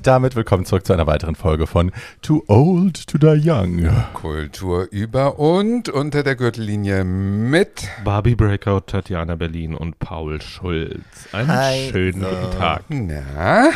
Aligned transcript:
Und 0.00 0.06
damit 0.06 0.34
willkommen 0.34 0.64
zurück 0.64 0.86
zu 0.86 0.94
einer 0.94 1.06
weiteren 1.06 1.34
Folge 1.34 1.66
von 1.66 1.92
Too 2.22 2.42
Old 2.46 3.06
to 3.06 3.18
Die 3.18 3.50
Young. 3.50 3.86
Kultur 4.14 4.88
über 4.90 5.38
und 5.38 5.90
unter 5.90 6.22
der 6.22 6.36
Gürtellinie 6.36 7.04
mit 7.04 7.86
Barbie 8.02 8.34
Breakout, 8.34 8.86
Tatjana 8.86 9.34
Berlin 9.34 9.74
und 9.74 9.98
Paul 9.98 10.40
Schulz. 10.40 11.04
Einen 11.32 11.48
Hi. 11.48 11.90
schönen 11.92 12.22
guten 12.22 12.58
Tag. 12.58 12.84
Na, 12.88 13.68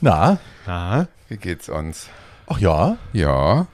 Na, 0.00 0.38
Na? 0.68 1.08
wie 1.28 1.36
geht's 1.36 1.68
uns? 1.68 2.10
ach 2.46 2.58
ja, 2.60 2.96
Ja, 3.12 3.66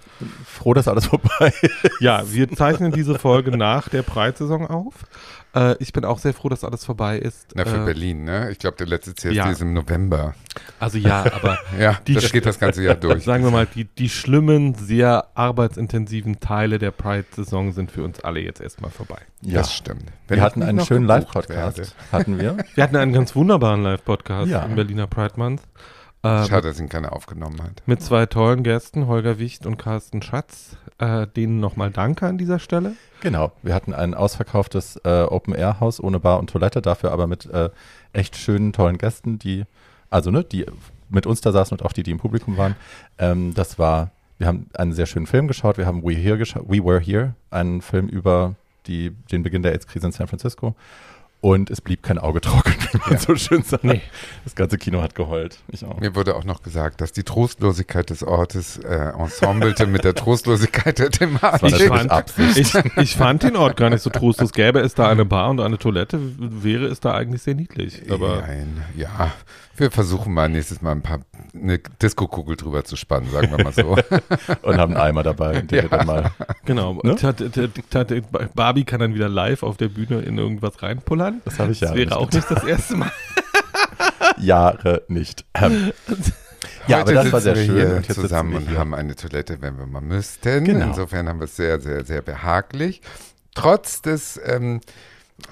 froh, 0.47 0.73
dass 0.73 0.89
alles 0.89 1.05
vorbei 1.09 1.53
ist. 1.61 2.01
Ja, 2.01 2.23
wir 2.33 2.51
zeichnen 2.53 2.93
diese 2.93 3.19
Folge 3.19 3.55
nach 3.55 3.91
der 3.91 4.01
Breitsaison 4.03 4.67
auf. 4.67 4.95
Äh, 5.55 5.77
ich 5.81 5.93
bin 5.93 6.05
auch 6.05 6.19
sehr 6.19 6.33
froh, 6.33 6.49
dass 6.49 6.65
alles 6.65 6.85
vorbei 6.85 7.19
ist. 7.19 7.49
na 7.55 7.65
für 7.65 7.83
äh, 7.83 7.85
Berlin, 7.85 8.25
ne? 8.25 8.51
Ich 8.51 8.59
glaube, 8.59 8.77
der 8.79 8.87
letzte 8.87 9.15
CSD 9.15 9.37
ja. 9.37 9.51
ist 9.51 9.61
im 9.61 9.75
November. 9.75 10.35
Also 10.81 10.99
ja, 10.99 11.25
aber 11.35 11.59
Ja, 11.79 11.99
Die 12.07 12.15
das 12.15 12.33
geht 12.33 12.47
das 12.47 12.59
ganze 12.59 12.83
Jahr 12.83 12.95
durch. 12.95 13.23
sagen 13.25 13.45
wir 13.45 13.51
mal, 13.51 13.67
die, 13.67 13.85
die 13.85 14.09
schlimmen, 14.09 14.75
sehr 14.75 15.27
arbeitsintensiven 15.35 16.41
Teile 16.41 16.79
der 16.79 16.91
Pride-Saison 16.91 17.73
sind 17.73 17.91
für 17.91 18.03
uns 18.03 18.21
alle 18.21 18.41
jetzt 18.41 18.61
erstmal 18.61 18.91
vorbei. 18.91 19.19
Ja, 19.43 19.59
Das 19.61 19.75
stimmt. 19.75 20.05
Wenn 20.29 20.39
wir 20.39 20.43
hatten 20.45 20.63
einen 20.63 20.81
schönen 20.85 21.07
Live-Podcast. 21.07 21.95
Hatten 22.11 22.39
wir? 22.39 22.57
Wir 22.75 22.85
hatten 22.85 22.97
einen 22.97 23.13
ganz 23.13 23.35
wunderbaren 23.37 23.83
Live-Podcast 23.83 24.51
Ja. 24.51 24.63
im 24.65 24.75
Berliner 24.75 25.07
Pride 25.07 25.35
Month. 25.37 25.63
Äh, 26.23 26.47
Schade, 26.47 26.69
dass 26.69 26.79
ihn 26.79 26.89
keiner 26.89 27.13
aufgenommen 27.13 27.63
hat. 27.63 27.83
mit 27.87 28.03
zwei 28.03 28.27
tollen 28.27 28.63
Gästen, 28.63 29.07
Holger 29.07 29.39
Wicht 29.39 29.67
und 29.67 29.77
Carsten 29.77 30.23
Schatz. 30.23 30.77
Äh, 30.99 31.27
denen 31.27 31.59
nochmal 31.59 31.91
Danke 31.91 32.27
an 32.27 32.39
dieser 32.39 32.61
Stelle. 32.61 32.95
Genau, 33.23 33.51
wir 33.63 33.75
hatten 33.75 33.93
ein 33.93 34.15
ausverkauftes 34.15 35.01
äh, 35.05 35.23
Open-Air-Haus 35.23 35.99
ohne 36.01 36.21
Bar 36.21 36.39
und 36.39 36.51
Toilette, 36.51 36.81
dafür 36.81 37.11
aber 37.11 37.27
mit 37.27 37.47
äh, 37.47 37.71
echt 38.13 38.37
schönen, 38.37 38.73
tollen 38.73 38.99
Gästen, 38.99 39.39
die, 39.39 39.65
also 40.11 40.31
ne, 40.31 40.45
die 40.45 40.65
mit 41.09 41.27
uns 41.27 41.41
da 41.41 41.51
saßen 41.51 41.77
und 41.77 41.85
auch 41.85 41.93
die, 41.93 42.05
die 42.05 42.13
im 42.13 42.19
Publikum 42.19 42.57
waren. 42.57 42.77
Ähm, 43.19 43.53
das 43.55 43.81
war, 43.81 44.13
wir 44.39 44.47
haben 44.47 44.67
einen 44.75 44.93
sehr 44.93 45.07
schönen 45.07 45.27
Film 45.27 45.49
geschaut, 45.49 45.77
wir 45.77 45.87
haben 45.87 46.05
We, 46.05 46.13
Here 46.15 46.39
geschaut, 46.39 46.67
We 46.69 46.85
Were 46.85 47.01
Here, 47.01 47.35
einen 47.51 47.83
Film 47.83 48.07
über 48.07 48.55
die, 48.87 49.11
den 49.33 49.43
Beginn 49.43 49.63
der 49.63 49.73
AIDS-Krise 49.73 50.07
in 50.07 50.13
San 50.13 50.29
Francisco. 50.29 50.77
Und 51.43 51.71
es 51.71 51.81
blieb 51.81 52.05
kein 52.05 52.19
Auge 52.19 52.41
trocken, 52.41 52.73
wie 52.93 52.99
man 52.99 53.11
Ja. 53.11 53.19
so 53.19 53.35
schön 53.35 53.63
sagt. 53.65 53.83
Nee. 53.83 54.01
Das 54.45 54.55
ganze 54.55 54.79
Kino 54.79 55.03
hat 55.03 55.17
geheult. 55.17 55.59
Ich 55.69 55.85
auch. 55.85 55.99
Mir 55.99 56.15
wurde 56.15 56.37
auch 56.37 56.45
noch 56.45 56.63
gesagt, 56.63 57.01
dass 57.01 57.11
die 57.11 57.25
Trostlosigkeit 57.25 58.11
des 58.11 58.23
Ortes 58.23 58.79
äh, 58.79 59.11
ensemblelte 59.19 59.89
mit 59.89 60.05
der 60.05 60.15
Trostlosigkeit 60.15 61.01
der 61.01 61.11
Das 61.11 61.21
war 61.43 61.59
Thematik. 61.59 61.89
fand- 61.89 62.11
Absicht. 62.13 62.57
Ich, 62.59 62.97
ich 62.97 63.17
fand 63.17 63.43
den 63.43 63.57
Ort 63.57 63.77
gar 63.77 63.91
nicht 63.91 64.03
so 64.03 64.11
trostlos. 64.11 64.53
Gäbe 64.53 64.79
es 64.81 64.95
da 64.95 65.09
eine 65.09 65.25
Bar 65.25 65.51
und 65.51 65.59
eine 65.59 65.79
Toilette, 65.79 66.21
wäre 66.39 66.87
es 66.87 67.01
da 67.01 67.13
eigentlich 67.15 67.43
sehr 67.43 67.57
niedlich. 67.57 68.03
Aber 68.09 68.43
Nein, 68.47 68.85
ja. 68.97 69.33
Wir 69.77 69.91
versuchen 69.91 70.35
mal 70.35 70.49
nächstes 70.49 70.83
Mal 70.83 70.93
ein 70.93 71.03
paar 71.03 71.21
eine 71.55 71.79
Disco-Kugel 71.79 72.57
drüber 72.57 72.85
zu 72.85 72.97
spannen, 72.97 73.31
sagen 73.31 73.51
wir 73.51 73.63
mal 73.63 73.73
so. 73.73 73.97
Und 74.63 74.77
haben 74.79 74.95
einen 74.95 75.03
Eimer 75.03 75.23
dabei, 75.23 75.61
den 75.61 75.83
wir 75.83 75.89
dann 75.89 76.07
mal 76.07 76.31
genau, 76.65 77.01
Ne? 77.03 77.17
Barbie 78.55 78.85
kann 78.85 79.01
dann 79.01 79.15
wieder 79.15 79.29
live 79.29 79.63
auf 79.63 79.77
der 79.77 79.89
Bühne 79.89 80.21
in 80.21 80.39
irgendwas 80.39 80.83
reinpullern. 80.83 81.41
Das 81.45 81.59
habe 81.59 81.73
ich 81.73 81.81
ja 81.81 81.89
Das 81.89 81.97
wäre 81.97 82.07
nicht 82.07 82.17
auch 82.17 82.31
nicht 82.31 82.51
das 82.51 82.65
erste 82.65 82.97
Mal. 82.97 83.13
Jahre 84.39 85.03
nicht. 85.09 85.45
Ähm, 85.55 85.93
ja, 86.87 87.01
aber 87.01 87.11
Heute 87.11 87.15
das 87.15 87.33
war 87.33 87.41
sitzen 87.41 87.55
sehr 87.55 87.57
wir 87.57 87.65
schön. 87.65 87.77
hier 87.89 87.97
und 87.97 88.13
zusammen 88.13 88.51
wir 88.53 88.59
und 88.59 88.69
hier. 88.69 88.79
haben 88.79 88.95
eine 88.95 89.15
Toilette, 89.17 89.61
wenn 89.61 89.79
wir 89.79 89.87
mal 89.87 90.01
müssten. 90.01 90.65
Genau. 90.65 90.87
Insofern 90.87 91.29
haben 91.29 91.41
wir 91.41 91.45
es 91.45 91.57
sehr, 91.57 91.81
sehr, 91.81 92.05
sehr 92.05 92.23
behaglich. 92.23 93.01
Trotz 93.55 94.03
des, 94.03 94.41
ähm, 94.45 94.81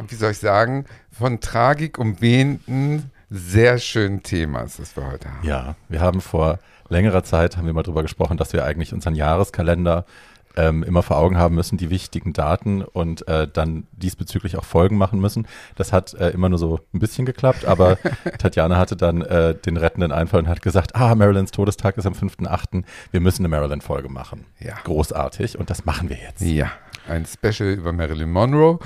wie 0.09 0.15
soll 0.15 0.33
ich 0.33 0.39
sagen, 0.39 0.87
von 1.11 1.41
Tragik 1.41 1.99
umwehenden, 1.99 3.11
sehr 3.31 3.79
schönen 3.79 4.23
Themas, 4.23 4.77
das 4.77 4.97
wir 4.97 5.07
heute 5.07 5.33
haben. 5.33 5.47
Ja, 5.47 5.77
wir 5.89 6.01
haben 6.01 6.21
vor 6.21 6.59
längerer 6.89 7.23
Zeit, 7.23 7.57
haben 7.57 7.67
wir 7.67 7.73
mal 7.73 7.85
drüber 7.85 8.03
gesprochen, 8.03 8.37
dass 8.37 8.53
wir 8.53 8.65
eigentlich 8.65 8.93
unseren 8.93 9.15
Jahreskalender 9.15 10.05
ähm, 10.57 10.83
immer 10.83 11.05
vor 11.05 11.17
Augen 11.17 11.39
haben 11.39 11.55
müssen, 11.55 11.79
die 11.79 11.91
wichtigen 11.91 12.33
Daten 12.33 12.83
und 12.83 13.27
äh, 13.29 13.47
dann 13.47 13.87
diesbezüglich 13.93 14.57
auch 14.57 14.65
Folgen 14.65 14.97
machen 14.97 15.21
müssen. 15.21 15.47
Das 15.77 15.93
hat 15.93 16.15
äh, 16.15 16.31
immer 16.31 16.49
nur 16.49 16.59
so 16.59 16.81
ein 16.93 16.99
bisschen 16.99 17.25
geklappt, 17.25 17.65
aber 17.65 17.99
Tatjana 18.39 18.77
hatte 18.77 18.97
dann 18.97 19.23
äh, 19.23 19.55
den 19.55 19.77
rettenden 19.77 20.11
Einfall 20.11 20.41
und 20.41 20.49
hat 20.49 20.61
gesagt, 20.61 20.97
ah, 20.97 21.15
Marilyns 21.15 21.53
Todestag 21.53 21.97
ist 21.99 22.07
am 22.07 22.15
5.8., 22.15 22.83
wir 23.13 23.21
müssen 23.21 23.43
eine 23.43 23.49
Marilyn-Folge 23.49 24.09
machen. 24.09 24.47
Ja. 24.59 24.75
Großartig 24.83 25.57
und 25.57 25.71
das 25.71 25.85
machen 25.85 26.09
wir 26.09 26.17
jetzt. 26.17 26.41
Ja, 26.41 26.73
ein 27.09 27.27
Special 27.27 27.71
über 27.71 27.93
Marilyn 27.93 28.33
Monroe, 28.33 28.81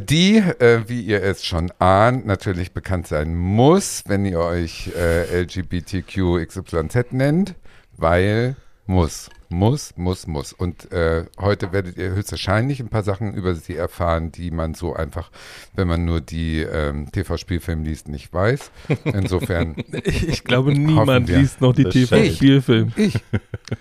die, 0.00 0.36
äh, 0.38 0.82
wie 0.86 1.00
ihr 1.00 1.22
es 1.22 1.44
schon 1.44 1.72
ahnt, 1.78 2.26
natürlich 2.26 2.72
bekannt 2.72 3.06
sein 3.06 3.34
muss, 3.34 4.04
wenn 4.06 4.24
ihr 4.24 4.40
euch 4.40 4.90
äh, 4.96 5.42
LGBTQXYZ 5.42 7.12
nennt, 7.12 7.54
weil 7.96 8.56
muss, 8.86 9.30
muss, 9.48 9.94
muss, 9.96 10.26
muss. 10.26 10.52
Und 10.52 10.92
äh, 10.92 11.24
heute 11.38 11.72
werdet 11.72 11.96
ihr 11.96 12.10
höchstwahrscheinlich 12.10 12.80
ein 12.80 12.88
paar 12.88 13.02
Sachen 13.02 13.34
über 13.34 13.54
sie 13.54 13.76
erfahren, 13.76 14.30
die 14.30 14.50
man 14.50 14.74
so 14.74 14.94
einfach, 14.94 15.30
wenn 15.74 15.88
man 15.88 16.04
nur 16.04 16.20
die 16.20 16.60
ähm, 16.60 17.10
TV-Spielfilme 17.10 17.84
liest, 17.84 18.08
nicht 18.08 18.32
weiß. 18.32 18.70
Insofern, 19.04 19.76
Ich, 20.04 20.28
ich 20.28 20.44
glaube, 20.44 20.72
niemand 20.72 21.28
liest 21.28 21.60
noch 21.60 21.72
die. 21.72 21.84
TV-Spielfilme. 21.84 22.92
ich, 22.96 23.18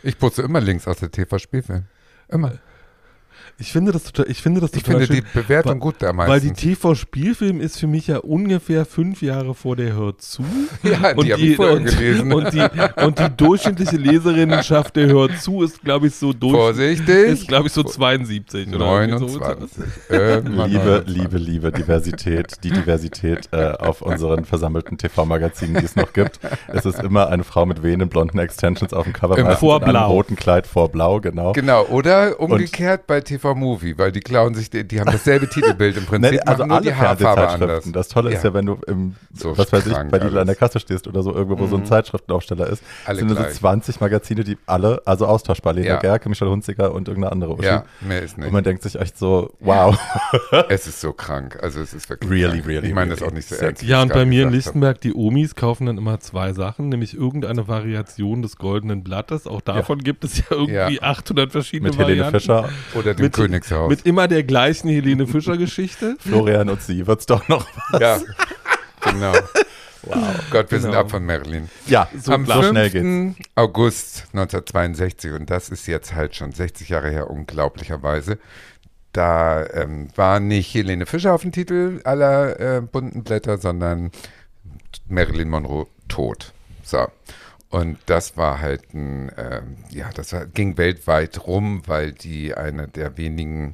ich 0.03 0.17
putze 0.17 0.43
immer 0.43 0.61
Links 0.61 0.87
aus 0.87 0.97
der 0.97 1.11
TV-Spielfilm. 1.11 1.85
Immer. 2.29 2.59
Ich 3.59 3.71
finde 3.71 3.91
das 3.91 4.03
total, 4.11 4.29
ich 4.31 4.41
finde 4.41 4.61
das 4.61 4.73
Ich 4.73 4.83
total 4.83 5.01
finde 5.05 5.15
schön. 5.21 5.25
die 5.33 5.39
Bewertung 5.39 5.73
Weil- 5.73 5.79
gut 5.79 5.95
da 5.99 6.17
Weil 6.17 6.39
die. 6.41 6.51
TV-Spielfilm 6.51 7.61
ist 7.61 7.79
für 7.79 7.87
mich 7.87 8.07
ja 8.07 8.17
ungefähr 8.17 8.83
fünf 8.85 9.21
Jahre 9.21 9.53
vor 9.53 9.75
der 9.75 9.93
Hört 9.93 10.21
zu. 10.21 10.43
Ja, 10.83 11.13
die 11.13 11.31
habe 11.33 11.41
ich 11.41 11.55
vorher 11.55 11.77
und, 11.77 11.85
gelesen. 11.85 12.33
Und 12.33 12.53
die, 12.53 12.65
und 13.03 13.19
die 13.19 13.29
durchschnittliche 13.37 13.95
Leserinnenschaft 13.97 14.95
der 14.95 15.07
Hört 15.07 15.39
zu 15.39 15.61
ist, 15.63 15.81
glaube 15.81 16.07
ich, 16.07 16.15
so 16.15 16.33
durch. 16.33 16.53
Vorsichtig. 16.53 17.07
Ist, 17.27 17.47
glaube 17.47 17.67
ich, 17.67 17.73
so 17.73 17.83
72 17.83 18.73
oder 18.75 19.01
irgendwie 19.01 19.27
so. 19.29 19.39
29. 19.39 19.83
Irgendwann 20.09 20.69
Liebe, 20.71 20.83
29. 20.83 21.15
liebe, 21.15 21.37
liebe 21.37 21.71
Diversität, 21.71 22.63
die 22.63 22.71
Diversität 22.71 23.49
äh, 23.51 23.71
auf 23.71 24.01
unseren 24.01 24.45
versammelten 24.45 24.97
TV-Magazinen, 24.97 25.75
die 25.79 25.85
es 25.85 25.95
noch 25.95 26.11
gibt. 26.13 26.39
Es 26.67 26.85
ist 26.85 26.99
immer 26.99 27.29
eine 27.29 27.43
Frau 27.43 27.65
mit 27.65 27.83
wehenden 27.83 28.09
blonden 28.09 28.39
Extensions 28.39 28.93
auf 28.93 29.03
dem 29.05 29.13
Cover, 29.13 29.37
Immer. 29.37 29.49
meistens 29.49 29.59
Vor 29.59 29.77
in 29.77 29.83
einem 29.83 29.91
Blau. 29.93 30.11
roten 30.11 30.35
Kleid 30.35 30.67
vor 30.67 30.89
Blau, 30.89 31.19
genau. 31.21 31.53
Genau, 31.53 31.85
oder 31.85 32.39
umgekehrt 32.39 33.07
bei 33.07 33.21
TV 33.21 33.42
Movie, 33.53 33.97
weil 33.97 34.11
die 34.11 34.21
klauen 34.21 34.55
sich, 34.55 34.69
die, 34.69 34.83
die 34.87 34.99
haben 34.99 35.11
dasselbe 35.11 35.47
Titelbild 35.49 35.97
im 35.97 36.05
Prinzip, 36.07 36.31
Nee, 36.31 36.39
also 36.39 36.65
machen 36.65 36.67
nur 36.69 36.77
alle 36.77 36.85
die 36.85 36.95
Haarfarbe 36.95 37.47
anders. 37.49 37.91
Das 37.91 38.07
Tolle 38.07 38.29
ist 38.31 38.43
Ja. 38.43 38.49
ja, 38.49 38.53
wenn 38.55 38.65
du 38.65 38.77
im, 38.87 39.15
So 39.33 39.57
was 39.57 39.71
weiß 39.71 39.85
ich, 39.87 39.93
bei 39.93 40.17
Lidl 40.17 40.37
an 40.39 40.47
der. 40.47 40.55
Kasse 40.55 40.79
stehst 40.79 41.07
oder 41.07 41.21
so 41.23 41.33
irgendwo, 41.33 41.59
wo 41.59 41.67
so 41.67 41.75
ein 41.75 41.85
Zeitschriftenaufsteller 41.85 42.67
ist, 42.67 42.81
Alle 43.05 43.19
sind 43.19 43.27
nur 43.27 43.35
so 43.37 43.43
gleich. 43.43 43.55
20 43.55 43.99
Magazine, 43.99 44.43
die 44.43 44.57
alle, 44.65 45.01
also 45.05 45.25
austauschbar, 45.25 45.73
Lena 45.73 45.87
Ja. 45.87 45.99
Gerke, 45.99 46.29
Michelle 46.29 46.49
Hunziker 46.51 46.93
und 46.93 47.07
irgendeine 47.07 47.31
andere 47.33 47.53
Uschi. 47.55 47.65
Ja, 47.65 47.83
mehr 48.01 48.21
ist 48.21 48.37
Und 48.37 48.43
nicht. 48.43 48.53
man 48.53 48.63
denkt 48.63 48.83
sich 48.83 48.95
echt 48.99 49.17
so, 49.17 49.51
wow. 49.59 49.97
Es 50.69 50.87
ist 50.87 51.01
so 51.01 51.11
krank. 51.13 51.57
Also 51.61 51.81
es 51.81 51.93
ist 51.93 52.09
wirklich 52.09 52.29
Really, 52.31 52.57
krank. 52.59 52.67
really, 52.67 52.87
Ich 52.87 52.93
meine 52.93 53.09
das 53.11 53.19
really 53.21 53.31
auch 53.31 53.35
nicht 53.35 53.49
so 53.49 53.55
ernst. 53.55 53.83
Ja, 53.83 54.01
und 54.01 54.13
bei 54.13 54.25
mir 54.25 54.43
in. 54.43 54.51
Lichtenberg, 54.51 55.01
die 55.01 55.13
Omis 55.13 55.55
kaufen 55.55 55.87
dann 55.87 55.97
immer 55.97 56.19
zwei 56.19 56.53
Sachen, 56.53 56.89
nämlich 56.89 57.15
irgendeine 57.17 57.67
Variation 57.67 58.41
des 58.41 58.57
Goldenen 58.57 59.03
Blattes. 59.03 59.47
Auch 59.47 59.61
davon 59.61 59.99
gibt 59.99 60.23
es 60.23 60.37
ja 60.37 60.43
irgendwie 60.51 60.73
Ja. 60.73 61.01
800 61.01 61.51
verschiedene 61.51 61.89
Mit 61.89 61.97
Helene 61.99 62.21
Varianten. 62.21 62.39
Fischer, 62.39 62.69
Oder 62.93 63.13
dem 63.15 63.23
mit- 63.25 63.32
Königshaus. 63.33 63.89
Mit 63.89 64.05
immer 64.05 64.27
der 64.27 64.43
gleichen 64.43 64.89
Helene 64.89 65.27
Fischer-Geschichte. 65.27 66.15
Florian 66.19 66.69
und 66.69 66.81
sie 66.81 67.05
wird's 67.07 67.25
doch 67.25 67.47
noch. 67.47 67.67
ja, 67.99 68.19
genau. 69.01 69.33
Wow. 70.05 70.17
Gott, 70.51 70.69
wir 70.69 70.81
sind 70.81 70.89
Genau. 70.91 70.99
ab 71.03 71.11
von 71.11 71.25
Marilyn. 71.25 71.69
Ja, 71.87 72.09
so, 72.21 72.33
Am 72.33 72.45
so 72.45 72.51
5. 72.55 72.67
schnell 72.67 72.89
geht's. 72.89 73.47
August 73.55 74.23
1962, 74.33 75.31
und 75.31 75.49
das 75.49 75.69
ist 75.69 75.87
jetzt 75.87 76.13
halt 76.13 76.35
schon 76.35 76.51
60 76.51 76.89
Jahre 76.89 77.09
her, 77.09 77.29
unglaublicherweise, 77.29 78.37
da 79.13 79.65
ähm, 79.67 80.09
war 80.17 80.41
nicht 80.41 80.73
Helene 80.73 81.05
Fischer 81.05 81.33
auf 81.33 81.43
dem 81.43 81.53
Titel 81.53 82.01
aller 82.03 82.59
äh, 82.59 82.81
bunten 82.81 83.23
Blätter, 83.23 83.57
sondern 83.57 84.11
Marilyn 85.07 85.49
Monroe 85.49 85.87
tot. 86.09 86.51
So. 86.83 87.07
Und 87.73 87.97
das 88.05 88.37
war 88.37 88.61
halt 88.61 88.93
ein, 88.93 89.31
ähm, 89.35 89.77
ja, 89.89 90.11
das 90.13 90.35
ging 90.53 90.77
weltweit 90.77 91.47
rum, 91.47 91.81
weil 91.87 92.11
die 92.11 92.53
eine 92.53 92.87
der 92.87 93.17
wenigen 93.17 93.73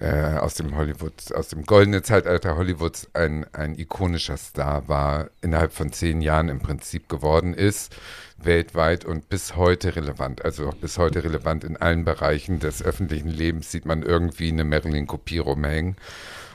äh, 0.00 0.36
aus 0.38 0.54
dem 0.54 0.74
Hollywood, 0.74 1.32
aus 1.32 1.46
dem 1.46 1.64
goldenen 1.64 2.02
Zeitalter 2.02 2.56
Hollywoods 2.56 3.08
ein, 3.14 3.46
ein 3.52 3.78
ikonischer 3.78 4.36
Star 4.36 4.88
war, 4.88 5.30
innerhalb 5.42 5.72
von 5.72 5.92
zehn 5.92 6.22
Jahren 6.22 6.48
im 6.48 6.58
Prinzip 6.58 7.08
geworden 7.08 7.54
ist, 7.54 7.94
weltweit 8.36 9.04
und 9.04 9.28
bis 9.28 9.54
heute 9.54 9.94
relevant. 9.94 10.44
Also 10.44 10.66
auch 10.66 10.74
bis 10.74 10.98
heute 10.98 11.22
relevant 11.22 11.62
in 11.62 11.76
allen 11.76 12.04
Bereichen 12.04 12.58
des 12.58 12.82
öffentlichen 12.82 13.30
Lebens 13.30 13.70
sieht 13.70 13.86
man 13.86 14.02
irgendwie 14.02 14.48
eine 14.48 14.64
Marilyn-Kopie 14.64 15.38
rumhängen. 15.38 15.94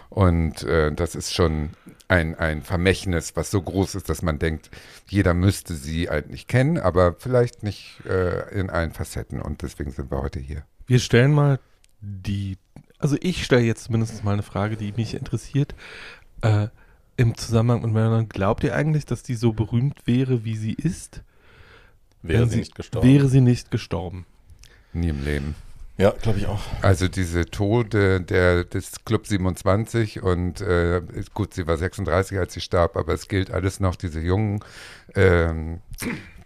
Und 0.10 0.64
äh, 0.64 0.92
das 0.92 1.16
ist 1.16 1.34
schon 1.34 1.70
ein, 2.08 2.36
ein 2.36 2.62
Vermächtnis, 2.62 3.36
was 3.36 3.52
so 3.52 3.62
groß 3.62 3.96
ist, 3.96 4.10
dass 4.10 4.22
man 4.22 4.40
denkt, 4.40 4.70
jeder 5.08 5.34
müsste 5.34 5.74
sie 5.74 6.10
eigentlich 6.10 6.48
kennen, 6.48 6.78
aber 6.78 7.16
vielleicht 7.18 7.64
nicht 7.64 8.02
äh, 8.06 8.58
in 8.60 8.70
allen 8.70 8.92
Facetten. 8.92 9.42
Und 9.42 9.62
deswegen 9.62 9.92
sind 9.92 10.12
wir 10.12 10.22
heute 10.22 10.40
hier. 10.40 10.64
Wir 10.88 11.00
stellen 11.00 11.34
mal 11.34 11.60
die, 12.02 12.58
also 13.00 13.18
ich 13.22 13.44
stelle 13.44 13.64
jetzt 13.64 13.86
zumindest 13.86 14.24
mal 14.24 14.34
eine 14.34 14.44
Frage, 14.44 14.78
die 14.78 14.94
mich 14.96 15.16
interessiert. 15.16 15.74
Äh, 16.42 16.68
Im 17.18 17.36
Zusammenhang 17.36 17.82
mit 17.82 17.92
Marilyn, 17.92 18.30
glaubt 18.30 18.64
ihr 18.64 18.76
eigentlich, 18.76 19.06
dass 19.06 19.24
die 19.24 19.36
so 19.36 19.54
berühmt 19.54 20.06
wäre, 20.06 20.44
wie 20.44 20.56
sie 20.56 20.74
ist? 20.74 21.24
Wäre 22.22 22.44
wenn 22.44 22.50
sie 22.50 22.60
nicht 22.60 22.76
gestorben. 22.76 23.08
Wäre 23.08 23.30
sie 23.30 23.42
nicht 23.42 23.72
gestorben. 23.72 24.26
Nie 24.94 25.10
im 25.10 25.24
Leben. 25.24 25.56
Ja, 25.98 26.12
glaube 26.12 26.40
ich 26.40 26.48
auch. 26.48 26.60
Also 26.82 27.08
diese 27.08 27.46
Tode 27.46 28.20
der, 28.20 28.66
des 28.66 29.06
Club 29.06 29.28
27 29.28 30.22
und 30.22 30.60
äh, 30.60 31.02
gut, 31.34 31.54
sie 31.54 31.68
war 31.68 31.78
36, 31.78 32.38
als 32.38 32.54
sie 32.54 32.62
starb, 32.62 32.98
aber 32.98 33.14
es 33.14 33.30
gilt 33.30 33.50
alles 33.52 33.80
noch, 33.80 33.96
diese 33.96 34.20
jungen 34.20 34.60
ähm, 35.16 35.80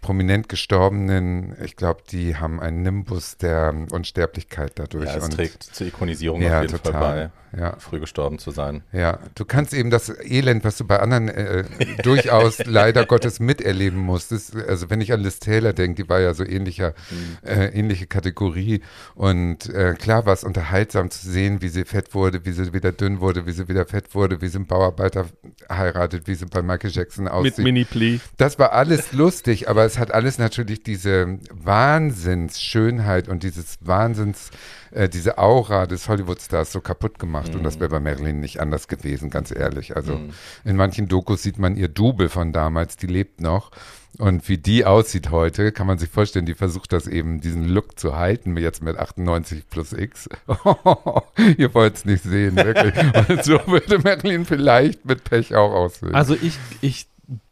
prominent 0.00 0.48
Gestorbenen, 0.48 1.56
ich 1.64 1.74
glaube, 1.74 2.02
die 2.10 2.36
haben 2.36 2.60
einen 2.60 2.82
Nimbus 2.82 3.38
der 3.38 3.74
Unsterblichkeit 3.90 4.72
dadurch. 4.76 5.06
Ja, 5.06 5.16
es 5.16 5.24
und, 5.24 5.34
trägt 5.34 5.62
zur 5.64 5.86
Ikonisierung 5.88 6.40
Ja, 6.40 6.58
auf 6.58 6.62
jeden 6.62 6.82
total. 6.82 7.00
Fall 7.00 7.32
ja, 7.56 7.76
früh 7.78 8.00
gestorben 8.00 8.38
zu 8.38 8.50
sein. 8.50 8.82
ja, 8.92 9.18
du 9.34 9.44
kannst 9.44 9.74
eben 9.74 9.90
das 9.90 10.08
Elend, 10.08 10.64
was 10.64 10.76
du 10.76 10.86
bei 10.86 11.00
anderen 11.00 11.28
äh, 11.28 11.64
durchaus 12.02 12.64
leider 12.64 13.06
Gottes 13.06 13.40
miterleben 13.40 13.98
musstest. 13.98 14.54
Also 14.56 14.90
wenn 14.90 15.00
ich 15.00 15.12
an 15.12 15.20
Liz 15.20 15.38
Taylor 15.40 15.72
denke, 15.72 16.02
die 16.04 16.08
war 16.08 16.20
ja 16.20 16.34
so 16.34 16.44
ähnlicher, 16.44 16.94
äh, 17.42 17.66
ähnliche 17.66 18.06
Kategorie. 18.06 18.82
Und 19.14 19.68
äh, 19.70 19.94
klar 19.94 20.26
war 20.26 20.32
es 20.32 20.44
unterhaltsam 20.44 21.10
zu 21.10 21.28
sehen, 21.28 21.62
wie 21.62 21.68
sie 21.68 21.84
fett 21.84 22.14
wurde, 22.14 22.44
wie 22.44 22.52
sie 22.52 22.72
wieder 22.72 22.92
dünn 22.92 23.20
wurde, 23.20 23.46
wie 23.46 23.52
sie 23.52 23.68
wieder 23.68 23.86
fett 23.86 24.14
wurde, 24.14 24.40
wie 24.40 24.48
sie 24.48 24.56
einen 24.56 24.66
Bauarbeiter 24.66 25.26
heiratet, 25.70 26.26
wie 26.26 26.34
sie 26.34 26.46
bei 26.46 26.62
Michael 26.62 26.90
Jackson 26.90 27.24
Mit 27.24 27.32
aussieht. 27.32 27.58
Mini-Plea. 27.58 28.20
Das 28.36 28.58
war 28.58 28.72
alles 28.72 29.12
lustig, 29.12 29.68
aber 29.68 29.84
es 29.84 29.98
hat 29.98 30.12
alles 30.12 30.38
natürlich 30.38 30.82
diese 30.82 31.38
Wahnsinnsschönheit 31.52 33.28
und 33.28 33.42
dieses 33.42 33.78
Wahnsinns, 33.80 34.50
äh, 34.92 35.08
diese 35.08 35.38
Aura 35.38 35.86
des 35.86 36.08
Hollywood-Stars 36.08 36.72
so 36.72 36.80
kaputt 36.80 37.18
gemacht. 37.18 37.54
Und 37.54 37.62
das 37.64 37.78
wäre 37.80 37.90
bei 37.90 38.00
Marilyn 38.00 38.40
nicht 38.40 38.60
anders 38.60 38.88
gewesen, 38.88 39.30
ganz 39.30 39.50
ehrlich. 39.50 39.96
Also 39.96 40.16
Mhm. 40.16 40.30
in 40.64 40.76
manchen 40.76 41.08
Dokus 41.08 41.42
sieht 41.42 41.58
man 41.58 41.76
ihr 41.76 41.88
Double 41.88 42.28
von 42.28 42.52
damals, 42.52 42.96
die 42.96 43.06
lebt 43.06 43.40
noch. 43.40 43.70
Und 44.18 44.48
wie 44.48 44.58
die 44.58 44.84
aussieht 44.84 45.30
heute, 45.30 45.70
kann 45.70 45.86
man 45.86 45.98
sich 45.98 46.10
vorstellen, 46.10 46.44
die 46.44 46.54
versucht 46.54 46.92
das 46.92 47.06
eben, 47.06 47.40
diesen 47.40 47.68
Look 47.68 47.98
zu 47.98 48.16
halten, 48.16 48.56
jetzt 48.56 48.82
mit 48.82 48.98
98 48.98 49.68
plus 49.70 49.92
X. 49.92 50.28
Ihr 51.56 51.72
wollt 51.74 51.96
es 51.96 52.04
nicht 52.04 52.24
sehen, 52.24 52.56
wirklich. 52.56 52.94
Und 53.28 53.44
so 53.44 53.60
würde 53.66 53.98
Marilyn 54.00 54.44
vielleicht 54.44 55.04
mit 55.04 55.24
Pech 55.24 55.54
auch 55.54 55.72
aussehen. 55.72 56.14
Also 56.14 56.34
ich, 56.34 56.58
ich 56.80 57.06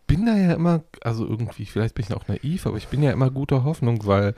bin 0.08 0.26
da 0.26 0.37
ja 0.37 0.55
immer, 0.55 0.82
also 1.02 1.26
irgendwie, 1.26 1.67
vielleicht 1.67 1.94
bin 1.94 2.06
ich 2.08 2.14
auch 2.14 2.26
naiv, 2.29 2.67
aber 2.67 2.76
ich 2.76 2.88
bin 2.88 3.02
ja 3.02 3.12
immer 3.12 3.31
guter 3.31 3.62
Hoffnung, 3.64 4.05
weil 4.06 4.35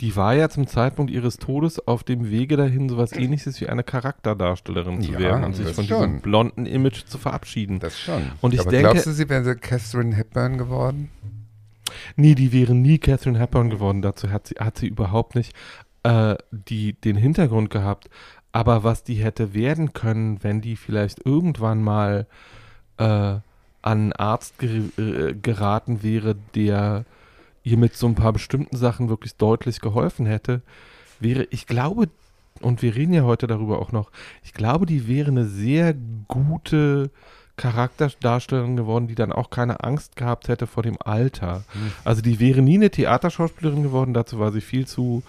die 0.00 0.14
war 0.16 0.34
ja 0.34 0.48
zum 0.48 0.66
Zeitpunkt 0.66 1.10
ihres 1.10 1.38
Todes 1.38 1.86
auf 1.86 2.04
dem 2.04 2.30
Wege 2.30 2.56
dahin, 2.56 2.88
sowas 2.88 3.12
ähnliches 3.12 3.60
wie 3.60 3.68
eine 3.68 3.82
Charakterdarstellerin 3.82 5.00
zu 5.00 5.12
Ja, 5.12 5.18
werden 5.18 5.44
und 5.44 5.54
sich 5.54 5.68
von 5.68 5.84
schon. 5.86 5.96
diesem 5.98 6.20
blonden 6.20 6.66
Image 6.66 7.04
zu 7.06 7.18
verabschieden. 7.18 7.78
Das 7.80 7.98
schon. 7.98 8.22
Und 8.40 8.52
ich 8.54 8.60
Aber 8.60 8.70
denke- 8.70 8.90
glaubst 8.90 9.06
du, 9.06 9.12
sie 9.12 9.28
wäre 9.28 9.56
Catherine 9.56 10.14
Hepburn 10.14 10.58
geworden? 10.58 11.10
Nee, 12.16 12.34
die 12.34 12.52
wäre 12.52 12.74
nie 12.74 12.98
Catherine 12.98 13.38
Hepburn 13.38 13.70
geworden. 13.70 14.02
Dazu 14.02 14.30
hat 14.30 14.48
sie, 14.48 14.54
hat 14.56 14.76
sie 14.78 14.88
überhaupt 14.88 15.34
nicht 15.34 15.54
äh, 16.02 16.34
die, 16.50 16.92
den 16.94 17.16
Hintergrund 17.16 17.70
gehabt. 17.70 18.10
Aber 18.52 18.84
was 18.84 19.02
die 19.04 19.14
hätte 19.14 19.54
werden 19.54 19.92
können, 19.92 20.42
wenn 20.42 20.60
die 20.60 20.76
vielleicht 20.76 21.24
irgendwann 21.24 21.82
mal 21.82 22.26
äh, 22.98 23.04
an 23.04 23.42
einen 23.82 24.12
Arzt 24.14 24.58
ger 24.58 24.68
äh, 24.98 25.34
geraten 25.34 26.02
wäre, 26.02 26.36
der 26.54 27.04
ihr 27.66 27.76
mit 27.76 27.96
so 27.96 28.06
ein 28.06 28.14
paar 28.14 28.32
bestimmten 28.32 28.76
Sachen 28.76 29.08
wirklich 29.08 29.34
deutlich 29.34 29.80
geholfen 29.80 30.24
hätte, 30.24 30.62
wäre, 31.18 31.48
ich 31.50 31.66
glaube, 31.66 32.08
und 32.62 32.80
wir 32.80 32.94
reden 32.94 33.12
ja 33.12 33.24
heute 33.24 33.48
darüber 33.48 33.80
auch 33.80 33.90
noch, 33.90 34.10
ich 34.44 34.54
glaube, 34.54 34.86
die 34.86 35.08
wäre 35.08 35.32
eine 35.32 35.46
sehr 35.46 35.92
gute 36.28 37.10
Charakterdarstellerin 37.56 38.76
geworden, 38.76 39.08
die 39.08 39.16
dann 39.16 39.32
auch 39.32 39.50
keine 39.50 39.82
Angst 39.82 40.14
gehabt 40.14 40.46
hätte 40.48 40.66
vor 40.68 40.84
dem 40.84 40.96
Alter. 41.04 41.64
Also 42.04 42.22
die 42.22 42.38
wäre 42.38 42.62
nie 42.62 42.76
eine 42.76 42.90
Theaterschauspielerin 42.90 43.82
geworden, 43.82 44.14
dazu 44.14 44.38
war 44.38 44.52
sie 44.52 44.60
viel 44.60 44.86
zu 44.86 45.24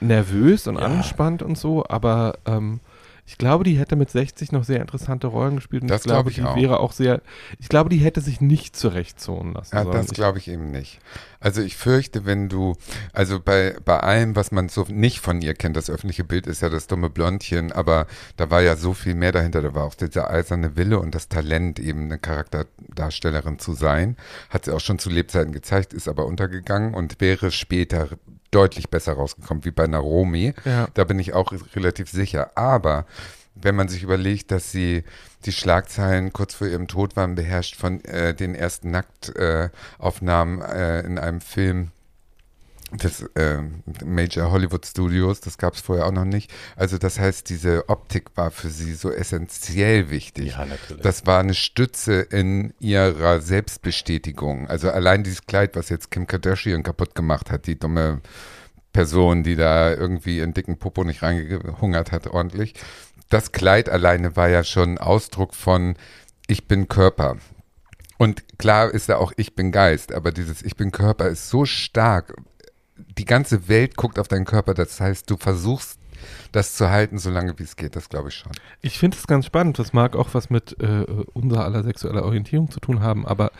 nervös 0.00 0.66
und 0.66 0.76
Ja. 0.76 0.82
angespannt 0.82 1.42
und 1.42 1.56
so, 1.56 1.86
aber 1.88 2.36
ähm, 2.44 2.80
ich 3.30 3.38
glaube, 3.38 3.62
die 3.62 3.78
hätte 3.78 3.94
mit 3.94 4.10
60 4.10 4.50
noch 4.50 4.64
sehr 4.64 4.80
interessante 4.80 5.28
Rollen 5.28 5.54
gespielt 5.54 5.82
und 5.82 5.88
Das 5.88 6.00
ich 6.00 6.06
glaube, 6.08 6.30
glaub 6.30 6.30
ich 6.30 6.34
die 6.34 6.44
auch. 6.44 6.56
wäre 6.56 6.80
auch 6.80 6.90
sehr, 6.90 7.22
ich 7.60 7.68
glaube, 7.68 7.88
die 7.88 7.98
hätte 7.98 8.20
sich 8.20 8.40
nicht 8.40 8.74
zurechtzonen 8.74 9.54
lassen. 9.54 9.76
Ja, 9.76 9.84
das 9.84 10.08
glaube 10.08 10.38
ich 10.38 10.48
eben 10.48 10.72
nicht. 10.72 10.98
Also 11.38 11.62
ich 11.62 11.76
fürchte, 11.76 12.26
wenn 12.26 12.48
du, 12.48 12.74
also 13.12 13.38
bei, 13.38 13.76
bei 13.84 14.00
allem, 14.00 14.34
was 14.34 14.50
man 14.50 14.68
so 14.68 14.84
nicht 14.88 15.20
von 15.20 15.42
ihr 15.42 15.54
kennt, 15.54 15.76
das 15.76 15.88
öffentliche 15.88 16.24
Bild 16.24 16.48
ist 16.48 16.60
ja 16.60 16.70
das 16.70 16.88
dumme 16.88 17.08
Blondchen, 17.08 17.70
aber 17.70 18.08
da 18.36 18.50
war 18.50 18.62
ja 18.62 18.74
so 18.74 18.94
viel 18.94 19.14
mehr 19.14 19.30
dahinter. 19.30 19.62
Da 19.62 19.76
war 19.76 19.84
auch 19.84 19.94
dieser 19.94 20.28
eiserne 20.28 20.74
Wille 20.74 20.98
und 20.98 21.14
das 21.14 21.28
Talent, 21.28 21.78
eben 21.78 22.06
eine 22.06 22.18
Charakterdarstellerin 22.18 23.60
zu 23.60 23.74
sein. 23.74 24.16
Hat 24.48 24.64
sie 24.64 24.72
auch 24.74 24.80
schon 24.80 24.98
zu 24.98 25.08
Lebzeiten 25.08 25.52
gezeigt, 25.52 25.92
ist 25.94 26.08
aber 26.08 26.26
untergegangen 26.26 26.94
und 26.94 27.20
wäre 27.20 27.52
später 27.52 28.08
deutlich 28.50 28.90
besser 28.90 29.12
rausgekommen, 29.14 29.64
wie 29.64 29.70
bei 29.70 29.86
Naomi. 29.86 30.54
Ja. 30.64 30.88
Da 30.94 31.04
bin 31.04 31.18
ich 31.18 31.32
auch 31.32 31.52
relativ 31.74 32.10
sicher. 32.10 32.50
Aber 32.56 33.06
wenn 33.54 33.74
man 33.74 33.88
sich 33.88 34.02
überlegt, 34.02 34.50
dass 34.50 34.72
sie 34.72 35.04
die 35.44 35.52
Schlagzeilen 35.52 36.32
kurz 36.32 36.54
vor 36.54 36.66
ihrem 36.66 36.88
Tod 36.88 37.16
waren, 37.16 37.34
beherrscht 37.34 37.76
von 37.76 38.04
äh, 38.04 38.34
den 38.34 38.54
ersten 38.54 38.90
Nacktaufnahmen 38.90 40.62
äh, 40.62 41.00
in 41.00 41.18
einem 41.18 41.40
Film 41.40 41.90
des 42.92 43.22
äh, 43.34 43.58
Major 44.04 44.50
Hollywood 44.50 44.84
Studios, 44.84 45.40
das 45.40 45.58
gab 45.58 45.74
es 45.74 45.80
vorher 45.80 46.06
auch 46.06 46.12
noch 46.12 46.24
nicht. 46.24 46.52
Also 46.76 46.98
das 46.98 47.18
heißt, 47.18 47.48
diese 47.48 47.88
Optik 47.88 48.36
war 48.36 48.50
für 48.50 48.68
sie 48.68 48.94
so 48.94 49.10
essentiell 49.10 50.10
wichtig. 50.10 50.52
Ja, 50.52 50.64
natürlich. 50.64 51.02
Das 51.02 51.26
war 51.26 51.40
eine 51.40 51.54
Stütze 51.54 52.20
in 52.20 52.74
ihrer 52.80 53.40
Selbstbestätigung. 53.40 54.68
Also 54.68 54.90
allein 54.90 55.22
dieses 55.22 55.46
Kleid, 55.46 55.76
was 55.76 55.88
jetzt 55.88 56.10
Kim 56.10 56.26
Kardashian 56.26 56.82
kaputt 56.82 57.14
gemacht 57.14 57.50
hat, 57.50 57.66
die 57.66 57.78
dumme 57.78 58.20
Person, 58.92 59.44
die 59.44 59.56
da 59.56 59.92
irgendwie 59.92 60.40
in 60.40 60.52
dicken 60.52 60.78
Popo 60.78 61.04
nicht 61.04 61.22
reingehungert 61.22 62.10
hat, 62.12 62.26
ordentlich. 62.26 62.74
Das 63.28 63.52
Kleid 63.52 63.88
alleine 63.88 64.34
war 64.34 64.48
ja 64.48 64.64
schon 64.64 64.98
Ausdruck 64.98 65.54
von 65.54 65.94
Ich 66.48 66.66
bin 66.66 66.88
Körper. 66.88 67.36
Und 68.18 68.58
klar 68.58 68.92
ist 68.92 69.08
da 69.08 69.16
auch 69.16 69.32
Ich 69.36 69.54
bin 69.54 69.70
Geist, 69.70 70.12
aber 70.12 70.32
dieses 70.32 70.62
Ich 70.62 70.76
bin 70.76 70.90
Körper 70.90 71.28
ist 71.28 71.48
so 71.48 71.64
stark. 71.64 72.34
Die 73.18 73.24
ganze 73.24 73.68
Welt 73.68 73.96
guckt 73.96 74.18
auf 74.18 74.28
deinen 74.28 74.44
Körper, 74.44 74.74
das 74.74 75.00
heißt, 75.00 75.30
du 75.30 75.36
versuchst 75.36 75.98
das 76.52 76.74
zu 76.74 76.90
halten, 76.90 77.18
solange 77.18 77.58
wie 77.58 77.62
es 77.62 77.76
geht, 77.76 77.96
das 77.96 78.08
glaube 78.08 78.28
ich 78.28 78.34
schon. 78.34 78.52
Ich 78.82 78.98
finde 78.98 79.16
es 79.16 79.26
ganz 79.26 79.46
spannend. 79.46 79.78
Das 79.78 79.92
mag 79.94 80.16
auch 80.16 80.28
was 80.32 80.50
mit 80.50 80.76
äh, 80.80 81.04
unserer 81.32 81.64
aller 81.64 81.82
sexueller 81.82 82.24
Orientierung 82.24 82.70
zu 82.70 82.78
tun 82.80 83.00
haben, 83.00 83.26
aber 83.26 83.52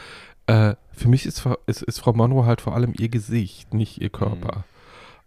äh, 0.46 0.74
für 0.92 1.08
mich 1.08 1.24
ist, 1.26 1.40
Frau- 1.40 1.58
ist, 1.66 1.82
ist 1.82 2.00
Frau 2.00 2.12
Monroe 2.12 2.44
halt 2.44 2.60
vor 2.60 2.74
allem 2.74 2.92
ihr 2.98 3.08
Gesicht, 3.08 3.72
nicht 3.72 4.00
ihr 4.02 4.10
Körper. 4.10 4.64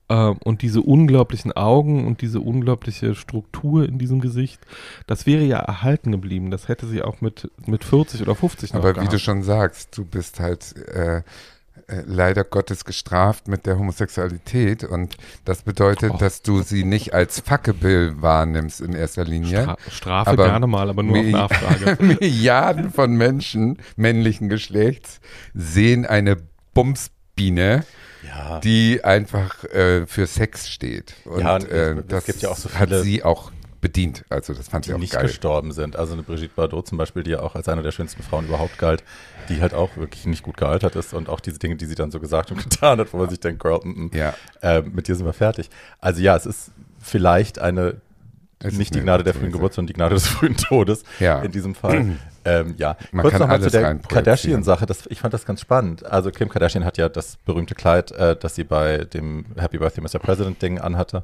Ähm, 0.09 0.37
und 0.43 0.61
diese 0.61 0.81
unglaublichen 0.81 1.53
Augen 1.53 2.05
und 2.05 2.21
diese 2.21 2.39
unglaubliche 2.41 3.15
Struktur 3.15 3.87
in 3.87 3.97
diesem 3.97 4.19
Gesicht, 4.21 4.59
das 5.07 5.25
wäre 5.25 5.43
ja 5.43 5.57
erhalten 5.59 6.11
geblieben. 6.11 6.51
Das 6.51 6.67
hätte 6.67 6.85
sie 6.87 7.01
auch 7.01 7.21
mit, 7.21 7.49
mit 7.65 7.83
40 7.83 8.21
oder 8.21 8.35
50 8.35 8.73
noch 8.73 8.81
Aber 8.81 8.89
wie 8.91 8.93
gehabt. 8.95 9.13
du 9.13 9.17
schon 9.17 9.41
sagst, 9.43 9.97
du 9.97 10.05
bist 10.05 10.39
halt 10.39 10.75
äh, 10.89 11.23
leider 12.05 12.43
Gottes 12.43 12.85
gestraft 12.85 13.47
mit 13.47 13.65
der 13.65 13.77
Homosexualität 13.77 14.83
und 14.83 15.15
das 15.45 15.63
bedeutet, 15.63 16.11
Oh. 16.13 16.17
dass 16.17 16.41
du 16.41 16.61
sie 16.61 16.83
nicht 16.83 17.13
als 17.13 17.39
Fuckable 17.41 18.21
wahrnimmst 18.21 18.81
in 18.81 18.93
erster 18.93 19.25
Linie. 19.25 19.63
Stra 19.63 19.77
Strafe 19.89 20.29
Aber 20.31 20.45
gerne 20.45 20.67
mal, 20.67 20.89
aber 20.89 21.03
nur 21.03 21.17
auf 21.19 21.25
Nachfrage. 21.51 21.97
Milliarden 22.03 22.91
von 22.91 23.13
Menschen 23.15 23.77
männlichen 23.95 24.49
Geschlechts 24.49 25.19
sehen 25.53 26.05
eine 26.05 26.37
Bumsbiene, 26.73 27.83
ja. 28.27 28.59
die 28.59 29.03
einfach 29.03 29.63
äh, 29.65 30.05
für 30.05 30.27
Sex 30.27 30.69
steht. 30.69 31.15
Und 31.25 31.41
Ja, 31.41 31.55
und 31.55 31.69
äh, 31.69 31.91
es 31.93 32.07
das 32.07 32.25
gibt 32.25 32.41
ja 32.41 32.49
auch 32.49 32.57
so 32.57 32.69
hat 32.71 32.89
viele- 32.89 33.03
sie 33.03 33.23
auch 33.23 33.51
bedient. 33.83 34.25
Also 34.29 34.53
das 34.55 34.67
fand 34.69 34.85
die 34.85 34.89
sie 34.89 34.95
auch 34.95 34.99
nicht 34.99 35.13
geil. 35.13 35.21
gestorben 35.21 35.71
sind. 35.71 35.95
Also 35.95 36.13
eine 36.13 36.23
Brigitte 36.23 36.53
Bardot 36.55 36.87
zum 36.87 36.97
Beispiel, 36.97 37.21
die 37.21 37.29
ja 37.31 37.41
auch 37.41 37.53
als 37.53 37.67
eine 37.69 37.83
der 37.83 37.91
schönsten 37.91 38.23
Frauen 38.23 38.45
überhaupt 38.47 38.79
galt, 38.79 39.03
die 39.49 39.61
halt 39.61 39.75
auch 39.75 39.95
wirklich 39.97 40.25
nicht 40.25 40.41
gut 40.41 40.57
gealtert 40.57 40.95
ist 40.95 41.13
und 41.13 41.29
auch 41.29 41.39
diese 41.39 41.59
Dinge, 41.59 41.75
die 41.75 41.85
sie 41.85 41.93
dann 41.95 42.09
so 42.09 42.19
gesagt 42.19 42.49
und 42.51 42.57
getan 42.69 42.99
hat, 42.99 43.13
wo 43.13 43.17
man 43.17 43.29
sich 43.29 43.39
denkt, 43.39 43.61
Girl, 43.61 43.79
mm, 43.83 44.05
mm, 44.05 44.11
Ja. 44.15 44.33
äh, 44.61 44.81
mit 44.81 45.07
dir 45.07 45.15
sind 45.15 45.27
wir 45.27 45.33
fertig. 45.33 45.69
Also 45.99 46.21
ja, 46.21 46.35
es 46.35 46.45
ist 46.47 46.71
vielleicht 46.99 47.59
eine, 47.59 47.97
Es 48.59 48.73
nicht 48.77 48.95
die 48.95 49.01
Gnade 49.01 49.23
der 49.23 49.33
frühen. 49.35 49.51
Geburt, 49.51 49.73
sondern 49.73 49.87
die 49.87 49.93
Gnade 49.93 50.15
des 50.15 50.25
frühen 50.27 50.57
Todes 50.57 51.03
Ja. 51.19 51.41
in 51.43 51.51
diesem 51.51 51.75
Fall. 51.75 52.17
ähm, 52.45 52.75
ja, 52.77 52.97
Man 53.11 53.23
kurz 53.23 53.39
nochmal 53.39 53.61
zu 53.61 53.69
der. 53.69 53.95
Kardashian-Sache. 53.95 54.85
Das- 54.85 55.05
Ich 55.07 55.19
fand 55.19 55.33
das 55.33 55.45
ganz 55.45 55.61
spannend. 55.61 56.05
Also 56.05 56.29
Kim 56.31 56.49
Kardashian 56.49 56.83
hat 56.85 56.97
ja 56.97 57.09
das 57.09 57.37
berühmte 57.45 57.75
Kleid, 57.75 58.11
äh, 58.11 58.35
das 58.35 58.55
sie 58.55 58.63
bei 58.63 58.99
dem 59.05 59.45
Happy 59.57 59.77
Birthday 59.77 60.01
Mr. 60.03 60.19
President-Ding 60.19 60.79
anhatte, 60.79 61.23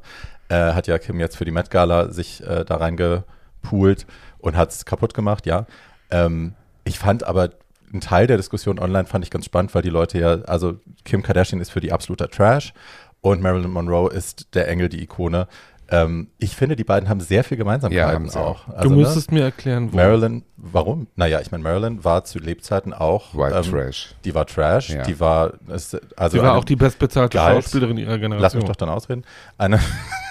äh, 0.49 0.73
hat 0.73 0.87
ja 0.87 0.97
Kim 0.97 1.19
jetzt 1.19 1.35
für 1.37 1.45
die 1.45 1.51
Met 1.51 1.69
Gala 1.69 2.11
sich 2.11 2.41
äh, 2.45 2.63
da 2.65 2.77
reingepoolt 2.77 4.05
und 4.39 4.55
hat 4.55 4.71
es 4.71 4.85
kaputt 4.85 5.13
gemacht, 5.13 5.45
ja. 5.45 5.65
Ähm, 6.11 6.53
ich 6.83 6.97
fand 6.99 7.23
aber 7.23 7.49
einen 7.91 8.01
Teil 8.01 8.27
der 8.27 8.37
Diskussion 8.37 8.79
online 8.79 9.05
fand 9.05 9.25
ich 9.25 9.31
ganz 9.31 9.45
spannend, 9.45 9.73
weil 9.75 9.81
die 9.81 9.89
Leute 9.89 10.19
ja, 10.19 10.41
also 10.43 10.77
Kim 11.05 11.23
Kardashian 11.23 11.59
ist 11.61 11.71
für 11.71 11.79
die 11.81 11.91
absoluter 11.91 12.29
Trash 12.29 12.73
und 13.21 13.41
Marilyn 13.41 13.71
Monroe 13.71 14.09
ist 14.11 14.53
der 14.55 14.67
Engel, 14.67 14.89
die 14.89 15.01
Ikone. 15.03 15.47
Ähm, 15.91 16.27
ich 16.37 16.55
finde, 16.55 16.75
die 16.75 16.83
beiden 16.83 17.09
haben 17.09 17.19
sehr 17.19 17.43
viel 17.43 17.57
Ja, 17.57 17.63
Gemeinsamkeiten 17.63 18.13
haben 18.13 18.29
sie 18.29 18.39
auch. 18.39 18.65
du 18.67 18.73
Also, 18.73 18.89
ne, 18.89 18.95
müsstest 18.97 19.31
mir 19.31 19.43
erklären, 19.43 19.91
wo. 19.91 19.97
Marilyn, 19.97 20.43
warum? 20.57 21.07
Naja, 21.15 21.39
ich 21.41 21.51
meine, 21.51 21.63
Marilyn 21.63 22.03
war 22.03 22.23
zu 22.25 22.37
Lebzeiten 22.39 22.93
auch. 22.93 23.33
White 23.33 23.55
ähm, 23.65 23.71
Trash. 23.71 24.13
Die 24.23 24.35
war 24.35 24.45
Trash, 24.45 24.89
Ja. 24.91 25.03
die 25.03 25.19
war, 25.19 25.53
also 25.67 25.97
Sie 26.29 26.41
war 26.43 26.55
auch 26.55 26.63
die 26.65 26.75
bestbezahlte. 26.75 27.37
Schauspielerin 27.37 27.97
ihrer 27.97 28.17
Generation. 28.19 28.41
Lass 28.41 28.53
mich 28.55 28.65
doch 28.65 28.75
dann 28.75 28.89
ausreden. 28.89 29.23
Eine 29.57 29.79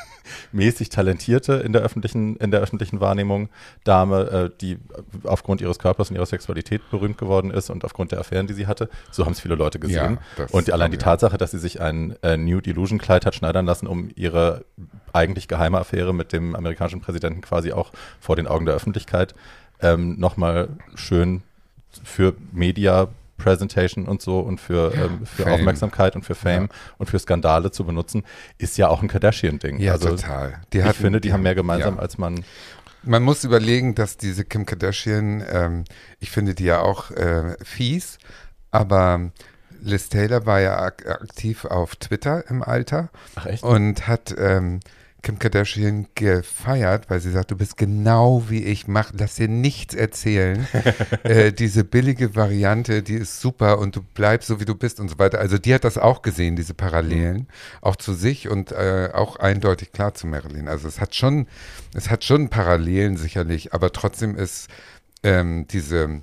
mäßig 0.52 0.88
talentierte 0.88 1.54
in 1.54 1.72
der 1.72 1.82
öffentlichen, 1.82 2.36
in 2.36 2.50
der 2.50 2.60
öffentlichen 2.60 3.00
Wahrnehmung 3.00 3.48
Dame, 3.84 4.50
äh, 4.52 4.58
die 4.60 4.78
aufgrund 5.24 5.60
ihres 5.60 5.78
Körpers 5.78 6.10
und 6.10 6.16
ihrer 6.16 6.26
Sexualität 6.26 6.82
berühmt 6.90 7.18
geworden 7.18 7.50
ist 7.50 7.70
und 7.70 7.84
aufgrund 7.84 8.12
der 8.12 8.20
Affären, 8.20 8.46
die 8.46 8.54
sie 8.54 8.66
hatte. 8.66 8.88
So 9.10 9.24
haben 9.24 9.32
es 9.32 9.40
viele 9.40 9.54
Leute 9.54 9.78
gesehen. 9.78 10.18
Ja, 10.36 10.46
und 10.50 10.70
allein 10.70 10.90
die. 10.90 10.98
Tatsache, 10.98 11.38
dass 11.38 11.52
sie 11.52 11.58
sich 11.58 11.80
ein 11.80 12.16
äh, 12.22 12.36
Nude 12.36 12.70
Illusion 12.70 12.98
Kleid 12.98 13.24
hat 13.24 13.34
schneidern 13.34 13.66
lassen, 13.66 13.86
um 13.86 14.10
ihre 14.16 14.64
eigentlich 15.12 15.46
geheime 15.48 15.78
Affäre 15.78 16.12
mit 16.12 16.32
dem 16.32 16.56
amerikanischen 16.56 17.00
Präsidenten 17.00 17.40
quasi 17.40 17.72
auch 17.72 17.92
vor 18.20 18.36
den 18.36 18.46
Augen 18.46 18.66
der 18.66 18.74
Öffentlichkeit 18.74 19.34
ähm, 19.80 20.18
nochmal 20.18 20.68
schön 20.96 21.42
für 22.04 22.34
Media 22.52 23.08
Presentation 23.38 24.06
und 24.06 24.20
so 24.20 24.40
und 24.40 24.60
für, 24.60 24.92
ähm, 24.94 25.24
für 25.24 25.44
Fame. 25.44 25.52
Aufmerksamkeit 25.54 26.14
und 26.16 26.24
für 26.24 26.34
Fame 26.34 26.64
Ja. 26.64 26.68
und 26.98 27.08
für 27.08 27.18
Skandale 27.18 27.70
zu 27.70 27.84
benutzen, 27.84 28.24
ist 28.58 28.76
ja 28.76 28.88
auch 28.88 29.00
ein 29.02 29.08
Kardashian-Ding. 29.08 29.78
Ja, 29.78 29.92
also 29.92 30.10
total. 30.10 30.60
Die 30.72 30.78
ich 30.78 30.84
hatten- 30.84 30.94
finde, 30.98 31.20
die 31.20 31.32
haben 31.32 31.42
mehr 31.42 31.54
gemeinsam, 31.54 31.94
ja. 31.96 32.00
als 32.02 32.18
man. 32.18 32.44
Man 33.04 33.22
muss 33.22 33.44
überlegen, 33.44 33.94
dass 33.94 34.16
diese 34.16 34.44
Kim 34.44 34.66
Kardashian, 34.66 35.42
ähm, 35.50 35.84
ich 36.20 36.30
finde 36.30 36.54
die 36.54 36.64
ja 36.64 36.80
auch 36.80 37.10
äh, 37.12 37.56
fies, 37.64 38.18
aber 38.70 39.30
Liz 39.80 40.08
Taylor 40.08 40.44
war 40.44 40.60
ja 40.60 40.76
ak 40.80 41.08
aktiv 41.08 41.64
auf 41.64 41.94
Twitter 41.96 42.44
im 42.50 42.62
Alter 42.62 43.10
Ach 43.36 43.46
echt? 43.46 43.62
und 43.62 44.08
hat 44.08 44.34
ähm, 44.36 44.80
Kim 45.22 45.38
Kardashian 45.38 46.06
gefeiert, 46.14 47.10
weil 47.10 47.20
sie 47.20 47.32
sagt, 47.32 47.50
du 47.50 47.56
bist 47.56 47.76
genau 47.76 48.44
wie 48.48 48.62
ich, 48.62 48.86
mach, 48.86 49.12
lass 49.18 49.34
dir 49.34 49.48
nichts 49.48 49.94
erzählen. 49.94 50.66
äh, 51.24 51.52
diese 51.52 51.82
billige 51.82 52.36
Variante, 52.36 53.02
die 53.02 53.14
ist 53.14 53.40
super 53.40 53.78
und 53.78 53.96
du 53.96 54.02
bleibst 54.02 54.48
so, 54.48 54.60
wie 54.60 54.64
du 54.64 54.76
bist 54.76 55.00
und 55.00 55.08
so 55.08 55.18
weiter. 55.18 55.40
Also 55.40 55.58
die 55.58 55.74
hat 55.74 55.84
das 55.84 55.98
auch 55.98 56.22
gesehen, 56.22 56.54
diese 56.54 56.74
Parallelen, 56.74 57.48
auch 57.80 57.96
zu 57.96 58.12
sich 58.12 58.48
und 58.48 58.70
äh, 58.70 59.10
auch 59.12 59.36
eindeutig 59.36 59.92
klar 59.92 60.14
zu 60.14 60.28
Marilyn. 60.28 60.68
Also 60.68 60.86
es 60.86 61.00
hat 61.00 61.16
schon, 61.16 61.48
es 61.94 62.10
hat 62.10 62.24
schon 62.24 62.48
Parallelen 62.48 63.16
sicherlich, 63.16 63.74
aber 63.74 63.92
trotzdem 63.92 64.36
ist 64.36 64.68
ähm, 65.24 65.66
diese 65.68 66.22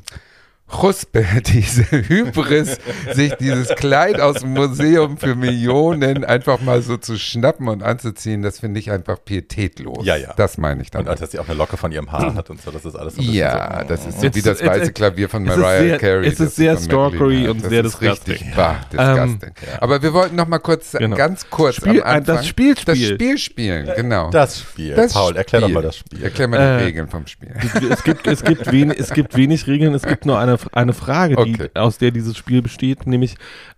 Chuspe, 0.67 1.23
diese 1.45 1.83
Hybris, 1.91 2.79
sich 3.13 3.33
dieses 3.35 3.69
Kleid 3.75 4.19
aus 4.19 4.39
dem 4.39 4.53
Museum 4.53 5.17
für 5.17 5.35
Millionen 5.35 6.25
einfach 6.25 6.59
mal 6.59 6.81
so 6.81 6.97
zu 6.97 7.17
schnappen 7.17 7.67
und 7.67 7.83
anzuziehen, 7.83 8.41
das 8.41 8.59
finde 8.59 8.79
ich 8.79 8.89
einfach 8.91 9.23
pietätlos. 9.23 10.03
Ja, 10.05 10.15
ja. 10.15 10.33
Das 10.35 10.57
meine 10.57 10.81
ich 10.81 10.87
Und 10.87 10.95
damit. 10.95 11.09
als 11.09 11.19
dass 11.21 11.31
sie 11.31 11.39
auch 11.39 11.47
eine 11.47 11.55
Locke 11.57 11.77
von 11.77 11.91
ihrem 11.91 12.11
Haar 12.11 12.33
hat 12.33 12.49
und 12.49 12.59
so, 12.61 12.71
das 12.71 12.83
ist 12.83 12.95
alles 12.95 13.15
so 13.15 13.21
Ja, 13.21 13.81
so, 13.83 13.87
das 13.89 14.05
ist 14.07 14.19
so 14.19 14.25
Jetzt- 14.25 14.35
wie 14.35 14.41
das 14.41 14.65
weiße 14.65 14.91
Klavier 14.91 15.29
von 15.29 15.43
Mariah 15.43 15.79
sehr- 15.81 15.97
Carey. 15.99 16.27
es 16.27 16.37
das 16.39 16.47
ist 16.47 16.55
sehr 16.55 16.77
stalkery 16.77 17.47
und 17.47 17.61
das 17.63 17.69
sehr 17.69 17.85
ist 17.85 18.01
richtig 18.01 18.39
disgusting. 18.39 18.55
bah, 18.55 18.75
disgusting. 18.91 19.51
Aber 19.79 20.01
wir 20.01 20.13
wollten 20.13 20.35
noch 20.35 20.47
mal 20.47 20.59
kurz, 20.59 20.93
Genau. 20.93 21.15
ganz 21.15 21.47
kurz 21.49 21.75
Spiel- 21.75 22.01
am 22.01 22.07
Anfang 22.17 22.37
das 22.37 22.47
Spiel 22.47 22.73
das 22.73 22.97
spielen. 22.97 23.13
Spiel 23.15 23.37
spielen, 23.37 23.89
genau. 23.95 24.31
Das 24.31 24.59
Spiel. 24.61 24.95
Das 24.95 25.13
Paul, 25.13 25.35
erklär 25.37 25.61
doch 25.61 25.67
Spiel. 25.67 25.75
mal 25.75 25.81
das 25.83 25.97
Spiel. 25.97 26.23
Erklär 26.23 26.47
mal 26.47 26.57
die 26.57 26.63
Äh, 26.83 26.85
Regeln 26.87 27.07
vom 27.07 27.27
Spiel. 27.27 27.53
es 27.91 28.03
gibt, 28.03 28.25
es, 28.27 28.43
gibt 28.43 28.71
wen, 28.71 28.89
es 28.91 29.11
gibt 29.13 29.35
wenig 29.37 29.67
Regeln, 29.67 29.93
es 29.93 30.01
gibt 30.03 30.25
nur 30.25 30.39
eine, 30.39 30.54
eine 30.73 30.93
Frage, 30.93 31.35
die, 31.35 31.53
Okay. 31.53 31.69
aus 31.73 31.97
der 31.97 32.11
dieses 32.11 32.37
Spiel 32.37 32.61
besteht, 32.61 33.07
nämlich 33.07 33.35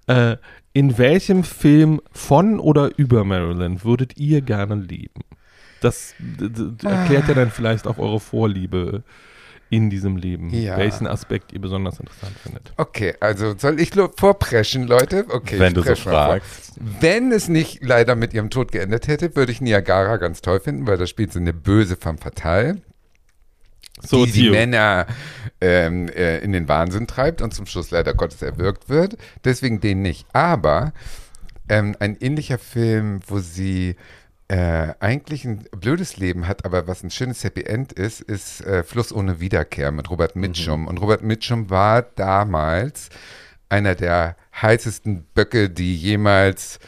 äh, 0.07 0.37
in 0.73 0.97
welchem 0.97 1.43
Film 1.43 2.01
von 2.11 2.59
oder 2.59 2.91
über 2.97 3.23
Marilyn 3.23 3.83
würdet 3.83 4.17
ihr 4.17 4.41
gerne 4.41 4.75
leben? 4.75 5.21
Das 5.81 6.13
erklärt 6.83 7.27
ja 7.27 7.33
dann 7.33 7.51
vielleicht 7.51 7.87
auch 7.87 7.97
eure 7.97 8.19
Vorliebe 8.19 9.03
in 9.69 9.89
diesem 9.89 10.15
Leben, 10.17 10.49
Ja. 10.51 10.77
welchen 10.77 11.07
Aspekt 11.07 11.51
ihr 11.51 11.59
besonders 11.59 11.99
interessant 11.99 12.37
findet. 12.39 12.73
Okay, 12.77 13.15
also 13.19 13.53
soll 13.57 13.79
ich 13.81 13.91
vorpreschen, 14.15 14.87
Leute? 14.87 15.25
Okay, 15.29 15.59
Wenn 15.59 15.73
du 15.73 15.81
so 15.83 15.93
fragst. 15.95 16.73
Wenn 17.01 17.31
es 17.31 17.49
nicht 17.49 17.83
leider 17.83 18.15
mit 18.15 18.33
ihrem 18.33 18.49
Tod 18.49 18.71
geendet 18.71 19.07
hätte, 19.07 19.35
würde 19.35 19.51
ich 19.51 19.59
Niagara 19.59 20.17
ganz 20.17 20.41
toll 20.41 20.59
finden, 20.61 20.87
weil 20.87 20.97
da 20.97 21.05
spielt 21.05 21.33
sie 21.33 21.39
eine 21.39 21.53
böse 21.53 21.97
femme 21.97 22.17
fatale, 22.17 22.81
So, 24.01 24.25
die 24.25 24.31
die. 24.31 24.49
Männer 24.49 25.07
ähm, 25.59 26.07
äh, 26.09 26.39
in 26.39 26.51
den 26.51 26.67
Wahnsinn 26.67 27.07
treibt 27.07 27.41
und 27.41 27.53
zum 27.53 27.65
Schluss 27.65 27.91
leider 27.91 28.13
Gottes 28.13 28.41
erwürgt 28.41 28.89
wird. 28.89 29.17
Deswegen 29.43 29.79
den 29.79 30.01
nicht. 30.01 30.27
Aber 30.33 30.93
ähm, 31.69 31.95
ein 31.99 32.17
ähnlicher 32.19 32.57
Film, 32.57 33.21
wo 33.27 33.39
sie 33.39 33.95
äh, 34.49 34.93
eigentlich 34.99 35.43
ein 35.45 35.65
blödes 35.71 36.17
Leben 36.17 36.47
hat, 36.47 36.63
aber 36.63 36.87
was 36.87 37.03
ein 37.03 37.11
schönes 37.11 37.43
Happy 37.43 37.63
End 37.63 37.91
ist, 37.91 38.21
ist 38.21 38.61
äh, 38.61 38.83
Fluss 38.83 39.11
ohne 39.11 39.39
Wiederkehr 39.39 39.91
mit 39.91 40.09
Robert 40.09 40.35
Mitchum. 40.35 40.87
Und 40.87 41.01
Robert 41.01 41.23
Mitchum 41.23 41.69
war 41.69 42.01
damals 42.01 43.09
einer 43.69 43.95
der 43.95 44.37
heißesten 44.61 45.25
Böcke, 45.33 45.69
die 45.69 45.95
jemals 45.95 46.79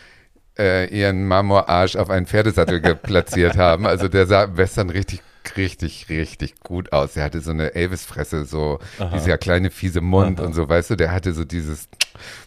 äh, 0.57 0.87
ihren 0.87 1.27
Marmorarsch 1.27 1.95
auf 1.97 2.09
einen 2.09 2.27
Pferdesattel 2.27 2.79
geplatziert 2.81 3.57
haben. 3.57 3.85
Also 3.85 4.07
der 4.07 4.27
sah 4.27 4.55
Western 4.55 4.89
richtig, 4.89 5.21
richtig, 5.57 6.07
richtig 6.09 6.59
gut 6.59 6.91
aus. 6.93 7.15
Er 7.15 7.23
hatte 7.23 7.41
so 7.41 7.51
eine 7.51 7.73
Elvis-Fresse, 7.75 8.45
so 8.45 8.79
dieser 9.13 9.37
kleine 9.37 9.71
fiese 9.71 10.01
Mund 10.01 10.39
und 10.39 10.53
so, 10.53 10.67
weißt 10.69 10.91
du, 10.91 10.95
der 10.95 11.11
hatte 11.11 11.33
so 11.33 11.45
dieses 11.45 11.87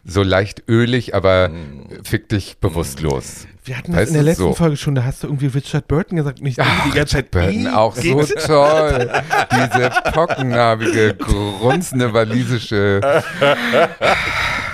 so 0.04 0.22
leicht 0.22 0.64
ölig, 0.68 1.14
aber 1.14 1.50
fick 2.02 2.28
dich 2.28 2.58
bewusstlos. 2.58 3.46
Wir 3.64 3.78
hatten 3.78 3.92
Weißt 3.92 4.02
das 4.02 4.08
in 4.08 4.14
der 4.14 4.22
letzten 4.24 4.42
so. 4.42 4.54
Folge 4.54 4.76
schon, 4.76 4.94
da 4.96 5.04
hast 5.04 5.22
du 5.22 5.28
irgendwie 5.28 5.46
Richard 5.46 5.86
Burton 5.86 6.16
gesagt 6.16 6.40
und 6.40 6.46
ich 6.46 6.60
Ach, 6.60 6.84
die 6.84 6.90
ganze 6.90 7.14
Zeit, 7.16 7.30
Burton, 7.30 7.66
"Ih, 7.66 7.68
auch 7.68 7.94
so 7.94 8.02
geht's?" 8.16 8.46
toll. 8.46 9.10
Diese 9.52 9.90
pockennarbige, 10.12 11.14
grunzende 11.18 12.12
walisische. 12.12 13.00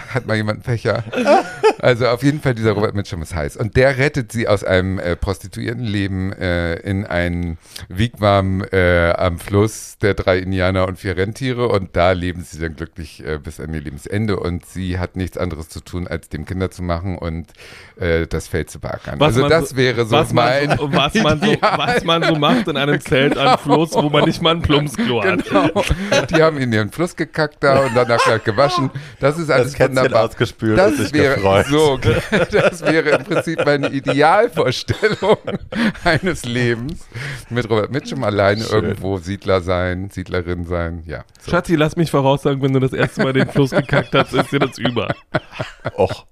Hat 0.08 0.26
mal 0.26 0.36
jemand 0.36 0.56
einen 0.56 0.62
Fächer? 0.64 1.04
Also 1.80 2.08
auf 2.08 2.24
jeden 2.24 2.40
Fall, 2.40 2.56
dieser 2.56 2.72
Robert 2.72 2.96
Mitchum 2.96 3.22
ist 3.22 3.36
heiß. 3.36 3.56
Und 3.56 3.76
der 3.76 3.98
rettet 3.98 4.32
sie 4.32 4.48
aus 4.48 4.64
einem 4.64 4.98
äh, 4.98 5.14
Prostituiertenleben 5.14 6.32
äh, 6.32 6.74
in 6.80 7.06
ein 7.06 7.56
Wigwam 7.88 8.64
äh, 8.72 9.12
am 9.12 9.38
Fluss 9.38 9.96
der 9.98 10.14
drei 10.14 10.38
Indianer 10.38 10.88
und 10.88 10.98
vier 10.98 11.16
Rentiere. 11.16 11.68
Und 11.68 11.94
da 11.94 12.10
leben 12.12 12.42
sie 12.42 12.58
dann 12.58 12.74
glücklich 12.74 13.24
äh, 13.24 13.38
bis 13.38 13.60
an 13.60 13.72
ihr 13.74 13.80
Lebensende. 13.80 14.40
Und 14.40 14.66
sie 14.66 14.98
hat 14.98 15.14
nichts 15.14 15.38
anderes 15.38 15.68
zu 15.68 15.78
tun, 15.80 16.08
als 16.08 16.28
dem 16.28 16.46
Kinder 16.46 16.68
zu 16.72 16.82
machen 16.82 17.16
und 17.16 17.52
äh, 18.00 18.26
das 18.26 18.48
Feld 18.48 18.70
zu 18.70 18.80
backern. 18.80 19.20
Was 19.20 19.36
also 19.36 19.48
das 19.48 19.70
so- 19.70 19.76
wäre 19.76 20.04
so 20.04 20.10
was 20.16 20.32
mein 20.32 20.68
man 20.68 20.78
so, 20.78 20.92
was, 20.92 21.14
man 21.14 21.40
so, 21.40 21.56
was 21.60 22.04
man 22.04 22.22
so 22.24 22.34
macht 22.34 22.66
in 22.66 22.76
einem 22.76 23.00
Zelt 23.00 23.38
am 23.38 23.56
Fluss, 23.58 23.92
wo 23.94 24.08
man 24.10 24.24
nicht 24.24 24.42
mal 24.42 24.56
ein 24.56 24.62
Plumpsklo 24.62 25.22
hat. 25.22 25.44
Genau. 25.44 25.84
Die 26.28 26.42
haben 26.42 26.58
in 26.58 26.72
ihren 26.72 26.90
Fluss 26.90 27.14
gekackt 27.14 27.58
da 27.60 27.84
und 27.84 27.94
danach 27.94 28.24
halt 28.26 28.44
gewaschen. 28.44 28.90
Das 29.20 29.38
ist 29.38 29.50
alles 29.50 29.68
Das 29.68 29.74
wunderbar. 30.04 30.24
ausgespült 30.28 30.78
das 30.78 30.92
und 30.92 30.96
sich 30.98 31.12
wäre, 31.12 31.34
gefreut. 31.36 31.66
So, 31.66 31.98
das 32.50 32.82
wäre 32.82 33.10
im 33.10 33.24
Prinzip 33.24 33.64
meine 33.64 33.88
Idealvorstellung 33.90 35.36
eines 36.04 36.44
Lebens. 36.44 37.06
Mit 37.50 37.68
Robert 37.70 37.90
Mitchum 37.90 38.24
alleine 38.24 38.62
Schön. 38.62 38.84
irgendwo 38.84 39.18
Siedler 39.18 39.60
sein, 39.60 40.10
Siedlerin 40.10 40.64
sein. 40.64 41.02
Ja. 41.06 41.24
So. 41.40 41.50
Schatzi, 41.50 41.76
lass 41.76 41.96
mich 41.96 42.10
voraussagen, 42.10 42.60
wenn 42.62 42.72
du 42.72 42.80
das 42.80 42.92
erste 42.92 43.22
Mal 43.22 43.32
den 43.32 43.48
Fluss 43.48 43.70
gekackt 43.70 44.14
hast, 44.14 44.32
ist 44.32 44.52
dir 44.52 44.60
das 44.60 44.78
über. 44.78 45.14
Och. 45.96 46.26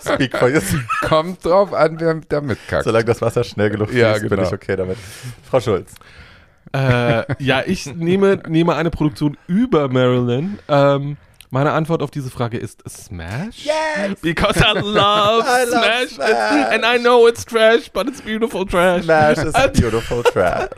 Speak 0.00 0.36
for 0.36 0.48
yourself. 0.48 0.82
Kommt 1.02 1.44
drauf 1.44 1.72
an, 1.72 1.98
wer 2.00 2.14
da 2.28 2.40
mitkackt. 2.40 2.84
Solange 2.84 3.04
das 3.04 3.20
Wasser 3.20 3.44
schnell 3.44 3.70
genug 3.70 3.88
fließt, 3.88 4.00
Ja, 4.02 4.18
bin 4.18 4.28
genau. 4.28 4.42
ich 4.42 4.52
okay 4.52 4.76
damit. 4.76 4.96
Frau 5.48 5.60
Schulz. 5.60 5.94
Äh, 6.72 7.24
ja, 7.42 7.62
ich 7.64 7.86
nehme, 7.94 8.40
nehme 8.48 8.74
eine 8.74 8.90
Produktion 8.90 9.36
über 9.46 9.88
Marilyn. 9.88 10.58
Ähm, 10.68 11.16
meine 11.50 11.72
Antwort 11.72 12.02
auf 12.02 12.10
diese 12.10 12.30
Frage 12.30 12.58
ist 12.58 12.82
Smash. 12.88 13.64
Yes! 13.64 14.20
Because 14.20 14.58
I 14.60 14.78
love 14.78 15.44
I 15.46 15.64
love 15.70 16.08
Smash. 16.08 16.08
Smash. 16.10 16.72
And 16.72 16.84
I 16.84 16.98
know 16.98 17.26
it's 17.28 17.44
trash, 17.44 17.90
but 17.92 18.08
it's 18.08 18.20
beautiful 18.20 18.66
trash. 18.66 19.04
Smash 19.04 19.38
is 19.38 19.52
beautiful 19.80 20.22
trash. 20.22 20.68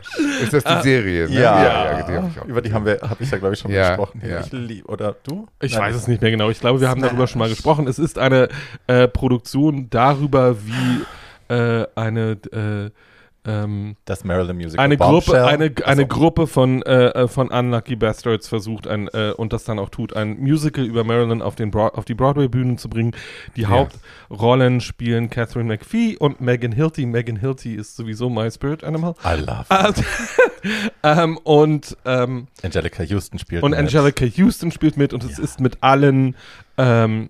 Ist 0.41 0.53
das 0.53 0.63
die 0.63 0.81
Serie? 0.83 1.27
Ne? 1.29 1.35
Ja. 1.39 1.63
ja, 1.63 2.03
die 2.03 2.13
hab 2.13 2.29
ich 2.31 2.39
auch. 2.41 2.45
Über 2.45 2.61
die 2.61 2.73
haben 2.73 2.85
wir, 2.85 2.99
habe 3.01 3.23
ich 3.23 3.31
ja 3.31 3.37
glaube 3.37 3.53
ich 3.55 3.59
schon 3.59 3.71
Ja, 3.71 3.89
gesprochen. 3.89 4.21
ja. 4.27 4.41
Ich 4.41 4.51
lieb, 4.51 4.87
oder 4.89 5.15
du? 5.23 5.47
Ich 5.61 5.73
Nein. 5.73 5.81
weiß 5.81 5.95
es 5.95 6.07
nicht 6.07 6.21
mehr 6.21 6.31
genau. 6.31 6.49
Ich 6.49 6.59
glaube, 6.59 6.79
wir 6.81 6.89
haben 6.89 7.01
darüber 7.01 7.19
Smash. 7.27 7.31
schon 7.31 7.39
mal 7.39 7.49
gesprochen. 7.49 7.87
Es 7.87 7.99
ist 7.99 8.17
eine 8.19 8.49
äh, 8.87 9.07
Produktion 9.07 9.89
darüber, 9.89 10.55
wie 10.63 11.53
äh, 11.53 11.85
eine 11.95 12.37
äh, 12.51 12.91
ähm, 13.45 13.95
Das 14.05 14.23
Marilyn 14.23 14.57
Musical 14.57 14.83
eine. 14.83 14.97
Gruppe, 14.97 15.45
eine, 15.45 15.71
eine. 15.85 16.07
Gruppe 16.07 16.47
von, 16.47 16.81
äh, 16.83 17.07
äh, 17.07 17.27
von 17.27 17.49
Unlucky 17.49 17.95
Bastards 17.95 18.47
versucht 18.47 18.87
ein, 18.87 19.07
äh, 19.09 19.33
und 19.35 19.53
das 19.53 19.63
dann 19.63 19.79
auch 19.79 19.89
tut, 19.89 20.15
ein 20.15 20.39
Musical 20.39 20.85
über 20.85 21.03
Marilyn 21.03 21.41
auf, 21.41 21.55
den 21.55 21.71
Broad 21.71 21.95
auf 21.95 22.05
die 22.05 22.13
Broadway-Bühnen 22.13 22.77
zu 22.77 22.89
bringen. 22.89 23.15
Die 23.55 23.67
Hauptrollen 23.67 24.81
spielen 24.81 25.29
Catherine 25.29 25.65
McPhee 25.65 26.17
und 26.17 26.41
Megan 26.41 26.71
Hilty. 26.71 27.05
Megan 27.05 27.37
Hilty 27.37 27.75
ist 27.75 27.95
sowieso 27.95 28.29
my 28.29 28.49
spirit 28.51 28.83
animal. 28.83 29.15
I 29.23 29.39
love. 29.39 29.65
ähm, 31.03 31.37
und 31.43 31.97
ähm, 32.05 32.47
Angelica 32.61 33.03
Houston 33.03 33.39
spielt 33.39 33.63
und 33.63 33.71
mit. 33.71 33.79
Angelica 33.79 34.25
Houston 34.25 34.71
spielt 34.71 34.97
mit 34.97 35.13
und 35.13 35.23
es 35.23 35.39
ist 35.39 35.59
mit 35.59 35.77
allen 35.81 36.35
ähm, 36.77 37.29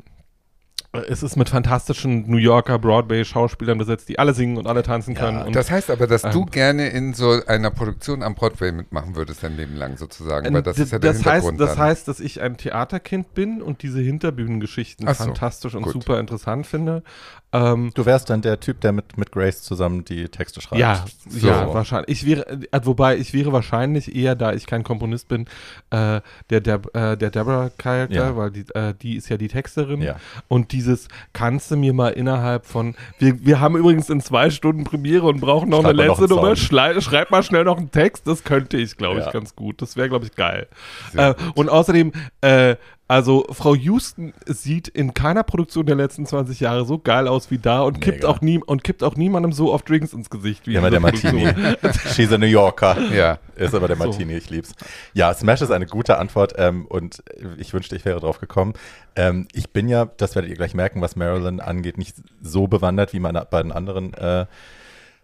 es 0.91 1.22
ist 1.22 1.36
mit 1.36 1.50
fantastischen 1.50 2.27
New 2.29 2.38
Yorker 2.38 2.79
Broadway-Schauspielern 2.79 3.77
besetzt, 3.77 4.10
die 4.10 4.17
alle 4.17 4.34
singen 4.34 4.58
und 4.58 4.65
alle 4.65 4.81
tanzen 4.81 5.13
Ja, 5.13 5.19
können. 5.22 5.41
und 5.43 5.55
Das 5.55 5.69
heißt 5.69 5.91
aber, 5.91 6.08
dass 6.08 6.24
du 6.24 6.41
Ähm. 6.41 6.46
gerne 6.48 6.89
in 6.89 7.13
so 7.13 7.39
einer 7.46 7.69
Produktion 7.69 8.24
am 8.24 8.34
Broadway 8.34 8.72
mitmachen 8.72 9.15
würdest, 9.15 9.43
dein 9.43 9.55
Leben 9.55 9.75
lang 9.75 9.98
sozusagen. 9.98 10.48
Ähm, 10.48 10.53
Weil 10.55 10.63
das 10.63 10.79
ist 10.79 10.91
ja 10.91 10.98
der 10.98 11.12
das 11.12 11.22
Hintergrund 11.22 11.60
heißt, 11.60 11.69
das 11.72 11.77
heißt, 11.77 12.08
dass 12.08 12.19
ich 12.19 12.41
ein 12.41 12.58
Theaterkind 12.58 13.36
bin 13.36 13.62
und 13.62 13.84
diese 13.84 14.00
Hinterbühnengeschichten 14.00 15.08
so, 15.08 15.13
fantastisch 15.13 15.75
und 15.75 15.84
gut. 15.84 15.93
super 15.93 16.19
interessant 16.19 16.65
finde. 16.65 17.03
Ähm, 17.51 17.91
Du 17.95 18.05
wärst 18.05 18.29
dann 18.29 18.41
der 18.43 18.59
Typ, 18.59 18.79
der 18.81 18.91
mit, 18.91 19.17
mit 19.17 19.31
Grace 19.31 19.63
zusammen 19.63 20.05
die 20.05 20.29
Texte 20.29 20.61
schreibt. 20.61 20.79
ja, 20.79 21.03
So. 21.27 21.47
ja, 21.47 21.73
wahrscheinlich. 21.73 22.09
Ich 22.21 22.25
wäre, 22.27 22.47
äh, 22.47 22.79
wobei 22.83 23.17
ich 23.17 23.33
wäre 23.33 23.51
wahrscheinlich 23.51 24.15
eher, 24.15 24.35
da 24.35 24.53
ich 24.53 24.67
kein 24.67 24.83
Komponist 24.83 25.27
bin, 25.27 25.45
äh, 25.89 26.21
der, 26.51 26.61
Deb 26.61 26.95
äh, 26.95 27.15
der 27.17 27.31
Deborah 27.31 27.71
Charakter, 27.77 28.13
Ja. 28.15 28.37
weil 28.37 28.51
die, 28.51 28.65
äh, 28.75 28.93
die 29.01 29.15
ist 29.15 29.29
ja 29.29 29.37
die 29.37 29.47
Texterin. 29.47 30.01
Ja. 30.01 30.17
Und 30.47 30.71
dieses 30.73 31.07
kannst 31.33 31.71
du 31.71 31.75
mir 31.77 31.93
mal 31.93 32.09
innerhalb 32.09 32.67
von, 32.67 32.95
wir, 33.17 33.43
wir 33.43 33.59
haben 33.59 33.75
übrigens 33.77 34.09
in 34.11 34.21
zwei 34.21 34.51
Stunden 34.51 34.83
Premiere 34.83 35.25
und 35.25 35.39
brauchen 35.41 35.69
noch 35.69 35.81
Schreib 35.81 35.89
eine 35.91 36.05
noch 36.05 36.19
letzte 36.19 36.33
einen 36.35 36.41
Nummer. 36.43 36.55
Song. 36.55 36.65
Schlei, 36.67 37.01
schreib 37.01 37.31
mal 37.31 37.41
schnell 37.41 37.63
noch 37.63 37.77
einen 37.77 37.89
Text. 37.89 38.27
Das 38.27 38.43
könnte 38.43 38.77
ich, 38.77 38.95
glaube 38.95 39.21
ich, 39.21 39.25
Ja. 39.25 39.31
ganz 39.31 39.55
gut. 39.55 39.81
Das 39.81 39.95
wäre, 39.95 40.07
glaube 40.09 40.25
ich, 40.25 40.35
geil. 40.35 40.67
Äh, 41.15 41.33
und 41.55 41.69
außerdem, 41.69 42.11
äh, 42.41 42.75
also 43.09 43.45
Frau 43.49 43.73
Houston 43.73 44.33
sieht 44.45 44.87
in 44.87 45.15
keiner 45.15 45.43
Produktion 45.43 45.87
der 45.87 45.95
letzten 45.95 46.27
20 46.27 46.59
Jahre 46.59 46.85
so 46.85 46.99
geil 46.99 47.27
aus 47.27 47.49
wie 47.49 47.57
da 47.57 47.81
und 47.81 47.99
kippt 47.99 48.19
Mega. 48.19 48.27
auch 48.27 48.39
nie 48.39 48.59
und 48.63 48.83
kippt 48.83 49.03
auch 49.03 49.15
niemandem 49.15 49.51
so 49.51 49.73
oft 49.73 49.89
Drinks 49.89 50.13
ins 50.13 50.29
Gesicht 50.29 50.67
wie 50.67 50.75
Immer 50.75 50.87
in 50.87 50.91
der 50.91 50.99
Martini. 51.01 51.47
She's 52.13 52.31
a 52.31 52.37
New 52.37 52.45
Yorker. 52.45 52.97
Ja. 53.11 53.39
Ist 53.55 53.73
aber 53.73 53.87
der 53.87 53.97
So. 53.97 54.03
Martini, 54.03 54.35
ich 54.35 54.51
lieb's. 54.51 54.73
Ja, 55.13 55.33
Smash 55.33 55.61
ist 55.61 55.71
eine 55.71 55.87
gute 55.87 56.19
Antwort 56.19 56.53
ähm, 56.57 56.85
und 56.85 57.23
ich 57.57 57.73
wünschte, 57.73 57.95
ich 57.95 58.05
wäre 58.05 58.19
drauf 58.19 58.39
gekommen. 58.39 58.73
Ähm, 59.15 59.47
ich 59.53 59.71
bin 59.71 59.89
ja, 59.89 60.05
das 60.05 60.35
werdet 60.35 60.51
ihr 60.51 60.55
gleich 60.55 60.75
merken, 60.75 61.01
was 61.01 61.15
Marilyn 61.15 61.59
angeht, 61.59 61.97
nicht 61.97 62.15
so 62.41 62.67
bewandert 62.67 63.11
wie 63.13 63.19
meine 63.19 63.43
beiden 63.43 63.71
anderen 63.71 64.13
äh, 64.13 64.45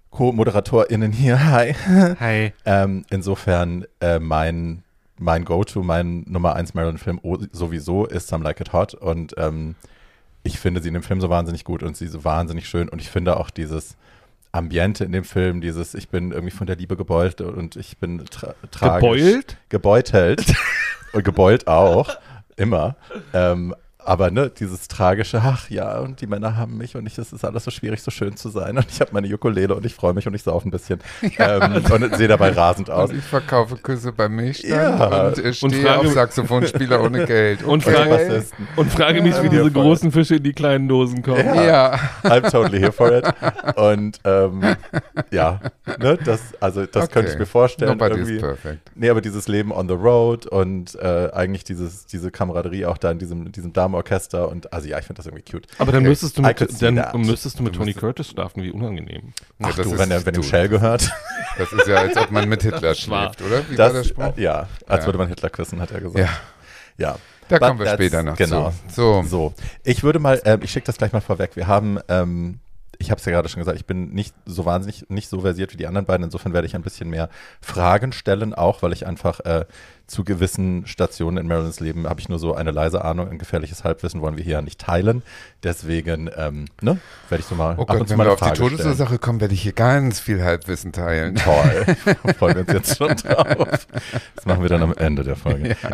Co-ModeratorInnen 0.10 1.12
hier. 1.12 1.52
Hi. 1.52 1.76
Hi. 2.20 2.54
Ähm, 2.66 3.06
insofern 3.12 3.86
äh, 4.02 4.18
mein, 4.18 4.82
mein 5.20 5.46
Go-To, 5.46 5.84
mein 5.84 6.24
Nummer 6.28 6.56
1 6.56 6.74
Marilyn-Film 6.74 7.20
sowieso 7.52 8.06
ist 8.06 8.28
Some 8.28 8.44
Like 8.44 8.60
It 8.60 8.74
Hot 8.74 8.94
und 8.94 9.34
ähm, 9.38 9.76
ich 10.44 10.60
finde 10.60 10.82
sie 10.82 10.90
in 10.90 10.94
dem 10.94 11.04
Film 11.04 11.22
so 11.22 11.30
wahnsinnig 11.30 11.64
gut 11.64 11.84
und 11.84 11.98
sie 11.98 12.08
so 12.08 12.24
wahnsinnig 12.24 12.68
schön 12.68 12.90
und 12.90 13.02
ich 13.02 13.10
finde 13.10 13.38
auch 13.38 13.50
dieses 13.50 13.96
Ambiente 14.52 15.04
in 15.04 15.12
dem 15.12 15.24
Film, 15.24 15.62
dieses 15.62 15.94
ich 15.94 16.10
bin 16.10 16.32
irgendwie 16.32 16.56
von 16.56 16.68
der 16.68 16.76
Liebe 16.76 16.96
gebeult 16.96 17.42
und 17.42 17.76
ich 17.76 17.98
bin 17.98 18.24
tra 18.26 18.56
tragisch. 18.72 19.02
Gebeult? 19.02 19.58
Gebeutelt 19.70 20.54
und 21.14 21.24
gebeult 21.24 21.68
auch, 21.68 22.18
immer. 22.56 22.96
Ähm, 23.34 23.76
aber 24.06 24.32
ne, 24.32 24.50
dieses 24.50 24.88
tragische, 24.88 25.42
ach 25.44 25.70
ja, 25.70 26.00
und 26.00 26.22
die 26.22 26.28
Männer 26.28 26.56
haben 26.56 26.78
mich 26.78 26.96
und 26.96 27.06
ich, 27.08 27.18
es 27.18 27.34
ist 27.34 27.44
alles 27.44 27.64
so 27.66 27.72
schwierig, 27.72 28.02
so 28.02 28.12
schön 28.12 28.38
zu 28.38 28.50
sein. 28.50 28.78
Und 28.78 28.86
ich 28.90 29.02
habe 29.02 29.12
meine 29.14 29.28
Ukulele 29.34 29.76
und 29.76 29.86
ich 29.86 29.94
freue 29.96 30.14
mich 30.14 30.28
und 30.28 30.34
ich 30.36 30.44
sauf 30.44 30.64
ein 30.66 30.72
bisschen. 30.72 31.00
Ähm, 31.38 31.84
und 31.92 32.16
sehe 32.16 32.28
dabei 32.28 32.52
rasend 32.52 32.90
aus. 32.90 33.10
Und 33.10 33.18
ich 33.18 33.24
verkaufe 33.26 33.76
Küsse 33.78 34.12
beim 34.14 34.36
Milchstand 34.36 34.72
Ja. 35.00 35.28
und 35.28 35.38
äh, 35.40 35.48
Und 35.48 35.54
stehe 35.56 35.84
frage- 35.86 36.00
auf 36.00 36.14
Saxophonspieler 36.14 37.02
ohne 37.04 37.26
Geld. 37.26 37.64
Und 37.64 37.86
Okay. 37.86 37.96
frage- 37.96 38.10
Bassisten. 38.10 38.68
Und 38.76 38.92
frage 38.92 39.22
mich, 39.22 39.34
wie 39.42 39.46
Ja, 39.48 39.50
diese 39.52 39.72
großen 39.72 40.12
Fische 40.12 40.36
in 40.36 40.44
die 40.44 40.54
kleinen 40.54 40.88
Dosen 40.88 41.22
kommen. 41.24 41.44
Ja. 41.46 41.64
Ja. 41.66 42.00
I'm 42.24 42.50
totally 42.52 42.80
here 42.80 42.92
for 42.92 43.12
it. 43.12 43.26
Und 43.76 44.20
ähm, 44.24 44.76
ja, 45.32 45.60
ne, 46.00 46.18
das, 46.24 46.42
also 46.60 46.86
das 46.86 47.10
könnte 47.10 47.32
ich 47.32 47.40
mir 47.40 47.46
vorstellen. 47.46 47.92
Nobody 47.92 48.16
irgendwie. 48.16 48.36
is 48.36 48.42
perfect. 48.42 48.92
Nee, 48.96 49.10
aber 49.10 49.22
dieses 49.22 49.48
Leben 49.48 49.72
on 49.72 49.88
the 49.88 49.96
road 49.96 50.46
und 50.46 50.96
äh, 50.96 51.30
eigentlich 51.34 51.64
dieses, 51.64 52.06
diese 52.06 52.32
Kameraderie 52.32 52.86
auch 52.86 52.98
da 52.98 53.12
in 53.12 53.20
diesem, 53.20 53.52
diesem 53.52 53.74
Damenorchester 54.04 54.50
und 54.50 54.72
also 54.74 54.88
ja, 54.88 55.00
ich 55.00 55.06
finde 55.06 55.20
das 55.20 55.26
irgendwie 55.28 55.50
cute. 55.50 55.68
Aber 55.78 55.92
dann 55.92 56.04
müsstest 56.04 56.38
du 56.38 56.42
mit, 56.42 56.60
dann 56.82 57.22
müsstest 57.22 57.60
du 57.60 57.64
mit 57.64 57.76
Tony 57.76 57.94
Curtis 57.94 58.30
schlafen, 58.30 58.64
wie 58.64 58.72
unangenehm. 58.72 59.34
Ja, 59.60 59.68
Ach 59.70 59.76
das 59.76 59.86
du, 59.88 59.94
ist- 59.94 60.00
wenn 60.00 60.12
er, 60.12 60.26
wenn 60.26 60.34
du, 60.34 60.44
Shell 60.44 60.70
gehört. 60.70 61.12
Das 61.58 61.72
ist 61.72 61.88
ja, 61.88 61.96
als 61.98 62.18
ob 62.18 62.32
man 62.32 62.50
mit 62.50 62.62
Hitler 62.64 62.94
schläft, 62.96 63.42
oder? 63.42 63.62
Wie 63.70 63.78
war 63.78 63.90
der 63.92 64.02
Das, 64.02 64.08
Spruch? 64.08 64.38
äh, 64.38 64.42
ja, 64.42 64.68
als 64.88 65.04
Ja. 65.04 65.06
würde 65.08 65.18
man 65.18 65.28
Hitler 65.30 65.50
küssen, 65.50 65.80
hat 65.82 65.92
er 65.92 66.02
gesagt. 66.02 66.20
Ja, 66.20 66.30
ja. 66.98 67.16
da 67.48 67.58
But 67.58 67.68
kommen 67.68 67.80
wir 67.80 67.88
später 67.94 68.24
noch 68.24 68.36
genau. 68.36 68.72
zu. 68.88 68.94
So, 68.94 69.24
So, 69.24 69.54
ich 69.84 70.04
würde 70.04 70.20
mal, 70.20 70.42
ähm, 70.46 70.60
ich 70.64 70.72
schicke 70.72 70.86
das 70.88 70.98
gleich 70.98 71.14
mal 71.14 71.22
vorweg. 71.22 71.56
Wir 71.56 71.68
haben, 71.68 72.00
ähm, 72.10 72.60
ich 73.00 73.12
habe 73.12 73.20
es 73.20 73.26
ja 73.26 73.32
gerade 73.32 73.50
schon 73.50 73.60
gesagt, 73.60 73.78
ich 73.78 73.86
bin 73.86 74.10
nicht 74.14 74.36
so 74.46 74.66
wahnsinnig, 74.66 75.10
nicht 75.10 75.30
so 75.30 75.42
versiert 75.42 75.74
wie 75.74 75.78
die 75.78 75.88
anderen 75.88 76.06
beiden. 76.06 76.24
Insofern 76.24 76.54
werde 76.54 76.68
ich 76.68 76.76
ein 76.76 76.82
bisschen 76.82 77.10
mehr 77.10 77.30
Fragen 77.62 78.12
stellen, 78.12 78.54
auch 78.54 78.82
weil 78.82 78.94
ich 78.94 79.08
einfach 79.08 79.40
äh, 79.42 79.66
zu 80.08 80.24
gewissen 80.24 80.86
Stationen 80.86 81.38
in 81.38 81.48
Marilyns 81.48 81.80
Leben 81.80 82.08
habe 82.08 82.20
ich 82.20 82.30
nur 82.30 82.38
so 82.38 82.54
eine 82.54 82.72
leise 82.72 83.04
Ahnung. 83.04 83.30
Ein 83.30 83.40
gefährliches 83.40 83.84
Halbwissen 83.84 84.22
wollen 84.22 84.38
wir 84.38 84.44
hier 84.44 84.54
ja 84.54 84.62
nicht 84.62 84.80
teilen. 84.80 85.24
Deswegen, 85.64 86.30
ähm, 86.36 86.66
ne, 86.82 87.00
werde 87.30 87.42
ich 87.42 87.48
so 87.48 87.56
mal 87.56 87.76
oh 87.78 87.82
ab 87.82 87.88
Gott, 87.88 88.02
und 88.02 88.08
zu 88.08 88.12
wenn 88.12 88.18
mal 88.20 88.28
wir 88.28 88.34
auf 88.34 88.40
die 88.40 88.44
Frage 88.46 88.56
stellen. 88.58 88.72
Todesursache 88.72 89.18
kommen, 89.18 89.42
werde 89.42 89.54
ich 89.54 89.62
hier 89.64 89.74
ganz 89.74 90.20
viel 90.20 90.44
Halbwissen 90.44 90.92
teilen. 90.92 91.36
Toll. 91.36 91.86
Freuen 92.38 92.56
wir 92.56 92.62
uns 92.62 92.74
jetzt 92.74 92.98
schon 92.98 93.16
drauf. 93.16 93.88
Das 94.36 94.46
machen 94.46 94.62
wir 94.62 94.70
dann 94.70 94.84
am 94.84 94.94
Ende 94.94 95.24
der 95.24 95.36
Folge. 95.36 95.76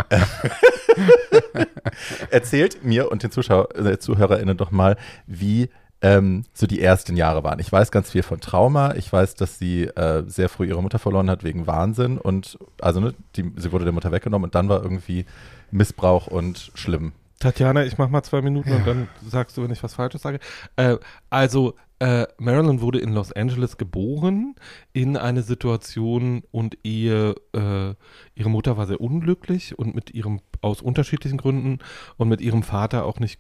Erzählt 2.30 2.84
mir 2.84 3.12
und 3.12 3.24
den 3.24 3.32
Zuschauer, 3.32 3.76
äh, 3.78 3.98
ZuhörerInnen 3.98 4.58
doch 4.58 4.72
mal, 4.72 4.98
wie 5.26 5.70
ähm, 6.02 6.46
so 6.54 6.68
die 6.68 6.82
ersten 6.82 7.16
Jahre 7.16 7.44
waren. 7.44 7.60
Ich 7.60 7.72
weiß 7.72 7.92
ganz 7.92 8.12
viel 8.12 8.24
von 8.24 8.40
Trauma. 8.42 8.96
Ich 8.96 9.12
weiß, 9.12 9.36
dass 9.36 9.60
sie 9.60 9.84
äh, 9.84 10.24
sehr 10.28 10.50
früh 10.50 10.68
ihre 10.68 10.82
Mutter 10.82 11.00
verloren 11.00 11.30
hat 11.30 11.44
wegen 11.44 11.68
Wahnsinn 11.68 12.18
und 12.18 12.58
also 12.82 13.00
ne, 13.00 13.14
die, 13.36 13.52
sie 13.56 13.72
wurde 13.72 13.86
der 13.86 13.94
Mutter 13.94 14.12
weggenommen 14.12 14.46
und 14.46 14.56
dann 14.56 14.70
war 14.70 14.82
irgendwie 14.82 15.26
Missbrauch 15.70 16.28
und 16.28 16.72
schlimm. 16.74 17.14
Tatjana, 17.40 17.86
ich 17.86 17.98
mach 17.98 18.10
mal 18.10 18.24
zwei 18.24 18.42
Minuten 18.42 18.72
und 18.72 18.86
dann 18.86 19.08
sagst 19.28 19.58
du, 19.58 19.64
wenn 19.64 19.72
ich 19.72 19.82
was 19.82 19.96
Falsches 19.96 20.22
sage. 20.22 20.40
Äh, 20.76 20.98
also, 21.30 21.76
äh, 22.00 22.28
Marilyn 22.38 22.82
wurde 22.82 23.00
in 23.00 23.14
Los 23.14 23.32
Angeles 23.32 23.78
geboren, 23.78 24.56
in 24.94 25.18
eine 25.18 25.44
Situation 25.44 26.44
und 26.52 26.78
Ehe, 26.84 27.36
äh, 27.54 27.94
ihre 28.36 28.50
Mutter 28.50 28.78
war 28.78 28.88
sehr 28.88 29.02
unglücklich 29.02 29.78
und 29.78 29.94
mit 29.96 30.12
ihrem, 30.12 30.40
aus 30.62 30.82
unterschiedlichen 30.82 31.38
Gründen 31.38 31.80
und 32.18 32.30
mit 32.30 32.42
ihrem 32.42 32.64
Vater 32.64 33.06
auch 33.06 33.20
nicht 33.20 33.40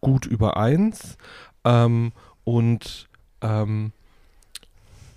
gut 0.00 0.26
übereins 0.26 1.18
ähm, 1.64 2.12
und 2.44 3.08
ähm, 3.40 3.92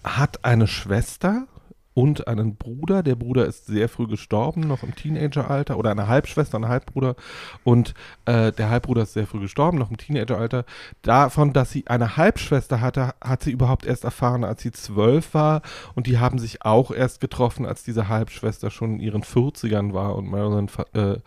hat 0.03 0.43
eine 0.43 0.67
Schwester 0.67 1.47
und 1.93 2.27
einen 2.27 2.55
Bruder. 2.55 3.03
Der 3.03 3.15
Bruder 3.15 3.45
ist 3.45 3.65
sehr 3.65 3.89
früh 3.89 4.07
gestorben, 4.07 4.61
noch 4.61 4.83
im 4.83 4.95
Teenageralter, 4.95 5.77
oder 5.77 5.91
eine 5.91 6.07
Halbschwester, 6.07 6.57
ein 6.57 6.67
Halbbruder. 6.67 7.15
Und 7.63 7.93
äh, 8.25 8.51
der 8.51 8.69
Halbbruder 8.69 9.03
ist 9.03 9.13
sehr 9.13 9.27
früh 9.27 9.39
gestorben, 9.39 9.77
noch 9.77 9.89
im 9.89 9.97
Teenageralter. 9.97 10.65
Davon, 11.01 11.53
dass 11.53 11.71
sie 11.71 11.87
eine 11.87 12.17
Halbschwester 12.17 12.81
hatte, 12.81 13.13
hat 13.21 13.43
sie 13.43 13.51
überhaupt 13.51 13.85
erst 13.85 14.03
erfahren, 14.03 14.43
als 14.43 14.61
sie 14.61 14.71
zwölf 14.71 15.33
war. 15.33 15.61
Und 15.95 16.07
die 16.07 16.19
haben 16.19 16.39
sich 16.39 16.63
auch 16.63 16.91
erst 16.91 17.19
getroffen, 17.19 17.65
als 17.65 17.83
diese 17.83 18.07
Halbschwester 18.07 18.69
schon 18.69 18.95
in 18.95 18.99
ihren 18.99 19.23
40ern 19.23 19.93
war 19.93 20.15
und 20.15 20.29
Marilyn 20.29 20.69
äh, 20.93 21.17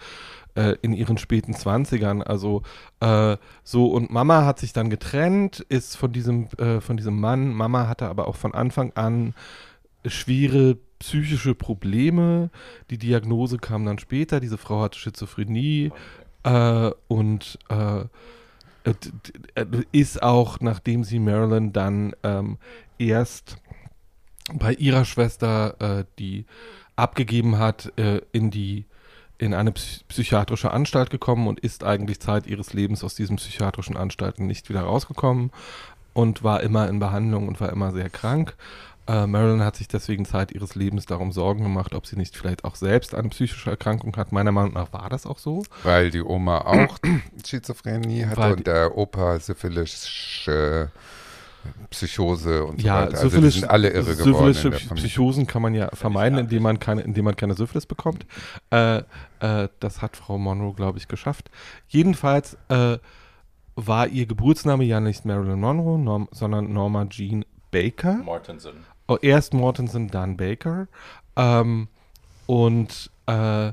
äh, 0.55 0.77
in 0.83 0.93
ihren 0.93 1.19
späten 1.19 1.53
20ern. 1.53 2.23
Also 2.23 2.63
äh, 3.01 3.37
so, 3.63 3.89
und 3.89 4.11
Mama 4.11 4.45
hat 4.45 4.59
sich 4.59 4.73
dann 4.73 4.91
getrennt, 4.91 5.61
ist 5.61 5.97
von 5.97 6.13
diesem, 6.13 6.49
äh, 6.59 6.81
von 6.81 6.97
diesem 6.97 7.21
Mann. 7.21 7.53
Mama 7.53 7.89
hatte 7.89 8.07
aber 8.07 8.29
auch 8.29 8.37
von 8.37 8.55
Anfang 8.55 8.93
an 8.95 9.35
schwere 10.07 10.77
psychische 10.99 11.55
Probleme. 11.55 12.51
Die 12.91 12.99
Diagnose 12.99 13.59
kam 13.59 13.85
dann 13.85 13.99
später. 13.99 14.41
Diese 14.41 14.59
Frau 14.59 14.83
hatte 14.83 14.99
Schizophrenie 14.99 15.93
äh, 16.45 16.91
und 17.09 17.59
äh, 17.69 18.01
äh, 18.85 18.95
äh, 19.55 19.67
ist 19.93 20.23
auch, 20.23 20.61
nachdem 20.61 21.05
sie 21.05 21.19
Marilyn 21.19 21.73
dann 21.73 22.15
ähm, 22.23 22.59
erst 22.99 23.57
bei 24.53 24.75
ihrer 24.75 25.05
Schwester, 25.05 26.01
äh, 26.01 26.05
die 26.19 26.45
abgegeben 26.97 27.59
hat, 27.59 27.93
äh, 27.99 28.21
in 28.33 28.51
die 28.51 28.85
in 29.37 29.53
eine 29.53 29.73
psy- 29.73 30.05
psychiatrische 30.07 30.71
Anstalt 30.71 31.11
gekommen 31.11 31.49
und 31.49 31.59
ist 31.61 31.83
eigentlich 31.83 32.21
Zeit 32.21 32.47
ihres 32.47 32.73
Lebens 32.73 33.03
aus 33.03 33.17
diesen 33.17 33.37
psychiatrischen 33.37 33.97
Anstalten 33.97 34.47
nicht 34.47 34.69
wieder 34.69 34.83
rausgekommen 34.83 35.51
und 36.13 36.45
war 36.45 36.63
immer 36.63 36.89
in 36.89 37.01
Behandlung 37.01 37.49
und 37.49 37.61
war 37.61 37.71
immer 37.71 37.93
sehr 37.93 38.11
krank. 38.11 38.55
Äh, 39.07 39.27
Marilyn 39.27 39.63
hat 39.63 39.77
sich 39.77 39.89
deswegen 39.89 40.25
Zeit 40.25 40.53
ihres 40.53 40.75
Lebens 40.75 41.05
darum 41.07 41.33
Sorgen 41.33 41.63
gemacht, 41.63 41.95
ob 41.95 42.07
sie 42.07 42.17
nicht 42.17 42.37
vielleicht 42.37 42.65
auch 42.65 42.75
selbst 42.75 43.15
eine 43.15 43.29
psychische 43.29 43.71
Erkrankung 43.71 44.17
hat. 44.17 44.33
Meiner 44.33 44.53
Meinung 44.53 44.73
nach 44.73 44.93
war 44.93 45.11
das 45.11 45.27
auch 45.27 45.39
so. 45.39 45.63
Weil 45.83 46.11
die 46.11 46.23
Oma 46.23 46.59
auch 46.59 46.99
Schizophrenie 47.47 48.25
hatte 48.25 48.41
Weil 48.41 48.53
und 48.55 48.67
der 48.67 48.97
Opa 48.97 49.39
syphilische 49.41 50.91
Psychose 51.91 52.65
und 52.65 52.81
so 52.81 52.87
ja, 52.87 53.03
weiter. 53.03 53.19
Also 53.19 53.25
die 53.25 53.31
Syphilis, 53.31 53.55
sind 53.55 53.71
alle 53.71 53.91
irre 53.91 54.17
geworden 54.17 54.55
syphilische. 54.55 54.95
Psychosen 54.95 55.47
kann 55.47 55.63
man 55.63 55.75
ja 55.75 55.89
vermeiden, 55.95 56.39
indem 56.39 56.63
man 56.63 56.79
keine, 56.79 57.03
indem 57.03 57.25
man 57.25 57.37
keine 57.37 57.55
Syphilis 57.55 57.87
bekommt. 57.87 58.27
Äh, 58.71 59.03
äh, 59.41 59.69
das 59.81 60.03
hat 60.03 60.17
Frau 60.17 60.39
Monroe, 60.39 60.75
glaube 60.75 60.99
ich, 60.99 61.09
geschafft. 61.09 61.51
Jedenfalls 61.89 62.57
äh, 62.69 62.99
war 63.77 64.09
ihr 64.09 64.27
Geburtsname 64.27 64.85
ja 64.85 65.01
nicht 65.01 65.25
Marilyn 65.25 65.61
Monroe, 65.61 65.99
Norm, 65.99 66.29
sondern 66.33 66.73
Norma 66.73 67.07
Jean 67.07 67.45
Baker. 67.71 68.15
Mortensen. 68.15 68.94
Oh, 69.07 69.19
erst 69.21 69.55
Mortensen, 69.55 70.09
dann 70.09 70.37
Baker. 70.37 70.89
Ähm, 71.37 71.89
und 72.47 73.11
äh, 73.27 73.73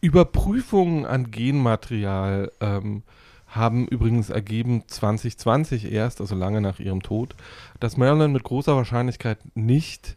Überprüfungen 0.00 1.06
an 1.06 1.30
Genmaterial 1.30 2.52
ähm, 2.60 3.02
haben 3.48 3.86
übrigens 3.88 4.30
ergeben 4.30 4.84
2020 4.86 5.90
erst, 5.90 6.20
also 6.20 6.34
lange 6.34 6.60
nach 6.60 6.78
ihrem 6.78 7.02
Tod, 7.02 7.34
dass 7.80 7.96
Marilyn 7.96 8.32
mit 8.32 8.42
großer 8.44 8.76
Wahrscheinlichkeit 8.76 9.38
nicht 9.54 10.16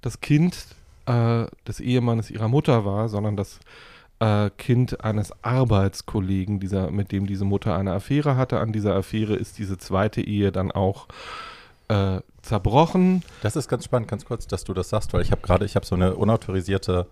das 0.00 0.20
Kind 0.20 0.66
äh, 1.06 1.46
des 1.66 1.80
Ehemannes 1.80 2.30
ihrer 2.30 2.48
Mutter 2.48 2.84
war, 2.84 3.08
sondern 3.08 3.36
das 3.36 3.60
äh, 4.18 4.50
Kind 4.56 5.04
eines 5.04 5.32
Arbeitskollegen, 5.42 6.60
dieser, 6.60 6.90
mit 6.90 7.12
dem 7.12 7.26
diese 7.26 7.44
Mutter 7.44 7.76
eine 7.76 7.92
Affäre 7.92 8.36
hatte. 8.36 8.60
An 8.60 8.72
dieser 8.72 8.94
Affäre 8.94 9.34
ist 9.34 9.58
diese 9.58 9.78
zweite 9.78 10.20
Ehe 10.20 10.52
dann 10.52 10.70
auch 10.70 11.06
äh, 11.90 12.20
zerbrochen. 12.42 13.22
Das 13.42 13.56
ist 13.56 13.68
ganz 13.68 13.84
spannend, 13.84 14.08
ganz 14.08 14.24
kurz, 14.24 14.46
dass 14.46 14.64
du 14.64 14.72
das 14.72 14.88
sagst, 14.88 15.12
weil 15.12 15.22
ich 15.22 15.32
habe 15.32 15.42
gerade, 15.42 15.64
ich 15.64 15.74
habe 15.74 15.84
so 15.84 15.94
eine 15.94 16.14
unautorisierte 16.14 17.06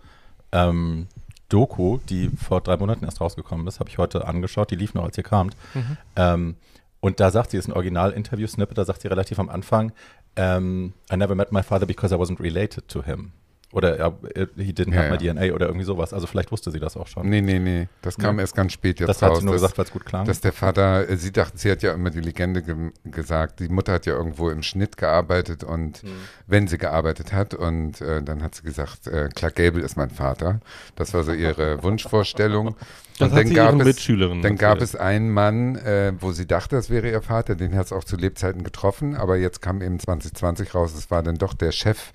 ähm, 0.52 1.08
Doku, 1.48 1.98
die 2.08 2.30
vor 2.30 2.60
drei 2.60 2.76
Monaten 2.76 3.04
erst 3.04 3.20
rausgekommen 3.20 3.66
ist, 3.66 3.80
habe 3.80 3.90
ich 3.90 3.98
heute 3.98 4.26
angeschaut, 4.26 4.70
die 4.70 4.76
lief 4.76 4.94
noch, 4.94 5.04
als 5.04 5.18
ihr 5.18 5.24
kamt. 5.24 5.56
Mhm. 5.74 5.96
Ähm, 6.16 6.56
und 7.00 7.20
da 7.20 7.30
sagt 7.30 7.50
sie, 7.50 7.56
ist 7.56 7.68
ein 7.68 7.72
Original-Interview-Snippet, 7.72 8.78
da 8.78 8.84
sagt 8.84 9.02
sie 9.02 9.08
relativ 9.08 9.38
am 9.38 9.48
Anfang, 9.48 9.92
ähm, 10.36 10.94
I 11.12 11.16
never 11.16 11.34
met 11.34 11.52
my 11.52 11.62
father 11.62 11.86
because 11.86 12.14
I 12.14 12.18
wasn't 12.18 12.40
related 12.40 12.88
to 12.88 13.02
him. 13.02 13.32
Oder 13.70 13.98
er, 13.98 14.16
he 14.57 14.72
didn't 14.72 14.94
Ja, 14.94 15.02
have 15.02 15.11
my 15.18 15.22
ja. 15.22 15.35
DNA 15.35 15.54
oder 15.54 15.66
irgendwie 15.66 15.85
sowas. 15.85 16.14
Also 16.14 16.26
vielleicht 16.26 16.50
wusste 16.50 16.70
sie 16.70 16.81
das 16.81 16.96
auch 16.96 17.07
schon. 17.07 17.28
Nee, 17.28 17.42
nee, 17.42 17.59
nee. 17.59 17.87
Das 18.00 18.16
kam 18.16 18.37
Ja. 18.37 18.40
erst 18.40 18.57
ganz 18.57 18.72
spät 18.72 18.98
jetzt 18.98 19.09
das 19.09 19.20
hat 19.20 19.31
raus. 19.33 19.40
sie 19.40 19.44
nur 19.44 19.52
dass- 19.54 19.61
gesagt, 19.61 19.76
weil 19.78 19.85
es 19.85 19.90
gut 19.90 20.07
klang. 20.07 20.24
Dass 20.24 20.40
der 20.40 20.54
Vater, 20.54 21.07
äh, 21.07 21.16
sie 21.18 21.33
dachte, 21.33 21.59
sie 21.59 21.70
hat 21.70 21.83
ja 21.83 21.92
immer 21.92 22.09
die 22.09 22.20
Legende 22.22 22.62
ge 22.62 22.74
gesagt, 23.04 23.61
die 23.61 23.68
Mutter 23.68 23.92
hat 23.92 24.07
ja 24.07 24.14
irgendwo 24.14 24.48
im 24.48 24.62
Schnitt 24.62 24.96
gearbeitet 24.96 25.64
und 25.64 26.02
Mhm. 26.02 26.09
wenn 26.46 26.66
sie 26.66 26.78
gearbeitet 26.78 27.35
hat 27.35 27.52
und 27.52 28.00
äh, 28.00 28.22
dann 28.22 28.42
hat 28.42 28.54
sie 28.54 28.62
gesagt, 28.62 29.07
äh, 29.07 29.28
Clark 29.35 29.57
Gable 29.57 29.83
ist 29.83 29.98
mein 29.98 30.09
Vater. 30.11 30.61
Das 30.96 31.12
war 31.12 31.22
so 31.24 31.33
ihre 31.33 31.83
Wunschvorstellung. 31.83 32.74
Das 33.18 33.28
und 33.28 33.33
hat 33.35 33.40
dann 33.40 33.46
sie 33.48 33.54
gab 33.54 33.68
ihren 33.72 33.81
es, 33.83 33.87
Mitschülerinnen 33.87 34.42
dann 34.42 34.57
gab 34.57 34.81
es 34.81 34.96
einen 34.96 35.31
Mann, 35.31 35.76
äh, 35.76 36.14
wo 36.20 36.33
sie 36.33 36.46
dachte, 36.46 36.76
das 36.76 36.88
wäre 36.88 37.11
ihr 37.11 37.20
Vater, 37.20 37.54
den 37.54 37.76
hat 37.76 37.85
es 37.87 37.92
auch 37.92 38.04
zu 38.04 38.16
Lebzeiten 38.16 38.62
getroffen, 38.64 39.14
aber 39.14 39.37
jetzt 39.37 39.61
kam 39.61 39.83
eben 39.83 39.98
2020 40.00 40.74
raus, 40.74 40.94
es 40.94 41.11
war 41.11 41.22
dann 41.22 41.35
doch 41.37 41.52
der 41.52 41.72
Chef 41.72 42.12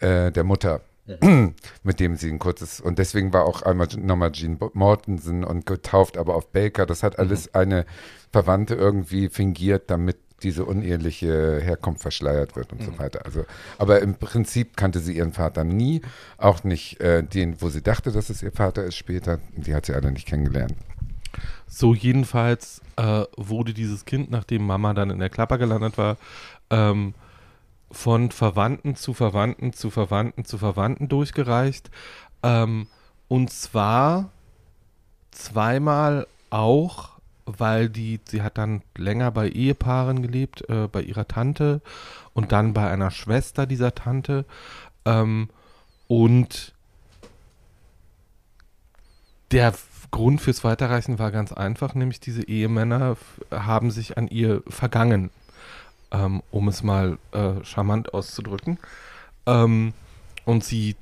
äh, 0.00 0.30
der 0.32 0.44
Mutter. 0.44 0.80
mit 1.82 2.00
dem 2.00 2.16
sie 2.16 2.30
ein 2.30 2.38
kurzes 2.38 2.80
und 2.80 2.98
deswegen 2.98 3.32
war 3.32 3.44
auch 3.44 3.62
einmal 3.62 3.88
nochmal 3.96 4.30
Bo- 4.30 4.70
Mortensen 4.74 5.44
und 5.44 5.66
getauft, 5.66 6.18
aber 6.18 6.34
auf 6.34 6.48
Baker. 6.52 6.86
Das 6.86 7.02
hat 7.02 7.18
alles 7.18 7.54
eine 7.54 7.86
Verwandte 8.32 8.74
irgendwie 8.74 9.28
fingiert, 9.28 9.90
damit 9.90 10.16
diese 10.42 10.64
uneheliche 10.64 11.60
Herkunft 11.60 12.02
verschleiert 12.02 12.54
wird 12.54 12.72
und 12.72 12.82
so 12.82 12.96
weiter. 12.98 13.24
Also, 13.24 13.44
aber 13.76 14.00
im 14.02 14.14
Prinzip 14.14 14.76
kannte 14.76 15.00
sie 15.00 15.16
ihren 15.16 15.32
Vater 15.32 15.64
nie, 15.64 16.00
auch 16.36 16.62
nicht 16.62 17.00
äh, 17.00 17.24
den, 17.24 17.60
wo 17.60 17.70
sie 17.70 17.82
dachte, 17.82 18.12
dass 18.12 18.30
es 18.30 18.42
ihr 18.42 18.52
Vater 18.52 18.84
ist 18.84 18.96
später. 18.96 19.40
Die 19.56 19.74
hat 19.74 19.86
sie 19.86 19.94
alle 19.94 20.12
nicht 20.12 20.28
kennengelernt. 20.28 20.74
So 21.66 21.92
jedenfalls 21.92 22.80
äh, 22.96 23.24
wurde 23.36 23.74
dieses 23.74 24.04
Kind, 24.04 24.30
nachdem 24.30 24.64
Mama 24.64 24.94
dann 24.94 25.10
in 25.10 25.18
der 25.18 25.28
Klapper 25.28 25.58
gelandet 25.58 25.98
war, 25.98 26.16
ähm, 26.70 27.14
von 27.90 28.30
Verwandten 28.30 28.96
zu 28.96 29.14
Verwandten 29.14 29.72
zu 29.72 29.90
Verwandten 29.90 30.44
zu 30.44 30.58
Verwandten 30.58 31.08
durchgereicht. 31.08 31.90
Ähm, 32.42 32.86
und 33.28 33.50
zwar 33.50 34.30
zweimal 35.30 36.26
auch, 36.50 37.10
weil 37.46 37.88
die, 37.88 38.20
sie 38.28 38.42
hat 38.42 38.58
dann 38.58 38.82
länger 38.96 39.30
bei 39.30 39.48
Ehepaaren 39.48 40.22
gelebt, 40.22 40.68
äh, 40.68 40.88
bei 40.88 41.02
ihrer 41.02 41.26
Tante 41.26 41.80
und 42.34 42.52
dann 42.52 42.74
bei 42.74 42.90
einer 42.90 43.10
Schwester 43.10 43.66
dieser 43.66 43.94
Tante. 43.94 44.44
Ähm, 45.04 45.48
und 46.08 46.74
der 49.50 49.74
Grund 50.10 50.40
fürs 50.40 50.64
Weiterreichen 50.64 51.18
war 51.18 51.30
ganz 51.30 51.52
einfach, 51.52 51.94
nämlich 51.94 52.20
diese 52.20 52.46
Ehemänner 52.46 53.16
haben 53.50 53.90
sich 53.90 54.16
an 54.16 54.28
ihr 54.28 54.62
vergangen, 54.68 55.30
ähm, 56.10 56.42
um 56.50 56.68
es 56.68 56.82
mal 56.82 57.18
äh, 57.32 57.64
charmant 57.64 58.14
auszudrücken. 58.14 58.78
Ähm, 59.46 59.92
und 60.44 60.64
sie, 60.64 60.96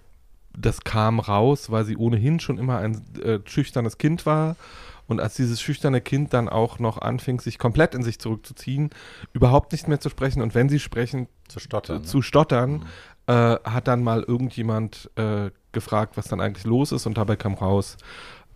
das 0.56 0.80
kam 0.80 1.20
raus, 1.20 1.70
weil 1.70 1.84
sie 1.84 1.96
ohnehin 1.96 2.40
schon 2.40 2.58
immer 2.58 2.78
ein 2.78 3.02
äh, 3.22 3.40
schüchternes 3.44 3.98
Kind 3.98 4.26
war. 4.26 4.56
Und 5.08 5.20
als 5.20 5.34
dieses 5.34 5.60
schüchterne 5.60 6.00
Kind 6.00 6.34
dann 6.34 6.48
auch 6.48 6.80
noch 6.80 6.98
anfing, 6.98 7.40
sich 7.40 7.58
komplett 7.58 7.94
in 7.94 8.02
sich 8.02 8.18
zurückzuziehen, 8.18 8.90
überhaupt 9.32 9.70
nicht 9.70 9.86
mehr 9.86 10.00
zu 10.00 10.08
sprechen 10.08 10.42
und 10.42 10.54
wenn 10.56 10.68
sie 10.68 10.80
sprechen, 10.80 11.28
zu 11.46 11.60
stottern. 11.60 12.02
zu 12.02 12.22
stottern, 12.22 12.86
äh, 13.28 13.32
hat 13.32 13.86
dann 13.86 14.02
mal 14.02 14.22
irgendjemand 14.22 15.10
äh, 15.14 15.50
gefragt, 15.70 16.16
was 16.16 16.26
dann 16.26 16.40
eigentlich 16.40 16.64
los 16.64 16.90
ist 16.90 17.06
und 17.06 17.18
dabei 17.18 17.36
kam 17.36 17.54
raus, 17.54 17.98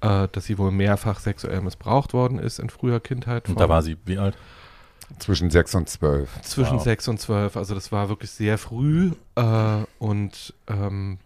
äh, 0.01 0.27
dass 0.33 0.45
sie 0.47 0.59
wohl 0.59 0.73
mehrfach 0.73 1.21
sexuell 1.21 1.61
missbraucht 1.61 2.15
worden 2.15 2.39
ist 2.39 2.59
in 2.59 2.71
früher 2.71 2.99
Kindheit. 2.99 3.49
Und 3.49 3.61
da 3.61 3.69
war 3.69 3.83
sie 3.83 3.97
wie 4.05 4.19
alt? 4.19 4.37
Zwischen 5.19 5.51
sechs 5.51 5.75
und 5.75 5.89
zwölf. 5.89 6.31
zwischen 6.43 6.77
Wow. 6.77 6.83
sechs 6.85 7.09
und 7.09 7.19
zwölf, 7.21 7.57
also 7.57 7.75
das 7.75 7.91
war 7.93 8.09
wirklich 8.09 8.31
sehr 8.31 8.59
früh 8.59 9.13
äh, 9.35 9.83
und 9.99 10.55
ähm, 10.69 11.19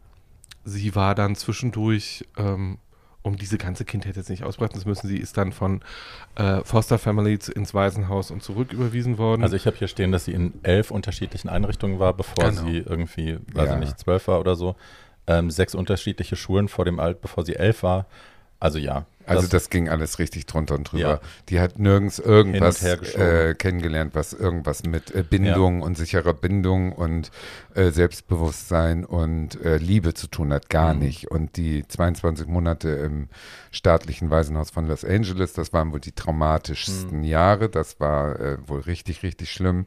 sie 0.65 0.95
war 0.95 1.15
dann 1.15 1.37
zwischendurch, 1.37 2.25
ähm, 2.37 2.79
um 3.23 3.37
diese 3.37 3.57
ganze 3.59 3.85
Kindheit 3.85 4.17
jetzt 4.17 4.29
nicht 4.31 4.43
ausbreiten 4.45 4.79
zu 4.81 4.87
müssen, 4.89 5.09
sie 5.09 5.19
ist 5.19 5.37
dann 5.37 5.53
von 5.53 5.81
äh, 6.35 6.61
Foster 6.65 6.99
Family 6.99 7.39
ins 7.55 7.73
Waisenhaus 7.75 8.31
und 8.31 8.43
zurück 8.43 8.73
überwiesen 8.73 9.17
worden. 9.19 9.43
Also 9.43 9.57
ich 9.57 9.67
habe 9.67 9.77
hier 9.77 9.89
stehen, 9.89 10.13
dass 10.13 10.27
sie 10.27 10.33
in 10.33 10.53
elf 10.63 10.91
unterschiedlichen 10.91 11.49
Einrichtungen 11.49 11.99
war, 11.99 12.13
bevor 12.15 12.51
Genau. 12.51 12.63
sie 12.67 12.79
irgendwie, 12.79 13.39
weiß 13.53 13.69
Ja. 13.69 13.75
ich 13.75 13.81
nicht, 13.81 13.99
zwölf 13.99 14.29
war 14.29 14.41
oder 14.41 14.57
so. 14.57 14.77
Ähm, 15.27 15.51
sechs 15.51 15.75
unterschiedliche 15.75 16.37
Schulen 16.37 16.69
vor 16.69 16.85
dem 16.85 17.01
Alt, 17.01 17.23
bevor 17.23 17.45
sie 17.47 17.57
elf 17.57 17.83
war. 17.83 18.05
Also 18.65 18.79
ja. 18.79 19.05
Also 19.27 19.47
das, 19.47 19.69
ging 19.69 19.91
alles 19.91 20.19
richtig 20.19 20.47
drunter 20.47 20.75
und 20.75 20.91
drüber. 20.91 21.03
Ja. 21.03 21.21
Die 21.51 21.61
hat 21.61 21.79
nirgends 21.79 22.19
irgendwas 22.19 22.83
äh, 22.83 23.55
kennengelernt, 23.55 24.15
was 24.15 24.33
irgendwas 24.33 24.85
mit 24.85 25.15
äh, 25.15 25.23
Bindung 25.23 25.83
und 25.83 25.97
sicherer 25.99 26.33
Bindung 26.33 26.93
und 26.93 27.31
äh, 27.75 27.91
Selbstbewusstsein 27.91 29.05
und 29.05 29.61
äh, 29.63 29.77
Liebe 29.77 30.15
zu 30.15 30.29
tun 30.29 30.51
hat. 30.53 30.71
Gar 30.71 30.95
Mhm. 30.95 31.01
nicht. 31.01 31.31
Und 31.31 31.57
die 31.59 31.87
22 31.87 32.47
Monate 32.47 32.89
im 32.89 33.29
staatlichen 33.71 34.31
Waisenhaus 34.31 34.71
von 34.71 34.87
Los 34.89 35.05
Angeles, 35.05 35.53
das 35.53 35.73
waren 35.75 35.93
wohl 35.93 36.01
die 36.01 36.13
traumatischsten 36.13 37.19
Mhm. 37.19 37.25
Jahre. 37.25 37.69
Das 37.69 38.01
war 38.01 38.41
äh, 38.41 38.57
wohl 38.67 38.81
richtig, 38.81 39.23
richtig 39.23 39.51
schlimm. 39.53 39.85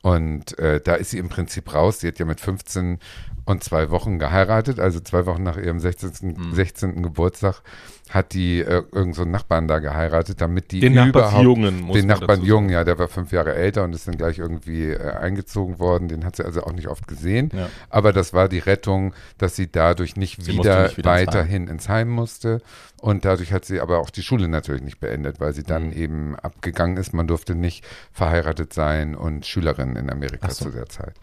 Und 0.00 0.56
äh, 0.60 0.80
da 0.80 0.94
ist 0.94 1.10
sie 1.10 1.18
im 1.18 1.28
Prinzip 1.28 1.74
raus. 1.74 1.98
Sie 2.00 2.06
hat 2.06 2.18
ja 2.20 2.24
mit 2.24 2.40
15 2.40 3.00
und 3.46 3.64
zwei 3.64 3.90
Wochen 3.90 4.18
geheiratet, 4.20 4.78
also 4.78 5.00
zwei 5.00 5.26
Wochen 5.26 5.42
nach 5.42 5.56
ihrem 5.56 5.80
16. 5.80 6.34
Mhm. 6.36 6.54
16. 6.54 7.02
Geburtstag 7.02 7.62
hat 8.10 8.32
die 8.32 8.60
äh, 8.60 8.82
irgend 8.92 9.14
so 9.14 9.24
Nachbarn 9.24 9.68
da 9.68 9.78
geheiratet, 9.80 10.40
damit 10.40 10.72
die 10.72 10.80
den 10.80 10.92
überhaupt 10.92 11.14
Nachbarsjungen 11.14 11.80
muss 11.80 11.96
den 11.96 12.06
Nachbarn 12.06 12.42
Jungen, 12.42 12.70
ja, 12.70 12.84
der 12.84 12.98
war 12.98 13.08
fünf 13.08 13.32
Jahre 13.32 13.54
älter 13.54 13.84
und 13.84 13.94
ist 13.94 14.08
dann 14.08 14.16
gleich 14.16 14.38
irgendwie 14.38 14.90
äh, 14.90 15.10
eingezogen 15.12 15.78
worden. 15.78 16.08
Den 16.08 16.24
hat 16.24 16.36
sie 16.36 16.44
also 16.44 16.62
auch 16.62 16.72
nicht 16.72 16.88
oft 16.88 17.06
gesehen. 17.06 17.50
Ja. 17.54 17.68
Aber 17.90 18.12
das 18.12 18.32
war 18.32 18.48
die 18.48 18.58
Rettung, 18.60 19.14
dass 19.36 19.56
sie 19.56 19.70
dadurch 19.70 20.16
nicht 20.16 20.42
Sie 20.42 20.52
wieder, 20.52 20.84
nicht 20.84 20.96
wieder 20.98 21.10
ins 21.10 21.18
Heim. 21.20 21.26
weiterhin 21.26 21.68
ins 21.68 21.88
Heim 21.88 22.08
musste. 22.08 22.62
Und 23.00 23.24
dadurch 23.24 23.52
hat 23.52 23.64
sie 23.64 23.80
aber 23.80 23.98
auch 23.98 24.10
die 24.10 24.22
Schule 24.22 24.48
natürlich 24.48 24.82
nicht 24.82 24.98
beendet, 24.98 25.38
weil 25.38 25.52
sie 25.52 25.62
dann 25.62 25.86
Mhm. 25.88 25.92
eben 25.92 26.36
abgegangen 26.36 26.96
ist. 26.96 27.14
Man 27.14 27.28
durfte 27.28 27.54
nicht 27.54 27.84
verheiratet 28.12 28.72
sein 28.72 29.14
und 29.14 29.46
Schülerin 29.46 29.94
in 29.94 30.10
Amerika 30.10 30.50
so. 30.50 30.64
zu 30.64 30.70
der 30.72 30.86
Zeit. 30.88 31.14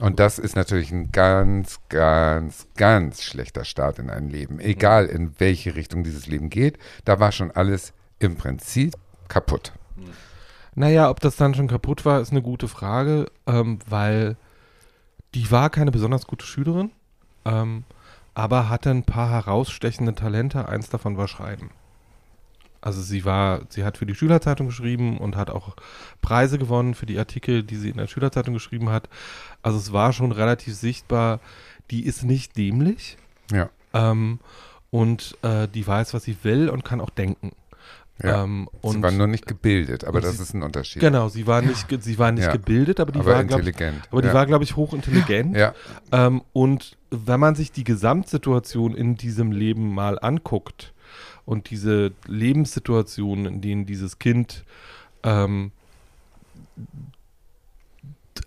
Und 0.00 0.20
das 0.20 0.38
ist 0.38 0.56
natürlich 0.56 0.90
ein 0.92 1.10
ganz, 1.10 1.78
ganz, 1.88 2.66
ganz 2.76 3.22
schlechter 3.22 3.64
Start 3.64 3.98
in 3.98 4.10
ein 4.10 4.28
Leben. 4.28 4.58
Egal 4.60 5.06
in 5.06 5.32
welche 5.38 5.74
Richtung 5.74 6.02
dieses 6.04 6.26
Leben 6.32 6.50
geht, 6.50 6.78
da 7.04 7.20
war 7.20 7.32
schon 7.32 7.50
alles 7.50 7.92
im 8.18 8.36
Prinzip 8.36 8.94
kaputt. 9.28 9.72
Naja, 10.74 11.10
ob 11.10 11.20
das 11.20 11.36
dann 11.36 11.54
schon 11.54 11.68
kaputt 11.68 12.04
war, 12.04 12.20
ist 12.20 12.30
eine 12.30 12.42
gute 12.42 12.66
Frage, 12.68 13.26
ähm, 13.46 13.78
weil 13.88 14.36
die 15.34 15.50
war 15.50 15.70
keine 15.70 15.90
besonders 15.90 16.26
gute 16.26 16.46
Schülerin, 16.46 16.90
ähm, 17.44 17.84
aber 18.34 18.68
hatte 18.68 18.90
ein 18.90 19.04
paar 19.04 19.28
herausstechende 19.30 20.14
Talente. 20.14 20.68
Eins 20.68 20.88
davon 20.88 21.16
war 21.16 21.28
Schreiben. 21.28 21.70
Also 22.80 23.00
sie 23.00 23.24
war, 23.24 23.60
sie 23.68 23.84
hat 23.84 23.98
für 23.98 24.06
die 24.06 24.14
Schülerzeitung 24.14 24.66
geschrieben 24.66 25.18
und 25.18 25.36
hat 25.36 25.50
auch 25.50 25.76
Preise 26.20 26.58
gewonnen 26.58 26.94
für 26.94 27.06
die 27.06 27.18
Artikel, 27.18 27.62
die 27.62 27.76
sie 27.76 27.90
in 27.90 27.96
der 27.98 28.08
Schülerzeitung 28.08 28.54
geschrieben 28.54 28.88
hat. 28.88 29.08
Also 29.62 29.78
es 29.78 29.92
war 29.92 30.12
schon 30.12 30.32
relativ 30.32 30.74
sichtbar, 30.74 31.38
die 31.90 32.04
ist 32.04 32.24
nicht 32.24 32.56
dämlich 32.56 33.18
Ja. 33.52 33.70
ähm, 33.92 34.40
und 34.92 35.36
äh, 35.42 35.66
die 35.66 35.84
weiß, 35.84 36.12
was 36.14 36.22
sie 36.24 36.36
will 36.42 36.68
und 36.68 36.84
kann 36.84 37.00
auch 37.00 37.10
denken. 37.10 37.52
Ja. 38.22 38.44
Ähm, 38.44 38.68
sie 38.84 39.02
war 39.02 39.10
nur 39.10 39.26
nicht 39.26 39.46
gebildet, 39.46 40.04
aber 40.04 40.20
das 40.20 40.36
sie- 40.36 40.42
ist 40.42 40.54
ein 40.54 40.62
Unterschied. 40.62 41.00
Genau, 41.00 41.28
sie 41.28 41.46
war 41.46 41.62
nicht, 41.62 41.86
sie 42.04 42.18
war 42.18 42.30
nicht 42.30 42.44
Ja. 42.44 42.52
gebildet, 42.52 43.00
aber 43.00 43.10
die 43.10 43.18
aber 43.20 43.32
war, 43.34 43.44
glaube 43.44 43.62
ich, 43.62 43.68
intelligent. 43.68 44.02
aber 44.12 44.22
die 44.22 44.28
ja. 44.28 44.34
war, 44.34 44.46
glaube 44.46 44.62
ich, 44.64 44.76
hochintelligent. 44.76 45.56
ja, 45.56 45.74
Ähm, 46.12 46.42
und 46.52 46.96
wenn 47.10 47.40
man 47.40 47.54
sich 47.56 47.72
die 47.72 47.84
Gesamtsituation 47.84 48.94
in 48.94 49.16
diesem 49.16 49.50
Leben 49.50 49.92
mal 49.94 50.18
anguckt 50.20 50.92
und 51.46 51.70
diese 51.70 52.12
Lebenssituationen, 52.28 53.46
in 53.46 53.60
denen 53.62 53.86
dieses 53.86 54.18
Kind 54.18 54.62
ähm, 55.24 55.72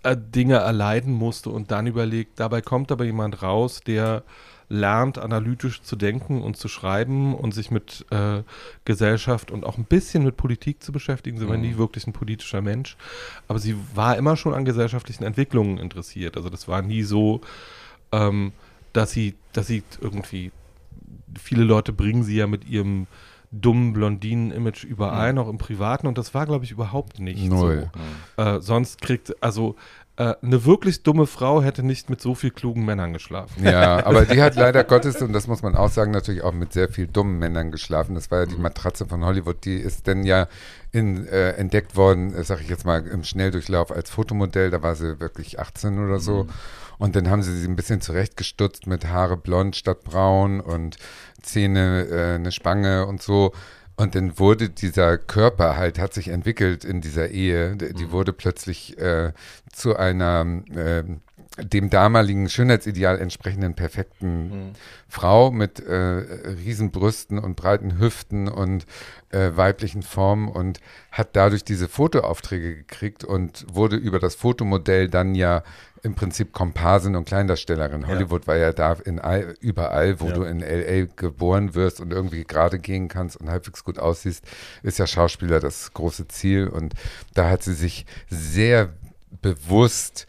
äh, 0.04 0.16
Dinge 0.16 0.54
erleiden 0.56 1.12
musste 1.12 1.50
und 1.50 1.70
dann 1.70 1.86
überlegt, 1.86 2.38
dabei 2.40 2.60
kommt 2.60 2.92
aber 2.92 3.04
jemand 3.04 3.42
raus, 3.42 3.80
der 3.86 4.22
lernt, 4.68 5.18
analytisch 5.18 5.82
zu 5.82 5.94
denken 5.96 6.42
und 6.42 6.56
zu 6.56 6.66
schreiben 6.68 7.34
und 7.34 7.54
sich 7.54 7.70
mit 7.70 8.04
äh, 8.10 8.42
Gesellschaft 8.84 9.50
und 9.52 9.64
auch 9.64 9.78
ein 9.78 9.84
bisschen 9.84 10.24
mit 10.24 10.36
Politik 10.36 10.82
zu 10.82 10.90
beschäftigen. 10.92 11.38
Sie 11.38 11.48
war 11.48 11.56
Mhm. 11.56 11.62
nie 11.62 11.76
wirklich 11.78 12.06
ein 12.06 12.12
politischer 12.12 12.62
Mensch, 12.62 12.96
aber 13.46 13.58
sie 13.60 13.76
war 13.94 14.16
immer 14.16 14.36
schon 14.36 14.54
an 14.54 14.64
gesellschaftlichen 14.64 15.22
Entwicklungen 15.24 15.78
interessiert. 15.78 16.36
Also 16.36 16.48
das 16.50 16.66
war 16.66 16.82
nie 16.82 17.02
so, 17.04 17.42
ähm, 18.12 18.52
dass 18.92 19.12
sie, 19.12 19.34
dass 19.52 19.66
sie 19.68 19.82
irgendwie, 20.00 20.50
viele 21.38 21.62
Leute 21.64 21.92
bringen 21.92 22.24
sie 22.24 22.36
ja 22.36 22.46
mit 22.46 22.68
ihrem 22.68 23.06
dummen 23.52 23.92
Blondinen-Image 23.92 24.82
überein, 24.84 25.38
auch 25.38 25.48
im 25.48 25.58
Privaten 25.58 26.08
und 26.08 26.18
das 26.18 26.34
war, 26.34 26.46
glaube 26.46 26.64
ich, 26.64 26.72
überhaupt 26.72 27.20
nicht 27.20 27.44
Null. 27.48 27.90
so. 28.36 28.42
Äh, 28.42 28.60
sonst 28.60 29.00
kriegt, 29.00 29.40
also 29.42 29.76
äh, 30.16 30.34
eine 30.42 30.64
wirklich 30.64 31.02
dumme 31.02 31.26
Frau 31.26 31.62
hätte 31.62 31.82
nicht 31.82 32.08
mit 32.08 32.20
so 32.20 32.34
viel 32.34 32.50
klugen 32.50 32.84
Männern 32.84 33.12
geschlafen. 33.12 33.64
Ja, 33.64 33.96
aber 34.06 34.24
die 34.24 34.40
hat 34.42 34.54
leider 34.54 34.82
Gottes, 34.84 35.20
und 35.20 35.32
das 35.32 35.46
muss 35.46 35.62
man 35.62 35.74
auch 35.74 35.90
sagen, 35.90 36.10
natürlich 36.10 36.42
auch 36.42 36.52
mit 36.52 36.72
sehr 36.72 36.88
viel 36.88 37.06
dummen 37.06 37.38
Männern 37.38 37.70
geschlafen. 37.70 38.14
Das 38.14 38.30
war 38.30 38.40
ja 38.40 38.46
die 38.46 38.56
Matratze 38.56 39.06
von 39.06 39.24
Hollywood, 39.24 39.64
die 39.64 39.76
ist 39.76 40.08
dann 40.08 40.24
ja 40.24 40.48
in, 40.92 41.26
äh, 41.26 41.50
entdeckt 41.52 41.96
worden, 41.96 42.34
äh, 42.34 42.44
sag 42.44 42.62
ich 42.62 42.68
jetzt 42.68 42.86
mal, 42.86 43.06
im 43.06 43.24
Schnelldurchlauf 43.24 43.92
als 43.92 44.08
Fotomodell. 44.08 44.70
Da 44.70 44.82
war 44.82 44.94
sie 44.94 45.20
wirklich 45.20 45.60
18 45.60 45.98
oder 45.98 46.18
so. 46.18 46.46
Und 46.98 47.14
dann 47.14 47.28
haben 47.28 47.42
sie 47.42 47.54
sie 47.54 47.68
ein 47.68 47.76
bisschen 47.76 48.00
zurechtgestutzt 48.00 48.86
mit 48.86 49.06
Haare 49.06 49.36
blond 49.36 49.76
statt 49.76 50.02
braun 50.02 50.60
und 50.60 50.96
Zähne, 51.42 52.06
äh, 52.10 52.34
eine 52.36 52.52
Spange 52.52 53.06
und 53.06 53.22
so. 53.22 53.52
Und 53.96 54.14
dann 54.14 54.38
wurde 54.38 54.68
dieser 54.68 55.16
Körper 55.16 55.76
halt, 55.76 55.98
hat 55.98 56.12
sich 56.12 56.28
entwickelt 56.28 56.84
in 56.84 57.00
dieser 57.00 57.30
Ehe. 57.30 57.76
Die 57.76 58.10
wurde 58.10 58.32
plötzlich 58.32 58.98
äh, 58.98 59.32
zu 59.72 59.96
einer 59.96 60.46
äh, 60.74 61.04
dem 61.58 61.88
damaligen 61.88 62.50
Schönheitsideal 62.50 63.18
entsprechenden 63.18 63.74
perfekten 63.74 64.74
Frau 65.08 65.50
mit 65.50 65.80
äh, 65.80 65.94
Riesenbrüsten 65.94 67.38
und 67.38 67.56
breiten 67.56 67.98
Hüften 67.98 68.48
und 68.48 68.84
äh, 69.30 69.52
weiblichen 69.54 70.02
Formen 70.02 70.48
und 70.48 70.80
hat 71.10 71.30
dadurch 71.32 71.64
diese 71.64 71.88
Fotoaufträge 71.88 72.76
gekriegt 72.76 73.24
und 73.24 73.64
wurde 73.72 73.96
über 73.96 74.18
das 74.18 74.34
Fotomodell 74.34 75.08
dann 75.08 75.34
ja 75.34 75.62
im 76.06 76.14
Prinzip 76.14 76.52
Komparsin 76.52 77.16
und 77.16 77.26
Kleindarstellerin. 77.26 78.02
Ja. 78.02 78.08
Hollywood 78.08 78.46
war 78.46 78.56
ja 78.56 78.72
da 78.72 78.92
in 79.04 79.18
all, 79.18 79.54
überall, 79.60 80.20
wo 80.20 80.28
Ja. 80.28 80.34
du 80.34 80.42
in 80.44 80.60
LA 80.60 81.06
geboren 81.16 81.74
wirst 81.74 82.00
und 82.00 82.12
irgendwie 82.12 82.44
gerade 82.44 82.78
gehen 82.78 83.08
kannst 83.08 83.36
und 83.36 83.50
halbwegs 83.50 83.84
gut 83.84 83.98
aussiehst, 83.98 84.44
ist 84.82 84.98
ja 84.98 85.06
Schauspieler 85.06 85.60
das 85.60 85.92
große 85.92 86.28
Ziel. 86.28 86.68
Und 86.68 86.94
da 87.34 87.50
hat 87.50 87.62
sie 87.62 87.74
sich 87.74 88.06
sehr 88.30 88.90
bewusst 89.42 90.26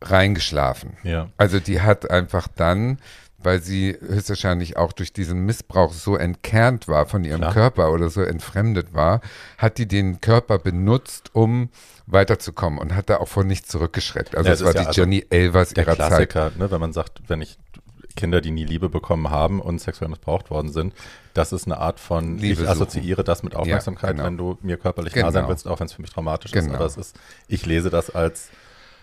reingeschlafen. 0.00 0.96
Ja. 1.02 1.30
Also 1.36 1.60
die 1.60 1.80
hat 1.80 2.10
einfach 2.10 2.48
dann, 2.48 2.98
weil 3.44 3.60
sie 3.62 3.96
höchstwahrscheinlich 4.00 4.76
auch 4.76 4.92
durch 4.92 5.12
diesen 5.12 5.44
Missbrauch 5.46 5.92
so 5.92 6.16
entkernt 6.16 6.88
war 6.88 7.06
von 7.06 7.24
ihrem 7.24 7.40
Klar. 7.40 7.52
Körper 7.52 7.92
oder 7.92 8.08
so 8.10 8.22
entfremdet 8.22 8.94
war, 8.94 9.20
hat 9.58 9.78
die 9.78 9.86
den 9.86 10.20
Körper 10.20 10.58
benutzt, 10.58 11.30
um 11.34 11.68
weiterzukommen 12.06 12.78
und 12.78 12.94
hat 12.94 13.10
da 13.10 13.18
auch 13.18 13.28
vor 13.28 13.44
nichts 13.44 13.68
zurückgeschreckt. 13.68 14.36
Also 14.36 14.48
Ja, 14.48 14.54
es 14.54 14.62
war 14.62 14.70
ist 14.70 14.74
ja 14.76 14.80
die 14.82 14.86
also 14.88 15.00
Jenny 15.02 15.26
Elvers 15.30 15.70
Der 15.70 15.84
ihrer 15.84 15.96
Zeit. 15.96 16.30
Klassiker, 16.30 16.52
ne, 16.58 16.70
wenn 16.70 16.80
man 16.80 16.92
sagt, 16.92 17.22
wenn 17.28 17.40
ich 17.40 17.58
Kinder, 18.14 18.40
die 18.42 18.50
nie 18.50 18.64
Liebe 18.64 18.90
bekommen 18.90 19.30
haben 19.30 19.60
und 19.60 19.80
sexuell 19.80 20.10
missbraucht 20.10 20.50
worden 20.50 20.70
sind, 20.70 20.92
das 21.32 21.52
ist 21.52 21.66
eine 21.66 21.78
Art 21.78 21.98
von, 21.98 22.36
Liebe 22.36 22.62
ich 22.64 22.68
assoziiere 22.68 23.24
das 23.24 23.42
mit 23.42 23.54
Aufmerksamkeit, 23.56 24.12
genau. 24.12 24.24
wenn 24.24 24.36
du 24.36 24.58
mir 24.60 24.76
körperlich 24.76 25.14
nah 25.14 25.22
Genau. 25.22 25.32
sein 25.32 25.48
willst, 25.48 25.66
auch 25.66 25.80
wenn 25.80 25.86
es 25.86 25.94
für 25.94 26.02
mich 26.02 26.10
traumatisch 26.10 26.52
ist. 26.52 26.64
Genau. 26.66 26.76
Aber 26.76 26.84
es 26.84 26.98
ist, 26.98 27.16
ich 27.48 27.64
lese 27.64 27.88
das 27.88 28.10
als, 28.10 28.50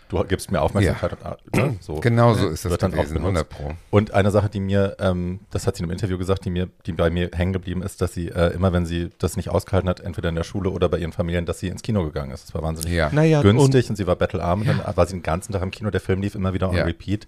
du 0.10 0.24
gibst 0.26 0.52
mir 0.52 0.62
Aufmerksamkeit 0.62 1.14
und 1.14 1.56
ne, 1.56 1.76
so. 1.80 1.94
Genau 2.02 2.34
so 2.34 2.50
ist 2.50 2.66
das 2.66 2.72
Wird 2.72 2.84
dann 2.84 2.92
auch 2.94 2.98
gewesen, 2.98 3.14
benutzt. 3.14 3.48
100 3.48 3.50
Pro. 3.50 3.74
Und 3.90 4.14
eine 4.14 4.32
Sache, 4.32 4.50
die 4.50 4.60
mir, 4.60 4.98
ähm, 5.00 5.40
das 5.52 5.66
hat 5.66 5.76
sie 5.78 5.84
in 5.84 5.86
einem 5.86 5.94
Interview 5.94 6.18
gesagt, 6.18 6.44
die 6.46 6.50
mir, 6.50 6.68
die 6.86 6.92
bei 6.92 7.10
mir 7.10 7.30
hängen 7.34 7.54
geblieben 7.54 7.82
ist, 7.82 8.02
dass 8.02 8.14
sie 8.14 8.28
äh, 8.30 8.54
immer, 8.54 8.74
wenn 8.74 8.86
sie 8.86 9.10
das 9.20 9.38
nicht 9.38 9.50
ausgehalten 9.50 9.90
hat, 9.90 10.02
entweder 10.02 10.30
in 10.30 10.36
der 10.36 10.44
Schule 10.44 10.70
oder 10.72 10.90
bei 10.90 10.98
ihren 10.98 11.14
Familien, 11.14 11.46
dass 11.46 11.60
sie 11.60 11.68
ins 11.70 11.82
Kino 11.82 12.04
gegangen 12.04 12.32
ist. 12.32 12.48
Das 12.48 12.54
war 12.54 12.62
wahnsinnig 12.62 12.92
Ja. 12.94 13.10
Naja, 13.12 13.42
günstig 13.42 13.90
und, 13.90 13.96
sie 13.96 14.08
war 14.08 14.16
bettelarm. 14.16 14.62
Und 14.62 14.68
dann 14.68 14.82
war 14.96 15.06
sie 15.06 15.14
den 15.14 15.24
ganzen 15.24 15.54
Tag 15.54 15.62
im 15.62 15.72
Kino. 15.72 15.90
Der 15.90 16.02
Film 16.02 16.22
lief 16.22 16.36
immer 16.36 16.54
wieder 16.54 16.70
on 16.70 16.76
Ja. 16.76 16.84
repeat. 16.84 17.28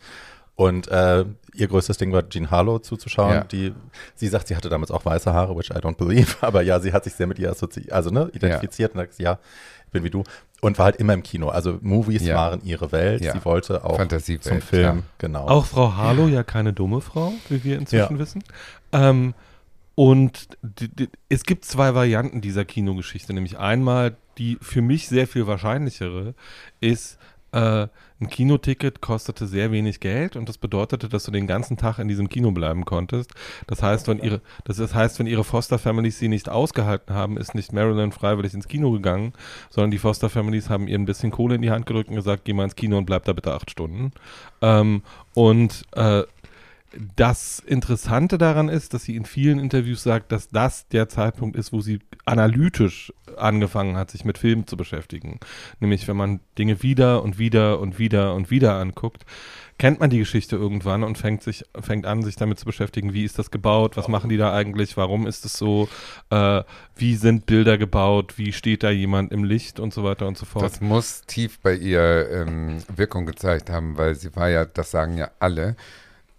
Und 0.55 0.89
äh, 0.89 1.25
ihr 1.55 1.67
größtes 1.67 1.97
Ding 1.97 2.11
war 2.11 2.27
Jean 2.29 2.51
Harlow 2.51 2.77
zuzuschauen. 2.79 3.33
Ja. 3.33 3.43
Die, 3.45 3.73
sie 4.15 4.27
sagt, 4.27 4.47
sie 4.47 4.55
hatte 4.55 4.69
damals 4.69 4.91
auch 4.91 5.05
weiße 5.05 5.33
Haare, 5.33 5.57
which 5.57 5.69
I 5.71 5.75
don't 5.79 5.95
believe. 5.95 6.35
Aber 6.41 6.61
ja, 6.61 6.79
sie 6.79 6.93
hat 6.93 7.03
sich 7.03 7.13
sehr 7.13 7.25
mit 7.25 7.39
ihr 7.39 7.49
assoziiert, 7.49 7.91
also 7.91 8.09
ne, 8.11 8.29
identifiziert 8.33 8.93
und 8.93 8.99
sagt, 8.99 9.17
ja, 9.19 9.39
ich 9.85 9.91
bin 9.91 10.03
wie 10.03 10.09
du. 10.09 10.23
Und 10.61 10.77
war 10.77 10.85
halt 10.85 10.97
immer 10.97 11.13
im 11.13 11.23
Kino. 11.23 11.49
Also 11.49 11.79
Movies 11.81 12.23
Ja. 12.23 12.35
waren 12.35 12.63
ihre 12.63 12.91
Welt. 12.91 13.21
Ja. 13.23 13.33
Sie 13.33 13.43
wollte 13.43 13.83
auch 13.83 13.97
zum 14.07 14.61
Film. 14.61 14.61
klar. 14.61 14.97
Genau. 15.17 15.47
Auch 15.47 15.65
Frau 15.65 15.95
Harlow 15.95 16.27
ja 16.27 16.43
keine 16.43 16.71
dumme 16.71 17.01
Frau, 17.01 17.33
wie 17.49 17.63
wir 17.63 17.77
inzwischen 17.79 18.13
Ja. 18.13 18.19
wissen. 18.19 18.43
Ähm, 18.91 19.33
und 19.95 20.49
die, 20.61 20.87
die, 20.87 21.09
es 21.29 21.43
gibt 21.43 21.65
zwei 21.65 21.93
Varianten 21.95 22.41
dieser 22.41 22.63
Kinogeschichte. 22.63 23.33
Nämlich 23.33 23.57
einmal 23.57 24.15
die 24.37 24.57
für 24.61 24.81
mich 24.81 25.07
sehr 25.07 25.27
viel 25.27 25.45
wahrscheinlichere 25.47 26.33
ist, 26.79 27.17
äh, 27.51 27.87
ein 28.21 28.29
Kinoticket 28.29 29.01
kostete 29.01 29.47
sehr 29.47 29.71
wenig 29.71 29.99
Geld 29.99 30.35
und 30.35 30.47
das 30.47 30.57
bedeutete, 30.57 31.09
dass 31.09 31.23
du 31.23 31.31
den 31.31 31.47
ganzen 31.47 31.75
Tag 31.75 31.97
in 31.97 32.07
diesem 32.07 32.29
Kino 32.29 32.51
bleiben 32.51 32.85
konntest. 32.85 33.33
Das 33.67 33.81
heißt, 33.81 34.07
wenn 34.07 34.19
ihre, 34.19 34.41
das 34.63 34.93
heißt, 34.93 35.19
wenn 35.19 35.27
ihre 35.27 35.43
Foster 35.43 35.79
Families 35.79 36.19
sie 36.19 36.27
nicht 36.27 36.47
ausgehalten 36.47 37.15
haben, 37.15 37.37
ist 37.37 37.55
nicht 37.55 37.73
Marilyn 37.73 38.11
freiwillig 38.11 38.53
ins 38.53 38.67
Kino 38.67 38.91
gegangen, 38.91 39.33
sondern 39.69 39.91
die 39.91 39.97
Foster 39.97 40.29
Families 40.29 40.69
haben 40.69 40.87
ihr 40.87 40.97
ein 40.97 41.05
bisschen 41.05 41.31
Kohle 41.31 41.55
in 41.55 41.61
die 41.61 41.71
Hand 41.71 41.87
gedrückt 41.87 42.09
und 42.09 42.15
gesagt, 42.15 42.45
geh 42.45 42.53
mal 42.53 42.65
ins 42.65 42.75
Kino 42.75 42.97
und 42.97 43.05
bleib 43.05 43.25
da 43.25 43.33
bitte 43.33 43.53
acht 43.53 43.71
Stunden. 43.71 44.11
Ähm, 44.61 45.01
und 45.33 45.83
äh, 45.93 46.23
das 47.15 47.59
Interessante 47.59 48.37
daran 48.37 48.67
ist, 48.67 48.93
dass 48.93 49.03
sie 49.03 49.15
in 49.15 49.25
vielen 49.25 49.59
Interviews 49.59 50.03
sagt, 50.03 50.31
dass 50.31 50.49
das 50.49 50.87
der 50.87 51.07
Zeitpunkt 51.07 51.55
ist, 51.55 51.71
wo 51.71 51.81
sie 51.81 51.99
analytisch 52.25 53.13
angefangen 53.37 53.95
hat, 53.95 54.11
sich 54.11 54.25
mit 54.25 54.37
Filmen 54.37 54.67
zu 54.67 54.75
beschäftigen. 54.75 55.39
Nämlich, 55.79 56.07
wenn 56.07 56.17
man 56.17 56.41
Dinge 56.57 56.83
wieder 56.83 57.23
und 57.23 57.39
wieder 57.39 57.79
und 57.79 57.97
wieder 57.97 58.33
und 58.33 58.51
wieder 58.51 58.73
anguckt, 58.75 59.25
kennt 59.77 59.99
man 59.99 60.09
die 60.09 60.19
Geschichte 60.19 60.57
irgendwann 60.57 61.03
und 61.03 61.17
fängt 61.17 61.41
sich, 61.41 61.63
fängt 61.79 62.05
an, 62.05 62.23
sich 62.23 62.35
damit 62.35 62.59
zu 62.59 62.65
beschäftigen, 62.65 63.13
wie 63.13 63.23
ist 63.23 63.39
das 63.39 63.51
gebaut, 63.51 63.97
was 63.97 64.07
machen 64.07 64.29
die 64.29 64.37
da 64.37 64.53
eigentlich, 64.53 64.97
warum 64.97 65.25
ist 65.25 65.45
es 65.45 65.53
so, 65.53 65.89
äh, 66.29 66.63
wie 66.95 67.15
sind 67.15 67.45
Bilder 67.45 67.77
gebaut, 67.77 68.37
wie 68.37 68.51
steht 68.51 68.83
da 68.83 68.91
jemand 68.91 69.31
im 69.31 69.43
Licht 69.43 69.79
und 69.79 69.93
so 69.93 70.03
weiter 70.03 70.27
und 70.27 70.37
so 70.37 70.45
fort. 70.45 70.65
Das 70.65 70.81
muss 70.81 71.21
tief 71.21 71.59
bei 71.59 71.73
ihr 71.73 72.29
ähm, 72.29 72.77
Wirkung 72.95 73.25
gezeigt 73.25 73.69
haben, 73.69 73.97
weil 73.97 74.15
sie 74.15 74.35
war 74.35 74.49
ja, 74.49 74.65
das 74.65 74.91
sagen 74.91 75.17
ja 75.17 75.31
alle, 75.39 75.75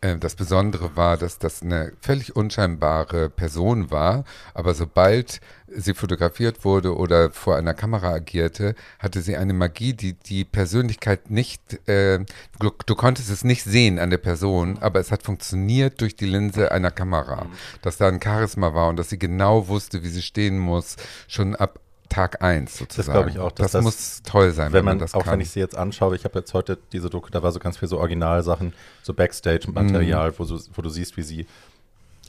das 0.03 0.35
Besondere 0.35 0.97
war, 0.97 1.17
dass 1.17 1.39
das 1.39 1.63
eine 1.63 1.93
völlig 2.01 2.35
unscheinbare 2.35 3.31
Person 3.31 3.93
war, 3.93 4.25
aber 4.53 4.75
sobald 4.75 5.41
sie 5.69 5.95
fotografiert 5.95 6.65
wurde 6.65 6.97
oder 6.97 7.31
vor 7.31 7.57
einer 7.57 7.73
Kamera 7.73 8.11
agierte, 8.11 8.75
hatte 8.99 9.23
sie 9.23 9.37
eine 9.37 9.53
Magie, 9.53 9.95
die 9.95 10.15
die 10.15 10.45
Persönlichkeit 10.45 11.31
nicht, 11.31 11.89
äh, 11.89 12.19
du, 12.59 12.73
du 12.85 12.95
konntest 12.97 13.31
es 13.31 13.45
nicht 13.45 13.63
sehen 13.63 14.01
an 14.01 14.11
der 14.11 14.19
Person, 14.19 14.79
aber 14.81 14.99
es 14.99 15.13
hat 15.13 15.23
funktioniert 15.23 16.01
durch 16.01 16.17
die 16.17 16.27
Linse 16.27 16.73
einer 16.73 16.91
Kamera, 16.91 17.47
dass 17.83 17.97
da 17.97 18.09
ein 18.09 18.21
Charisma 18.21 18.75
war 18.75 18.89
und 18.89 18.97
dass 18.97 19.09
sie 19.09 19.19
genau 19.19 19.69
wusste, 19.69 20.03
wie 20.03 20.09
sie 20.09 20.23
stehen 20.23 20.59
muss, 20.59 20.97
schon 21.29 21.55
ab 21.55 21.79
Tag 22.13 22.43
1 22.43 22.79
sozusagen. 22.79 23.13
glaube 23.13 23.31
ich 23.31 23.39
auch, 23.39 23.53
das, 23.53 23.73
das- 23.73 23.83
muss 23.85 24.23
toll 24.23 24.53
sein, 24.53 24.73
wenn 24.73 24.85
man, 24.85 24.99
das 24.99 25.15
auch 25.15 25.25
kann. 25.25 25.35
wenn 25.35 25.41
ich 25.41 25.51
sie 25.51 25.61
jetzt 25.61 25.77
anschaue, 25.77 26.15
ich 26.17 26.25
habe 26.25 26.39
jetzt 26.39 26.53
heute 26.55 26.79
diese 26.93 27.11
Doku, 27.11 27.31
da 27.31 27.43
war 27.43 27.53
so 27.53 27.59
ganz 27.59 27.79
viel 27.79 27.89
so 27.89 27.99
Originalsachen, 27.99 28.73
so 29.03 29.15
Backstage-Material, 29.15 30.31
Mhm. 30.31 30.35
wo, 30.39 30.45
so, 30.45 30.59
wo 30.75 30.83
du 30.83 30.89
siehst, 30.89 31.17
wie 31.17 31.23
sie, 31.23 31.47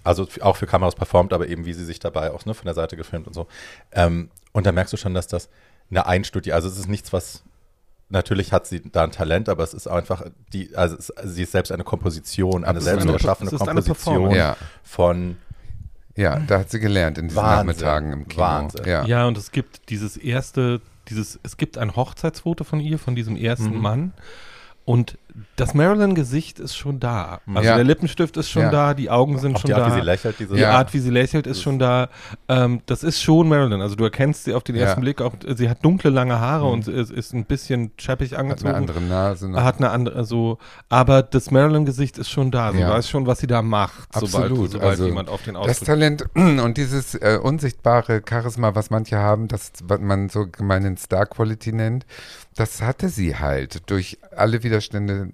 also 0.03 0.27
auch 0.41 0.57
für 0.57 0.67
Kameras 0.67 0.95
performt, 0.95 1.33
aber 1.33 1.47
eben 1.47 1.65
wie 1.65 1.73
sie 1.73 1.85
sich 1.85 1.99
dabei 1.99 2.31
auch 2.31 2.45
ne, 2.45 2.53
von 2.53 2.65
der 2.65 2.73
Seite 2.73 2.95
gefilmt 2.97 3.27
und 3.27 3.33
so. 3.33 3.47
Ähm, 3.91 4.29
und 4.51 4.65
da 4.65 4.71
merkst 4.71 4.93
du 4.93 4.97
schon, 4.97 5.13
dass 5.13 5.27
das 5.27 5.49
eine 5.89 6.05
Einstudie, 6.05 6.53
also 6.53 6.67
es 6.67 6.77
ist 6.77 6.87
nichts, 6.87 7.13
was 7.13 7.43
Natürlich 8.09 8.51
hat 8.51 8.67
sie 8.67 8.81
da 8.91 9.05
ein 9.05 9.11
Talent, 9.11 9.49
aber 9.49 9.63
es 9.63 9.73
ist 9.73 9.87
einfach 9.87 10.23
die, 10.51 10.75
also 10.75 10.95
es, 10.97 11.11
sie 11.23 11.43
ist 11.43 11.51
selbst 11.51 11.71
eine 11.71 11.83
Komposition, 11.83 12.63
eine 12.63 12.79
selbst 12.79 13.07
erschaffene 13.07 13.49
eine 13.49 13.57
Komposition 13.57 13.95
Performance. 13.95 14.37
Ja. 14.37 14.57
von 14.83 15.37
Ja, 16.15 16.39
da 16.39 16.59
hat 16.59 16.69
sie 16.69 16.79
gelernt 16.79 17.17
in 17.17 17.27
diesen 17.29 17.41
Wahnsinn. 17.41 17.67
Nachmittagen 17.67 18.13
im 18.13 18.27
Kino. 18.27 18.41
Wahnsinn. 18.43 18.85
Ja. 18.85 19.05
Ja, 19.05 19.25
und 19.25 19.37
es 19.37 19.51
gibt 19.51 19.89
dieses 19.89 20.15
erste, 20.17 20.79
dieses, 21.09 21.39
es 21.43 21.57
gibt 21.57 21.77
ein 21.77 21.95
Hochzeitsfoto 21.95 22.63
von 22.63 22.79
ihr, 22.79 22.99
von 22.99 23.15
diesem 23.15 23.35
ersten 23.35 23.75
Mhm. 23.75 23.81
Mann. 23.81 24.13
Und 24.85 25.17
das 25.55 25.73
Marilyn-Gesicht 25.73 26.59
ist 26.59 26.75
schon 26.75 26.99
da. 26.99 27.39
Also 27.47 27.67
Ja. 27.67 27.75
der 27.75 27.83
Lippenstift 27.83 28.37
ist 28.37 28.49
schon 28.49 28.63
Ja. 28.63 28.69
da, 28.71 28.93
die 28.93 29.09
Augen 29.09 29.39
sind 29.39 29.55
auch 29.55 29.61
schon 29.61 29.69
die 29.69 29.73
Art, 29.73 29.87
da. 29.89 29.95
wie 29.95 29.99
sie 29.99 30.05
lächelt, 30.05 30.39
diese 30.39 30.53
die 30.55 30.61
Ja. 30.61 30.71
Art, 30.71 30.93
wie 30.93 30.99
sie 30.99 31.09
lächelt, 31.09 31.47
ist 31.47 31.61
schon 31.61 31.79
da. 31.79 32.09
Ähm, 32.47 32.81
das 32.85 33.03
ist 33.03 33.21
schon 33.21 33.49
Marilyn. 33.49 33.81
Also 33.81 33.95
du 33.95 34.03
erkennst 34.03 34.43
sie 34.43 34.53
auf 34.53 34.63
den 34.63 34.75
Ja. 34.75 34.83
ersten 34.83 35.01
Blick 35.01 35.21
auch. 35.21 35.33
Sie 35.55 35.69
hat 35.69 35.83
dunkle, 35.83 36.11
lange 36.11 36.39
Haare 36.39 36.65
Mhm. 36.65 36.71
und 36.71 36.87
ist, 36.87 37.11
ist 37.11 37.33
ein 37.33 37.45
bisschen 37.45 37.91
scheppig 37.97 38.31
Hat 38.33 38.39
angezogen. 38.39 38.69
eine 38.69 38.77
andere 38.77 39.01
Nase 39.01 39.49
noch. 39.49 39.63
hat 39.63 39.77
eine 39.77 39.89
andere, 39.89 40.23
so, 40.25 40.59
aber 40.89 41.23
das 41.23 41.49
Marilyn-Gesicht 41.51 42.17
ist 42.19 42.29
schon 42.29 42.51
da. 42.51 42.71
Sie 42.71 42.79
Ja. 42.79 42.89
weiß 42.91 43.09
schon, 43.09 43.25
was 43.25 43.39
sie 43.39 43.47
da 43.47 43.61
macht, 43.61 44.13
sobald, 44.13 44.51
Absolut. 44.51 44.71
sobald 44.71 44.89
Also 44.91 45.05
jemand 45.05 45.29
auf 45.29 45.41
den 45.43 45.55
das 45.55 45.63
Ausdruck 45.67 45.85
Talent 45.87 46.25
und 46.35 46.77
dieses 46.77 47.15
äh, 47.15 47.39
unsichtbare 47.41 48.21
Charisma, 48.27 48.75
was 48.75 48.89
manche 48.91 49.17
haben, 49.17 49.47
das, 49.47 49.71
was 49.83 49.99
man 49.99 50.29
so 50.29 50.45
gemeinhin 50.47 50.97
Star 50.97 51.25
Quality 51.25 51.71
nennt, 51.73 52.05
das 52.55 52.81
hatte 52.81 53.09
sie 53.09 53.35
halt 53.37 53.89
durch 53.89 54.17
alle 54.35 54.63
Widerstände 54.63 55.29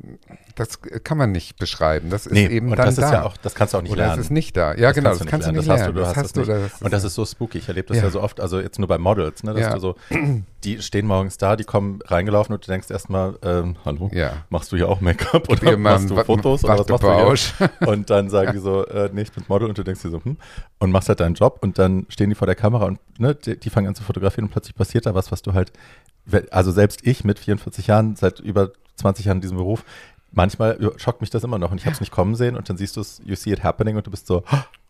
das 0.55 0.81
kann 0.81 1.17
man 1.17 1.31
nicht 1.31 1.57
beschreiben. 1.57 2.09
Das 2.09 2.25
ist 2.25 2.33
Nee, 2.33 2.47
eben 2.47 2.71
und 2.71 2.77
dann 2.77 2.85
das 2.87 2.95
da. 2.95 3.05
ist 3.05 3.11
ja 3.11 3.23
auch, 3.23 3.37
das 3.37 3.55
kannst 3.55 3.73
du 3.73 3.77
auch 3.77 3.81
nicht 3.81 3.91
Oder 3.91 4.03
lernen. 4.07 4.19
es 4.19 4.25
ist 4.27 4.31
nicht 4.31 4.55
da. 4.57 4.73
Ja, 4.75 4.91
genau, 4.91 5.09
das 5.15 5.25
kannst 5.25 5.47
du 5.47 5.51
nicht 5.51 5.67
das 5.69 5.79
lernen. 5.79 5.95
Du 5.95 6.05
hast, 6.05 6.17
das 6.17 6.33
du 6.33 6.85
und 6.85 6.93
das 6.93 7.03
ist 7.03 7.15
so 7.15 7.25
spooky. 7.25 7.59
Ich 7.59 7.67
erlebe 7.67 7.87
das 7.87 7.97
Ja. 7.97 8.03
ja. 8.03 8.09
so 8.09 8.21
oft, 8.21 8.39
also 8.39 8.59
jetzt 8.59 8.79
nur 8.79 8.87
bei 8.87 8.97
Models, 8.97 9.43
ne, 9.43 9.53
dass 9.53 9.61
Ja. 9.61 9.73
du 9.73 9.79
so, 9.79 9.95
die 10.63 10.81
stehen 10.81 11.05
morgens 11.07 11.37
da, 11.37 11.55
die 11.55 11.63
kommen 11.63 11.99
reingelaufen 12.05 12.53
und 12.55 12.65
du 12.67 12.71
denkst 12.71 12.89
erstmal, 12.91 13.37
ähm, 13.43 13.75
hallo, 13.85 14.09
Ja. 14.13 14.33
machst 14.49 14.71
du 14.71 14.75
hier 14.77 14.89
auch 14.89 15.01
Make-up 15.01 15.47
oder 15.49 15.77
machst 15.77 16.09
du 16.09 16.15
Fotos 16.23 16.63
oder 16.63 16.79
was 16.79 16.87
machst 16.87 17.03
du 17.03 17.65
hier? 17.67 17.69
Und 17.87 18.09
dann 18.09 18.29
sagen 18.29 18.51
die 18.53 18.59
so, 18.59 18.85
äh, 18.85 19.09
nee, 19.13 19.21
ich 19.21 19.31
bin 19.31 19.43
Model 19.47 19.67
und 19.69 19.77
du 19.77 19.83
denkst 19.83 20.01
dir 20.01 20.09
so, 20.09 20.23
hm, 20.23 20.37
und 20.79 20.91
machst 20.91 21.09
halt 21.09 21.19
deinen 21.19 21.35
Job 21.35 21.59
und 21.61 21.79
dann 21.79 22.05
stehen 22.09 22.29
die 22.29 22.35
vor 22.35 22.45
der 22.45 22.55
Kamera 22.55 22.85
und 22.85 22.99
ne, 23.19 23.35
die, 23.35 23.59
die 23.59 23.69
fangen 23.69 23.87
an 23.87 23.95
zu 23.95 24.03
fotografieren 24.03 24.45
und 24.45 24.51
plötzlich 24.51 24.75
passiert 24.75 25.05
da 25.05 25.15
was, 25.15 25.31
was 25.31 25.41
du 25.41 25.53
halt, 25.53 25.71
also 26.51 26.71
selbst 26.71 26.99
ich 27.05 27.23
mit 27.23 27.39
44 27.39 27.87
Jahren, 27.87 28.15
seit 28.15 28.39
über 28.39 28.71
20 28.97 29.25
Jahren 29.25 29.37
in 29.37 29.41
diesem 29.41 29.57
Beruf, 29.57 29.83
manchmal 30.31 30.77
schockt 30.97 31.21
mich 31.21 31.29
das 31.29 31.43
immer 31.43 31.57
noch 31.57 31.71
und 31.71 31.77
ich 31.79 31.85
habe 31.85 31.93
es 31.93 31.99
nicht 31.99 32.11
kommen 32.11 32.35
sehen 32.35 32.55
und 32.55 32.69
dann 32.69 32.77
siehst 32.77 32.95
du 32.97 33.01
es, 33.01 33.21
you 33.25 33.35
see 33.35 33.51
it 33.51 33.63
happening 33.63 33.95
und 33.97 34.05
du 34.07 34.11
bist 34.11 34.27
so, 34.27 34.43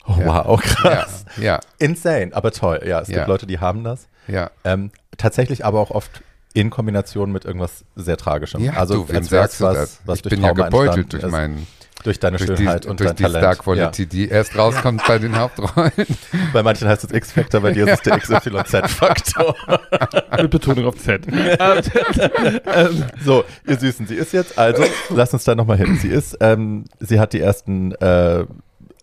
oh, 0.08 0.15
Ja. 0.19 0.45
wow, 0.47 0.62
krass. 0.62 1.25
Ja, 1.38 1.43
ja, 1.43 1.60
Insane, 1.80 2.30
aber 2.34 2.52
toll. 2.52 2.82
Ja, 2.86 3.02
es 3.02 3.08
gibt 3.08 3.28
Leute, 3.28 3.45
die 3.47 3.60
haben 3.60 3.84
das. 3.84 4.08
ja. 4.28 4.52
Ähm, 4.63 4.91
tatsächlich 5.17 5.65
aber 5.65 5.80
auch 5.80 5.91
oft 5.91 6.23
in 6.54 6.69
Kombination 6.69 7.32
mit 7.32 7.45
irgendwas 7.45 7.84
sehr 7.95 8.17
Tragischem. 8.17 8.63
Ja, 8.63 8.73
also 8.73 9.06
du, 9.06 9.10
wem 9.10 9.23
sagst 9.23 9.60
du 9.60 9.65
was, 9.65 9.75
das? 9.78 9.99
was 10.06 10.15
ich 10.17 10.21
durch 10.23 10.32
bin 10.36 10.43
ja 10.43 10.52
gebeutelt 10.54 11.13
durch 11.13 11.23
ist. 11.23 11.32
meinen 11.32 11.67
durch 12.04 12.20
deine 12.20 12.38
durch 12.38 12.50
die, 12.52 12.58
Schönheit 12.58 12.86
und 12.86 13.00
durch 13.00 13.10
dein 13.10 13.18
die 13.18 13.24
Talent. 13.24 13.44
Star 13.44 13.56
Quality, 13.56 14.06
die 14.06 14.30
erst 14.30 14.58
rauskommt 14.58 15.04
bei 15.08 15.20
den 15.20 15.38
Hauptrollen. 15.38 15.92
Ja. 15.98 16.06
Bei 16.54 16.64
manchen 16.64 16.88
heißt 16.88 17.04
es 17.04 17.12
X-Factor, 17.12 17.62
bei 17.62 17.72
dir 17.72 17.88
ist 17.88 17.94
es 17.94 18.02
der 18.02 18.20
XYZ-Faktor. 18.20 19.56
Mit 20.42 20.50
Betonung 20.50 20.86
auf 20.86 20.96
Z. 20.98 21.28
ähm, 21.30 23.06
so, 23.24 23.44
ihr 23.68 23.78
Süßen, 23.78 24.08
sie 24.08 24.16
ist 24.16 24.34
jetzt, 24.34 24.58
also, 24.58 24.84
lass 25.10 25.34
uns 25.34 25.44
da 25.44 25.56
nochmal 25.56 25.78
hin. 25.78 25.98
Sie 25.98 26.08
ist, 26.08 26.38
ähm, 26.40 26.86
sie 27.00 27.20
hat 27.20 27.34
die 27.34 27.42
ersten 27.42 27.94
äh, 27.96 28.46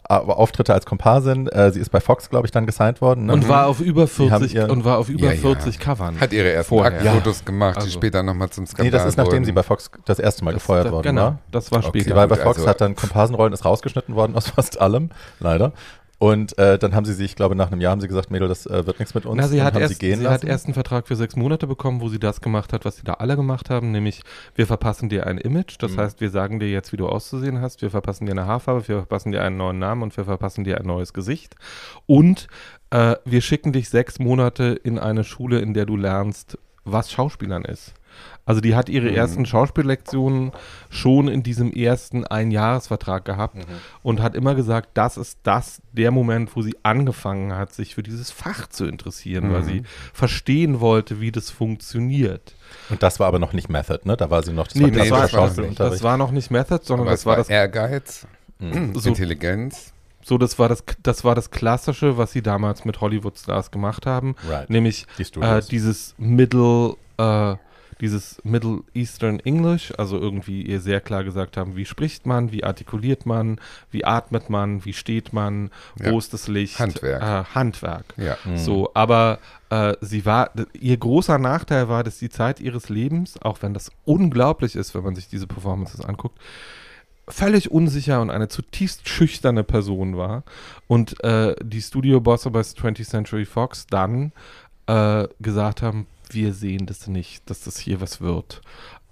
Auftritte 0.08 0.72
als 0.74 0.86
Komparsin. 0.86 1.48
Äh, 1.48 1.70
sie 1.72 1.80
ist 1.80 1.90
bei 1.90 2.00
Fox, 2.00 2.30
glaube 2.30 2.46
ich, 2.46 2.50
dann 2.52 2.66
gesigned 2.66 3.00
worden. 3.00 3.26
Ne? 3.26 3.32
und 3.32 3.48
war 3.48 3.66
auf 3.66 3.80
über 3.80 4.06
Die 4.06 4.30
haben 4.30 4.40
40 4.40 4.54
ihren- 4.54 4.70
und 4.70 4.84
war 4.84 4.98
auf 4.98 5.08
über 5.08 5.26
Ja, 5.26 5.32
ja. 5.32 5.40
40 5.40 5.78
Covern. 5.78 6.20
Hat 6.20 6.32
ihre 6.32 6.50
ersten 6.50 6.68
Vorher. 6.68 6.92
Aktfotos 7.00 7.44
gemacht, 7.44 7.76
die 7.76 7.80
Also. 7.80 7.90
später 7.92 8.22
nochmal 8.22 8.50
zum 8.50 8.66
Skandal 8.66 8.84
Nee, 8.86 8.90
das 8.90 9.04
ist 9.06 9.16
nachdem 9.16 9.32
wurden. 9.34 9.44
sie 9.44 9.52
bei 9.52 9.62
Fox 9.62 9.90
das 10.04 10.18
erste 10.18 10.44
Mal 10.44 10.52
Das- 10.54 10.62
gefeuert 10.62 10.86
das- 10.86 10.92
worden 10.92 11.02
genau, 11.02 11.22
war. 11.22 11.38
das 11.50 11.70
war 11.70 11.78
Okay, 11.78 11.88
später. 11.88 12.04
Sie 12.10 12.16
war 12.16 12.28
bei 12.28 12.36
Fox, 12.36 12.58
also- 12.58 12.68
hat 12.68 12.80
dann 12.80 12.94
Komparsenrollen, 12.96 13.52
ist 13.52 13.64
rausgeschnitten 13.64 14.14
worden 14.14 14.36
aus 14.36 14.48
fast 14.48 14.80
allem, 14.80 15.10
leider. 15.40 15.72
Und 16.18 16.56
äh, 16.56 16.78
dann 16.78 16.94
haben 16.94 17.04
sie 17.04 17.12
sich, 17.12 17.26
ich 17.26 17.36
glaube, 17.36 17.54
nach 17.54 17.70
einem 17.70 17.80
Jahr 17.82 17.90
haben 17.92 18.00
sie 18.00 18.08
gesagt, 18.08 18.30
Mädel, 18.30 18.48
das 18.48 18.64
äh, 18.64 18.86
wird 18.86 18.98
nichts 18.98 19.14
mit 19.14 19.26
uns. 19.26 19.36
Na, 19.36 19.48
sie 19.48 19.62
hat, 19.62 19.76
erst, 19.76 19.94
sie 19.94 19.98
gehen 19.98 20.20
sie 20.20 20.28
hat 20.28 20.44
erst 20.44 20.64
einen 20.64 20.72
Vertrag 20.72 21.06
für 21.06 21.14
sechs 21.14 21.36
Monate 21.36 21.66
bekommen, 21.66 22.00
wo 22.00 22.08
sie 22.08 22.18
das 22.18 22.40
gemacht 22.40 22.72
hat, 22.72 22.86
was 22.86 22.96
sie 22.96 23.04
da 23.04 23.14
alle 23.14 23.36
gemacht 23.36 23.68
haben, 23.68 23.90
nämlich 23.92 24.22
wir 24.54 24.66
verpassen 24.66 25.10
dir 25.10 25.26
ein 25.26 25.36
Image, 25.36 25.76
das 25.78 25.92
Mhm. 25.92 25.98
heißt, 25.98 26.20
wir 26.22 26.30
sagen 26.30 26.58
dir 26.58 26.70
jetzt, 26.70 26.92
wie 26.92 26.96
du 26.96 27.06
auszusehen 27.06 27.60
hast, 27.60 27.82
wir 27.82 27.90
verpassen 27.90 28.24
dir 28.24 28.32
eine 28.32 28.46
Haarfarbe, 28.46 28.88
wir 28.88 28.96
verpassen 28.96 29.30
dir 29.32 29.42
einen 29.42 29.58
neuen 29.58 29.78
Namen 29.78 30.02
und 30.02 30.16
wir 30.16 30.24
verpassen 30.24 30.64
dir 30.64 30.78
ein 30.78 30.86
neues 30.86 31.12
Gesicht 31.12 31.54
und 32.06 32.48
äh, 32.90 33.16
wir 33.26 33.42
schicken 33.42 33.72
dich 33.74 33.90
sechs 33.90 34.18
Monate 34.18 34.78
in 34.82 34.98
eine 34.98 35.22
Schule, 35.22 35.58
in 35.58 35.74
der 35.74 35.84
du 35.84 35.96
lernst, 35.96 36.56
was 36.84 37.10
Schauspielern 37.12 37.64
ist. 37.66 37.92
Also 38.44 38.60
die 38.60 38.76
hat 38.76 38.88
ihre 38.88 39.08
Mhm. 39.10 39.16
ersten 39.16 39.46
Schauspiellektionen 39.46 40.52
schon 40.88 41.26
in 41.26 41.42
diesem 41.42 41.72
ersten 41.72 42.24
Einjahresvertrag 42.24 43.24
gehabt 43.24 43.56
Mhm. 43.56 43.62
und 44.02 44.22
hat 44.22 44.34
immer 44.36 44.54
gesagt, 44.54 44.90
das 44.94 45.16
ist 45.16 45.38
das 45.42 45.82
der 45.92 46.10
Moment, 46.12 46.54
wo 46.54 46.62
sie 46.62 46.76
angefangen 46.84 47.54
hat, 47.56 47.72
sich 47.74 47.94
für 47.96 48.02
dieses 48.04 48.30
Fach 48.30 48.68
zu 48.68 48.86
interessieren, 48.86 49.52
weil 49.52 49.62
Mhm. 49.62 49.66
sie 49.66 49.82
verstehen 50.12 50.78
wollte, 50.80 51.20
wie 51.20 51.32
das 51.32 51.50
funktioniert. 51.50 52.54
Und 52.88 53.02
das 53.02 53.18
war 53.20 53.26
aber 53.28 53.38
noch 53.38 53.52
nicht 53.52 53.68
Method, 53.68 54.00
ne? 54.04 54.16
Da 54.16 54.30
war 54.30 54.42
sie 54.42 54.52
noch, 54.52 54.66
das 54.68 54.76
Nee, 54.76 54.84
war 54.84 54.90
das, 54.92 55.02
nee, 55.04 55.10
war, 55.10 55.20
das 55.22 55.32
war 55.32 55.40
das, 55.40 55.48
Schauspielunterricht. 55.50 56.02
war 56.02 56.16
noch 56.16 56.30
nicht 56.30 56.50
Method, 56.50 56.80
sondern 56.84 57.06
Aber 57.06 57.10
das 57.12 57.20
es 57.20 57.26
war 57.26 57.30
war 57.32 57.36
das 57.38 57.48
Ehrgeiz, 57.48 58.26
Mhm. 58.58 58.94
so, 58.98 59.08
Intelligenz. 59.10 59.92
so 60.22 60.38
das 60.38 60.58
war 60.58 60.68
das 60.68 60.82
das 61.02 61.24
war 61.24 61.34
das 61.34 61.50
klassische, 61.50 62.16
was 62.16 62.32
sie 62.32 62.42
damals 62.42 62.84
mit 62.84 63.00
Hollywood 63.00 63.38
Stars 63.38 63.70
gemacht 63.70 64.06
haben, 64.06 64.34
Right. 64.48 64.70
nämlich 64.70 65.06
Die 65.18 65.40
äh, 65.40 65.60
dieses 65.62 66.14
Middle 66.16 66.94
äh, 67.18 67.56
dieses 68.00 68.38
Middle 68.44 68.80
Eastern 68.94 69.40
English, 69.40 69.92
also 69.96 70.18
irgendwie 70.18 70.62
ihr 70.62 70.80
sehr 70.80 71.00
klar 71.00 71.24
gesagt 71.24 71.56
haben, 71.56 71.76
wie 71.76 71.84
spricht 71.86 72.26
man, 72.26 72.52
wie 72.52 72.62
artikuliert 72.64 73.24
man, 73.24 73.58
wie 73.90 74.04
atmet 74.04 74.50
man, 74.50 74.84
wie 74.84 74.92
steht 74.92 75.32
man, 75.32 75.70
Ja. 75.98 76.10
wo 76.12 76.18
ist 76.18 76.32
das 76.34 76.46
Licht, 76.48 76.78
Handwerk. 76.78 77.22
Äh, 77.22 77.54
Handwerk. 77.54 78.04
Ja. 78.16 78.36
Mhm. 78.44 78.58
So, 78.58 78.90
aber 78.94 79.38
äh, 79.70 79.94
sie 80.02 80.26
war, 80.26 80.50
ihr 80.78 80.96
großer 80.96 81.38
Nachteil 81.38 81.88
war, 81.88 82.04
dass 82.04 82.18
die 82.18 82.28
Zeit 82.30 82.60
ihres 82.60 82.88
Lebens, 82.88 83.40
auch 83.40 83.62
wenn 83.62 83.72
das 83.74 83.90
unglaublich 84.04 84.76
ist, 84.76 84.94
wenn 84.94 85.02
man 85.04 85.14
sich 85.14 85.28
diese 85.28 85.46
Performances 85.46 86.04
anguckt, 86.04 86.38
völlig 87.28 87.70
unsicher 87.72 88.20
und 88.20 88.30
eine 88.30 88.48
zutiefst 88.48 89.08
schüchterne 89.08 89.64
Person 89.64 90.16
war. 90.16 90.44
Und 90.86 91.22
äh, 91.24 91.56
die 91.62 91.82
Studiobosse 91.82 92.50
bei 92.50 92.60
20th 92.60 93.04
Century 93.08 93.44
Fox 93.44 93.86
dann 93.88 94.32
äh, 94.86 95.26
gesagt 95.40 95.82
haben, 95.82 96.06
wir 96.30 96.52
sehen 96.52 96.86
das 96.86 97.06
nicht, 97.06 97.48
dass 97.50 97.60
das 97.60 97.78
hier 97.78 98.00
was 98.00 98.20
wird. 98.20 98.60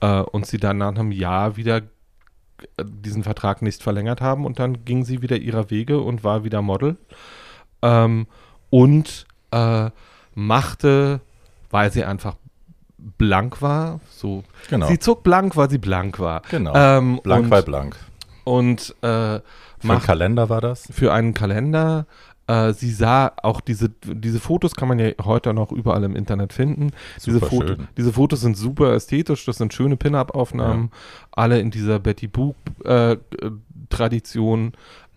Äh, 0.01 0.21
und 0.21 0.47
sie 0.47 0.59
dann 0.59 0.79
nach 0.79 0.89
einem 0.89 1.13
Jahr 1.13 1.57
wieder 1.57 1.79
äh, 1.79 2.85
diesen 2.85 3.23
Vertrag 3.25 3.63
nicht 3.63 3.83
verlängert 3.83 4.21
haben 4.21 4.45
und 4.47 4.59
dann 4.59 4.85
ging 4.85 5.05
sie 5.05 5.23
wieder 5.23 5.37
ihrer 5.37 5.71
Wege 5.71 6.01
und 6.01 6.25
war 6.25 6.45
wieder 6.45 6.63
Model. 6.63 6.97
Ähm, 7.83 8.27
und 8.71 9.27
äh, 9.51 9.91
machte, 10.35 11.21
weil 11.71 11.93
sie 11.93 12.05
einfach 12.05 12.37
blank 12.99 13.61
war, 13.63 14.01
so 14.11 14.45
Genau. 14.71 14.87
sie 14.89 14.99
zog 14.99 15.23
blank, 15.23 15.57
weil 15.57 15.69
sie 15.71 15.79
blank 15.79 16.19
war. 16.19 16.43
genau. 16.51 16.73
Ähm, 16.75 17.21
blank 17.23 17.45
und, 17.45 17.51
bei 17.51 17.63
blank. 17.63 17.97
Und 18.45 18.95
äh, 19.03 19.39
Für 19.39 19.43
macht 19.83 20.05
Kalender 20.07 20.49
war 20.49 20.61
das. 20.61 20.89
für 20.91 21.13
einen 21.13 21.35
Kalender. 21.35 22.07
Äh, 22.47 22.75
sie 22.75 22.93
sah 22.93 23.33
auch 23.43 23.63
diese, 23.63 23.89
diese 24.05 24.39
Fotos 24.39 24.75
kann 24.75 24.89
man 24.89 24.99
ja 24.99 25.13
heute 25.25 25.55
noch 25.55 25.73
überall 25.73 26.05
im 26.05 26.15
Internet 26.15 26.53
finden. 26.53 26.91
Diese, 27.25 27.39
Super 27.39 27.47
Foto, 27.47 27.75
diese 27.97 28.13
Fotos 28.13 28.43
sind 28.43 28.55
super 28.57 28.93
ästhetisch, 28.93 29.47
das 29.47 29.57
sind 29.57 29.73
schöne 29.73 29.97
Pin-Up-Aufnahmen, 29.97 30.91
alle 31.33 31.59
in 31.61 31.71
dieser 31.71 31.99
Betty 31.99 32.29
Boop-Tradition. 32.29 34.65
ähm, 34.65 34.73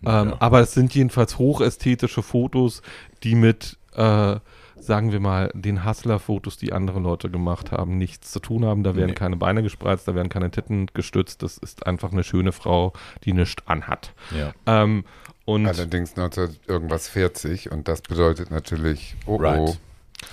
Ja. 0.06 0.36
Aber 0.38 0.60
es 0.60 0.72
sind 0.72 0.94
jedenfalls 0.94 1.38
hochästhetische 1.38 2.22
Fotos, 2.22 2.82
die 3.24 3.34
mit, 3.34 3.76
äh, 3.94 4.36
sagen 4.80 5.12
wir 5.12 5.20
mal, 5.20 5.50
den 5.54 5.84
Hustler-Fotos, 5.84 6.56
die 6.56 6.72
andere 6.72 7.00
Leute 7.00 7.30
gemacht 7.30 7.72
haben, 7.72 7.98
nichts 7.98 8.30
zu 8.32 8.40
tun 8.40 8.64
haben. 8.64 8.82
Da 8.82 8.96
werden 8.96 9.08
Nee. 9.10 9.14
keine 9.14 9.36
Beine 9.36 9.62
gespreizt, 9.62 10.08
da 10.08 10.14
werden 10.14 10.28
keine 10.28 10.50
Titten 10.50 10.86
gestützt. 10.94 11.42
Das 11.42 11.58
ist 11.58 11.86
einfach 11.86 12.12
eine 12.12 12.24
schöne 12.24 12.52
Frau, 12.52 12.92
die 13.24 13.32
nichts 13.32 13.66
anhat. 13.66 14.12
Ja. 14.30 14.52
Ähm, 14.66 15.04
und 15.44 15.66
Allerdings 15.66 16.16
19 16.16 16.56
irgendwas 16.66 17.08
40 17.08 17.70
und 17.72 17.88
das 17.88 18.02
bedeutet 18.02 18.50
natürlich, 18.50 19.16
oh, 19.26 19.34
oh, 19.34 19.36
Right. 19.36 19.78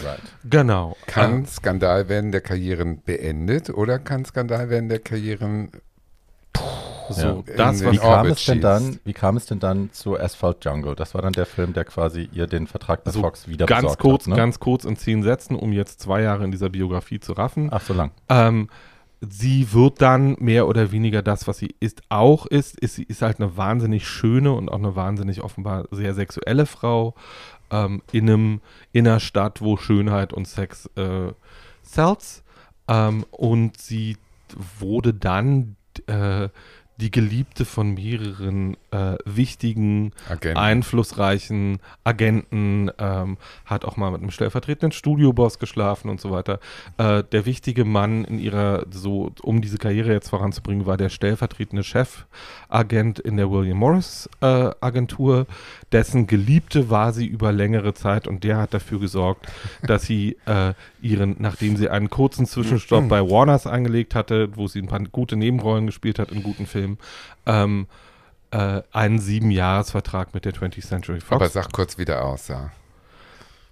Right. 0.03 0.19
genau. 0.49 0.97
kann 1.05 1.45
Skandal 1.45 2.09
werden 2.09 2.31
der 2.31 2.41
Karrieren 2.41 3.01
beendet 3.03 3.69
oder 3.69 3.99
kann 3.99 4.25
Skandal 4.25 4.69
werden 4.69 4.89
der 4.89 4.99
Karrieren 4.99 5.69
So, 7.09 7.43
Ja. 7.47 7.55
das 7.57 7.83
war 7.83 7.91
Wie 7.91 7.97
kam, 7.97 8.25
es 8.27 8.45
denn 8.45 8.61
dann, 8.61 8.99
wie 9.03 9.13
kam 9.13 9.37
es 9.37 9.45
denn 9.45 9.59
dann 9.59 9.91
zu 9.91 10.19
Asphalt 10.19 10.63
Jungle? 10.65 10.95
Das 10.95 11.13
war 11.13 11.21
dann 11.21 11.33
der 11.33 11.45
Film, 11.45 11.73
der 11.73 11.85
quasi 11.85 12.29
ihr 12.31 12.47
den 12.47 12.67
Vertrag 12.67 13.03
bei 13.03 13.11
so 13.11 13.21
Fox 13.21 13.47
wieder 13.47 13.65
ganz 13.65 13.83
besorgt 13.83 14.01
kurz, 14.01 14.23
hat, 14.23 14.29
ne? 14.29 14.35
ganz 14.35 14.59
kurz 14.59 14.85
in 14.85 14.95
zehn 14.95 15.23
Sätzen, 15.23 15.55
um 15.55 15.71
jetzt 15.73 16.01
zwei 16.01 16.21
Jahre 16.21 16.43
in 16.43 16.51
dieser 16.51 16.69
Biografie 16.69 17.19
zu 17.19 17.33
raffen. 17.33 17.69
Ach, 17.71 17.81
so 17.81 17.93
lang. 17.93 18.11
Ähm, 18.29 18.69
sie 19.21 19.71
wird 19.73 20.01
dann 20.01 20.35
mehr 20.39 20.67
oder 20.67 20.91
weniger 20.91 21.21
das, 21.21 21.47
was 21.47 21.57
sie 21.57 21.75
ist, 21.79 22.01
auch 22.09 22.45
ist. 22.45 22.79
ist 22.79 22.95
sie 22.95 23.03
ist 23.03 23.21
halt 23.21 23.39
eine 23.39 23.57
wahnsinnig 23.57 24.07
schöne 24.07 24.51
und 24.53 24.69
auch 24.69 24.77
eine 24.79 24.95
wahnsinnig 24.95 25.43
offenbar 25.43 25.85
sehr 25.91 26.13
sexuelle 26.13 26.65
Frau 26.65 27.15
ähm, 27.71 28.01
in 28.11 28.29
einem 28.29 28.61
in 28.91 29.07
einer 29.07 29.19
Stadt, 29.19 29.61
wo 29.61 29.77
Schönheit 29.77 30.33
und 30.33 30.47
Sex 30.47 30.89
äh, 30.95 31.31
sells. 31.81 32.43
Ähm, 32.87 33.25
und 33.31 33.79
sie 33.79 34.17
wurde 34.79 35.13
dann 35.13 35.75
äh, 36.07 36.49
die 36.97 37.11
Geliebte 37.11 37.65
von 37.65 37.93
mehreren 37.93 38.77
äh, 38.95 39.17
wichtigen 39.25 40.11
Agenten? 40.29 40.57
einflussreichen 40.57 41.79
Agenten, 42.03 42.91
ähm, 42.97 43.37
hat 43.65 43.85
auch 43.85 43.97
mal 43.97 44.11
mit 44.11 44.21
einem 44.21 44.31
stellvertretenden 44.31 44.91
Studioboss 44.91 45.59
geschlafen 45.59 46.09
und 46.09 46.21
so 46.21 46.31
weiter. 46.31 46.59
Äh, 46.97 47.23
der 47.23 47.45
wichtige 47.45 47.85
Mann 47.85 48.25
in 48.25 48.39
ihrer, 48.39 48.85
so 48.91 49.31
um 49.41 49.61
diese 49.61 49.77
Karriere 49.77 50.13
jetzt 50.13 50.29
voranzubringen, 50.29 50.85
war 50.85 50.97
der 50.97 51.09
stellvertretende 51.09 51.83
Chefagent 51.83 53.19
in 53.19 53.37
der 53.37 53.51
William 53.51 53.77
Morris 53.77 54.29
äh, 54.41 54.71
Agentur. 54.79 55.47
Dessen 55.91 56.27
Geliebte 56.27 56.89
war 56.89 57.13
sie 57.13 57.25
über 57.25 57.51
längere 57.51 57.93
Zeit 57.93 58.27
und 58.27 58.43
der 58.43 58.57
hat 58.57 58.73
dafür 58.73 58.99
gesorgt, 58.99 59.47
dass 59.83 60.03
sie 60.03 60.37
äh, 60.45 60.73
ihren, 61.01 61.35
nachdem 61.39 61.77
sie 61.77 61.89
einen 61.89 62.09
kurzen 62.09 62.45
Zwischenstopp 62.45 63.09
bei 63.09 63.21
Warners 63.21 63.67
eingelegt 63.67 64.15
hatte, 64.15 64.49
wo 64.55 64.67
sie 64.67 64.79
ein 64.79 64.87
paar 64.87 64.99
gute 64.99 65.35
Nebenrollen 65.35 65.85
gespielt 65.85 66.19
hat 66.19 66.31
in 66.31 66.43
guten 66.43 66.65
Filmen, 66.65 66.97
ähm, 67.45 67.87
äh, 68.51 68.81
einen 68.91 69.19
Siebenjahresvertrag 69.19 70.33
mit 70.33 70.45
der 70.45 70.53
20th 70.53 70.87
Century 70.87 71.19
Fox. 71.19 71.31
Aber 71.31 71.49
sag 71.49 71.71
kurz, 71.71 71.97
wie 71.97 72.05
der 72.05 72.23
aussah. 72.23 72.71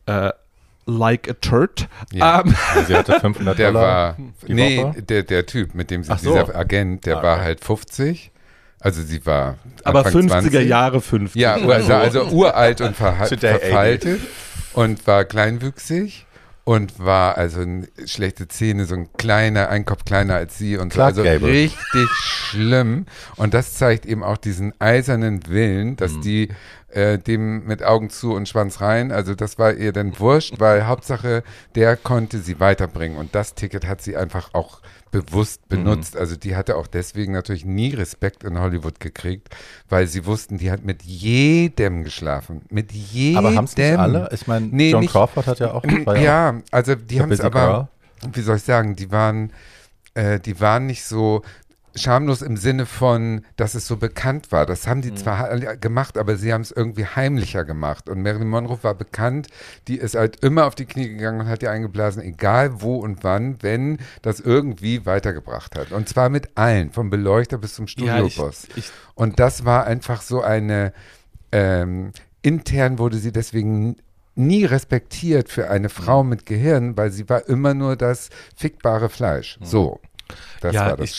äh, 0.05 0.31
like 0.85 1.29
a 1.29 1.33
turd. 1.39 1.87
Ja. 2.11 2.41
Ähm, 2.41 2.53
Also 2.73 2.87
sie 2.87 2.95
hatte 2.95 3.19
500 3.19 3.57
Der 3.57 3.71
Dollar. 3.71 3.85
war, 3.85 4.17
nee, 4.47 4.85
der, 4.97 5.23
der 5.23 5.45
Typ, 5.45 5.73
mit 5.75 5.89
dem 5.91 6.03
sie, 6.03 6.13
so. 6.17 6.31
dieser 6.33 6.55
Agent, 6.55 7.05
der 7.05 7.19
Ah, 7.19 7.23
war 7.23 7.35
okay. 7.37 7.43
halt 7.45 7.63
50. 7.63 8.31
Also 8.81 9.01
sie 9.01 9.25
war 9.25 9.55
aber 9.85 10.05
Anfang 10.05 10.23
50er 10.23 10.41
20. 10.41 10.67
Jahre 10.67 10.99
50. 10.99 11.41
Ja, 11.41 11.53
also, 11.55 11.93
also 11.93 12.23
uralt 12.25 12.81
und 12.81 12.95
verha 12.97 13.25
verfaltet 13.25 14.19
und 14.73 15.07
war 15.07 15.23
kleinwüchsig 15.23 16.25
und 16.65 16.97
war 16.99 17.37
also 17.37 17.61
ein, 17.61 17.87
schlechte 18.05 18.47
Zähne, 18.47 18.85
so 18.85 18.95
ein 18.95 19.11
kleiner, 19.13 19.69
ein 19.69 19.85
Kopf 19.85 20.05
kleiner 20.05 20.35
als 20.35 20.57
sie 20.57 20.77
und 20.77 20.93
so. 20.93 20.97
Clark 20.97 21.09
Also 21.17 21.23
Gable. 21.23 21.47
richtig 21.51 22.09
schlimm. 22.11 23.05
Und 23.35 23.53
das 23.53 23.73
zeigt 23.73 24.05
eben 24.05 24.23
auch 24.23 24.37
diesen 24.37 24.73
eisernen 24.79 25.47
Willen, 25.47 25.89
Mhm. 25.91 25.95
dass 25.97 26.19
die 26.21 26.49
äh, 26.89 27.17
dem 27.17 27.65
mit 27.65 27.83
Augen 27.83 28.09
zu 28.11 28.33
und 28.33 28.47
Schwanz 28.47 28.79
rein, 28.79 29.11
also 29.11 29.33
das 29.33 29.57
war 29.57 29.73
ihr 29.73 29.93
dann 29.93 30.19
wurscht, 30.19 30.59
weil 30.59 30.85
Hauptsache, 30.85 31.43
der 31.73 31.97
konnte 31.97 32.37
sie 32.37 32.59
weiterbringen 32.59 33.17
und 33.17 33.33
das 33.33 33.55
Ticket 33.55 33.87
hat 33.87 34.01
sie 34.03 34.15
einfach 34.15 34.53
auch 34.53 34.79
bewusst 35.13 35.61
Mhm. 35.69 35.83
benutzt. 35.83 36.17
Also 36.17 36.35
die 36.35 36.55
hatte 36.57 36.75
auch 36.75 36.87
deswegen 36.87 37.31
natürlich 37.31 37.63
nie 37.63 37.93
Respekt 37.93 38.43
in 38.43 38.59
Hollywood 38.59 38.99
gekriegt, 38.99 39.47
weil 39.87 40.07
sie 40.07 40.25
wussten, 40.25 40.57
die 40.57 40.69
hat 40.71 40.83
mit 40.83 41.03
jedem 41.03 42.03
geschlafen. 42.03 42.63
Mit 42.69 42.91
jedem. 42.91 43.37
Aber 43.37 43.55
haben 43.55 43.65
es 43.65 43.77
nicht 43.77 43.97
alle? 43.97 44.29
Ich 44.33 44.47
meine, 44.47 44.67
Nee, 44.67 44.91
John 44.91 45.01
nicht- 45.01 45.11
Crawford 45.11 45.47
hat 45.47 45.59
ja 45.59 45.71
auch. 45.73 45.83
Ja, 46.21 46.61
also 46.71 46.95
die 46.95 47.21
haben 47.21 47.31
es 47.31 47.39
aber, 47.39 47.87
wie 48.33 48.41
soll 48.41 48.57
ich 48.57 48.63
sagen, 48.63 48.95
die 48.95 49.11
waren, 49.11 49.51
äh, 50.15 50.39
die 50.39 50.59
waren 50.59 50.85
nicht 50.87 51.05
so 51.05 51.43
schamlos 51.95 52.41
im 52.41 52.57
Sinne 52.57 52.85
von, 52.85 53.45
dass 53.55 53.75
es 53.75 53.85
so 53.87 53.97
bekannt 53.97 54.51
war. 54.51 54.65
Das 54.65 54.87
haben 54.87 55.01
die 55.01 55.11
Mhm. 55.11 55.17
zwar 55.17 55.57
gemacht, 55.77 56.17
aber 56.17 56.37
sie 56.37 56.51
haben 56.51 56.61
es 56.61 56.71
irgendwie 56.71 57.05
heimlicher 57.05 57.65
gemacht. 57.65 58.09
Und 58.09 58.21
Marilyn 58.21 58.49
Monroe 58.49 58.79
war 58.81 58.95
bekannt, 58.95 59.47
die 59.87 59.97
ist 59.97 60.15
halt 60.15 60.43
immer 60.43 60.65
auf 60.65 60.75
die 60.75 60.85
Knie 60.85 61.07
gegangen 61.09 61.41
und 61.41 61.47
hat 61.47 61.61
ihr 61.61 61.71
eingeblasen, 61.71 62.23
egal 62.23 62.81
wo 62.81 62.95
und 62.97 63.23
wann, 63.23 63.61
wenn 63.61 63.99
das 64.23 64.39
irgendwie 64.39 65.05
weitergebracht 65.05 65.77
hat. 65.77 65.91
Und 65.91 66.09
zwar 66.09 66.29
mit 66.29 66.57
allen, 66.57 66.91
vom 66.91 67.09
Beleuchter 67.09 67.57
bis 67.57 67.75
zum 67.75 67.85
Ja, 67.85 67.91
Studioboss. 68.27 68.67
ich, 68.75 68.91
Und 69.15 69.39
das 69.39 69.65
war 69.65 69.85
einfach 69.85 70.21
so 70.21 70.41
eine, 70.41 70.93
ähm, 71.51 72.11
intern 72.41 72.97
wurde 72.97 73.17
sie 73.17 73.31
deswegen 73.31 73.97
nie 74.35 74.65
respektiert 74.65 75.47
für 75.49 75.69
eine 75.69 75.89
Frau 75.89 76.23
mit 76.23 76.47
Gehirn, 76.47 76.97
weil 76.97 77.11
sie 77.11 77.29
war 77.29 77.47
immer 77.47 77.75
nur 77.75 77.95
das 77.95 78.29
fickbare 78.55 79.09
Fleisch. 79.09 79.59
So. 79.61 79.99
Das 80.61 80.73
Ja, 80.73 80.87
war 80.87 80.97
das 80.97 81.09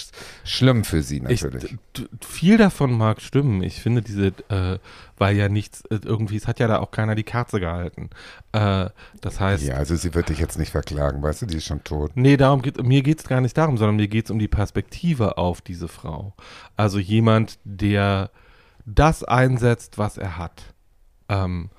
ich- 0.45 0.51
schlimm 0.51 0.85
für 0.85 1.03
sie 1.03 1.19
ich, 1.29 1.43
natürlich. 1.43 1.77
d- 1.97 2.07
viel 2.27 2.57
davon 2.57 2.97
mag 2.97 3.21
stimmen. 3.21 3.63
Ich 3.63 3.81
finde 3.81 4.01
diese, 4.03 4.29
äh, 4.49 4.79
weil 5.19 5.37
ja 5.37 5.49
nichts, 5.49 5.83
äh, 5.91 6.01
irgendwie, 6.05 6.37
es 6.37 6.49
hat 6.49 6.59
ja 6.59 6.67
da 6.67 6.79
auch 6.79 6.91
keiner 6.91 7.15
die 7.15 7.23
Kerze 7.23 7.61
gehalten. 7.61 8.11
Äh, 8.53 8.89
das 9.21 9.41
heißt, 9.41 9.63
ja, 9.65 9.75
also 9.77 9.95
sie 9.97 10.15
wird 10.15 10.31
dich 10.31 10.39
jetzt 10.39 10.59
nicht 10.59 10.71
verklagen, 10.73 11.23
weißt 11.23 11.43
du, 11.43 11.47
die 11.47 11.59
ist 11.59 11.67
schon 11.67 11.85
tot. 11.85 12.13
Nee, 12.15 12.37
darum 12.37 12.63
geht, 12.63 12.83
mir 12.83 13.03
geht 13.03 13.21
es 13.21 13.29
gar 13.29 13.41
nicht 13.41 13.57
darum, 13.57 13.77
sondern 13.77 13.97
mir 13.97 14.09
geht 14.09 14.25
es 14.25 14.31
um 14.31 14.39
die 14.39 14.49
Perspektive 14.49 15.37
auf 15.39 15.61
diese 15.61 15.89
Frau. 15.89 16.33
Also 16.77 16.99
jemand, 16.99 17.59
der 17.65 18.31
das 18.87 19.23
einsetzt, 19.25 19.99
was 19.99 20.17
er 20.19 20.39
hat. 20.39 20.75
Ähm, 21.29 21.71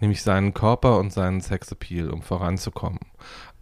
nämlich 0.00 0.22
seinen 0.22 0.54
Körper 0.54 0.98
und 0.98 1.12
seinen 1.12 1.40
Sexappeal, 1.42 2.10
um 2.10 2.22
voranzukommen. 2.22 3.00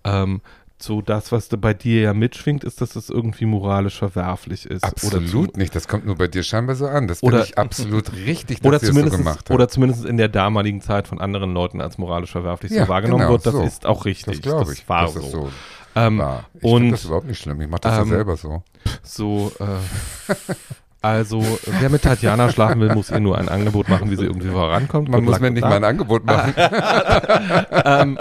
Ähm, 0.05 0.41
so 0.81 1.03
das, 1.03 1.33
was 1.33 1.49
da 1.49 1.57
bei 1.57 1.75
dir 1.75 2.01
ja 2.03 2.15
mitschwingt, 2.15 2.63
ist, 2.63 2.81
dass 2.81 2.95
es 2.97 3.11
irgendwie 3.11 3.47
moralisch 3.47 3.99
verwerflich 3.99 4.65
ist. 4.67 4.85
Absolut 4.85 5.29
zu, 5.29 5.59
nicht, 5.59 5.75
das 5.75 5.89
kommt 5.89 6.07
nur 6.07 6.15
bei 6.17 6.29
dir 6.29 6.43
scheinbar 6.45 6.77
so 6.77 6.87
an. 6.87 7.09
Das 7.09 7.23
Oder- 7.23 7.39
finde 7.39 7.51
ich 7.53 7.59
absolut 7.59 8.13
richtig, 8.27 8.59
dass 8.61 8.67
Oder 8.69 8.79
das 8.79 8.87
so 8.87 8.93
zumindest, 8.93 9.17
gemacht 9.19 9.39
hat. 9.41 9.51
oder 9.51 9.69
zumindest 9.69 10.05
in 10.05 10.17
der 10.17 10.29
damaligen 10.29 10.81
Zeit 10.81 11.09
von 11.09 11.21
anderen 11.21 11.53
Leuten 11.53 11.81
als 11.81 11.99
moralisch 11.99 12.31
verwerflich 12.31 12.71
Ja, 12.73 12.85
so 12.85 12.89
wahrgenommen 12.89 13.23
genau, 13.23 13.33
wird. 13.33 13.47
Das 13.47 13.55
so. 13.55 13.63
ist 13.63 13.87
auch 13.87 14.05
richtig. 14.05 14.41
das 14.41 14.43
glaube 14.43 14.73
ich, 14.73 14.89
war 14.89 15.03
dass 15.03 15.15
so. 15.15 15.21
das 15.21 15.31
so 15.33 15.51
Ähm, 15.97 16.19
war. 16.19 16.45
Ich 16.55 16.61
finde 16.71 16.91
das 16.93 17.05
überhaupt 17.05 17.27
nicht 17.27 17.41
schlimm, 17.43 17.61
ich 17.61 17.69
mache 17.69 17.81
das 17.81 17.95
ähm, 17.99 18.05
ja 18.11 18.15
selber 18.17 18.37
so. 18.37 18.63
So, 19.03 19.53
äh, 19.59 20.35
also, 21.01 21.45
wer 21.81 21.91
mit 21.91 22.03
Tatjana 22.03 22.51
schlafen 22.51 22.81
will, 22.81 22.93
muss 22.95 23.11
ihr 23.11 23.21
nur 23.21 23.39
ein 23.39 23.49
Angebot 23.49 23.89
machen, 23.89 24.11
wie 24.11 24.17
sie 24.17 24.25
irgendwie 24.25 24.49
vorankommt. 24.49 25.09
Man 25.09 25.25
muss 25.25 25.39
mir 25.41 25.51
nicht 25.51 25.63
mal 25.63 25.73
ein 25.75 25.85
Angebot 25.85 26.25
machen. 26.25 26.55
ähm, 27.85 28.19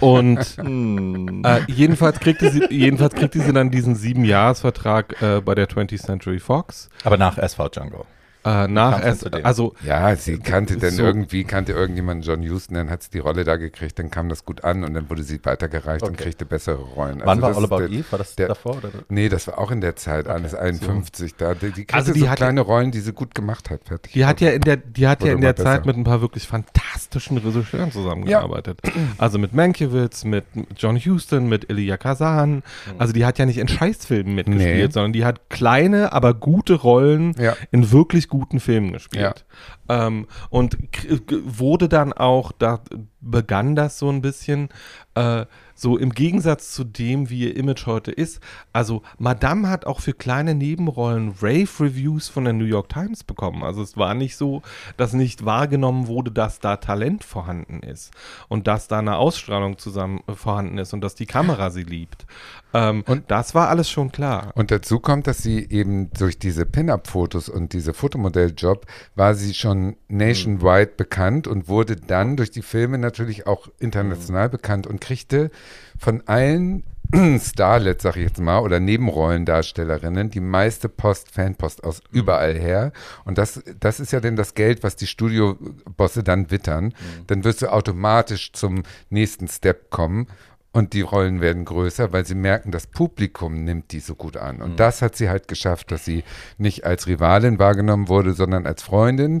Und 0.00 0.38
Hm. 0.56 1.42
äh, 1.44 1.60
jedenfalls, 1.68 2.20
kriegte 2.20 2.50
sie, 2.50 2.66
jedenfalls 2.70 3.14
kriegte 3.14 3.40
sie 3.40 3.52
dann 3.52 3.70
diesen 3.70 3.94
Siebenjahresvertrag 3.94 5.20
äh, 5.22 5.40
bei 5.40 5.54
der 5.54 5.68
20th 5.68 6.02
Century 6.02 6.38
Fox. 6.38 6.88
Aber 7.04 7.16
nach 7.16 7.38
SV 7.38 7.68
Django. 7.68 8.06
Äh, 8.46 8.68
nach 8.68 9.00
dem? 9.00 9.44
also 9.44 9.74
Ja, 9.84 10.14
sie 10.14 10.38
kannte 10.38 10.76
dann 10.76 10.92
So. 10.92 11.02
irgendwie, 11.02 11.42
kannte 11.44 11.72
irgendjemand 11.72 12.24
John 12.24 12.42
Houston, 12.42 12.74
dann 12.74 12.90
hat 12.90 13.02
sie 13.02 13.10
die 13.10 13.18
Rolle 13.18 13.42
da 13.44 13.56
gekriegt, 13.56 13.98
dann 13.98 14.10
kam 14.10 14.28
das 14.28 14.44
gut 14.44 14.62
an 14.64 14.84
und 14.84 14.94
dann 14.94 15.10
wurde 15.10 15.22
sie 15.24 15.40
weitergereicht 15.44 16.02
und 16.04 16.10
Okay. 16.14 16.24
kriegte 16.24 16.44
bessere 16.46 16.76
Rollen. 16.80 17.20
Wann 17.24 17.42
Also 17.42 17.42
war 17.42 17.56
All 17.80 17.84
About 17.86 17.92
Eve? 17.94 18.04
War 18.10 18.18
das 18.20 18.36
der- 18.36 18.48
davor? 18.48 18.76
Oder? 18.76 18.90
Nee, 19.08 19.28
das 19.28 19.46
war 19.48 19.58
auch 19.58 19.70
in 19.70 19.80
der 19.80 19.96
Zeit, 19.96 20.28
alles 20.28 20.54
51. 20.54 21.34
Da, 21.36 21.54
die, 21.54 21.66
die 21.66 21.72
kriegte 21.72 21.94
Also 21.94 22.12
die 22.12 22.20
so 22.20 22.28
hat- 22.28 22.36
kleine 22.36 22.60
Rollen, 22.60 22.92
die 22.92 23.00
sie 23.00 23.12
gut 23.12 23.34
gemacht 23.34 23.68
hat. 23.70 23.80
Fertig. 23.84 24.12
Die 24.12 24.24
hat 24.24 24.40
ja 24.40 24.50
in 24.50 24.60
der, 24.60 24.76
die 24.76 25.08
hat 25.08 25.24
ja 25.24 25.32
in 25.32 25.40
der 25.40 25.50
immer 25.50 25.64
Zeit 25.64 25.82
besser. 25.82 25.86
mit 25.86 25.96
ein 25.96 26.04
paar 26.04 26.20
wirklich 26.20 26.46
fantastischen 26.46 27.38
Regisseuren 27.38 27.90
zusammengearbeitet. 27.92 28.80
Also 29.18 29.38
mit 29.38 29.54
Mankiewicz, 29.54 30.24
mit 30.24 30.44
John 30.76 30.96
Huston, 30.98 31.48
mit 31.48 31.70
Elia 31.70 31.96
Kazan. 31.96 32.62
Also 32.98 33.12
die 33.12 33.24
hat 33.24 33.38
ja 33.38 33.46
nicht 33.46 33.58
in 33.58 33.66
Scheißfilmen 33.68 34.34
mitgespielt, 34.34 34.88
Nee. 34.88 34.92
sondern 34.92 35.12
die 35.12 35.24
hat 35.24 35.48
kleine, 35.48 36.12
aber 36.12 36.34
gute 36.34 36.74
Rollen 36.74 37.34
Ja. 37.38 37.56
in 37.70 37.90
wirklich 37.92 38.28
guten 38.28 38.35
Filmen 38.60 38.92
gespielt. 38.92 39.44
Ähm, 39.88 40.26
und 40.50 40.76
wurde 41.44 41.88
dann 41.88 42.12
auch, 42.12 42.52
da 42.52 42.80
begann 43.20 43.74
das 43.74 43.98
so 43.98 44.08
ein 44.10 44.22
bisschen, 44.22 44.68
äh, 45.14 45.46
so 45.74 45.98
im 45.98 46.10
Gegensatz 46.10 46.72
zu 46.72 46.84
dem, 46.84 47.28
wie 47.28 47.40
ihr 47.40 47.56
Image 47.56 47.86
heute 47.86 48.10
ist. 48.10 48.40
Also 48.72 49.02
Madame 49.18 49.68
hat 49.68 49.84
auch 49.84 50.00
für 50.00 50.14
kleine 50.14 50.54
Nebenrollen 50.54 51.34
Rave-Reviews 51.40 52.28
von 52.28 52.44
der 52.44 52.54
New 52.54 52.64
York 52.64 52.88
Times 52.88 53.24
bekommen. 53.24 53.62
Also 53.62 53.82
es 53.82 53.96
war 53.96 54.14
nicht 54.14 54.36
so, 54.36 54.62
dass 54.96 55.12
nicht 55.12 55.44
wahrgenommen 55.44 56.06
wurde, 56.06 56.30
dass 56.30 56.60
da 56.60 56.76
Talent 56.76 57.24
vorhanden 57.24 57.80
ist 57.80 58.12
und 58.48 58.66
dass 58.66 58.88
da 58.88 58.98
eine 58.98 59.16
Ausstrahlung 59.16 59.78
zusammen 59.78 60.20
äh, 60.26 60.32
vorhanden 60.32 60.78
ist 60.78 60.94
und 60.94 61.02
dass 61.02 61.14
die 61.14 61.26
Kamera 61.26 61.70
sie 61.70 61.84
liebt. 61.84 62.26
Ähm, 62.76 63.04
und 63.06 63.30
das 63.30 63.54
war 63.54 63.68
alles 63.68 63.88
schon 63.88 64.12
klar. 64.12 64.52
Und 64.54 64.70
dazu 64.70 65.00
kommt, 65.00 65.26
dass 65.26 65.38
sie 65.38 65.66
eben 65.68 66.10
durch 66.10 66.38
diese 66.38 66.66
Pin-Up-Fotos 66.66 67.48
und 67.48 67.72
diese 67.72 67.94
Fotomodelljob 67.94 68.86
war 69.14 69.34
sie 69.34 69.54
schon 69.54 69.96
nationwide 70.08 70.92
bekannt 70.96 71.46
und 71.46 71.68
wurde 71.68 71.96
dann 71.96 72.36
durch 72.36 72.50
die 72.50 72.62
Filme 72.62 72.98
natürlich 72.98 73.46
auch 73.46 73.68
international 73.78 74.50
bekannt 74.50 74.86
und 74.86 75.00
kriegte 75.00 75.50
von 75.98 76.22
allen 76.26 76.84
Starlets, 77.38 78.02
sag 78.02 78.16
ich 78.16 78.24
jetzt 78.24 78.40
mal, 78.40 78.58
oder 78.58 78.80
Nebenrollendarstellerinnen 78.80 80.30
die 80.30 80.40
meiste 80.40 80.88
Post, 80.88 81.30
Fanpost 81.30 81.84
aus 81.84 82.02
überall 82.10 82.58
her. 82.58 82.92
Und 83.24 83.38
das, 83.38 83.62
das 83.78 84.00
ist 84.00 84.12
ja 84.12 84.20
dann 84.20 84.36
das 84.36 84.54
Geld, 84.54 84.82
was 84.82 84.96
die 84.96 85.06
Studiobosse 85.06 86.24
dann 86.24 86.50
wittern. 86.50 86.94
Dann 87.28 87.44
wirst 87.44 87.62
du 87.62 87.72
automatisch 87.72 88.52
zum 88.52 88.82
nächsten 89.08 89.48
Step 89.48 89.90
kommen. 89.90 90.26
Und 90.76 90.92
die 90.92 91.00
Rollen 91.00 91.40
werden 91.40 91.64
größer, 91.64 92.12
weil 92.12 92.26
sie 92.26 92.34
merken, 92.34 92.70
das 92.70 92.86
Publikum 92.86 93.64
nimmt 93.64 93.92
die 93.92 94.00
so 94.00 94.14
gut 94.14 94.36
an. 94.36 94.60
Und 94.60 94.78
das 94.78 95.00
hat 95.00 95.16
sie 95.16 95.30
halt 95.30 95.48
geschafft, 95.48 95.90
dass 95.90 96.04
sie 96.04 96.22
nicht 96.58 96.84
als 96.84 97.06
Rivalin 97.06 97.58
wahrgenommen 97.58 98.08
wurde, 98.08 98.34
sondern 98.34 98.66
als 98.66 98.82
Freundin. 98.82 99.40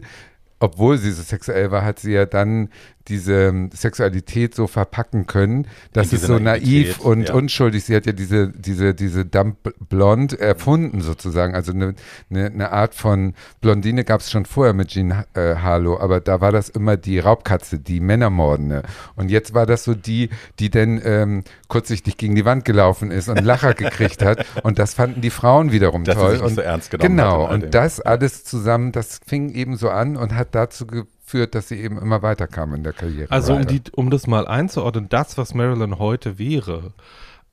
Obwohl 0.60 0.96
sie 0.96 1.12
so 1.12 1.22
sexuell 1.22 1.70
war, 1.70 1.84
hat 1.84 1.98
sie 1.98 2.12
ja 2.12 2.24
dann 2.24 2.70
diese 3.08 3.46
ähm, 3.46 3.70
Sexualität 3.72 4.54
so 4.54 4.66
verpacken 4.66 5.26
können, 5.26 5.66
dass 5.92 6.12
es 6.12 6.22
so 6.22 6.38
naiv 6.38 6.64
Naivität, 6.64 7.00
und 7.00 7.28
ja. 7.28 7.34
unschuldig. 7.34 7.84
Sie 7.84 7.94
hat 7.94 8.06
ja 8.06 8.12
diese, 8.12 8.48
diese, 8.48 8.94
diese 8.94 9.24
Dump 9.24 9.56
Blond 9.88 10.38
erfunden 10.38 11.00
sozusagen. 11.00 11.54
Also 11.54 11.72
eine, 11.72 11.94
eine, 12.30 12.46
eine 12.46 12.72
Art 12.72 12.94
von 12.94 13.34
Blondine 13.60 14.04
gab 14.04 14.20
es 14.20 14.30
schon 14.30 14.44
vorher 14.44 14.74
mit 14.74 14.88
Jean 14.88 15.24
äh, 15.34 15.56
Harlow, 15.56 15.98
aber 15.98 16.20
da 16.20 16.40
war 16.40 16.52
das 16.52 16.68
immer 16.68 16.96
die 16.96 17.18
Raubkatze, 17.18 17.78
die 17.78 18.00
Männermordende. 18.00 18.82
Und 19.14 19.30
jetzt 19.30 19.54
war 19.54 19.66
das 19.66 19.84
so 19.84 19.94
die, 19.94 20.30
die 20.58 20.70
dann 20.70 21.00
ähm, 21.04 21.44
kurzsichtig 21.68 22.16
gegen 22.16 22.34
die 22.34 22.44
Wand 22.44 22.64
gelaufen 22.64 23.10
ist 23.10 23.28
und 23.28 23.42
Lacher 23.42 23.74
gekriegt 23.74 24.24
hat. 24.24 24.44
Und 24.62 24.78
das 24.78 24.94
fanden 24.94 25.20
die 25.20 25.30
Frauen 25.30 25.72
wiederum 25.72 26.04
Dass 26.04 26.16
sie 26.16 26.20
toll. 26.20 26.30
sich 26.32 26.40
nicht 26.40 26.50
und 26.50 26.54
so 26.56 26.60
ernst 26.62 26.90
genommen 26.90 27.16
genau, 27.16 27.48
und 27.48 27.74
das 27.74 28.00
alles 28.00 28.44
zusammen, 28.44 28.92
das 28.92 29.20
fing 29.26 29.50
eben 29.50 29.76
so 29.76 29.90
an 29.90 30.16
und 30.16 30.34
hat 30.34 30.54
dazu 30.54 30.86
geführt, 30.86 31.08
dass 31.32 31.68
sie 31.68 31.80
eben 31.80 31.98
immer 31.98 32.22
weiterkam 32.22 32.74
in 32.74 32.84
der 32.84 32.92
Karriere. 32.92 33.30
Also 33.30 33.54
um, 33.54 33.66
die, 33.66 33.82
um 33.92 34.10
das 34.10 34.26
mal 34.26 34.46
einzuordnen, 34.46 35.08
das, 35.08 35.36
was 35.36 35.54
Marilyn 35.54 35.98
heute 35.98 36.38
wäre, 36.38 36.92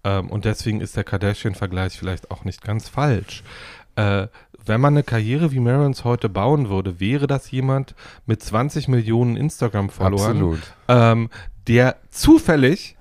ähm, 0.04 0.30
und 0.30 0.46
deswegen 0.46 0.82
ist 0.82 0.96
der 0.96 1.04
Kardashian-Vergleich 1.04 1.98
vielleicht 1.98 2.32
auch 2.32 2.46
nicht 2.46 2.62
ganz 2.62 2.90
falsch, 2.90 3.44
äh, 3.96 4.28
wenn 4.66 4.80
man 4.80 4.94
eine 4.94 5.04
Karriere 5.04 5.52
wie 5.52 5.60
Marilyns 5.60 6.04
heute 6.04 6.30
bauen 6.30 6.70
würde, 6.70 7.00
wäre 7.00 7.28
das 7.28 7.52
jemand 7.52 7.96
mit 8.26 8.42
20 8.42 8.88
Millionen 8.88 9.36
Instagram-Followern, 9.36 10.62
ähm, 10.88 11.30
der 11.68 11.98
zufällig 12.10 12.96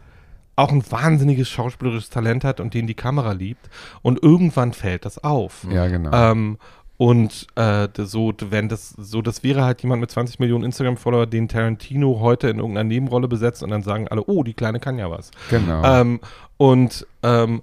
auch 0.57 0.71
ein 0.71 0.83
wahnsinniges 0.91 1.49
schauspielerisches 1.49 2.11
Talent 2.11 2.45
hat 2.45 2.61
und 2.61 2.75
den 2.75 2.87
die 2.87 2.95
Kamera 2.95 3.33
liebt 3.33 3.71
und 4.03 4.23
irgendwann 4.23 4.73
fällt 4.73 5.05
das 5.05 5.23
auf. 5.23 5.67
Ja, 5.71 5.87
genau. 5.87 6.11
Ähm, 6.13 6.59
und 7.03 7.49
äh, 7.57 7.89
so, 7.97 8.33
wenn 8.39 8.69
das 8.69 8.91
so, 8.91 9.23
das 9.23 9.43
wäre 9.43 9.65
halt 9.65 9.83
jemand 9.83 10.01
mit 10.01 10.13
20 10.13 10.39
Millionen 10.39 10.63
Instagram-Follower, 10.63 11.27
den 11.27 11.49
Tarantino 11.49 12.21
heute 12.21 12.49
in 12.49 12.59
irgendeiner 12.59 12.89
Nebenrolle 12.89 13.27
besetzt 13.27 13.65
und 13.65 13.71
dann 13.71 13.83
sagen 13.83 14.07
alle, 14.07 14.23
oh, 14.27 14.45
die 14.45 14.55
Kleine 14.55 14.79
kann 14.79 15.01
ja 15.01 15.11
was. 15.11 15.33
Genau. 15.51 15.83
Ähm, 15.85 16.21
und 16.59 17.05
ähm, 17.25 17.63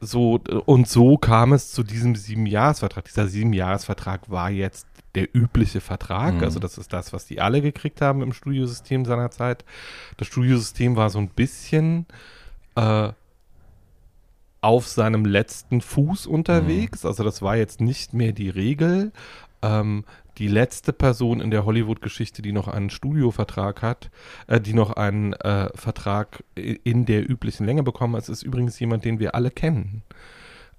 so, 0.00 0.40
und 0.66 0.88
so 0.88 1.18
kam 1.18 1.52
es 1.52 1.70
zu 1.70 1.84
diesem 1.84 2.16
Siebenjahresvertrag. 2.16 3.04
Dieser 3.04 3.28
Siebenjahresvertrag 3.28 4.28
war 4.28 4.50
jetzt 4.50 4.88
der 5.14 5.28
übliche 5.32 5.80
Vertrag. 5.80 6.34
Mhm. 6.34 6.42
Also 6.42 6.58
das 6.58 6.78
ist 6.78 6.92
das, 6.92 7.12
was 7.12 7.26
die 7.26 7.40
alle 7.40 7.62
gekriegt 7.62 8.00
haben 8.00 8.22
im 8.22 8.32
Studiosystem 8.32 9.04
seinerzeit. 9.04 9.64
Das 10.16 10.26
Studiosystem 10.26 10.96
war 10.96 11.10
so 11.10 11.20
ein 11.20 11.28
bisschen 11.28 12.06
äh, 12.74 13.10
auf 14.60 14.88
seinem 14.88 15.24
letzten 15.24 15.80
Fuß 15.80 16.26
unterwegs. 16.26 17.04
Also 17.04 17.22
das 17.24 17.42
war 17.42 17.56
jetzt 17.56 17.80
nicht 17.80 18.12
mehr 18.14 18.32
die 18.32 18.50
Regel. 18.50 19.12
Ähm, 19.62 20.04
die 20.38 20.48
letzte 20.48 20.92
Person 20.92 21.40
in 21.40 21.50
der 21.50 21.64
Hollywood-Geschichte, 21.64 22.42
die 22.42 22.52
noch 22.52 22.68
einen 22.68 22.90
Studiovertrag 22.90 23.82
hat, 23.82 24.10
äh, 24.46 24.60
die 24.60 24.72
noch 24.72 24.92
einen 24.92 25.32
äh, 25.32 25.68
Vertrag 25.74 26.44
in 26.54 27.06
der 27.06 27.28
üblichen 27.28 27.66
Länge 27.66 27.82
bekommen 27.82 28.14
hat, 28.16 28.28
ist 28.28 28.42
übrigens 28.44 28.78
jemand, 28.78 29.04
den 29.04 29.18
wir 29.18 29.34
alle 29.34 29.50
kennen. 29.50 30.02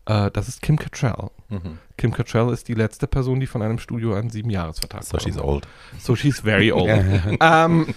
Äh, 0.06 0.32
das 0.32 0.48
ist 0.48 0.62
Kim 0.62 0.78
Cattrall. 0.78 1.30
Mhm. 1.50 1.78
Kim 1.98 2.14
Cattrall 2.14 2.54
ist 2.54 2.68
die 2.68 2.74
letzte 2.74 3.08
Person, 3.08 3.40
die 3.40 3.48
von 3.48 3.62
einem 3.62 3.80
Studio 3.80 4.14
einen 4.14 4.30
Siebenjahresvertrag 4.30 5.04
So 5.04 5.20
she's 5.20 5.36
bekommen 5.36 5.48
hat. 5.48 5.54
old. 5.56 5.68
So 6.00 6.16
she's 6.16 6.40
very 6.40 6.72
old. 6.72 6.90
ähm, 7.42 7.94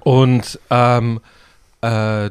und 0.00 0.60
ähm, 0.70 1.20
äh, 1.84 2.30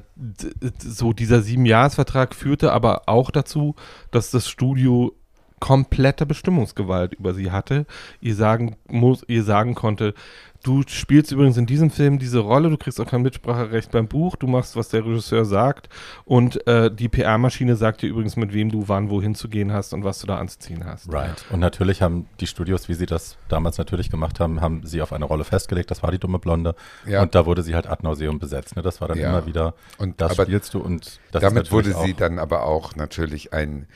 so 0.79 1.13
dieser 1.13 1.43
Siebenjahresvertrag 1.43 2.33
führte 2.33 2.71
aber 2.71 3.03
auch 3.05 3.29
dazu, 3.29 3.75
dass 4.09 4.31
das 4.31 4.49
Studio 4.49 5.13
komplette 5.59 6.25
Bestimmungsgewalt 6.25 7.13
über 7.13 7.33
sie 7.35 7.51
hatte. 7.51 7.85
Ihr 8.19 8.35
sagen 8.35 8.75
muss, 8.87 9.23
ihr 9.27 9.43
sagen 9.43 9.75
konnte, 9.75 10.15
du 10.63 10.83
spielst 10.87 11.31
übrigens 11.31 11.57
in 11.57 11.65
diesem 11.65 11.91
Film 11.91 12.19
diese 12.19 12.39
Rolle, 12.39 12.69
du 12.69 12.77
kriegst 12.77 12.99
auch 12.99 13.07
kein 13.07 13.21
Mitspracherecht 13.21 13.91
beim 13.91 14.07
Buch, 14.07 14.35
du 14.35 14.47
machst, 14.47 14.75
was 14.75 14.89
der 14.89 15.05
Regisseur 15.05 15.45
sagt 15.45 15.89
und 16.25 16.65
äh, 16.67 16.89
die 16.93 17.09
PR-Maschine 17.09 17.75
sagt 17.75 18.01
dir 18.01 18.07
übrigens, 18.07 18.35
mit 18.37 18.53
wem 18.53 18.71
du 18.71 18.87
wann 18.87 19.09
wohin 19.09 19.35
zu 19.35 19.49
gehen 19.49 19.71
hast 19.73 19.93
und 19.93 20.03
was 20.03 20.19
du 20.19 20.27
da 20.27 20.37
anzuziehen 20.37 20.85
hast. 20.85 21.11
Right. 21.11 21.45
Und 21.51 21.59
natürlich 21.59 22.01
haben 22.01 22.27
die 22.39 22.47
Studios, 22.47 22.89
wie 22.89 22.93
sie 22.93 23.05
das 23.05 23.37
damals 23.49 23.77
natürlich 23.77 24.09
gemacht 24.09 24.39
haben, 24.39 24.61
haben 24.61 24.81
sie 24.85 25.01
auf 25.01 25.13
eine 25.13 25.25
Rolle 25.25 25.43
festgelegt. 25.43 25.91
Das 25.91 26.01
war 26.01 26.11
die 26.11 26.19
dumme 26.19 26.39
Blonde. 26.39 26.75
Ja. 27.05 27.21
Und 27.21 27.35
da 27.35 27.45
wurde 27.45 27.61
sie 27.61 27.75
halt 27.75 27.87
ad 27.87 28.01
nauseum 28.03 28.39
besetzt. 28.39 28.75
Ne? 28.75 28.81
Das 28.81 29.01
war 29.01 29.07
dann 29.09 29.17
Ja. 29.17 29.29
immer 29.29 29.45
wieder, 29.45 29.73
Und 29.97 30.21
das 30.21 30.35
spielst 30.35 30.73
du 30.73 30.79
und 30.79 31.19
das 31.31 31.41
damit 31.41 31.63
ist 31.63 31.71
wurde 31.71 31.93
sie 31.93 32.13
dann 32.13 32.39
aber 32.39 32.63
auch 32.63 32.95
natürlich 32.95 33.53
ein 33.53 33.87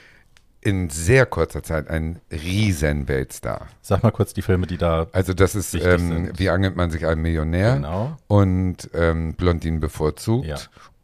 in 0.68 0.89
sehr 0.89 1.26
kurzer 1.26 1.63
Zeit 1.63 1.89
ein 1.89 2.20
riesen 2.30 3.07
Weltstar. 3.07 3.68
Sag 3.82 4.03
mal 4.03 4.11
kurz 4.11 4.34
die 4.34 4.41
Filme, 4.41 4.68
die 4.68 4.78
da 4.78 5.07
Also 5.13 5.34
das 5.34 5.55
ist, 5.55 5.74
ähm, 5.74 6.32
wie 6.36 6.49
angelt 6.49 6.76
man 6.76 6.91
sich 6.91 7.07
einen 7.07 7.22
Millionär 7.22 7.76
genau. 7.76 8.18
und 8.28 8.89
ähm, 8.93 9.34
Blondinen 9.34 9.80
bevorzugt 9.80 10.45
Ja. 10.45 10.57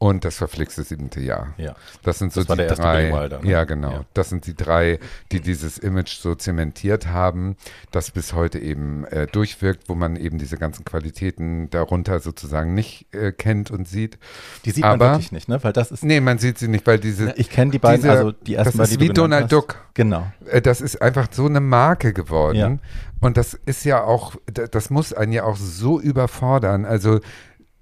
Und 0.03 0.25
das 0.25 0.35
verflixte 0.35 0.83
siebente 0.83 1.21
Jahr. 1.21 1.53
Ja. 1.57 1.75
Das 2.03 2.19
sind 2.19 2.33
so 2.33 2.41
Das 2.41 2.49
war 2.49 2.55
die 2.57 2.63
der 2.63 2.67
erste 2.71 2.81
drei. 2.83 3.13
Wilder, 3.13 3.39
ne? 3.41 3.49
Ja, 3.49 3.63
genau. 3.63 3.91
Ja. 3.91 4.05
Das 4.13 4.27
sind 4.29 4.45
die 4.47 4.53
drei, 4.53 4.99
die 5.31 5.39
dieses 5.39 5.77
Image 5.77 6.17
so 6.19 6.35
zementiert 6.35 7.07
haben, 7.07 7.55
das 7.91 8.11
bis 8.11 8.33
heute 8.33 8.59
eben 8.59 9.05
äh, 9.05 9.27
durchwirkt, 9.27 9.87
wo 9.87 9.95
man 9.95 10.17
eben 10.17 10.39
diese 10.39 10.57
ganzen 10.57 10.83
Qualitäten 10.83 11.69
darunter 11.69 12.19
sozusagen 12.19 12.73
nicht 12.73 13.05
äh, 13.13 13.31
kennt 13.31 13.71
und 13.71 13.87
sieht. 13.87 14.17
Die 14.65 14.71
sieht 14.71 14.83
Aber- 14.83 14.97
man 15.05 15.13
wirklich 15.15 15.31
nicht, 15.31 15.47
ne? 15.47 15.63
Weil 15.63 15.71
das 15.71 15.89
ist. 15.91 16.03
Nee, 16.03 16.19
man 16.19 16.37
sieht 16.37 16.57
sie 16.57 16.67
nicht, 16.67 16.85
weil 16.85 16.99
diese. 16.99 17.33
Ich 17.37 17.49
kenne 17.49 17.71
die 17.71 17.79
beiden, 17.79 18.01
diese- 18.01 18.11
also 18.11 18.31
die 18.33 18.55
ersten 18.55 18.77
das 18.77 18.89
ist 18.91 18.99
die 18.99 19.07
wie 19.07 19.13
Donald 19.13 19.43
hast. 19.43 19.51
Duck. 19.53 19.77
Genau. 19.93 20.27
Äh, 20.49 20.61
Das 20.61 20.81
ist 20.81 21.01
einfach 21.01 21.27
so 21.31 21.45
eine 21.45 21.61
Marke 21.61 22.11
geworden. 22.11 22.57
Ja. 22.57 22.77
Und 23.21 23.37
das 23.37 23.53
ist 23.53 23.85
ja 23.85 24.03
auch, 24.03 24.35
da- 24.51 24.67
das 24.67 24.89
muss 24.89 25.13
einen 25.13 25.31
ja 25.31 25.45
auch 25.45 25.55
so 25.55 26.01
überfordern. 26.01 26.83
Also, 26.83 27.21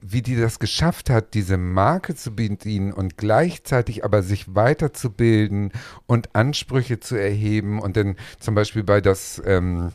wie 0.02 0.22
die 0.22 0.36
das 0.36 0.60
geschafft 0.60 1.10
hat, 1.10 1.34
diese 1.36 1.58
Marke 1.58 2.16
zu 2.16 2.36
bedienen 2.36 2.92
und 2.92 3.18
gleichzeitig 3.18 4.04
aber 4.04 4.24
sich 4.24 4.56
weiterzubilden 4.56 5.72
und 6.08 6.36
Ansprüche 6.36 7.00
zu 7.00 7.16
erheben. 7.16 7.80
Und 7.80 7.98
dann 7.98 8.16
zum 8.40 8.56
Beispiel 8.56 8.84
bei 8.84 9.00
das 9.00 9.42
ähm, 9.46 9.92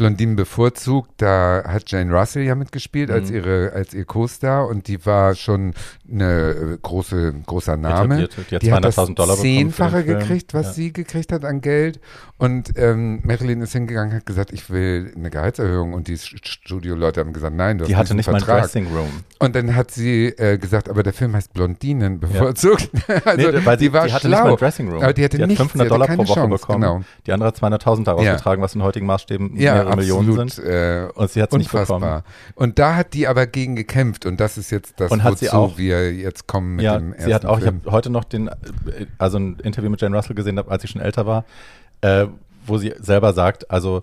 Blondinen 0.00 0.34
bevorzugt, 0.34 1.10
da 1.18 1.62
hat 1.66 1.90
Jane 1.90 2.10
Russell 2.10 2.42
ja 2.42 2.54
mitgespielt 2.54 3.10
als 3.10 3.28
Mhm. 3.28 3.36
ihre, 3.36 3.72
als 3.74 3.92
ihr 3.92 4.06
Co-Star 4.06 4.66
und 4.66 4.88
die 4.88 5.04
war 5.04 5.34
schon 5.34 5.74
eine 6.10 6.50
äh, 6.50 6.78
große, 6.80 7.34
großer 7.46 7.76
Name. 7.76 8.22
Etablierte. 8.24 8.42
Die 8.50 8.54
hat 8.56 8.62
Die 8.62 8.72
hat 8.72 8.84
das 8.84 8.96
200.000 8.96 9.14
Dollar 9.14 9.36
zehnfache 9.36 10.04
gekriegt, 10.04 10.54
was 10.54 10.66
Ja. 10.68 10.72
sie 10.72 10.92
gekriegt 10.94 11.32
hat 11.32 11.44
an 11.44 11.60
Geld. 11.60 12.00
Und 12.38 12.72
ähm, 12.78 13.20
Marilyn 13.24 13.60
ist 13.60 13.72
hingegangen, 13.72 14.14
hat 14.14 14.24
gesagt, 14.24 14.52
ich 14.54 14.70
will 14.70 15.12
eine 15.14 15.28
Gehaltserhöhung. 15.28 15.92
Und 15.92 16.08
die 16.08 16.16
St- 16.16 16.38
Studioleute 16.46 17.20
haben 17.20 17.34
gesagt, 17.34 17.54
nein, 17.54 17.76
du 17.76 17.84
Die 17.84 17.94
hast 17.94 18.06
hatte 18.06 18.14
nicht 18.14 18.26
mal 18.26 18.34
ein 18.36 18.40
Vertrag. 18.40 18.62
Dressing 18.62 18.86
Room. 18.86 19.10
Und 19.38 19.54
dann 19.54 19.76
hat 19.76 19.90
sie 19.90 20.28
äh, 20.28 20.56
gesagt, 20.56 20.88
aber 20.88 21.02
der 21.02 21.12
Film 21.12 21.34
heißt 21.36 21.52
Blondinen 21.52 22.18
bevorzugt. 22.18 22.88
also 23.26 23.50
Nee, 23.50 23.64
weil 23.66 23.76
die 23.76 23.84
sie, 23.84 23.92
war 23.92 24.06
die 24.06 24.12
hatte 24.14 24.26
schlau. 24.28 24.36
nicht 24.38 24.44
mal 24.44 24.50
ein 24.52 24.56
Dressing 24.56 24.88
Room. 24.90 25.02
Aber 25.02 25.12
die 25.12 25.24
hatte 25.24 25.38
hat 25.38 25.46
nichts, 25.48 25.60
500 25.62 25.72
sie 25.72 25.80
hatte 25.80 25.88
Dollar 26.06 26.16
pro 26.16 26.28
Woche 26.28 26.40
Chance, 26.40 26.58
bekommen. 26.66 26.80
genau. 26.80 27.00
Die 27.26 27.32
andere 27.32 27.48
hat 27.48 27.56
200.000 27.56 28.04
daraus 28.04 28.24
Ja. 28.24 28.34
getragen, 28.36 28.62
was 28.62 28.74
in 28.74 28.82
heutigen 28.82 29.04
Maßstäben 29.04 29.56
ja, 29.60 29.84
mehrere 29.96 30.22
Millionen 30.22 30.40
absolut. 30.48 30.50
sind. 30.52 30.66
Äh, 30.66 31.08
Und 31.14 31.30
sie 31.30 31.42
hat 31.42 31.52
es 31.52 31.58
nicht 31.58 31.70
bekommen. 31.72 32.22
Und 32.54 32.78
da 32.78 32.96
hat 32.96 33.14
die 33.14 33.26
aber 33.28 33.46
gegen 33.46 33.76
gekämpft. 33.76 34.26
Und 34.26 34.40
das 34.40 34.58
ist 34.58 34.70
jetzt 34.70 34.94
das, 34.98 35.10
Und 35.10 35.22
hat 35.22 35.32
wozu 35.32 35.44
sie 35.44 35.50
auch- 35.50 35.78
wir 35.78 36.12
jetzt 36.14 36.46
kommen 36.46 36.76
mit 36.76 36.84
ja, 36.84 36.98
dem 36.98 37.12
ersten 37.12 37.28
sie 37.28 37.34
hat 37.34 37.46
auch, 37.46 37.58
ich 37.58 37.64
Film. 37.64 37.80
habe 37.84 37.92
heute 37.92 38.10
noch 38.10 38.24
den, 38.24 38.48
äh, 38.48 38.54
also 39.18 39.38
ein 39.38 39.56
Interview 39.62 39.90
mit 39.90 40.00
Jane 40.00 40.16
Russell 40.16 40.34
gesehen, 40.36 40.58
als 40.58 40.82
sie 40.82 40.88
schon 40.88 41.00
älter 41.00 41.26
war, 41.26 41.44
äh, 42.00 42.26
wo 42.66 42.78
sie 42.78 42.94
selber 43.00 43.32
sagt, 43.32 43.70
also 43.70 44.02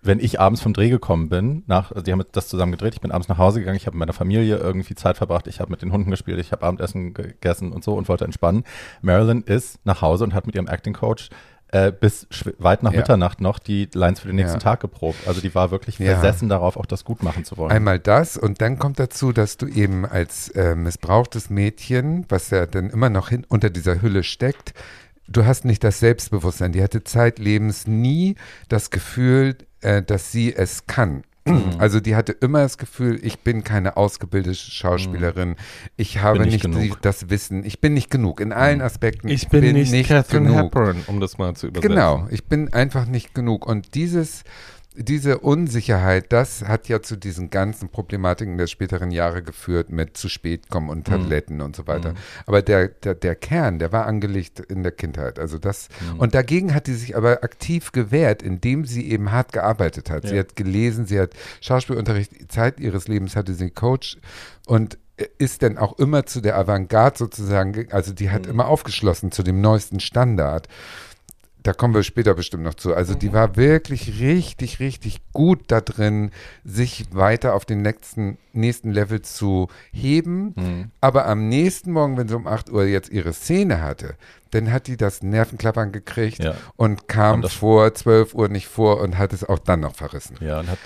wenn 0.00 0.20
ich 0.20 0.38
abends 0.38 0.60
vom 0.60 0.72
Dreh 0.74 0.90
gekommen 0.90 1.28
bin, 1.28 1.64
nach, 1.66 1.90
also 1.90 2.02
die 2.02 2.12
haben 2.12 2.22
das 2.30 2.46
zusammen 2.46 2.70
gedreht, 2.72 2.94
ich 2.94 3.00
bin 3.00 3.10
abends 3.10 3.28
nach 3.28 3.36
Hause 3.38 3.58
gegangen, 3.58 3.76
ich 3.76 3.86
habe 3.86 3.96
mit 3.96 4.00
meiner 4.06 4.12
Familie 4.12 4.56
irgendwie 4.56 4.94
Zeit 4.94 5.16
verbracht, 5.16 5.48
ich 5.48 5.58
habe 5.58 5.72
mit 5.72 5.82
den 5.82 5.90
Hunden 5.92 6.10
gespielt, 6.12 6.38
ich 6.38 6.52
habe 6.52 6.64
Abendessen 6.64 7.14
gegessen 7.14 7.72
und 7.72 7.82
so 7.82 7.94
und 7.94 8.08
wollte 8.08 8.24
entspannen. 8.24 8.62
Marilyn 9.02 9.42
ist 9.42 9.80
nach 9.84 10.00
Hause 10.00 10.22
und 10.22 10.34
hat 10.34 10.46
mit 10.46 10.54
ihrem 10.54 10.68
Acting 10.68 10.92
Coach 10.94 11.30
äh, 11.70 11.92
bis 11.92 12.26
weit 12.58 12.82
nach 12.82 12.92
Ja. 12.92 13.00
Mitternacht 13.00 13.40
noch 13.40 13.58
die 13.58 13.88
Lines 13.92 14.20
für 14.20 14.28
den 14.28 14.36
nächsten 14.36 14.58
Ja. 14.58 14.62
Tag 14.62 14.80
geprobt. 14.80 15.26
Also 15.26 15.40
die 15.40 15.54
war 15.54 15.70
wirklich 15.70 15.96
versessen 15.96 16.48
darauf, 16.48 16.76
auch 16.76 16.86
das 16.86 17.04
gut 17.04 17.22
machen 17.22 17.44
zu 17.44 17.56
wollen. 17.56 17.70
Einmal 17.70 17.98
das 17.98 18.36
und 18.36 18.60
dann 18.60 18.78
kommt 18.78 18.98
dazu, 18.98 19.32
dass 19.32 19.56
du 19.58 19.66
eben 19.66 20.06
als 20.06 20.48
äh, 20.50 20.74
missbrauchtes 20.74 21.50
Mädchen, 21.50 22.24
was 22.28 22.50
ja 22.50 22.66
dann 22.66 22.90
immer 22.90 23.10
noch 23.10 23.28
hin, 23.28 23.44
unter 23.48 23.70
dieser 23.70 24.00
Hülle 24.00 24.22
steckt, 24.22 24.72
du 25.28 25.44
hast 25.44 25.64
nicht 25.64 25.84
das 25.84 26.00
Selbstbewusstsein. 26.00 26.72
Die 26.72 26.82
hatte 26.82 27.04
zeitlebens 27.04 27.86
nie 27.86 28.36
das 28.68 28.90
Gefühl, 28.90 29.56
äh, 29.82 30.02
dass 30.02 30.32
sie 30.32 30.54
es 30.54 30.86
kann. 30.86 31.22
Mhm. 31.50 31.74
Also 31.78 32.00
die 32.00 32.14
hatte 32.16 32.32
immer 32.32 32.60
das 32.62 32.78
Gefühl, 32.78 33.18
ich 33.22 33.40
bin 33.40 33.64
keine 33.64 33.96
ausgebildete 33.96 34.54
Schauspielerin, 34.54 35.56
ich 35.96 36.20
habe 36.20 36.38
Mhm. 36.38 36.42
Bin 36.42 36.52
nicht 36.52 36.68
nicht, 36.68 36.94
die, 36.96 37.00
das 37.02 37.30
Wissen, 37.30 37.64
ich 37.64 37.80
bin 37.80 37.94
nicht 37.94 38.10
genug 38.10 38.40
in 38.40 38.52
allen 38.52 38.78
Mhm. 38.78 38.84
Aspekten. 38.84 39.28
Ich 39.28 39.48
bin, 39.48 39.72
nicht, 39.72 40.08
Catherine 40.08 40.46
genug. 40.50 40.64
Hepburn, 40.66 41.04
um 41.06 41.20
das 41.20 41.38
mal 41.38 41.54
zu 41.54 41.68
übersetzen. 41.68 41.94
Genau, 41.94 42.26
ich 42.30 42.44
bin 42.44 42.72
einfach 42.72 43.06
nicht 43.06 43.34
genug. 43.34 43.66
Und 43.66 43.94
dieses, 43.94 44.44
diese 45.00 45.38
Unsicherheit, 45.38 46.32
das 46.32 46.62
hat 46.64 46.88
ja 46.88 47.00
zu 47.00 47.16
diesen 47.16 47.50
ganzen 47.50 47.88
Problematiken 47.88 48.58
der 48.58 48.66
späteren 48.66 49.10
Jahre 49.10 49.42
geführt 49.42 49.90
mit 49.90 50.16
zu 50.16 50.28
spät 50.28 50.68
kommen 50.70 50.90
und 50.90 51.06
Tabletten 51.06 51.60
und 51.60 51.76
so 51.76 51.86
weiter. 51.86 52.14
Aber 52.46 52.62
der, 52.62 52.88
der, 52.88 53.14
der 53.14 53.34
Kern, 53.36 53.78
der 53.78 53.92
war 53.92 54.06
angelegt 54.06 54.60
in 54.60 54.82
der 54.82 54.92
Kindheit. 54.92 55.38
Also 55.38 55.58
das, 55.58 55.88
und 56.18 56.34
dagegen 56.34 56.74
hat 56.74 56.86
sie 56.86 56.94
sich 56.96 57.16
aber 57.16 57.44
aktiv 57.44 57.92
gewehrt, 57.92 58.42
indem 58.42 58.84
sie 58.84 59.08
eben 59.10 59.30
hart 59.30 59.52
gearbeitet 59.52 60.10
hat. 60.10 60.26
Sie 60.26 60.34
Ja. 60.34 60.40
hat 60.40 60.56
gelesen, 60.56 61.06
sie 61.06 61.20
hat 61.20 61.30
Schauspielunterricht, 61.60 62.50
Zeit 62.50 62.80
ihres 62.80 63.06
Lebens 63.08 63.36
hatte 63.36 63.54
sie 63.54 63.70
Coach 63.70 64.18
und 64.66 64.98
ist 65.38 65.62
dann 65.62 65.78
auch 65.78 65.98
immer 65.98 66.26
zu 66.26 66.40
der 66.40 66.56
Avantgarde 66.56 67.18
sozusagen, 67.18 67.72
ge- 67.72 67.88
also 67.90 68.12
die 68.12 68.30
hat 68.30 68.46
immer 68.46 68.68
aufgeschlossen 68.68 69.32
zu 69.32 69.42
dem 69.42 69.60
neuesten 69.60 69.98
Standard. 69.98 70.68
Da 71.62 71.72
kommen 71.72 71.92
wir 71.94 72.02
später 72.02 72.34
bestimmt 72.34 72.62
noch 72.62 72.74
zu. 72.74 72.94
Also 72.94 73.14
die 73.14 73.32
war 73.32 73.56
wirklich 73.56 74.20
richtig, 74.20 74.78
richtig 74.80 75.20
gut 75.32 75.64
da 75.68 75.80
drin, 75.80 76.30
sich 76.64 77.06
weiter 77.12 77.54
auf 77.54 77.64
den 77.64 77.82
nächsten, 77.82 78.38
nächsten 78.52 78.92
Level 78.92 79.22
zu 79.22 79.68
heben. 79.92 80.54
Mhm. 80.56 80.90
Aber 81.00 81.26
am 81.26 81.48
nächsten 81.48 81.92
Morgen, 81.92 82.16
wenn 82.16 82.28
sie 82.28 82.36
um 82.36 82.46
8 82.46 82.70
Uhr 82.70 82.84
jetzt 82.84 83.10
ihre 83.10 83.32
Szene 83.32 83.82
hatte, 83.82 84.14
dann 84.52 84.72
hat 84.72 84.86
die 84.86 84.96
das 84.96 85.22
Nervenklappern 85.22 85.92
gekriegt 85.92 86.42
Ja. 86.42 86.54
und 86.76 87.08
kam 87.08 87.42
Und 87.42 87.50
vor 87.52 87.92
12 87.92 88.34
Uhr 88.34 88.48
nicht 88.48 88.66
vor 88.68 89.00
und 89.00 89.18
hat 89.18 89.32
es 89.32 89.44
auch 89.44 89.58
dann 89.58 89.80
noch 89.80 89.94
verrissen. 89.94 90.36
Ja, 90.40 90.60
und 90.60 90.68
hat 90.70 90.78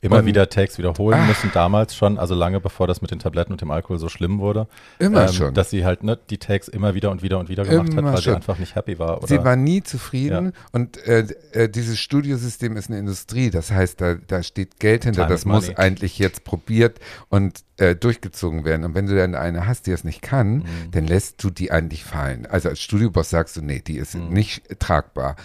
immer 0.00 0.18
Und- 0.18 0.26
wieder 0.26 0.48
Takes 0.48 0.78
wiederholen 0.78 1.18
Ah. 1.20 1.26
müssen, 1.26 1.50
damals 1.52 1.96
schon, 1.96 2.18
also 2.18 2.34
lange 2.34 2.60
bevor 2.60 2.86
das 2.86 3.02
mit 3.02 3.10
den 3.10 3.18
Tabletten 3.18 3.52
und 3.52 3.60
dem 3.60 3.70
Alkohol 3.70 3.98
so 3.98 4.08
schlimm 4.08 4.38
wurde. 4.38 4.68
Immer 4.98 5.26
ähm, 5.26 5.32
schon. 5.32 5.54
Dass 5.54 5.70
sie 5.70 5.84
halt 5.84 6.04
ne, 6.04 6.18
die 6.30 6.38
Takes 6.38 6.68
immer 6.68 6.94
wieder 6.94 7.10
und 7.10 7.22
wieder 7.22 7.38
und 7.38 7.48
wieder 7.48 7.64
gemacht 7.64 7.88
Immer 7.88 8.08
hat, 8.08 8.14
weil 8.16 8.22
schon. 8.22 8.32
sie 8.32 8.36
einfach 8.36 8.58
nicht 8.58 8.74
happy 8.76 8.98
war. 8.98 9.18
Oder? 9.18 9.26
Sie 9.26 9.42
war 9.44 9.56
nie 9.56 9.82
zufrieden 9.82 10.52
und 10.72 10.96
äh, 11.06 11.26
äh, 11.52 11.68
dieses 11.68 11.98
Studiosystem 11.98 12.76
ist 12.76 12.90
eine 12.90 12.98
Industrie. 12.98 13.50
Das 13.50 13.70
heißt, 13.70 14.00
da, 14.00 14.14
da 14.14 14.42
steht 14.42 14.78
Geld 14.78 15.04
hinter. 15.04 15.22
Time 15.22 15.32
das 15.34 15.44
muss 15.44 15.74
eigentlich 15.76 16.18
jetzt 16.18 16.44
probiert 16.44 16.98
und 17.28 17.64
äh, 17.78 17.94
durchgezogen 17.94 18.64
werden. 18.64 18.84
Und 18.84 18.94
wenn 18.94 19.06
du 19.06 19.16
dann 19.16 19.34
eine 19.34 19.66
hast, 19.66 19.86
die 19.86 19.92
es 19.92 20.04
nicht 20.04 20.22
kann, 20.22 20.58
Mhm. 20.58 20.64
dann 20.92 21.06
lässt 21.06 21.42
du 21.42 21.50
die 21.50 21.70
eigentlich 21.72 22.04
fallen. 22.04 22.46
Also 22.46 22.68
als 22.68 22.80
Studioboss 22.80 23.30
sagst 23.30 23.56
du, 23.56 23.62
nee, 23.62 23.80
die 23.84 23.96
ist 23.98 24.14
Mhm. 24.14 24.28
nicht 24.32 24.62
tragbar. 24.80 25.36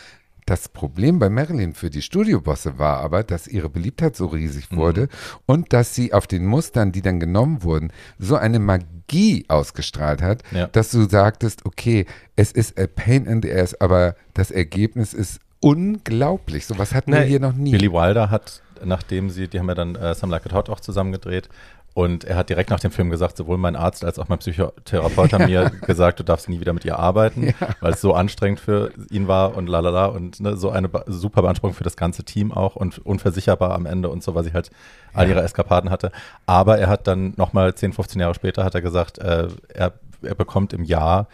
Das 0.45 0.67
Problem 0.69 1.19
bei 1.19 1.29
Marilyn 1.29 1.73
für 1.73 1.89
die 1.89 2.01
Studiobosse 2.01 2.77
war 2.77 2.97
aber, 2.99 3.23
dass 3.23 3.47
ihre 3.47 3.69
Beliebtheit 3.69 4.15
so 4.15 4.25
riesig 4.27 4.71
Mhm. 4.71 4.77
wurde 4.77 5.07
und 5.45 5.71
dass 5.73 5.95
sie 5.95 6.13
auf 6.13 6.27
den 6.27 6.45
Mustern, 6.45 6.91
die 6.91 7.01
dann 7.01 7.19
genommen 7.19 7.63
wurden, 7.63 7.91
so 8.19 8.35
eine 8.35 8.59
Magie 8.59 9.45
ausgestrahlt 9.47 10.21
hat, 10.21 10.43
Ja. 10.51 10.67
dass 10.67 10.91
du 10.91 11.07
sagtest, 11.09 11.65
okay, 11.65 12.05
es 12.35 12.51
ist 12.51 12.79
a 12.79 12.87
pain 12.87 13.25
in 13.25 13.41
the 13.41 13.51
ass, 13.53 13.73
aber 13.79 14.15
das 14.33 14.51
Ergebnis 14.51 15.13
ist 15.13 15.39
unglaublich. 15.59 16.65
Sowas 16.65 16.93
hatten 16.93 17.11
wir 17.13 17.21
hier 17.21 17.39
noch 17.39 17.53
nie. 17.53 17.71
Billy 17.71 17.91
Wilder 17.91 18.29
hat, 18.29 18.61
nachdem 18.83 19.29
sie, 19.29 19.47
die 19.47 19.59
haben 19.59 19.69
ja 19.69 19.75
dann 19.75 19.95
äh, 19.95 20.13
Some 20.13 20.31
Like 20.31 20.45
It 20.45 20.53
Hot 20.53 20.69
auch 20.69 20.79
zusammen 20.79 21.11
gedreht. 21.11 21.49
Und 21.95 22.23
er 22.23 22.37
hat 22.37 22.49
direkt 22.49 22.71
nach 22.71 22.79
dem 22.79 22.89
Film 22.89 23.11
gesagt, 23.11 23.37
sowohl 23.37 23.57
mein 23.59 23.75
Arzt 23.75 24.03
als 24.03 24.17
auch 24.17 24.27
mein 24.27 24.39
Psychotherapeut 24.39 25.31
haben 25.31 25.45
mir 25.49 25.69
gesagt, 25.69 26.19
du 26.19 26.23
darfst 26.23 26.49
nie 26.49 26.59
wieder 26.59 26.73
mit 26.73 26.85
ihr 26.85 26.97
arbeiten, 26.97 27.53
weil 27.81 27.93
es 27.93 28.01
so 28.01 28.13
anstrengend 28.15 28.59
für 28.59 28.91
ihn 29.11 29.27
war 29.27 29.55
und 29.55 29.67
lalala 29.67 30.07
und 30.07 30.39
ne, 30.39 30.57
so 30.57 30.71
eine 30.71 30.89
super 31.05 31.43
Beanspruchung 31.43 31.75
für 31.75 31.83
das 31.83 31.95
ganze 31.95 32.23
Team 32.23 32.51
auch 32.51 32.75
und 32.75 32.97
unversicherbar 33.05 33.73
am 33.75 33.85
Ende 33.85 34.09
und 34.09 34.23
so, 34.23 34.33
weil 34.33 34.43
sie 34.43 34.53
halt 34.53 34.71
all 35.13 35.29
ihre 35.29 35.43
Eskapaden 35.43 35.91
hatte. 35.91 36.11
Aber 36.47 36.79
er 36.79 36.87
hat 36.87 37.05
dann 37.05 37.33
nochmal 37.37 37.75
10, 37.75 37.93
15 37.93 38.19
Jahre 38.19 38.33
später 38.33 38.63
hat 38.63 38.73
er 38.73 38.81
gesagt, 38.81 39.19
äh, 39.19 39.49
er, 39.69 39.93
er 40.23 40.35
bekommt 40.35 40.73
im 40.73 40.83
Jahr 40.85 41.27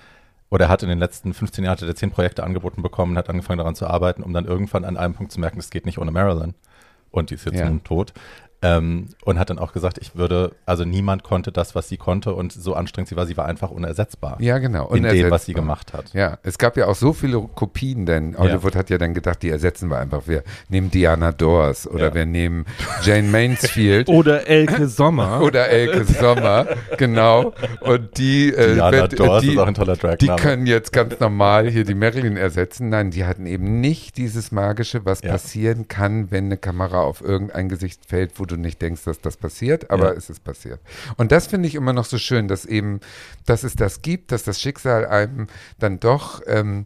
oder 0.50 0.66
er 0.66 0.70
hat 0.70 0.84
in 0.84 0.90
den 0.90 1.00
letzten 1.00 1.34
15 1.34 1.64
Jahren 1.64 1.78
hat 1.78 1.88
er 1.88 1.96
zehn 1.96 2.12
Projekte 2.12 2.44
angeboten 2.44 2.82
bekommen, 2.82 3.18
hat 3.18 3.30
angefangen 3.30 3.60
daran 3.60 3.76
zu 3.76 3.88
arbeiten, 3.88 4.24
um 4.24 4.34
dann 4.34 4.44
irgendwann 4.44 4.84
an 4.84 4.98
einem 4.98 5.14
Punkt 5.14 5.32
zu 5.32 5.40
merken, 5.40 5.60
es 5.60 5.70
geht 5.70 5.86
nicht 5.86 6.00
ohne 6.00 6.12
Marilyn. 6.12 6.54
Und 7.12 7.30
die 7.30 7.36
ist 7.36 7.46
jetzt 7.46 7.60
Ja. 7.60 7.70
nun 7.70 7.84
tot. 7.84 8.14
Ähm, 8.62 9.08
und 9.24 9.40
hat 9.40 9.50
dann 9.50 9.58
auch 9.58 9.72
gesagt, 9.72 10.00
ich 10.02 10.18
würde, 10.18 10.52
also 10.66 10.84
niemand 10.84 11.24
konnte 11.24 11.54
das, 11.54 11.76
was 11.76 11.88
sie 11.88 11.96
konnte 11.96 12.34
und 12.34 12.52
so 12.52 12.74
anstrengend 12.74 13.08
sie 13.08 13.16
war, 13.16 13.26
sie 13.26 13.38
war 13.38 13.46
einfach 13.46 13.72
unersetzbar 13.72 14.36
ja, 14.42 14.58
genau. 14.58 14.90
in 14.90 15.04
dem, 15.04 15.06
was 15.06 15.46
sie 15.46 15.54
Unersetzbar. 15.54 15.56
gemacht 15.56 15.94
hat. 15.94 16.14
Ja, 16.14 16.40
es 16.44 16.58
gab 16.58 16.76
ja 16.76 16.88
auch 16.88 16.96
so 16.96 17.14
viele 17.14 17.40
Kopien, 17.40 18.06
denn 18.06 18.38
Hollywood 18.38 18.76
hat 18.76 18.90
ja 18.90 18.98
dann 18.98 19.14
gedacht, 19.14 19.42
die 19.44 19.50
ersetzen 19.50 19.90
wir 19.90 19.98
einfach. 20.00 20.24
Wir 20.28 20.44
nehmen 20.68 20.92
Diana 20.92 21.32
Dors 21.32 21.88
oder 21.88 22.08
Ja. 22.10 22.14
wir 22.14 22.26
nehmen 22.26 22.66
Jane 23.04 23.30
Mansfield 23.30 24.10
Oder 24.10 24.46
Elke 24.48 24.88
Sommer. 24.90 25.40
oder 25.44 25.70
Elke 25.70 26.04
Sommer, 26.04 26.68
genau. 26.98 27.54
Und 27.80 28.18
die, 28.18 28.54
äh, 28.54 28.76
Diana 28.76 28.92
wird- 28.92 29.20
Dors 29.22 29.42
die, 29.42 29.54
ist 29.54 29.58
auch 29.58 29.68
ein 29.68 29.74
toller 29.74 29.94
die 29.96 30.02
Dragname. 30.28 30.42
können 30.42 30.66
jetzt 30.68 30.92
ganz 30.92 31.18
normal 31.22 31.70
hier 31.70 31.86
die 31.86 31.94
Marilyn 31.96 32.36
ersetzen. 32.36 32.90
Nein, 32.90 33.12
die 33.12 33.24
hatten 33.24 33.46
eben 33.46 33.80
nicht 33.80 34.18
dieses 34.18 34.52
Magische, 34.52 35.06
was 35.06 35.22
Ja. 35.22 35.32
passieren 35.32 35.88
kann, 35.88 36.30
wenn 36.30 36.46
eine 36.48 36.58
Kamera 36.58 37.00
auf 37.04 37.22
irgendein 37.22 37.70
Gesicht 37.70 38.06
fällt, 38.06 38.38
wo 38.38 38.49
du 38.52 38.58
nicht 38.58 38.82
denkst, 38.82 39.04
dass 39.06 39.22
das 39.22 39.38
passiert, 39.38 39.90
aber 39.92 40.12
Ja. 40.12 40.18
es 40.18 40.30
ist 40.30 40.44
passiert. 40.44 40.80
Und 41.18 41.32
das 41.32 41.48
finde 41.48 41.68
ich 41.68 41.76
immer 41.76 41.94
noch 41.94 42.06
so 42.06 42.18
schön, 42.18 42.48
dass 42.48 42.66
eben, 42.66 43.00
dass 43.46 43.64
es 43.64 43.76
das 43.76 44.02
gibt, 44.02 44.32
dass 44.32 44.44
das 44.44 44.60
Schicksal 44.60 45.06
einem 45.06 45.48
dann 45.80 46.00
doch 46.00 46.42
ähm, 46.48 46.84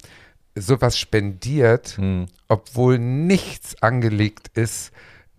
sowas 0.56 0.98
spendiert, 1.00 1.98
Hm, 1.98 2.28
obwohl 2.48 3.00
nichts 3.00 3.82
angelegt 3.82 4.50
ist, 4.56 4.92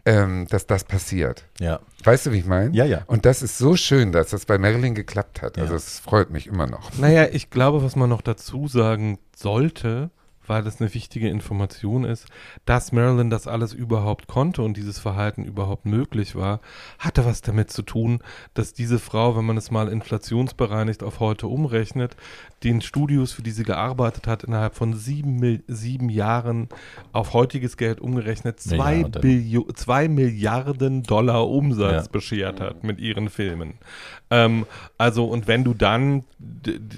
ähm, 0.07 0.47
dass 0.51 0.66
das 0.66 0.85
passiert. 0.85 1.45
ja. 1.61 1.81
Weißt 2.03 2.27
du, 2.27 2.33
wie 2.33 2.39
ich 2.41 2.45
meine? 2.45 2.75
Ja, 2.77 2.85
ja. 2.85 3.03
Und 3.07 3.25
das 3.25 3.41
ist 3.41 3.57
so 3.57 3.77
schön, 3.77 4.12
dass 4.12 4.29
das 4.29 4.45
bei 4.45 4.59
Marilyn 4.59 4.95
geklappt 4.95 5.41
hat. 5.41 5.57
Also 5.57 5.70
Ja. 5.72 5.77
es 5.79 5.99
freut 6.01 6.29
mich 6.29 6.47
immer 6.47 6.66
noch. 6.66 6.93
Naja, 6.99 7.29
ich 7.33 7.49
glaube, 7.49 7.83
was 7.83 7.97
man 7.97 8.11
noch 8.11 8.20
dazu 8.20 8.68
sagen 8.68 9.18
sollte, 9.35 10.11
weil 10.47 10.62
das 10.62 10.80
eine 10.80 10.92
wichtige 10.95 11.28
Information 11.28 12.05
ist, 12.05 12.26
dass 12.64 12.92
Marilyn 12.92 13.30
das 13.30 13.47
alles 13.47 13.72
überhaupt 13.72 14.26
konnte 14.26 14.62
und 14.62 14.76
dieses 14.76 14.99
Verhalten 14.99 15.45
überhaupt 15.45 15.86
möglich 15.86 16.34
war, 16.36 16.61
hatte 16.99 17.24
was 17.24 17.40
damit 17.42 17.70
zu 17.70 17.82
tun, 17.82 18.20
dass 18.55 18.72
diese 18.74 18.99
Frau, 18.99 19.36
wenn 19.36 19.45
man 19.45 19.57
es 19.57 19.70
mal 19.70 19.88
inflationsbereinigt 19.88 21.03
auf 21.03 21.20
heute 21.20 21.47
umrechnet, 21.47 22.16
den 22.62 22.80
Studios, 22.80 23.32
für 23.32 23.42
die 23.42 23.51
sie 23.51 23.64
gearbeitet 23.64 24.26
hat, 24.26 24.45
innerhalb 24.45 24.74
von 24.74 24.95
sieben, 24.95 25.62
sieben 25.68 26.09
Jahren 26.09 26.68
auf 27.12 27.32
heutiges 27.34 27.76
Geld 27.76 28.01
umgerechnet 28.01 28.59
zwei, 28.61 29.05
Milliarden. 29.05 29.74
Zwei 29.74 30.09
Milliarden 30.09 31.03
Dollar 31.03 31.49
Umsatz 31.49 32.07
Ja. 32.07 32.11
beschert 32.12 32.61
hat 32.61 32.82
mit 32.84 33.01
ihren 33.01 33.28
Filmen. 33.28 33.74
Ähm, 34.30 34.66
also, 34.99 35.26
und 35.26 35.47
wenn 35.47 35.64
du 35.64 35.74
dann, 35.74 36.24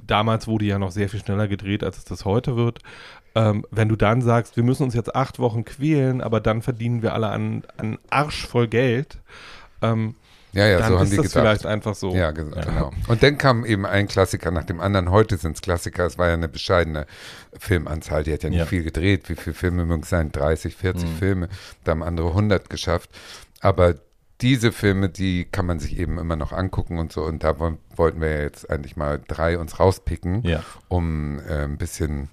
damals 0.07 0.47
wurde 0.47 0.65
ja 0.67 0.79
noch 0.79 0.91
sehr 0.93 1.09
viel 1.09 1.21
schneller 1.21 1.49
gedreht, 1.49 1.83
als 1.83 1.99
es 1.99 2.05
das 2.05 2.25
heute 2.25 2.57
wird, 2.57 2.79
ähm, 3.37 3.65
wenn 3.71 3.89
du 3.89 3.95
dann 3.97 4.21
sagst, 4.23 4.57
wir 4.57 4.65
müssen 4.65 4.83
uns 4.83 4.95
jetzt 4.95 5.15
acht 5.15 5.39
Wochen 5.39 5.65
quälen, 5.65 6.21
aber 6.21 6.41
dann 6.41 6.63
verdienen 6.63 7.03
wir 7.03 7.13
alle 7.15 7.29
einen, 7.29 7.63
einen 7.77 7.99
Arsch 8.11 8.47
voll 8.49 8.67
Geld, 8.67 9.19
ähm, 9.83 10.15
Ja, 10.53 10.67
ja, 10.67 10.79
dann 10.79 10.89
so 10.89 10.95
haben 10.99 11.05
ist 11.05 11.11
die 11.13 11.17
das 11.19 11.27
gedacht. 11.27 11.43
vielleicht 11.43 11.67
einfach 11.67 11.95
so. 11.95 12.15
Ja, 12.15 12.31
ge 12.31 12.47
Ja. 12.55 12.63
genau. 12.63 12.91
Und 13.09 13.23
dann 13.23 13.37
kam 13.37 13.65
eben 13.67 13.85
ein 13.85 14.09
Klassiker 14.09 14.51
nach 14.51 14.65
dem 14.65 14.81
anderen. 14.81 15.11
Heute 15.11 15.37
sind 15.37 15.55
es 15.57 15.61
Klassiker. 15.63 16.07
Es 16.07 16.17
war 16.17 16.29
ja 16.29 16.33
eine 16.35 16.49
bescheidene 16.49 17.07
Filmanzahl. 17.59 18.23
Die 18.25 18.33
hat 18.33 18.43
ja 18.43 18.49
nicht 18.49 18.59
Ja. 18.61 18.65
viel 18.67 18.83
gedreht. 18.83 19.29
Wie 19.29 19.35
viele 19.37 19.53
Filme 19.55 19.85
mögen 19.85 20.03
es 20.03 20.09
sein? 20.09 20.33
30, 20.33 20.75
40 20.75 21.09
Mhm. 21.11 21.17
Filme. 21.19 21.49
Da 21.85 21.91
haben 21.93 22.03
andere 22.03 22.33
100 22.33 22.71
geschafft. 22.71 23.11
Aber 23.61 23.97
diese 24.41 24.73
Filme, 24.73 25.11
die 25.11 25.45
kann 25.45 25.67
man 25.67 25.79
sich 25.79 25.99
eben 25.99 26.19
immer 26.19 26.37
noch 26.37 26.53
angucken 26.53 26.99
und 26.99 27.13
so. 27.13 27.23
Und 27.25 27.45
da 27.45 27.59
wollten 27.59 28.21
wir 28.23 28.31
ja 28.31 28.41
jetzt 28.43 28.71
eigentlich 28.71 28.97
mal 28.97 29.21
drei 29.29 29.59
uns 29.59 29.79
rauspicken, 29.79 30.43
Ja. 30.43 30.63
um 30.89 31.39
äh, 31.41 31.65
ein 31.65 31.77
bisschen, 31.77 32.29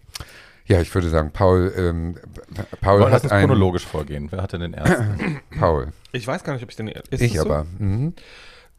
ja, 0.66 0.80
ich 0.82 0.94
würde 0.94 1.10
sagen, 1.10 1.32
Paul, 1.32 1.74
ähm, 1.76 2.18
Paul 2.82 3.02
Aber 3.02 3.10
lass 3.10 3.16
hat 3.16 3.24
uns 3.24 3.32
ein, 3.34 3.48
chronologisch 3.48 3.86
vorgehen. 3.86 4.28
Wer 4.32 4.42
hatte 4.42 4.60
den 4.60 4.74
ersten? 4.74 5.42
Paul, 5.60 5.88
Ich 6.12 6.26
weiß 6.26 6.44
gar 6.44 6.54
nicht, 6.54 6.64
ob 6.64 6.70
ich 6.70 6.76
den. 6.76 6.88
Ist 6.88 7.22
ich 7.22 7.34
das 7.34 7.44
so? 7.44 7.50
aber. 7.50 7.66
Mhm. 7.78 8.14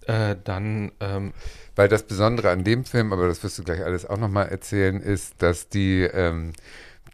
Äh, 0.06 0.36
dann, 0.44 0.92
ähm, 1.00 1.32
Weil 1.76 1.88
das 1.88 2.02
Besondere 2.02 2.50
an 2.50 2.62
dem 2.62 2.84
Film, 2.84 3.12
aber 3.12 3.26
das 3.26 3.42
wirst 3.42 3.58
du 3.58 3.64
gleich 3.64 3.82
alles 3.82 4.04
auch 4.04 4.18
nochmal 4.18 4.48
erzählen, 4.48 5.00
ist, 5.00 5.40
dass 5.42 5.68
die, 5.70 6.02
ähm, 6.02 6.52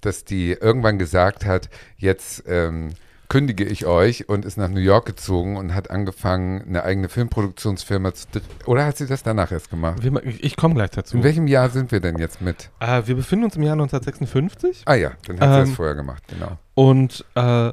dass 0.01 0.25
die 0.25 0.53
irgendwann 0.53 0.99
gesagt 0.99 1.45
hat, 1.45 1.69
jetzt 1.99 2.43
ähm, 2.49 2.91
kündige 3.31 3.65
ich 3.65 3.87
euch 3.87 4.29
und 4.29 4.45
ist 4.45 4.59
nach 4.59 4.69
New 4.69 4.81
York 4.81 5.07
gezogen 5.07 5.57
und 5.57 5.75
hat 5.75 5.91
angefangen, 5.91 6.63
eine 6.69 6.85
eigene 6.85 7.09
Filmproduktionsfirma 7.09 8.13
zu 8.13 8.27
Oder 8.67 8.85
hat 8.85 8.99
sie 8.99 9.07
das 9.07 9.23
danach 9.23 9.51
erst 9.53 9.71
gemacht? 9.71 10.03
wir, 10.03 10.23
ich 10.27 10.57
komme 10.57 10.75
gleich 10.75 10.91
dazu. 10.91 11.17
In 11.17 11.23
welchem 11.23 11.47
Jahr 11.47 11.71
sind 11.71 11.93
wir 11.93 12.01
denn 12.01 12.19
jetzt 12.19 12.43
mit? 12.43 12.69
Äh, 12.81 13.03
wir 13.07 13.15
befinden 13.15 13.47
uns 13.47 13.57
im 13.57 13.63
Jahr 13.63 13.73
1956 13.73 14.83
Ah 14.85 14.95
ja, 14.95 15.13
dann 15.27 15.41
hat 15.41 15.49
sie 15.49 15.59
Ähm, 15.61 15.67
das 15.69 15.77
vorher 15.77 15.95
gemacht, 15.95 16.23
genau. 16.29 16.59
und 16.75 17.25
äh, 17.37 17.73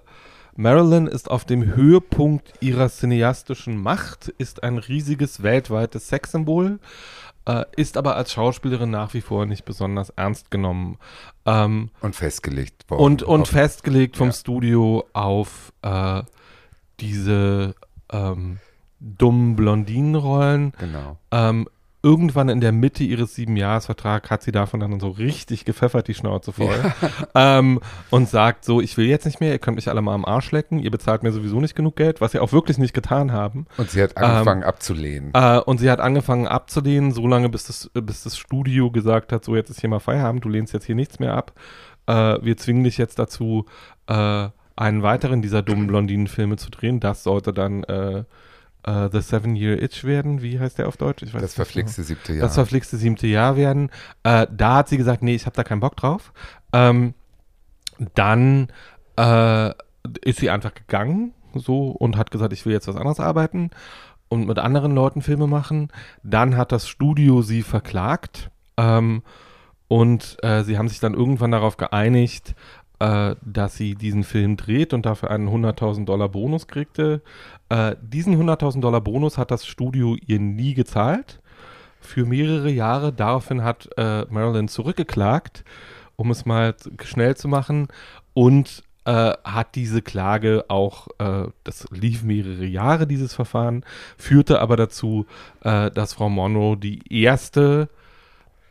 Marilyn 0.60 1.06
ist 1.06 1.30
auf 1.30 1.46
dem 1.46 1.76
Höhepunkt 1.76 2.52
ihrer 2.62 2.90
cineastischen 2.90 3.78
Macht, 3.78 4.30
ist 4.40 4.64
ein 4.64 4.80
riesiges 4.80 5.44
weltweites 5.44 6.08
Sexsymbol, 6.08 6.80
äh, 7.48 7.64
ist 7.76 7.98
aber 7.98 8.16
als 8.18 8.32
Schauspielerin 8.34 8.90
nach 8.92 9.14
wie 9.14 9.22
vor 9.22 9.46
nicht 9.46 9.64
besonders 9.66 10.10
ernst 10.12 10.52
genommen. 10.52 10.98
Ähm, 11.46 11.90
Und 12.02 12.16
festgelegt 12.16 12.90
worden. 12.90 13.02
und, 13.02 13.24
und 13.24 13.42
Auf- 13.44 13.50
festgelegt 13.50 14.18
vom 14.18 14.28
Ja. 14.28 14.34
Studio 14.34 15.06
auf 15.14 15.72
äh, 15.82 16.22
diese 17.00 17.76
ähm, 18.12 18.58
dummen 19.00 19.56
Blondinenrollen. 19.56 20.74
Genau. 20.78 21.18
Ähm, 21.32 21.68
irgendwann 22.08 22.48
in 22.48 22.62
der 22.62 22.72
Mitte 22.72 23.04
ihres 23.04 23.36
Siebenjahresvertrags 23.36 24.32
hat 24.32 24.42
sie 24.42 24.54
davon 24.54 24.80
dann 24.80 24.98
so 25.02 25.10
richtig 25.10 25.66
gepfeffert, 25.66 26.08
die 26.08 26.14
Schnauze 26.14 26.54
voll. 26.54 26.94
ähm, 27.36 27.82
und 28.12 28.30
sagt 28.30 28.64
so, 28.64 28.80
ich 28.80 28.96
will 28.96 29.08
jetzt 29.08 29.26
nicht 29.26 29.42
mehr, 29.42 29.52
ihr 29.52 29.60
könnt 29.60 29.76
mich 29.76 29.90
alle 29.90 30.02
mal 30.02 30.14
am 30.14 30.24
Arsch 30.24 30.52
lecken, 30.52 30.80
ihr 30.80 30.90
bezahlt 30.90 31.24
mir 31.24 31.34
sowieso 31.34 31.60
nicht 31.60 31.76
genug 31.76 31.98
Geld, 31.98 32.22
was 32.22 32.32
sie 32.32 32.40
auch 32.40 32.54
wirklich 32.54 32.78
nicht 32.78 32.94
getan 32.94 33.34
haben. 33.34 33.66
Und 33.76 33.92
sie 33.92 34.02
hat 34.02 34.16
angefangen 34.16 34.64
abzulehnen. 34.64 35.32
Äh, 35.34 35.60
und 35.60 35.80
sie 35.80 35.92
hat 35.92 36.00
angefangen 36.00 36.48
abzulehnen, 36.48 37.12
so 37.12 37.28
lange 37.28 37.50
bis 37.50 37.66
das, 37.66 37.92
bis 37.94 38.24
das 38.24 38.38
Studio 38.38 38.90
gesagt 38.90 39.34
hat, 39.34 39.44
so 39.44 39.58
jetzt 39.58 39.70
ist 39.70 39.82
hier 39.82 39.90
mal 39.90 40.00
Feierabend, 40.00 40.46
du 40.46 40.50
lehnst 40.50 40.74
jetzt 40.74 40.86
hier 40.86 40.96
nichts 40.96 41.20
mehr 41.20 41.34
ab. 41.34 41.52
Äh, 42.06 42.38
wir 42.42 42.56
zwingen 42.56 42.86
dich 42.86 42.98
jetzt 42.98 43.20
dazu, 43.20 43.66
äh, 44.08 44.48
einen 44.78 45.04
weiteren 45.04 45.42
dieser 45.42 45.62
dummen 45.62 45.88
Blondinenfilme 45.88 46.56
zu 46.56 46.70
drehen. 46.72 47.02
Das 47.02 47.24
sollte 47.24 47.52
dann 47.52 47.84
äh, 48.88 49.10
The 49.12 49.22
Seven 49.22 49.56
Year 49.56 49.82
Itch 49.82 50.04
werden. 50.04 50.42
Wie 50.42 50.60
heißt 50.60 50.80
der 50.80 50.88
auf 50.88 50.98
Deutsch? 50.98 51.22
Ich 51.22 51.34
weiß 51.34 51.42
das 51.42 51.52
nicht 51.52 51.56
genau. 51.56 51.66
verflixte 51.66 52.04
siebte 52.04 52.34
Jahr. 52.34 52.42
Das 52.42 52.56
verflixte 52.56 52.98
siebte 52.98 53.28
Jahr 53.28 53.58
werden. 53.58 53.90
Äh, 54.24 54.48
da 54.50 54.78
hat 54.78 54.90
sie 54.90 54.98
gesagt, 54.98 55.22
nee, 55.22 55.36
ich 55.36 55.46
habe 55.46 55.56
da 55.56 55.64
keinen 55.64 55.82
Bock 55.82 55.98
drauf. 55.98 56.32
Ähm, 56.74 57.14
dann 58.16 58.70
äh, 59.18 59.72
ist 60.22 60.40
sie 60.40 60.50
einfach 60.50 60.74
gegangen 60.74 61.34
so 61.54 61.90
und 61.90 62.18
hat 62.18 62.32
gesagt, 62.32 62.54
ich 62.54 62.66
will 62.66 62.74
jetzt 62.74 62.88
was 62.88 62.96
anderes 62.96 63.20
arbeiten 63.20 63.72
und 64.30 64.48
mit 64.48 64.60
anderen 64.60 64.94
Leuten 64.94 65.22
Filme 65.22 65.48
machen. 65.48 65.90
Dann 66.24 66.56
hat 66.56 66.72
das 66.72 66.88
Studio 66.88 67.42
sie 67.42 67.64
verklagt 67.64 68.52
ähm, 68.78 69.24
und 69.88 70.38
äh, 70.44 70.64
sie 70.64 70.78
haben 70.78 70.88
sich 70.88 71.00
dann 71.00 71.14
irgendwann 71.14 71.52
darauf 71.52 71.78
geeinigt, 71.78 72.56
äh, 73.00 73.36
dass 73.44 73.76
sie 73.76 73.96
diesen 73.96 74.24
Film 74.24 74.58
dreht 74.58 74.94
und 74.94 75.06
dafür 75.06 75.32
einen 75.32 75.48
100.000 75.50 76.06
Dollar 76.06 76.30
Bonus 76.30 76.68
kriegte. 76.68 77.22
Äh, 77.70 77.96
diesen 78.02 78.36
100.000 78.36 78.82
Dollar 78.82 79.02
Bonus 79.02 79.38
hat 79.38 79.52
das 79.52 79.66
Studio 79.66 80.16
ihr 80.26 80.40
nie 80.40 80.74
gezahlt. 80.74 81.42
Für 82.00 82.26
mehrere 82.26 82.70
Jahre. 82.70 83.12
Daraufhin 83.12 83.64
hat 83.64 83.90
äh, 83.98 84.26
Marilyn 84.30 84.68
zurückgeklagt, 84.68 85.64
um 86.16 86.32
es 86.32 86.46
mal 86.46 86.76
schnell 87.04 87.36
zu 87.36 87.48
machen. 87.48 87.88
Und 88.34 88.84
äh, 89.06 89.34
hat 89.44 89.76
diese 89.76 90.02
Klage 90.02 90.66
auch, 90.68 91.08
äh, 91.18 91.48
das 91.64 91.88
lief 91.92 92.24
mehrere 92.24 92.66
Jahre, 92.66 93.08
dieses 93.08 93.34
Verfahren, 93.34 93.84
führte 94.18 94.60
aber 94.60 94.76
dazu, 94.76 95.26
äh, 95.64 95.90
dass 95.92 96.14
Frau 96.14 96.30
Monroe 96.30 96.76
die 96.76 97.02
erste 97.10 97.90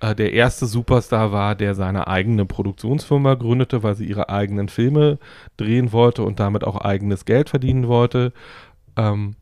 äh, 0.01 0.15
der 0.15 0.33
erste 0.33 0.67
Superstar 0.67 1.33
war, 1.33 1.55
der 1.55 1.75
seine 1.75 2.07
eigene 2.07 2.45
Produktionsfirma 2.45 3.35
gründete, 3.35 3.83
weil 3.83 3.95
sie 3.97 4.05
ihre 4.05 4.29
eigenen 4.29 4.69
Filme 4.69 5.19
drehen 5.57 5.93
wollte 5.93 6.23
und 6.23 6.39
damit 6.39 6.65
auch 6.65 6.77
eigenes 6.77 7.25
Geld 7.25 7.49
verdienen 7.49 7.89
wollte. 7.89 8.33
Ähm, 8.97 9.37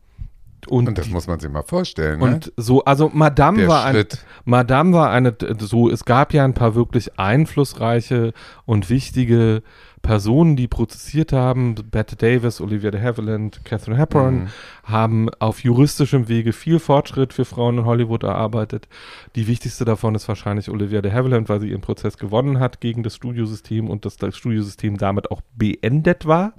und, 0.67 0.87
Und 0.87 0.97
das 0.97 1.09
muss 1.09 1.27
man 1.27 1.39
sich 1.39 1.51
mal 1.51 1.61
vorstellen. 1.61 2.21
und 2.21 2.47
ne? 2.47 2.53
so, 2.57 2.83
also 2.83 3.11
Madame 3.13 3.59
Der 3.59 3.67
war 3.67 3.85
ein, 3.85 3.93
Schritt. 3.93 4.25
Madame 4.45 4.93
war 4.93 5.11
eine, 5.11 5.35
so, 5.59 5.89
es 5.89 6.05
gab 6.05 6.33
ja 6.33 6.43
ein 6.43 6.53
paar 6.53 6.73
wirklich 6.73 7.19
einflussreiche 7.19 8.33
und 8.65 8.89
wichtige 8.89 9.61
Personen, 10.05 10.55
die 10.55 10.67
prozessiert 10.67 11.33
haben. 11.33 11.73
Bette 11.89 12.15
Davis, 12.15 12.61
Olivia 12.61 12.91
de 12.91 13.01
Havilland, 13.01 13.65
Catherine 13.65 13.97
Hepburn 13.97 14.35
Mhm. 14.35 14.47
haben 14.83 15.29
auf 15.39 15.63
juristischem 15.63 16.27
Wege 16.27 16.53
viel 16.53 16.77
Fortschritt 16.79 17.33
für 17.33 17.43
Frauen 17.43 17.79
in 17.79 17.85
Hollywood 17.85 18.21
erarbeitet. 18.23 18.87
Die 19.35 19.47
wichtigste 19.47 19.83
davon 19.83 20.13
ist 20.13 20.27
wahrscheinlich 20.27 20.69
Olivia 20.69 21.01
de 21.01 21.11
Havilland, 21.11 21.49
weil 21.49 21.59
sie 21.59 21.69
ihren 21.69 21.81
Prozess 21.81 22.17
gewonnen 22.19 22.59
hat 22.59 22.81
gegen 22.81 23.01
das 23.01 23.15
Studiosystem 23.15 23.89
und 23.89 24.05
dass 24.05 24.17
das 24.17 24.37
Studiosystem 24.37 24.97
damit 24.97 25.31
auch 25.31 25.41
beendet 25.55 26.27
war. 26.27 26.53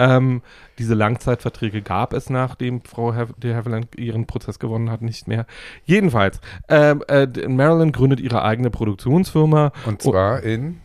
Ähm, 0.00 0.42
diese 0.78 0.94
Langzeitverträge 0.94 1.82
gab 1.82 2.12
es, 2.12 2.28
nachdem 2.28 2.82
Frau 2.82 3.14
Hav 3.14 3.32
de 3.38 3.54
Havilland 3.54 3.96
ihren 3.96 4.26
Prozess 4.26 4.58
gewonnen 4.58 4.90
hat, 4.90 5.00
nicht 5.00 5.28
mehr. 5.28 5.46
Jedenfalls, 5.84 6.40
ähm, 6.68 7.04
äh, 7.06 7.26
Marilyn 7.46 7.92
gründet 7.92 8.18
ihre 8.18 8.42
eigene 8.42 8.70
Produktionsfirma. 8.70 9.72
Und 9.86 10.02
zwar 10.02 10.42
in 10.42 10.80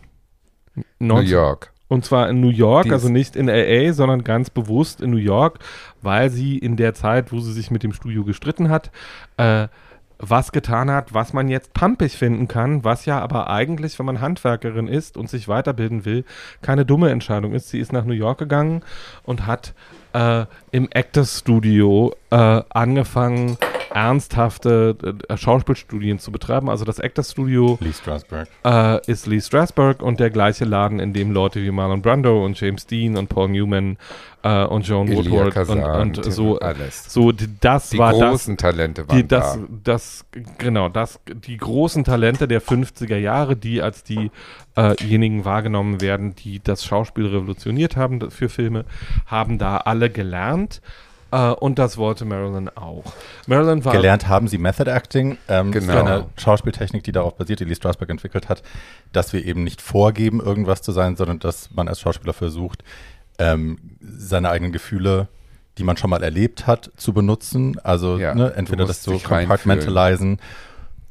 New 1.00 1.16
19 1.16 1.32
York. 1.32 1.72
Und 1.88 2.04
zwar 2.04 2.30
in 2.30 2.42
New 2.42 2.50
York, 2.50 2.92
also 2.92 3.10
nicht 3.10 3.36
in 3.36 3.48
LA, 3.48 3.94
sondern 3.94 4.24
ganz 4.24 4.50
bewusst 4.50 5.02
in 5.02 5.12
New 5.12 5.18
York, 5.18 5.60
weil 6.02 6.30
sie 6.30 6.58
in 6.58 6.78
der 6.78 6.94
Zeit, 6.94 7.32
wo 7.32 7.40
sie 7.40 7.54
sich 7.54 7.70
mit 7.70 7.84
dem 7.84 7.94
Studio 7.94 8.24
gestritten 8.24 8.70
hat, 8.70 8.92
äh, 9.38 9.68
was 10.18 10.52
getan 10.52 10.90
hat, 10.90 11.14
was 11.14 11.34
man 11.34 11.50
jetzt 11.50 11.74
pumpig 11.74 12.18
finden 12.18 12.48
kann, 12.48 12.84
was 12.84 13.06
ja 13.06 13.20
aber 13.20 13.50
eigentlich, 13.50 14.00
wenn 14.00 14.06
man 14.06 14.22
Handwerkerin 14.22 14.88
ist 14.88 15.18
und 15.18 15.30
sich 15.30 15.48
weiterbilden 15.48 16.06
will, 16.06 16.24
keine 16.62 16.86
dumme 16.86 17.10
Entscheidung 17.10 17.54
ist. 17.54 17.70
Sie 17.70 17.80
ist 17.80 17.92
nach 17.92 18.06
New 18.06 18.14
York 18.14 18.40
gegangen 18.40 18.82
und 19.24 19.46
hat 19.46 19.74
äh, 20.14 20.46
im 20.72 20.88
Actors 20.92 21.40
Studio 21.40 22.14
äh, 22.30 22.62
angefangen, 22.70 23.58
ernsthafte 23.96 24.98
äh, 25.30 25.38
Schauspielstudien 25.38 26.20
zu 26.20 26.30
betreiben. 26.34 26.70
Also 26.70 26.84
das 26.84 27.00
Actors 27.00 27.32
Studio 27.32 27.78
Lee 27.80 27.94
Strasberg. 27.94 28.50
äh, 28.66 29.00
ist 29.10 29.26
Lee 29.26 29.40
Strasberg 29.40 30.02
und 30.02 30.20
der 30.20 30.30
gleiche 30.32 30.66
Laden, 30.66 31.00
in 31.00 31.14
dem 31.14 31.32
Leute 31.32 31.64
wie 31.64 31.72
Marlon 31.72 32.02
Brando 32.02 32.44
und 32.44 32.60
James 32.60 32.86
Dean 32.86 33.16
und 33.16 33.30
Paul 33.30 33.48
Newman 33.48 33.98
äh, 34.44 34.66
und 34.66 34.86
Joan 34.86 35.08
Elia 35.08 35.32
Woodward 35.32 35.54
Kazan, 35.54 35.82
und, 36.02 36.18
und 36.18 36.34
so, 36.34 36.60
alles. 36.60 37.06
so 37.08 37.32
das 37.62 37.92
Die 37.92 37.98
war 37.98 38.12
das, 38.12 38.32
großen 38.32 38.58
Talente 38.58 39.08
waren 39.08 39.16
die, 39.16 39.26
das, 39.26 39.54
da. 39.54 39.60
das, 39.86 40.26
genau, 40.58 40.90
das, 40.90 41.22
die 41.34 41.56
großen 41.56 42.04
Talente 42.04 42.50
der 42.50 42.62
50er 42.62 43.18
Jahre, 43.18 43.56
die 43.56 43.82
als 43.82 44.04
diejenigen 44.04 45.46
wahrgenommen 45.46 46.02
werden, 46.02 46.36
die 46.36 46.60
das 46.62 46.84
Schauspiel 46.84 47.28
revolutioniert 47.28 47.96
haben 47.96 48.30
für 48.30 48.50
Filme, 48.50 48.84
haben 49.26 49.58
da 49.58 49.78
alle 49.78 50.10
gelernt. 50.10 50.82
Äh, 51.36 51.52
und 51.56 51.78
das 51.80 51.98
wollte 51.98 52.24
Marilyn 52.26 52.70
auch. 52.70 53.04
Marilyn 53.48 53.84
war 53.84 53.92
Gelernt 53.94 54.28
haben 54.28 54.48
sie 54.48 54.58
Method 54.58 54.90
Acting, 54.90 55.38
ähm, 55.48 55.72
Genau. 55.72 55.94
so 55.94 56.00
eine 56.00 56.26
Schauspieltechnik, 56.38 57.04
die 57.04 57.12
darauf 57.12 57.36
basiert, 57.36 57.60
die 57.60 57.66
Lee 57.66 57.76
Strasberg 57.76 58.10
entwickelt 58.10 58.48
hat, 58.48 58.64
dass 59.12 59.34
wir 59.34 59.44
eben 59.46 59.64
nicht 59.64 59.82
vorgeben, 59.82 60.40
irgendwas 60.40 60.82
zu 60.82 60.92
sein, 60.92 61.16
sondern 61.16 61.40
dass 61.40 61.70
man 61.72 61.88
als 61.88 62.00
Schauspieler 62.00 62.34
versucht, 62.34 62.84
ähm, 63.38 63.78
seine 64.00 64.50
eigenen 64.50 64.72
Gefühle, 64.72 65.28
die 65.78 65.84
man 65.84 65.98
schon 65.98 66.10
mal 66.10 66.24
erlebt 66.24 66.68
hat, 66.68 66.92
zu 66.96 67.12
benutzen. 67.12 67.78
Also 67.84 68.18
Ja, 68.18 68.34
ne, 68.34 68.54
entweder 68.56 68.86
das 68.86 69.06
reinfühlen. 69.08 69.24
compartmentalisen 69.42 70.40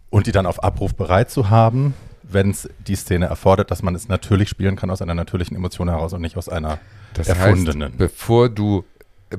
und 0.08 0.26
die 0.26 0.32
dann 0.32 0.46
auf 0.46 0.62
Abruf 0.64 0.94
bereit 0.94 1.30
zu 1.30 1.50
haben, 1.50 1.92
wenn 2.22 2.48
es 2.50 2.68
die 2.86 2.94
Szene 2.96 3.26
erfordert, 3.26 3.70
dass 3.70 3.82
man 3.82 3.94
es 3.94 4.08
natürlich 4.08 4.48
spielen 4.48 4.76
kann 4.76 4.88
aus 4.90 5.02
einer 5.02 5.14
natürlichen 5.14 5.54
Emotion 5.54 5.90
heraus 5.90 6.14
und 6.14 6.22
nicht 6.22 6.38
aus 6.38 6.48
einer 6.48 6.78
Das 7.12 7.28
erfundenen. 7.28 7.90
heißt, 7.90 7.98
bevor 7.98 8.48
du, 8.48 8.84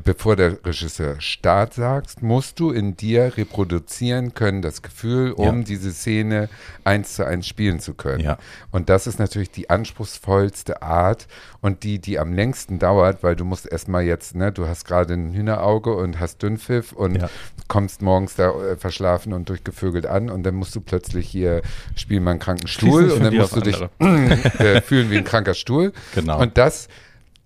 bevor 0.04 0.36
der 0.36 0.64
Regisseur 0.66 1.20
Start 1.20 1.74
sagst, 1.74 2.22
musst 2.22 2.60
du 2.60 2.72
in 2.72 2.96
dir 2.98 3.34
reproduzieren 3.38 4.34
können, 4.34 4.62
das 4.62 4.82
Gefühl, 4.82 5.32
um 5.32 5.60
Ja. 5.60 5.64
diese 5.64 5.92
Szene 5.92 6.50
eins 6.84 7.16
zu 7.16 7.26
eins 7.26 7.48
spielen 7.48 7.80
zu 7.80 7.94
können. 7.94 8.24
Ja. 8.24 8.38
Und 8.72 8.90
das 8.90 9.08
ist 9.08 9.20
natürlich 9.20 9.52
die 9.52 9.70
anspruchsvollste 9.70 10.82
Art 10.82 11.28
und 11.62 11.84
die, 11.84 12.00
die 12.00 12.20
am 12.20 12.34
längsten 12.34 12.80
dauert, 12.80 13.24
weil 13.24 13.36
du 13.36 13.46
musst 13.46 13.66
erstmal 13.72 14.04
jetzt, 14.04 14.36
ne, 14.36 14.52
du 14.52 14.68
hast 14.68 14.86
gerade 14.86 15.14
ein 15.14 15.34
Hühnerauge 15.34 15.94
und 15.96 16.20
hast 16.20 16.42
Dünnpfiff 16.44 16.92
und 16.92 17.16
Ja. 17.16 17.30
kommst 17.68 18.02
morgens 18.02 18.36
da 18.36 18.50
äh, 18.52 18.78
verschlafen 18.78 19.34
und 19.34 19.50
durchgevögelt 19.50 20.06
an 20.06 20.30
und 20.30 20.44
dann 20.44 20.56
musst 20.56 20.76
du 20.76 20.82
plötzlich 20.82 21.28
hier 21.28 21.62
spielen 21.96 22.24
wir 22.24 22.32
einen 22.32 22.40
kranken 22.40 22.68
Stuhl 22.68 23.10
und 23.12 23.24
dann 23.24 23.36
musst 23.36 23.56
du 23.56 23.62
dich 23.62 23.82
äh, 24.00 24.82
fühlen 24.82 25.10
wie 25.12 25.18
ein 25.18 25.24
kranker 25.24 25.54
Stuhl. 25.54 25.92
Genau. 26.14 26.40
Und 26.42 26.58
das 26.58 26.88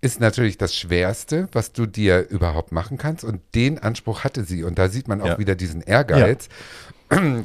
ist 0.02 0.20
natürlich 0.20 0.58
das 0.58 0.74
Schwerste, 0.76 1.48
was 1.52 1.74
du 1.74 1.86
dir 1.86 2.30
überhaupt 2.30 2.72
machen 2.72 2.98
kannst. 2.98 3.24
Und 3.24 3.42
den 3.56 3.80
Anspruch 3.80 4.24
hatte 4.24 4.44
sie. 4.44 4.64
Und 4.64 4.80
da 4.80 4.88
sieht 4.90 5.08
man 5.08 5.22
auch 5.22 5.28
Ja. 5.28 5.40
wieder 5.40 5.56
diesen 5.56 5.82
Ehrgeiz. 5.82 6.48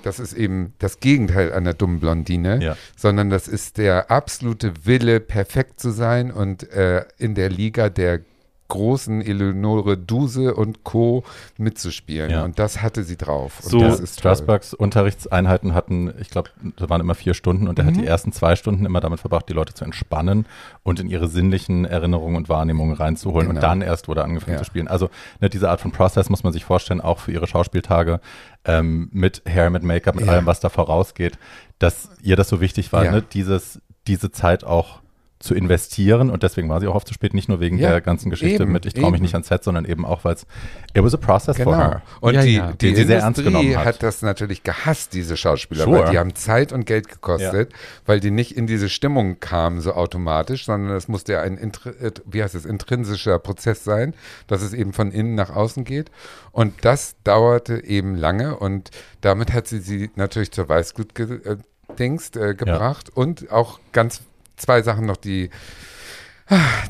Das 0.03 0.19
ist 0.21 0.35
eben 0.35 0.75
das 0.79 1.01
Gegenteil 1.01 1.51
einer 1.55 1.73
dummen 1.73 1.99
Blondine, 1.99 2.63
Ja. 2.63 2.77
sondern 2.97 3.31
das 3.31 3.49
ist 3.49 3.79
der 3.79 4.11
absolute 4.11 4.73
Wille, 4.85 5.21
perfekt 5.21 5.81
zu 5.81 5.91
sein 5.91 6.31
und 6.31 6.71
äh, 6.71 7.07
in 7.17 7.35
der 7.35 7.49
Liga 7.49 7.89
der 7.89 8.21
großen 8.69 9.21
Eleonore 9.23 9.97
Duse 9.99 10.55
und 10.55 10.85
Co. 10.85 11.23
mitzuspielen. 11.59 12.31
Ja. 12.31 12.45
Und 12.45 12.59
das 12.59 12.81
hatte 12.83 13.05
sie 13.05 13.17
drauf. 13.17 13.61
Und 13.63 13.71
So, 13.71 13.81
das 13.81 14.01
ist. 14.01 14.19
Strasbergs 14.21 14.73
Unterrichtseinheiten 14.75 15.75
hatten, 15.75 16.13
ich 16.21 16.31
glaube, 16.31 16.51
da 16.77 16.89
waren 16.89 17.01
immer 17.01 17.15
vier 17.15 17.35
Stunden 17.35 17.69
und 17.69 17.79
er 17.79 17.85
Mhm. 17.85 17.89
hat 17.89 17.97
die 17.97 18.07
ersten 18.07 18.33
zwei 18.33 18.57
Stunden 18.57 18.87
immer 18.87 19.01
damit 19.01 19.21
verbracht, 19.21 19.49
die 19.49 19.53
Leute 19.53 19.75
zu 19.75 19.85
entspannen 19.85 20.47
und 20.83 20.99
in 20.99 21.09
ihre 21.09 21.29
sinnlichen 21.29 21.85
Erinnerungen 21.85 22.37
und 22.37 22.49
Wahrnehmungen 22.49 22.95
reinzuholen. 22.97 23.49
Genau. 23.49 23.59
Und 23.59 23.63
dann 23.63 23.83
erst 23.83 24.09
wurde 24.09 24.25
angefangen 24.25 24.55
Ja. 24.55 24.59
zu 24.59 24.65
spielen. 24.65 24.89
Also 24.89 25.11
ne, 25.41 25.51
diese 25.51 25.69
Art 25.71 25.81
von 25.81 25.93
Process 25.93 26.31
muss 26.31 26.43
man 26.43 26.53
sich 26.53 26.65
vorstellen, 26.65 27.01
auch 27.01 27.19
für 27.19 27.33
ihre 27.33 27.47
Schauspieltage 27.47 28.21
ähm, 28.65 29.11
mit 29.13 29.43
Hair, 29.47 29.69
mit 29.71 29.83
Make-up, 29.83 30.15
mit 30.15 30.25
Ja. 30.27 30.33
allem, 30.33 30.47
was 30.47 30.61
da 30.61 30.71
vorausgeht, 30.71 31.39
dass 31.79 32.09
ihr 32.23 32.37
das 32.37 32.49
so 32.49 32.61
wichtig 32.63 32.93
war, 32.95 33.05
Ja. 33.05 33.11
ne, 33.13 33.23
dieses, 33.23 33.81
diese 34.07 34.31
Zeit 34.33 34.65
auch 34.65 35.01
zu 35.45 35.55
investieren 35.55 36.31
und 36.31 36.43
deswegen 36.43 36.69
war 36.71 36.81
sie 36.81 36.87
auch 36.87 36.95
oft 36.95 37.07
zu 37.07 37.13
spät, 37.15 37.35
nicht 37.35 37.49
nur 37.51 37.61
wegen 37.61 37.79
Ja, 37.79 37.91
der 37.91 38.01
ganzen 38.01 38.31
Geschichte 38.31 38.63
eben, 38.63 38.73
mit 38.73 38.87
ich 38.87 38.95
traue 38.95 39.11
mich 39.11 39.21
nicht 39.21 39.35
ans 39.35 39.49
Set, 39.49 39.63
sondern 39.63 39.85
eben 39.85 40.07
auch, 40.07 40.25
weil 40.25 40.35
es 40.35 40.47
it 40.95 41.03
was 41.05 41.15
a 41.15 41.19
process 41.19 41.57
for 41.59 41.73
Genau. 41.75 41.79
her. 41.79 42.03
Und 42.21 42.35
Ja, 42.35 42.43
die, 42.43 42.55
ja. 42.55 42.73
die 42.73 42.79
Den 42.79 42.97
sie 42.97 43.05
sehr 43.05 43.21
ernst 43.21 43.45
genommen 43.45 43.77
hat. 43.77 43.85
hat. 43.87 44.03
das 44.03 44.23
natürlich 44.23 44.63
gehasst, 44.63 45.13
diese 45.13 45.37
Schauspieler, 45.37 45.85
Sure. 45.85 46.05
weil 46.05 46.11
die 46.13 46.19
haben 46.19 46.35
Zeit 46.35 46.73
und 46.73 46.87
Geld 46.87 47.09
gekostet, 47.09 47.73
weil 48.07 48.21
die 48.21 48.31
nicht 48.31 48.57
in 48.57 48.67
diese 48.67 48.89
Stimmung 48.89 49.39
kamen 49.39 49.81
so 49.83 49.93
automatisch, 49.93 50.65
sondern 50.65 50.97
es 50.97 51.09
musste 51.09 51.35
ja 51.35 51.43
ein, 51.43 51.59
äh, 51.59 52.11
wie 52.25 52.43
heißt 52.43 52.55
es, 52.55 52.65
intrinsischer 52.65 53.39
Prozess 53.39 53.85
sein, 53.85 54.15
dass 54.47 54.63
es 54.63 54.73
eben 54.73 54.95
von 54.95 55.13
innen 55.13 55.35
nach 55.35 55.51
außen 55.55 55.85
geht. 55.85 56.11
Und 56.53 56.73
das 56.87 57.17
dauerte 57.23 57.85
eben 57.85 58.17
lange 58.17 58.57
und 58.57 58.91
damit 59.21 59.53
hat 59.53 59.67
sie 59.69 59.81
sie 59.81 60.11
natürlich 60.17 60.53
zur 60.53 60.69
Weißglut 60.69 61.15
ge 61.15 61.41
äh, 61.45 61.57
äh, 61.99 62.55
gebracht 62.55 63.11
und 63.15 63.53
auch 63.53 63.79
ganz 63.93 64.23
zwei 64.57 64.83
Sachen 64.83 65.07
noch, 65.07 65.17
die 65.17 65.51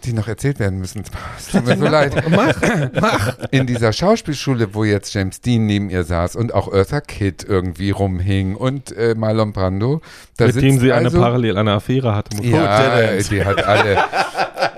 die 0.05 0.13
noch 0.13 0.27
erzählt 0.27 0.59
werden 0.59 0.81
müssen. 0.81 1.05
Es 1.39 1.49
tut 1.49 1.65
mir 1.65 1.77
so 1.79 1.87
leid. 1.87 2.13
In 3.53 3.67
dieser 3.67 3.93
Schauspielschule, 3.93 4.75
wo 4.75 4.83
jetzt 4.83 5.15
James 5.15 5.41
Dean 5.41 5.67
neben 5.67 5.91
ihr 5.91 6.03
saß 6.03 6.35
und 6.35 6.53
auch 6.53 6.73
Eartha 6.73 7.01
Kitt 7.01 7.45
irgendwie 7.45 7.91
rumhing 7.91 8.57
und 8.57 8.91
äh, 8.97 9.15
Marlon 9.15 9.53
Brando. 9.53 10.01
Da 10.37 10.47
mit 10.47 10.57
dem 10.57 10.79
sie 10.81 10.93
eine 10.93 11.07
also, 11.07 11.21
parallel 11.21 11.57
eine 11.57 11.73
Affäre 11.73 12.17
hatte. 12.17 12.43
Ja, 12.43 12.97
didn't? 12.97 13.31
die 13.31 13.45
hat 13.45 13.65
alle. 13.65 13.99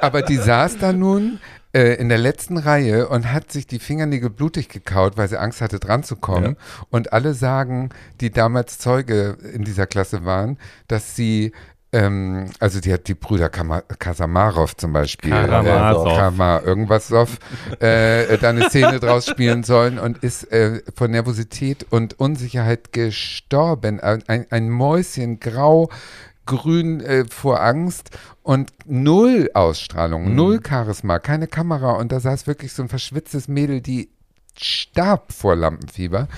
Aber 0.03 0.21
die 0.21 0.37
saß 0.37 0.77
da 0.77 0.93
nun 0.93 1.39
äh, 1.73 1.95
in 1.95 2.11
der 2.11 2.19
letzten 2.19 2.59
Reihe 2.59 3.09
und 3.09 3.33
hat 3.33 3.51
sich 3.51 3.67
die 3.67 3.79
Fingernägel 3.79 4.29
blutig 4.29 4.69
gekaut, 4.69 5.17
weil 5.17 5.29
sie 5.29 5.41
Angst 5.41 5.63
hatte, 5.63 5.81
dran 5.81 6.03
zu 6.03 6.17
kommen. 6.17 6.57
Und 6.91 7.15
alle 7.15 7.33
sagen, 7.33 7.89
die 8.21 8.31
damals 8.31 8.79
Zeuge 8.79 9.39
in 9.55 9.65
dieser 9.65 9.87
Klasse 9.87 10.27
waren, 10.27 10.59
dass 10.87 11.17
sie 11.17 11.53
ähm, 11.93 12.51
also 12.59 12.81
die 12.81 12.93
hat 12.93 13.07
die 13.09 13.15
Brüder 13.15 13.49
Kama 13.49 13.81
Kasamarov 13.81 14.77
zum 14.77 14.93
Beispiel, 14.93 15.31
Karamazov. 15.31 16.07
äh, 16.07 16.17
Kama 16.17 16.61
irgendwas 16.61 17.09
Soff, 17.09 17.39
äh, 17.81 18.37
da 18.39 18.51
eine 18.51 18.69
Szene 18.69 18.99
draus 19.01 19.27
spielen 19.27 19.63
sollen 19.63 19.99
und 19.99 20.19
ist 20.19 20.51
äh, 20.53 20.83
von 20.95 21.11
Nervosität 21.11 21.87
und 21.91 22.19
Unsicherheit 22.19 22.93
gestorben. 22.93 24.01
Ein, 24.01 24.47
ein, 24.51 24.69
Mäuschen 24.69 25.39
grau, 25.39 25.89
grün 26.45 27.01
äh, 27.01 27.25
vor 27.31 27.63
Angst 27.63 28.11
und 28.43 28.73
null 28.85 29.51
Ausstrahlung, 29.55 30.35
null 30.35 30.61
Charisma, 30.67 31.19
keine 31.19 31.47
Kamera 31.47 31.93
und 31.93 32.11
da 32.11 32.21
saß 32.21 32.47
wirklich 32.47 32.73
so 32.73 32.83
ein 32.83 32.89
verschwitztes 32.89 33.49
Mädel, 33.49 33.81
die 33.81 34.11
starb 34.59 35.33
vor 35.33 35.55
Lampenfieber. 35.55 36.29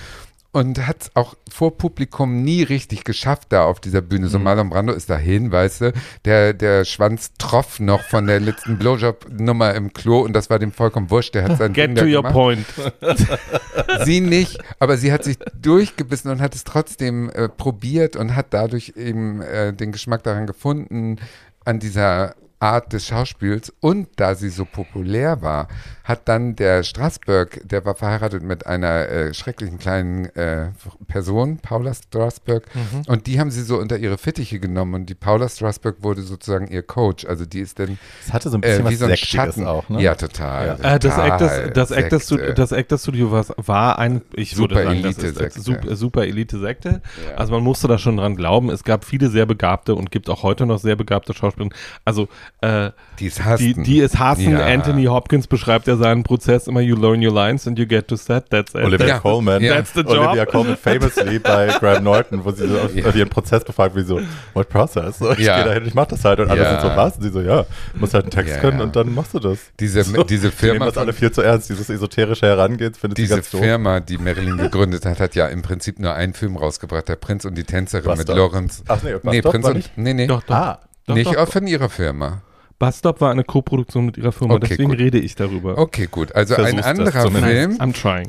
Und 0.51 0.87
hat 0.87 1.03
es 1.03 1.11
auch 1.15 1.35
vor 1.49 1.77
Publikum 1.77 2.41
nie 2.43 2.63
richtig 2.63 3.03
geschafft 3.03 3.47
da 3.49 3.65
auf 3.65 3.79
dieser 3.79 4.01
Bühne. 4.01 4.27
So 4.29 4.39
Mhm. 4.39 4.45
Marlon 4.45 4.69
Brando 4.69 4.93
ist 4.93 5.09
dahin, 5.09 5.51
weißt 5.51 5.81
du, 5.81 5.93
der, 6.25 6.53
der 6.53 6.85
Schwanz 6.85 7.33
troff 7.37 7.79
noch 7.79 8.01
von 8.01 8.25
der 8.25 8.39
letzten 8.39 8.79
Blowjob-Nummer 8.79 9.75
im 9.75 9.93
Klo 9.93 10.21
und 10.21 10.33
das 10.33 10.49
war 10.49 10.57
dem 10.57 10.71
vollkommen 10.71 11.11
wurscht. 11.11 11.35
Der 11.35 11.43
hat 11.43 11.57
sein 11.59 11.73
Ding 11.73 11.95
Get 11.95 11.97
da 11.97 12.01
to 12.01 12.07
your 12.07 12.23
gemacht. 12.23 12.33
point. 12.33 12.65
Sie 14.05 14.21
nicht, 14.21 14.57
aber 14.79 14.97
sie 14.97 15.11
hat 15.11 15.23
sich 15.23 15.37
durchgebissen 15.59 16.31
und 16.31 16.41
hat 16.41 16.55
es 16.55 16.63
trotzdem 16.63 17.29
äh, 17.29 17.49
probiert 17.49 18.15
und 18.15 18.35
hat 18.35 18.47
dadurch 18.51 18.93
eben 18.95 19.41
äh, 19.41 19.73
den 19.73 19.91
Geschmack 19.91 20.23
daran 20.23 20.47
gefunden, 20.47 21.17
an 21.65 21.79
dieser 21.79 22.35
Art 22.59 22.91
des 22.93 23.07
Schauspiels. 23.07 23.73
Und 23.79 24.07
da 24.17 24.35
sie 24.35 24.49
so 24.49 24.65
populär 24.65 25.41
war, 25.41 25.67
hat 26.09 26.27
dann 26.27 26.55
der 26.55 26.81
Strasberg, 26.83 27.61
der 27.63 27.85
war 27.85 27.93
verheiratet 27.93 28.41
mit 28.41 28.65
einer 28.65 29.07
äh, 29.07 29.33
schrecklichen 29.35 29.77
kleinen 29.77 30.25
äh, 30.35 30.71
Person, 31.07 31.59
Paula 31.59 31.93
Strasberg, 31.93 32.63
und 33.07 33.27
die 33.27 33.39
haben 33.39 33.51
sie 33.51 33.61
so 33.61 33.77
unter 33.77 33.95
ihre 33.97 34.17
Fittiche 34.17 34.59
genommen 34.59 34.95
und 34.95 35.05
die 35.05 35.13
Paula 35.13 35.47
Strasberg 35.47 36.01
wurde 36.01 36.23
sozusagen 36.23 36.67
ihr 36.67 36.81
Coach. 36.81 37.25
Also 37.25 37.45
die 37.45 37.59
ist 37.59 37.77
dann 37.77 37.99
Es 38.25 38.33
hatte 38.33 38.49
so 38.49 38.57
ein 38.57 38.63
äh, 38.63 38.81
bisschen 38.81 38.89
wie 38.89 38.93
was 38.93 38.99
so 38.99 39.05
ein 39.05 39.11
Sektiges 39.11 39.29
Schatten. 39.29 39.67
auch, 39.67 39.87
ne? 39.87 40.01
Ja, 40.01 40.15
total. 40.15 40.79
Ja. 40.81 40.95
Äh, 40.95 40.99
das 40.99 41.13
total. 41.15 41.31
Actors, 41.31 41.73
das, 41.73 41.91
Actors 41.91 42.25
Studio, 42.25 42.53
das 42.53 42.71
Actors 42.71 43.01
Studio 43.03 43.31
war, 43.31 43.45
war 43.57 43.99
ein, 43.99 44.23
ich 44.33 44.55
Super 44.55 44.75
würde 44.75 45.01
sagen, 45.01 45.03
das 45.03 45.17
ist 45.57 45.63
super, 45.63 45.95
super 45.95 46.23
Elite-Sekte. 46.25 47.01
Ja. 47.29 47.35
Also 47.37 47.53
man 47.53 47.63
musste 47.63 47.87
da 47.87 47.99
schon 47.99 48.17
dran 48.17 48.35
glauben. 48.35 48.71
Es 48.71 48.83
gab 48.83 49.05
viele 49.05 49.29
sehr 49.29 49.45
begabte 49.45 49.93
und 49.93 50.09
gibt 50.09 50.27
auch 50.27 50.41
heute 50.41 50.65
noch 50.65 50.79
sehr 50.79 50.95
begabte 50.95 51.35
Schauspieler. 51.35 51.69
Also 52.03 52.29
äh, 52.61 52.89
Die 53.19 53.27
es 53.27 53.43
hassten. 53.45 53.83
die, 53.83 53.83
die 53.83 53.99
es 53.99 54.17
hassen. 54.17 54.53
Ja. 54.53 54.65
Anthony 54.65 55.05
Hopkins 55.05 55.45
beschreibt 55.45 55.85
ja 55.85 55.98
seinen 55.99 56.23
Prozess 56.23 56.67
immer, 56.67 56.81
you 56.81 56.95
learn 56.95 57.23
your 57.23 57.31
lines 57.33 57.67
and 57.67 57.77
you 57.77 57.85
get 57.85 58.07
to 58.07 58.15
set, 58.15 58.49
that's 58.49 58.73
it. 58.73 58.81
Olivia 58.83 59.07
Ja. 59.07 59.19
Colman, 59.19 59.61
Ja. 59.61 59.75
That's 59.75 59.93
the 59.93 60.01
job. 60.01 60.09
Olivia 60.29 60.45
Colman 60.47 60.75
famously 60.77 61.37
bei 61.39 61.67
Graham 61.79 62.03
Norton, 62.03 62.43
wo 62.43 62.51
sie 62.51 62.67
so 62.67 62.79
auf, 62.79 63.05
auf 63.05 63.15
ihren 63.15 63.29
Prozess 63.29 63.63
befragt, 63.63 63.95
wie 63.95 64.01
so, 64.03 64.19
what 64.53 64.67
process? 64.69 65.19
So, 65.19 65.31
ich 65.33 65.39
Ja. 65.39 65.57
gehe 65.57 65.65
dahin, 65.65 65.85
ich 65.85 65.93
mach 65.93 66.07
das 66.07 66.25
halt. 66.25 66.39
Und 66.39 66.49
alle 66.49 66.67
sind 66.67 66.81
so, 66.81 66.87
was? 66.87 67.17
Und 67.17 67.23
sie 67.23 67.29
so, 67.29 67.41
ja, 67.41 67.65
musst 67.93 68.13
halt 68.15 68.23
einen 68.25 68.31
Text 68.31 68.59
können 68.61 68.81
und 68.81 68.95
dann 68.95 69.13
machst 69.13 69.33
du 69.35 69.39
das. 69.39 69.59
Diese, 69.79 70.03
So, 70.03 70.23
diese 70.23 70.49
Die 70.49 70.55
nehmen 70.55 70.57
Firma, 70.57 70.85
das 70.87 70.97
alle 70.97 71.13
viel 71.13 71.31
zu 71.31 71.41
ernst, 71.41 71.69
dieses 71.69 71.89
esoterische 71.89 72.47
Herangehen, 72.47 72.93
findet 72.95 73.17
diese 73.19 73.35
ganz 73.35 73.49
doof. 73.51 73.61
Firma, 73.61 73.99
die 73.99 74.17
Marilyn 74.17 74.57
gegründet 74.57 75.05
hat, 75.05 75.19
hat 75.19 75.35
ja 75.35 75.47
im 75.47 75.61
Prinzip 75.61 75.99
nur 75.99 76.13
einen 76.13 76.33
Film 76.33 76.55
rausgebracht, 76.57 77.07
Der 77.07 77.15
Prinz 77.17 77.45
und 77.45 77.55
die 77.55 77.63
Tänzerin 77.65 78.05
Was 78.07 78.19
mit? 78.19 78.27
Lawrence. 78.29 78.83
Ach 78.87 79.01
nee, 79.03 79.13
Nee, 79.23 79.41
Prinz 79.41 79.65
und, 79.65 79.73
nicht? 79.75 79.91
nee, 79.97 80.13
nee, 80.13 80.27
Doch, 80.27 80.43
doch. 80.43 80.55
Ah, 80.55 80.79
doch, 81.05 81.15
nicht 81.15 81.33
doch. 81.35 81.47
von 81.51 81.67
ihrer 81.67 81.89
Firma. 81.89 82.41
Bus 82.79 83.01
war 83.03 83.29
eine 83.31 83.43
Co-Produktion 83.43 84.05
mit 84.05 84.17
ihrer 84.17 84.31
Firma, 84.31 84.55
Okay, 84.55 84.67
deswegen 84.69 84.89
gut. 84.89 84.99
rede 84.99 85.19
ich 85.19 85.35
darüber. 85.35 85.77
Okay, 85.77 86.07
gut. 86.09 86.33
Also 86.33 86.55
Versuch's 86.55 86.81
ein 86.83 86.99
anderer. 86.99 87.29
Film 87.29 87.77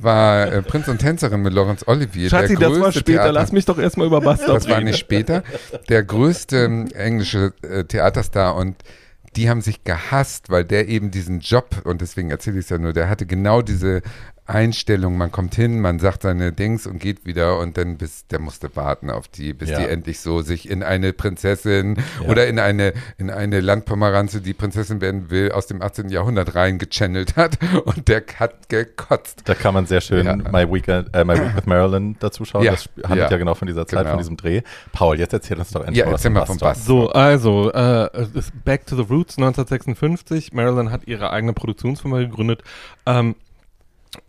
war 0.03 0.53
äh, 0.53 0.63
Prinz 0.63 0.89
und 0.89 0.99
Tänzerin 0.99 1.41
mit 1.43 1.53
Laurence 1.53 1.87
Olivier. 1.87 2.29
Schatzi, 2.29 2.57
der 2.57 2.69
das 2.71 2.81
war 2.81 2.91
später. 2.93 3.13
Theater- 3.13 3.33
Lass 3.33 3.53
mich 3.53 3.65
doch 3.65 3.79
erstmal 3.79 4.09
über 4.09 4.21
Bus 4.21 4.41
Das 4.41 4.69
war 4.69 4.77
reden. 4.79 4.87
nicht 4.87 4.99
später. 4.99 5.45
Der 5.89 6.03
größte 6.03 6.57
ähm, 6.65 6.89
englische 6.95 7.53
äh, 7.63 7.85
Theaterstar 7.85 8.57
und 8.57 8.77
die 9.37 9.49
haben 9.49 9.61
sich 9.61 9.85
gehasst, 9.85 10.51
weil 10.51 10.65
der 10.65 10.89
eben 10.89 11.13
diesen 11.13 11.39
Job, 11.39 11.83
und 11.85 12.01
deswegen 12.01 12.31
erzähle 12.31 12.59
ich 12.59 12.65
es 12.65 12.71
ja 12.71 12.79
nur, 12.79 12.93
der 12.93 13.09
hatte 13.09 13.27
genau 13.27 13.63
diese 13.63 14.03
Einstellung, 14.51 15.17
man 15.17 15.31
kommt 15.33 15.55
hin, 15.55 15.81
man 15.81 15.99
sagt 15.99 16.23
seine 16.23 16.53
Dings 16.53 16.87
und 16.87 16.99
geht 16.99 17.25
wieder 17.25 17.59
und 17.59 17.77
dann 17.79 17.97
bis, 17.97 18.27
der 18.27 18.39
musste 18.41 18.75
warten 18.77 19.09
auf 19.11 19.29
die, 19.29 19.53
bis 19.55 19.71
Ja. 19.71 19.79
die 19.79 19.85
endlich 19.87 20.21
so 20.21 20.43
sich 20.43 20.69
in 20.69 20.83
eine 20.83 21.13
Prinzessin 21.13 21.97
Ja. 22.23 22.29
oder 22.29 22.47
in 22.47 22.59
eine, 22.59 22.93
in 23.19 23.31
eine 23.31 23.61
Landpomeranze, 23.61 24.41
die 24.41 24.53
Prinzessin 24.53 25.01
werden 25.01 25.31
will, 25.31 25.53
aus 25.53 25.67
dem 25.67 25.81
18. 25.83 26.09
Jahrhundert 26.09 26.55
reingechannelt 26.55 27.37
hat 27.37 27.59
und 27.85 28.09
der 28.09 28.23
hat 28.39 28.69
gekotzt. 28.69 29.43
Da 29.45 29.55
kann 29.55 29.73
man 29.75 29.87
sehr 29.87 30.01
schön 30.01 30.27
Ja. 30.27 30.37
My, 30.37 30.71
Weekend, 30.71 31.15
äh, 31.15 31.25
My 31.25 31.35
Week 31.35 31.57
with 31.57 31.67
Marilyn 31.67 32.17
dazu 32.21 32.45
schauen. 32.45 32.65
Ja, 32.65 32.73
Das 32.73 32.89
handelt 33.05 33.21
ja. 33.27 33.31
ja. 33.31 33.37
genau 33.39 33.55
von 33.55 33.67
dieser 33.69 33.87
Zeit, 33.87 34.01
Genau. 34.01 34.11
von 34.11 34.19
diesem 34.19 34.37
Dreh. 34.37 34.63
Paul, 34.93 35.19
jetzt 35.19 35.33
erzähl 35.33 35.59
uns 35.59 35.71
doch 35.71 35.81
endlich 35.81 35.99
Ja, 35.99 36.07
mal 36.07 36.13
was 36.13 36.21
erzähl 36.21 36.31
mal 36.33 36.47
vom 36.47 36.59
Bus. 36.59 36.85
So, 36.85 37.11
also, 37.11 37.73
äh, 37.73 38.09
Back 38.65 38.87
to 38.87 38.97
the 38.97 39.03
Roots 39.03 39.37
1956. 39.39 40.53
Marilyn 40.53 40.91
hat 40.91 41.07
ihre 41.07 41.31
eigene 41.31 41.53
Produktionsfirma 41.53 42.19
gegründet 42.19 42.63
ähm, 43.07 43.35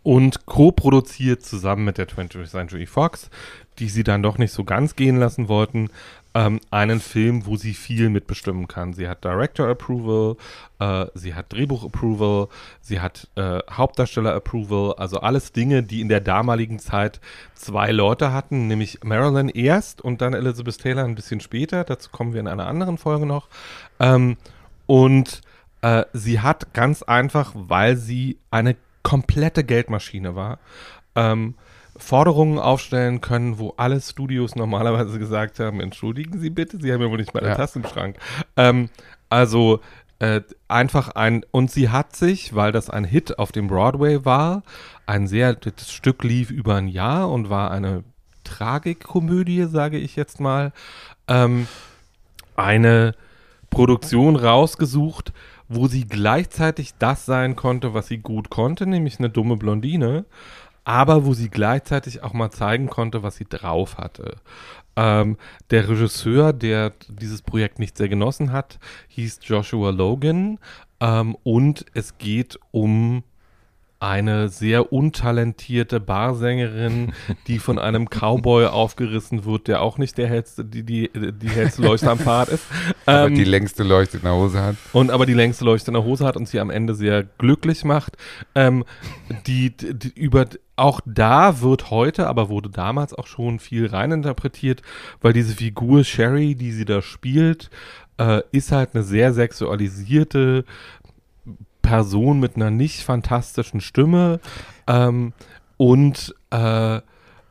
und 0.02 0.46
co-produziert 0.46 1.42
zusammen 1.42 1.84
mit 1.84 1.98
der 1.98 2.08
20th 2.08 2.46
Century 2.46 2.86
Fox, 2.86 3.30
die 3.78 3.88
sie 3.88 4.04
dann 4.04 4.22
doch 4.22 4.38
nicht 4.38 4.52
so 4.52 4.64
ganz 4.64 4.96
gehen 4.96 5.16
lassen 5.16 5.48
wollten, 5.48 5.90
ähm, 6.34 6.60
einen 6.70 7.00
Film, 7.00 7.46
wo 7.46 7.56
sie 7.56 7.74
viel 7.74 8.08
mitbestimmen 8.08 8.68
kann. 8.68 8.94
Sie 8.94 9.08
hat 9.08 9.24
Director 9.24 9.68
Approval, 9.68 10.36
äh, 10.78 11.06
sie 11.14 11.34
hat 11.34 11.52
Drehbuch 11.52 11.84
Approval, 11.84 12.48
sie 12.80 13.00
hat 13.00 13.28
äh, 13.36 13.58
Hauptdarsteller 13.70 14.34
Approval, 14.34 14.94
also 14.94 15.20
alles 15.20 15.52
Dinge, 15.52 15.82
die 15.82 16.00
in 16.00 16.08
der 16.08 16.20
damaligen 16.20 16.78
Zeit 16.78 17.20
zwei 17.54 17.90
Leute 17.92 18.32
hatten, 18.32 18.66
nämlich 18.66 19.04
Marilyn 19.04 19.48
erst 19.48 20.00
und 20.00 20.20
dann 20.22 20.32
Elizabeth 20.32 20.78
Taylor 20.78 21.04
ein 21.04 21.14
bisschen 21.14 21.40
später. 21.40 21.84
Dazu 21.84 22.10
kommen 22.10 22.32
wir 22.32 22.40
in 22.40 22.48
einer 22.48 22.66
anderen 22.66 22.98
Folge 22.98 23.26
noch. 23.26 23.48
Ähm, 24.00 24.36
und 24.86 25.42
äh, 25.82 26.04
sie 26.12 26.40
hat 26.40 26.72
ganz 26.72 27.02
einfach, 27.02 27.52
weil 27.54 27.96
sie 27.96 28.38
eine 28.50 28.76
komplette 29.02 29.64
Geldmaschine 29.64 30.34
war, 30.34 30.58
ähm, 31.14 31.54
Forderungen 31.96 32.58
aufstellen 32.58 33.20
können, 33.20 33.58
wo 33.58 33.74
alle 33.76 34.00
Studios 34.00 34.56
normalerweise 34.56 35.18
gesagt 35.18 35.60
haben, 35.60 35.80
entschuldigen 35.80 36.38
Sie 36.40 36.50
bitte, 36.50 36.78
Sie 36.80 36.92
haben 36.92 37.02
ja 37.02 37.10
wohl 37.10 37.18
nicht 37.18 37.34
mal 37.34 37.40
eine 37.40 37.50
Ja. 37.50 37.56
Tasse 37.56 37.80
im 37.80 37.86
Schrank. 37.86 38.16
Ähm, 38.56 38.88
also 39.28 39.80
äh, 40.18 40.40
einfach 40.68 41.10
ein, 41.10 41.44
und 41.50 41.70
sie 41.70 41.88
hat 41.90 42.14
sich, 42.14 42.54
weil 42.54 42.70
das 42.72 42.88
ein 42.88 43.04
Hit 43.04 43.38
auf 43.38 43.50
dem 43.52 43.66
Broadway 43.66 44.24
war, 44.24 44.62
ein 45.04 45.26
sehr, 45.26 45.54
das 45.54 45.90
Stück 45.90 46.22
lief 46.22 46.50
über 46.50 46.76
ein 46.76 46.88
Jahr 46.88 47.28
und 47.30 47.50
war 47.50 47.70
eine 47.70 48.04
Tragikkomödie, 48.44 49.64
sage 49.64 49.98
ich 49.98 50.16
jetzt 50.16 50.40
mal, 50.40 50.72
ähm, 51.28 51.66
eine 52.56 53.14
Produktion 53.70 54.36
rausgesucht, 54.36 55.32
wo 55.68 55.86
sie 55.88 56.06
gleichzeitig 56.06 56.94
das 56.98 57.26
sein 57.26 57.56
konnte, 57.56 57.94
was 57.94 58.08
sie 58.08 58.18
gut 58.18 58.50
konnte, 58.50 58.86
nämlich 58.86 59.18
eine 59.18 59.30
dumme 59.30 59.56
Blondine, 59.56 60.24
aber 60.84 61.24
wo 61.24 61.34
sie 61.34 61.48
gleichzeitig 61.48 62.22
auch 62.22 62.32
mal 62.32 62.50
zeigen 62.50 62.88
konnte, 62.88 63.22
was 63.22 63.36
sie 63.36 63.46
drauf 63.48 63.98
hatte. 63.98 64.36
Ähm, 64.96 65.38
der 65.70 65.88
Regisseur, 65.88 66.52
der 66.52 66.92
dieses 67.08 67.42
Projekt 67.42 67.78
nicht 67.78 67.96
sehr 67.96 68.08
genossen 68.08 68.52
hat, 68.52 68.78
hieß 69.08 69.40
Joshua 69.42 69.90
Logan 69.90 70.58
ähm, 71.00 71.36
und 71.44 71.86
es 71.94 72.18
geht 72.18 72.58
um 72.70 73.22
eine 74.02 74.48
sehr 74.48 74.92
untalentierte 74.92 76.00
Barsängerin, 76.00 77.12
die 77.46 77.60
von 77.60 77.78
einem 77.78 78.08
Cowboy 78.08 78.66
aufgerissen 78.66 79.44
wird, 79.44 79.68
der 79.68 79.80
auch 79.80 79.96
nicht 79.96 80.18
der 80.18 80.26
hellste, 80.26 80.64
die, 80.64 80.82
die, 80.82 81.10
die 81.14 81.48
hellste 81.48 81.82
Leuchte 81.82 82.10
am 82.10 82.18
Pfad 82.18 82.48
ist. 82.48 82.64
Aber 83.06 83.28
Ähm, 83.28 83.36
die 83.36 83.44
längste 83.44 83.84
Leuchte 83.84 84.16
in 84.16 84.24
der 84.24 84.34
Hose 84.34 84.60
hat. 84.60 84.76
und 84.92 85.10
aber 85.12 85.24
die 85.24 85.34
längste 85.34 85.64
Leuchte 85.64 85.90
in 85.90 85.94
der 85.94 86.04
Hose 86.04 86.26
hat 86.26 86.36
und 86.36 86.48
sie 86.48 86.58
am 86.58 86.70
Ende 86.70 86.96
sehr 86.96 87.22
glücklich 87.22 87.84
macht. 87.84 88.16
Ähm, 88.56 88.84
die, 89.46 89.70
die, 89.70 89.94
die 89.94 90.08
über 90.20 90.46
auch 90.74 91.00
da 91.06 91.60
wird 91.60 91.90
heute, 91.90 92.26
aber 92.26 92.48
wurde 92.48 92.70
damals 92.70 93.14
auch 93.14 93.28
schon 93.28 93.60
viel 93.60 93.86
reininterpretiert, 93.86 94.82
weil 95.20 95.32
diese 95.32 95.54
Figur 95.54 96.02
Sherry, 96.02 96.56
die 96.56 96.72
sie 96.72 96.84
da 96.84 97.02
spielt, 97.02 97.70
äh, 98.18 98.42
ist 98.50 98.72
halt 98.72 98.94
eine 98.94 99.04
sehr 99.04 99.32
sexualisierte 99.32 100.64
Person 101.92 102.40
mit 102.40 102.56
einer 102.56 102.70
nicht 102.70 103.02
fantastischen 103.02 103.82
Stimme 103.82 104.40
ähm, 104.86 105.34
und 105.76 106.34
äh, 106.50 107.02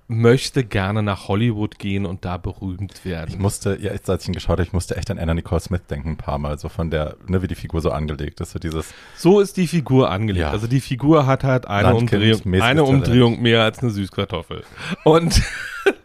möchte 0.08 0.64
gerne 0.64 1.04
nach 1.04 1.28
Hollywood 1.28 1.78
gehen 1.78 2.08
und 2.08 2.26
da 2.26 2.38
berühmt 2.38 3.06
werden. 3.06 3.30
Ich 3.30 3.38
musste, 3.38 3.78
ja, 3.80 3.94
jetzt, 3.94 4.10
als 4.10 4.24
ich 4.24 4.30
ihn 4.30 4.34
geschaut 4.34 4.54
habe, 4.54 4.64
ich 4.64 4.74
musste 4.74 4.98
echt 4.98 5.12
an 5.12 5.20
Anna 5.20 5.36
Nicole 5.36 5.62
Smith 5.62 5.82
denken, 5.88 6.10
ein 6.10 6.18
paar 6.18 6.40
Mal, 6.40 6.58
so 6.58 6.70
von 6.70 6.90
der, 6.90 7.18
ne, 7.28 7.44
wie 7.44 7.48
die 7.48 7.54
Figur 7.54 7.82
so 7.82 7.92
angelegt 7.92 8.42
ist, 8.42 8.50
so 8.50 8.58
dieses, 8.58 8.96
So 9.16 9.42
ist 9.42 9.58
die 9.58 9.68
Figur 9.68 10.10
angelegt. 10.10 10.42
Ja. 10.42 10.50
Also 10.50 10.66
die 10.66 10.82
Figur 10.82 11.28
hat 11.28 11.44
halt 11.44 11.68
eine, 11.68 11.90
Landkind, 11.90 12.44
Umdrehung, 12.44 12.62
eine. 12.64 12.84
Umdrehung 12.84 13.42
mehr 13.44 13.62
als 13.62 13.78
eine 13.78 13.92
Süßkartoffel. 13.92 14.64
Und, 15.04 15.40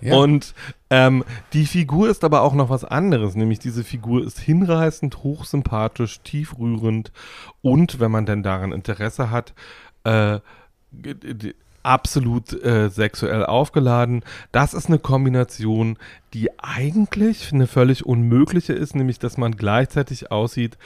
Ja. 0.00 0.16
und 0.16 0.54
ähm, 0.90 1.24
die 1.52 1.66
Figur 1.66 2.08
ist 2.08 2.24
aber 2.24 2.42
auch 2.42 2.54
noch 2.54 2.70
was 2.70 2.84
anderes, 2.84 3.34
nämlich 3.34 3.58
diese 3.58 3.84
Figur 3.84 4.24
ist 4.24 4.38
hinreißend, 4.38 5.22
hochsympathisch, 5.22 6.20
tiefrührend 6.20 7.12
und, 7.60 8.00
wenn 8.00 8.10
man 8.10 8.24
denn 8.24 8.42
daran 8.42 8.72
Interesse 8.72 9.30
hat, 9.30 9.52
äh, 10.04 10.40
absolut 11.82 12.52
äh, 12.64 12.90
sexuell 12.90 13.46
aufgeladen. 13.46 14.22
Das 14.52 14.74
ist 14.74 14.88
eine 14.88 14.98
Kombination, 14.98 15.96
die 16.34 16.50
eigentlich 16.58 17.52
eine 17.52 17.66
völlig 17.66 18.04
unmögliche 18.04 18.72
ist, 18.74 18.94
nämlich 18.94 19.18
dass 19.18 19.38
man 19.38 19.52
gleichzeitig 19.52 20.30
aussieht, 20.30 20.76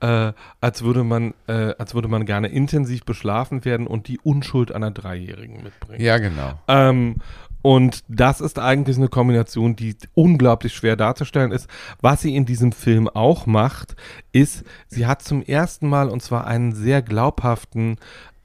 äh, 0.00 0.32
als 0.60 0.82
würde 0.82 1.04
man, 1.04 1.34
äh, 1.46 1.74
als 1.78 1.94
würde 1.94 2.08
man 2.08 2.26
gerne 2.26 2.48
intensiv 2.48 3.04
beschlafen 3.04 3.64
werden 3.64 3.86
und 3.86 4.08
die 4.08 4.18
Unschuld 4.18 4.72
einer 4.72 4.90
Dreijährigen 4.90 5.62
mitbringen. 5.62 6.02
Ja, 6.02 6.18
genau. 6.18 6.58
Ähm, 6.66 7.16
und 7.62 8.04
das 8.08 8.40
ist 8.40 8.58
eigentlich 8.58 8.96
eine 8.96 9.08
Kombination, 9.08 9.74
die 9.74 9.96
unglaublich 10.14 10.74
schwer 10.74 10.96
darzustellen 10.96 11.52
ist. 11.52 11.68
Was 12.00 12.22
sie 12.22 12.36
in 12.36 12.46
diesem 12.46 12.72
Film 12.72 13.08
auch 13.08 13.46
macht, 13.46 13.96
ist, 14.32 14.64
sie 14.86 15.06
hat 15.06 15.22
zum 15.22 15.42
ersten 15.42 15.88
Mal, 15.88 16.08
und 16.08 16.22
zwar 16.22 16.46
einen 16.46 16.72
sehr 16.72 17.02
glaubhaften 17.02 17.96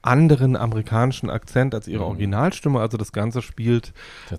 anderen 0.06 0.56
amerikanischen 0.56 1.30
Akzent 1.30 1.74
als 1.74 1.88
ihre 1.88 2.04
Originalstimme. 2.04 2.80
Also 2.80 2.96
das 2.96 3.12
Ganze 3.12 3.42
spielt 3.42 3.92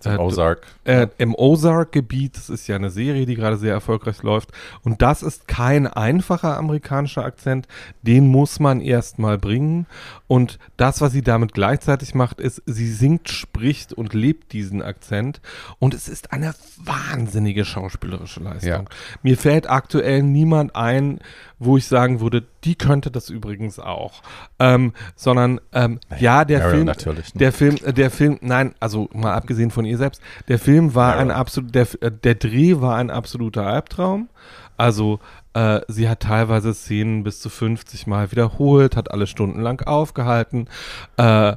Äh, 0.03 0.17
Ozark. 0.17 0.61
äh, 0.83 1.07
im 1.17 1.33
Ozark-Gebiet. 1.35 2.37
Das 2.37 2.49
ist 2.49 2.67
ja 2.67 2.75
eine 2.75 2.89
Serie, 2.89 3.25
die 3.25 3.35
gerade 3.35 3.57
sehr 3.57 3.73
erfolgreich 3.73 4.21
läuft. 4.23 4.51
Und 4.83 5.01
das 5.01 5.23
ist 5.23 5.47
kein 5.47 5.87
einfacher 5.87 6.57
amerikanischer 6.57 7.23
Akzent. 7.25 7.67
Den 8.03 8.27
muss 8.27 8.59
man 8.59 8.81
erstmal 8.81 9.37
bringen. 9.37 9.87
Und 10.27 10.59
das, 10.77 11.01
was 11.01 11.11
sie 11.11 11.21
damit 11.21 11.53
gleichzeitig 11.53 12.15
macht, 12.15 12.39
ist, 12.39 12.61
sie 12.65 12.91
singt, 12.91 13.29
spricht 13.29 13.93
und 13.93 14.13
lebt 14.13 14.53
diesen 14.53 14.81
Akzent. 14.81 15.41
Und 15.79 15.93
es 15.93 16.07
ist 16.07 16.31
eine 16.31 16.53
wahnsinnige 16.83 17.65
schauspielerische 17.65 18.39
Leistung. 18.39 18.69
Ja. 18.69 18.83
Mir 19.23 19.37
fällt 19.37 19.69
aktuell 19.69 20.23
niemand 20.23 20.75
ein, 20.75 21.19
wo 21.59 21.77
ich 21.77 21.87
sagen 21.87 22.19
würde, 22.19 22.43
die 22.63 22.75
könnte 22.75 23.11
das 23.11 23.29
übrigens 23.29 23.79
auch. 23.79 24.21
Ähm, 24.59 24.93
sondern, 25.15 25.61
ähm, 25.73 25.99
ja, 26.19 26.45
der 26.45 26.59
Meryl 26.59 26.71
Film, 26.71 26.85
natürlich, 26.85 27.33
ne? 27.33 27.39
der 27.39 27.51
Film, 27.51 27.77
äh, 27.83 27.93
der 27.93 28.11
Film, 28.11 28.37
nein, 28.41 28.75
also 28.79 29.09
mal 29.13 29.33
abgesehen 29.33 29.71
von 29.71 29.85
ihr 29.85 29.97
selbst, 29.97 30.21
der 30.47 30.59
Film 30.59 30.95
war 30.95 31.15
ein 31.15 31.27
Meryl. 31.27 31.39
absolut, 31.39 31.75
der, 31.75 31.87
äh, 32.01 32.11
der 32.11 32.35
Dreh 32.35 32.81
war 32.81 32.97
ein 32.97 33.09
absoluter 33.09 33.65
Albtraum. 33.65 34.29
Also 34.77 35.19
äh, 35.53 35.81
sie 35.87 36.09
hat 36.09 36.21
teilweise 36.21 36.73
Szenen 36.73 37.23
bis 37.23 37.39
zu 37.39 37.49
50 37.49 38.07
Mal 38.07 38.31
wiederholt, 38.31 38.97
hat 38.97 39.11
alle 39.11 39.25
stundenlang 39.25 39.81
aufgehalten. 39.81 40.67
Äh, 41.15 41.55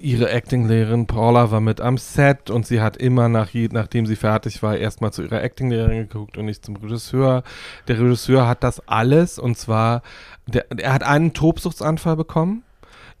ihre 0.00 0.30
Acting-Lehrerin 0.30 1.06
Paula 1.06 1.50
war 1.50 1.60
mit 1.60 1.80
am 1.80 1.96
Set 1.96 2.50
und 2.50 2.66
sie 2.66 2.80
hat 2.80 2.96
immer 2.96 3.28
nach 3.28 3.50
je, 3.50 3.68
nachdem 3.70 4.06
sie 4.06 4.16
fertig 4.16 4.62
war, 4.62 4.76
erstmal 4.76 5.12
zu 5.12 5.22
ihrer 5.22 5.42
Acting-Lehrerin 5.42 6.08
geguckt 6.08 6.36
und 6.36 6.46
nicht 6.46 6.64
zum 6.64 6.76
Regisseur. 6.76 7.44
Der 7.86 8.00
Regisseur 8.00 8.48
hat 8.48 8.64
das 8.64 8.86
alles 8.88 9.38
und 9.38 9.56
zwar, 9.56 10.02
der, 10.46 10.66
er 10.70 10.92
hat 10.92 11.04
einen 11.04 11.32
Tobsuchtsanfall 11.32 12.16
bekommen, 12.16 12.64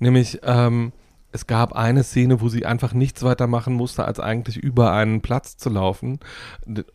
nämlich 0.00 0.40
ähm, 0.42 0.92
es 1.32 1.46
gab 1.46 1.72
eine 1.72 2.02
Szene, 2.04 2.40
wo 2.40 2.48
sie 2.48 2.66
einfach 2.66 2.92
nichts 2.92 3.22
weiter 3.22 3.46
machen 3.46 3.74
musste, 3.74 4.04
als 4.04 4.20
eigentlich 4.20 4.58
über 4.58 4.92
einen 4.92 5.22
Platz 5.22 5.56
zu 5.56 5.70
laufen. 5.70 6.20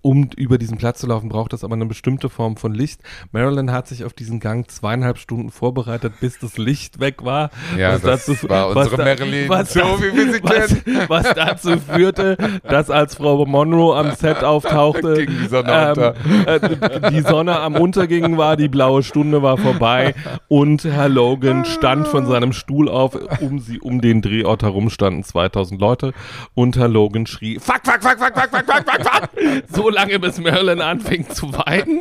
Um 0.01 0.29
über 0.35 0.57
diesen 0.57 0.77
Platz 0.77 0.99
zu 0.99 1.07
laufen, 1.07 1.29
braucht 1.29 1.53
es 1.53 1.63
aber 1.63 1.73
eine 1.73 1.87
bestimmte 1.87 2.29
Form 2.29 2.55
von 2.55 2.73
Licht. 2.73 3.01
Marilyn 3.31 3.71
hat 3.71 3.87
sich 3.87 4.05
auf 4.05 4.13
diesen 4.13 4.39
Gang 4.39 4.69
zweieinhalb 4.69 5.17
Stunden 5.17 5.49
vorbereitet, 5.49 6.13
bis 6.19 6.37
das 6.39 6.57
Licht 6.57 6.99
weg 6.99 7.25
war. 7.25 7.49
Ja, 7.77 7.97
das 7.97 8.27
war 8.47 8.69
unsere 8.75 8.97
Marilyn, 8.97 9.47
so 9.65 9.79
wie 9.79 10.15
wir 10.15 10.33
sie 10.33 10.43
was, 10.43 11.09
was 11.09 11.35
dazu 11.35 11.77
führte, 11.79 12.37
dass 12.63 12.89
als 12.89 13.15
Frau 13.15 13.45
Monroe 13.45 13.95
am 13.97 14.11
Set 14.11 14.43
auftauchte, 14.43 15.25
die 15.25 15.47
Sonne 15.47 15.89
unter. 15.89 16.15
äh, 16.45 17.11
die 17.11 17.21
Sonne 17.21 17.59
am 17.59 17.75
Untergehen 17.75 18.37
war, 18.37 18.55
die 18.55 18.67
blaue 18.67 19.01
Stunde 19.03 19.41
war 19.41 19.57
vorbei 19.57 20.13
und 20.47 20.83
Herr 20.83 21.09
Logan 21.09 21.65
stand 21.65 22.07
von 22.07 22.27
seinem 22.27 22.53
Stuhl 22.53 22.87
auf, 22.87 23.17
um 23.41 23.59
sie 23.59 23.79
um 23.79 24.01
den 24.01 24.21
Drehort 24.27 24.63
herum 24.63 24.89
standen 24.89 25.23
2000 25.23 25.79
Leute. 25.79 26.13
Und 26.53 26.77
Herr 26.77 26.87
Logan 26.87 27.25
schrie 27.27 27.59
fuck 27.59 27.81
fuck 27.83 28.01
fuck 28.03 28.17
fuck 28.19 28.33
fuck 28.37 28.49
fuck 28.49 28.65
fuck 28.65 28.85
fuck 28.85 29.03
fuck! 29.05 29.29
So 29.69 29.89
lange 29.89 30.19
bis 30.19 30.39
Marilyn 30.39 30.81
anfing 30.81 31.29
zu 31.29 31.53
weinen 31.53 31.99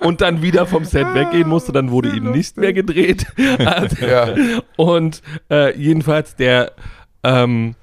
und 0.00 0.20
dann 0.20 0.42
wieder 0.42 0.66
vom 0.66 0.84
Set 0.84 1.06
weggehen 1.14 1.48
musste, 1.48 1.72
dann 1.72 1.90
wurde 1.90 2.10
eben 2.14 2.30
nicht 2.30 2.56
mehr 2.56 2.72
gedreht. 2.72 3.26
Also, 3.64 4.06
Ja. 4.06 4.34
und 4.76 5.22
äh, 5.50 5.76
jedenfalls 5.78 6.36
der 6.36 6.72
ähm, 7.22 7.74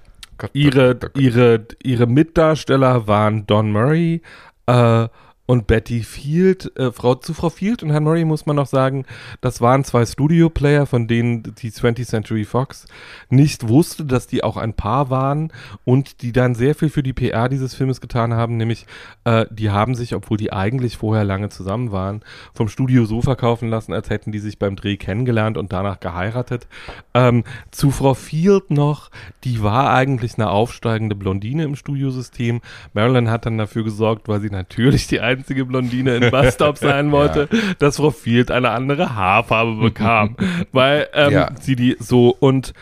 ihre, 0.53 0.97
ihre, 1.15 1.65
ihre 1.83 2.07
Mitdarsteller 2.07 3.07
waren 3.07 3.45
Don 3.47 3.71
Murray 3.71 4.21
äh, 4.67 5.07
und 5.45 5.67
Betty 5.67 6.03
Field. 6.03 6.71
Äh, 6.77 6.91
Frau, 6.91 7.15
zu 7.15 7.33
Frau 7.33 7.49
Field 7.49 7.83
und 7.83 7.89
Herrn 7.89 8.03
Murray 8.03 8.25
muss 8.25 8.45
man 8.45 8.55
noch 8.55 8.67
sagen, 8.67 9.05
das 9.41 9.61
waren 9.61 9.83
zwei 9.83 10.05
Studio-Player, 10.05 10.85
von 10.85 11.07
denen 11.07 11.43
die 11.43 11.71
20th 11.71 12.07
Century 12.07 12.45
Fox 12.45 12.85
nicht 13.29 13.67
wusste, 13.67 14.05
dass 14.05 14.27
die 14.27 14.43
auch 14.43 14.57
ein 14.57 14.73
Paar 14.73 15.09
waren 15.09 15.51
und 15.83 16.21
die 16.21 16.31
dann 16.31 16.55
sehr 16.55 16.75
viel 16.75 16.89
für 16.89 17.03
die 17.03 17.13
PR 17.13 17.49
dieses 17.49 17.73
Filmes 17.73 18.01
getan 18.01 18.33
haben, 18.33 18.57
nämlich 18.57 18.85
äh, 19.23 19.45
die 19.49 19.69
haben 19.69 19.95
sich, 19.95 20.15
obwohl 20.15 20.37
die 20.37 20.53
eigentlich 20.53 20.97
vorher 20.97 21.23
lange 21.23 21.49
zusammen 21.49 21.91
waren, 21.91 22.21
vom 22.53 22.67
Studio 22.67 23.05
so 23.05 23.21
verkaufen 23.21 23.69
lassen, 23.69 23.93
als 23.93 24.09
hätten 24.09 24.31
die 24.31 24.39
sich 24.39 24.59
beim 24.59 24.75
Dreh 24.75 24.97
kennengelernt 24.97 25.57
und 25.57 25.73
danach 25.73 25.99
geheiratet. 25.99 26.67
Ähm, 27.13 27.43
zu 27.71 27.91
Frau 27.91 28.13
Field 28.13 28.71
noch, 28.71 29.09
die 29.43 29.63
war 29.63 29.93
eigentlich 29.93 30.35
eine 30.35 30.49
aufsteigende 30.49 31.15
Blondine 31.15 31.63
im 31.63 31.75
Studiosystem. 31.75 32.61
Marilyn 32.93 33.29
hat 33.29 33.45
dann 33.45 33.57
dafür 33.57 33.83
gesorgt, 33.83 34.27
weil 34.27 34.41
sie 34.41 34.49
natürlich 34.49 35.07
die 35.07 35.19
einzige 35.31 35.65
Blondine 35.65 36.15
in 36.17 36.31
Bus-Stop 36.31 36.77
sein 36.77 37.11
wollte, 37.11 37.47
dass 37.79 37.97
Frau 37.97 38.11
Field 38.11 38.51
eine 38.51 38.69
andere 38.71 39.15
Haarfarbe 39.15 39.75
bekam. 39.81 40.35
weil 40.71 41.07
ähm, 41.13 41.31
Ja. 41.31 41.49
sie 41.59 41.75
die 41.75 41.95
so 41.99 42.35
und 42.39 42.73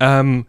ähm, 0.00 0.46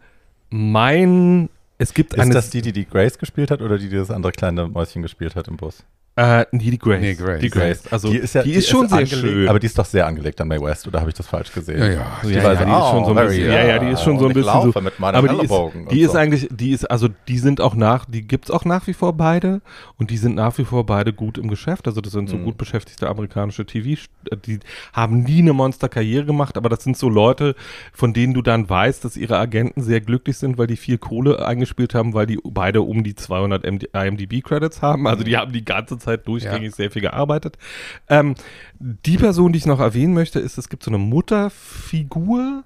mein 0.50 1.48
es 1.78 1.94
gibt 1.94 2.12
Ist 2.14 2.20
eine 2.20 2.34
das 2.34 2.50
die, 2.50 2.60
die 2.60 2.72
die 2.72 2.84
Grace 2.86 3.18
gespielt 3.18 3.50
hat 3.50 3.62
oder 3.62 3.78
die, 3.78 3.88
die 3.88 3.96
das 3.96 4.10
andere 4.10 4.32
kleine 4.32 4.68
Mäuschen 4.68 5.00
gespielt 5.02 5.34
hat 5.36 5.48
im 5.48 5.56
Bus? 5.56 5.84
Äh, 6.20 6.46
nee, 6.52 6.70
die 6.70 6.78
Grace. 6.78 7.00
Nee, 7.00 7.14
Grace. 7.14 7.40
Die 7.40 7.50
Grace. 7.50 7.82
Also 7.90 8.10
die 8.10 8.18
ist, 8.18 8.34
ja, 8.34 8.42
die 8.42 8.52
ist 8.52 8.68
schon 8.68 8.88
sehr 8.88 8.98
angelegt, 8.98 9.20
schön. 9.20 9.48
Aber 9.48 9.58
die 9.58 9.66
ist 9.66 9.78
doch 9.78 9.84
sehr 9.86 10.06
angelegt 10.06 10.40
an 10.40 10.48
Mae 10.48 10.60
West, 10.60 10.86
oder 10.86 11.00
habe 11.00 11.08
ich 11.10 11.16
das 11.16 11.26
falsch 11.26 11.52
gesehen? 11.52 11.78
Ja, 11.78 11.86
ja. 11.88 12.06
Die 12.22 12.28
ja, 12.32 12.42
ja, 12.52 12.64
die 12.64 12.70
ist 12.72 12.90
schon 12.90 13.04
so 13.04 13.10
ein 13.10 13.16
very, 13.16 13.28
bisschen, 13.28 13.52
ja, 13.52 13.64
ja, 13.64 13.78
die 13.78 13.88
ist 13.88 14.02
schon 14.02 14.18
so 14.18 14.24
ein 14.26 14.26
und 14.26 14.30
ich 14.32 14.44
bisschen 14.44 14.60
so, 14.60 14.66
laufe 14.66 14.80
mit 14.82 14.98
meinem 15.00 15.14
aber 15.14 15.28
die 15.28 15.44
ist, 15.44 15.54
die 15.92 16.00
ist 16.02 16.12
so. 16.12 16.18
eigentlich, 16.18 16.48
die 16.50 16.70
ist, 16.72 16.90
also 16.90 17.08
die 17.28 17.38
sind 17.38 17.60
auch 17.60 17.74
nach, 17.74 18.04
die 18.04 18.22
gibt's 18.26 18.50
auch 18.50 18.64
nach 18.64 18.86
wie 18.86 18.92
vor 18.92 19.14
beide 19.14 19.62
und 19.98 20.10
die 20.10 20.16
sind 20.18 20.34
nach 20.34 20.58
wie 20.58 20.64
vor 20.64 20.84
beide 20.84 21.12
gut 21.12 21.38
im 21.38 21.48
Geschäft, 21.48 21.86
also 21.88 22.00
das 22.00 22.12
sind 22.12 22.28
so 22.28 22.36
Mhm. 22.36 22.44
gut 22.44 22.58
beschäftigte 22.58 23.08
amerikanische 23.08 23.64
TV, 23.64 24.00
die 24.44 24.60
haben 24.92 25.22
nie 25.22 25.38
eine 25.38 25.52
Monsterkarriere 25.52 26.24
gemacht, 26.26 26.56
aber 26.56 26.68
das 26.68 26.84
sind 26.84 26.96
so 26.96 27.08
Leute, 27.08 27.54
von 27.92 28.12
denen 28.12 28.34
du 28.34 28.42
dann 28.42 28.68
weißt, 28.68 29.04
dass 29.04 29.16
ihre 29.16 29.38
Agenten 29.38 29.82
sehr 29.82 30.00
glücklich 30.00 30.36
sind, 30.36 30.58
weil 30.58 30.66
die 30.66 30.76
viel 30.76 30.98
Kohle 30.98 31.46
eingespielt 31.46 31.94
haben, 31.94 32.12
weil 32.14 32.26
die 32.26 32.38
beide 32.44 32.82
um 32.82 33.04
die 33.04 33.14
200 33.14 33.64
IMDb-Credits 33.64 34.82
haben, 34.82 35.06
also 35.06 35.22
die 35.24 35.36
haben 35.36 35.52
die 35.52 35.64
ganze 35.64 35.98
Zeit 35.98 36.09
durchgängig 36.16 36.74
sehr 36.74 36.90
viel 36.90 37.02
gearbeitet. 37.02 37.58
Ähm, 38.08 38.34
die 38.78 39.16
Person, 39.16 39.52
die 39.52 39.58
ich 39.58 39.66
noch 39.66 39.80
erwähnen 39.80 40.14
möchte, 40.14 40.40
ist, 40.40 40.58
es 40.58 40.68
gibt 40.68 40.82
so 40.82 40.90
eine 40.90 40.98
Mutterfigur, 40.98 42.64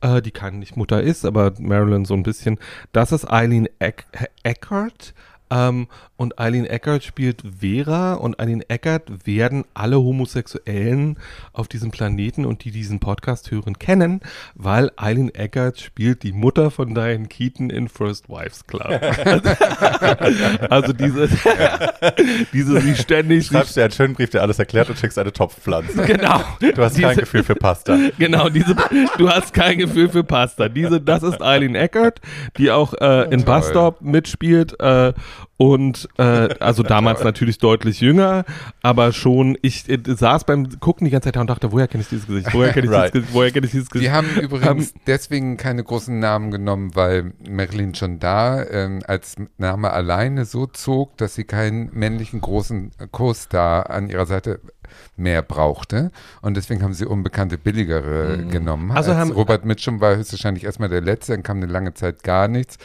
äh, 0.00 0.20
die 0.22 0.30
keine 0.30 0.58
nicht 0.58 0.76
Mutter 0.76 1.02
ist, 1.02 1.24
aber 1.24 1.52
Marilyn 1.58 2.04
so 2.04 2.14
ein 2.14 2.22
bisschen. 2.22 2.58
Das 2.92 3.12
ist 3.12 3.30
Eileen 3.30 3.68
Eck 3.78 4.06
Eckert. 4.42 5.14
Ähm, 5.50 5.86
und 6.22 6.38
Eileen 6.38 6.66
Eckert 6.66 7.02
spielt 7.02 7.42
Vera 7.58 8.14
und 8.14 8.38
Eileen 8.38 8.62
Eckert 8.68 9.26
werden 9.26 9.64
alle 9.74 9.96
Homosexuellen 9.96 11.18
auf 11.52 11.66
diesem 11.66 11.90
Planeten 11.90 12.46
und 12.46 12.64
die 12.64 12.70
diesen 12.70 13.00
Podcast 13.00 13.50
hören 13.50 13.76
kennen, 13.80 14.20
weil 14.54 14.92
Eileen 14.96 15.34
Eckert 15.34 15.80
spielt 15.80 16.22
die 16.22 16.30
Mutter 16.32 16.70
von 16.70 16.94
Diane 16.94 17.26
Keaton 17.26 17.70
in 17.70 17.88
First 17.88 18.28
Wives 18.28 18.64
Club. 18.68 19.00
also 20.70 20.92
diese, 20.92 21.28
diese 22.52 22.80
sie 22.80 22.94
ständig, 22.94 23.46
Schreibst 23.46 23.76
dir 23.76 23.82
einen 23.82 23.92
schönen 23.92 24.14
Brief, 24.14 24.30
der 24.30 24.42
alles 24.42 24.60
erklärt 24.60 24.90
und 24.90 24.98
schickst 25.00 25.18
eine 25.18 25.32
Topfpflanze. 25.32 26.04
genau. 26.04 26.40
Du 26.60 26.82
hast 26.82 27.00
kein 27.00 27.10
Diese- 27.10 27.20
Gefühl 27.22 27.42
für 27.42 27.56
Pasta. 27.56 27.98
Genau, 28.18 28.48
diese, 28.48 28.76
du 29.18 29.28
hast 29.28 29.52
kein 29.52 29.78
Gefühl 29.78 30.08
für 30.08 30.22
Pasta. 30.22 30.68
Diese, 30.68 31.00
das 31.00 31.24
ist 31.24 31.42
Eileen 31.42 31.74
Eckert, 31.74 32.20
die 32.58 32.70
auch 32.70 32.94
äh, 32.94 33.24
in 33.24 33.44
Toll. 33.44 33.56
Bus 33.56 33.68
Stop 33.68 34.00
mitspielt 34.02 34.78
äh, 34.78 35.12
und 35.56 36.08
äh, 36.18 36.48
also 36.60 36.82
damals 36.82 37.22
natürlich 37.24 37.58
deutlich 37.58 38.00
jünger, 38.00 38.44
aber 38.82 39.12
schon, 39.12 39.56
ich 39.62 39.88
äh, 39.88 39.98
saß 40.04 40.44
beim 40.44 40.68
Gucken 40.80 41.04
die 41.04 41.10
ganze 41.10 41.26
Zeit 41.28 41.36
da 41.36 41.40
und 41.40 41.50
dachte, 41.50 41.72
woher 41.72 41.88
kenne 41.88 42.02
ich 42.02 42.08
dieses 42.08 42.26
Gesicht? 42.26 42.52
Woher 42.52 42.72
kenne 42.72 42.86
ich 42.86 42.92
Right. 42.92 43.12
dieses 43.14 43.22
Gesicht? 43.22 43.34
Woher 43.34 43.50
kenne 43.50 43.66
ich 43.66 43.72
dieses 43.72 43.90
Gesicht? 43.90 44.08
Die 44.10 44.14
haben 44.14 44.28
übrigens 44.40 44.94
deswegen 45.06 45.56
keine 45.56 45.82
großen 45.84 46.18
Namen 46.18 46.50
genommen, 46.50 46.94
weil 46.94 47.32
Marilyn 47.48 47.94
schon 47.94 48.18
da 48.18 48.62
ähm, 48.64 49.00
als 49.06 49.36
Name 49.58 49.90
alleine 49.92 50.44
so 50.44 50.66
zog, 50.66 51.16
dass 51.16 51.34
sie 51.34 51.44
keinen 51.44 51.90
männlichen 51.92 52.40
großen 52.40 52.90
Co-Star 53.10 53.90
an 53.90 54.08
ihrer 54.10 54.26
Seite 54.26 54.60
mehr 55.16 55.40
brauchte. 55.42 56.10
Und 56.42 56.56
deswegen 56.56 56.82
haben 56.82 56.92
sie 56.92 57.06
unbekannte, 57.06 57.56
billigere 57.56 58.38
genommen. 58.50 58.90
Also 58.92 59.12
Als 59.12 59.20
haben- 59.20 59.30
Robert 59.32 59.64
Mitchum 59.64 60.00
war 60.00 60.16
höchstwahrscheinlich 60.16 60.64
erstmal 60.64 60.88
der 60.90 61.00
Letzte, 61.00 61.32
dann 61.32 61.42
kam 61.42 61.58
eine 61.58 61.66
lange 61.66 61.94
Zeit 61.94 62.22
gar 62.22 62.46
nichts. 62.48 62.76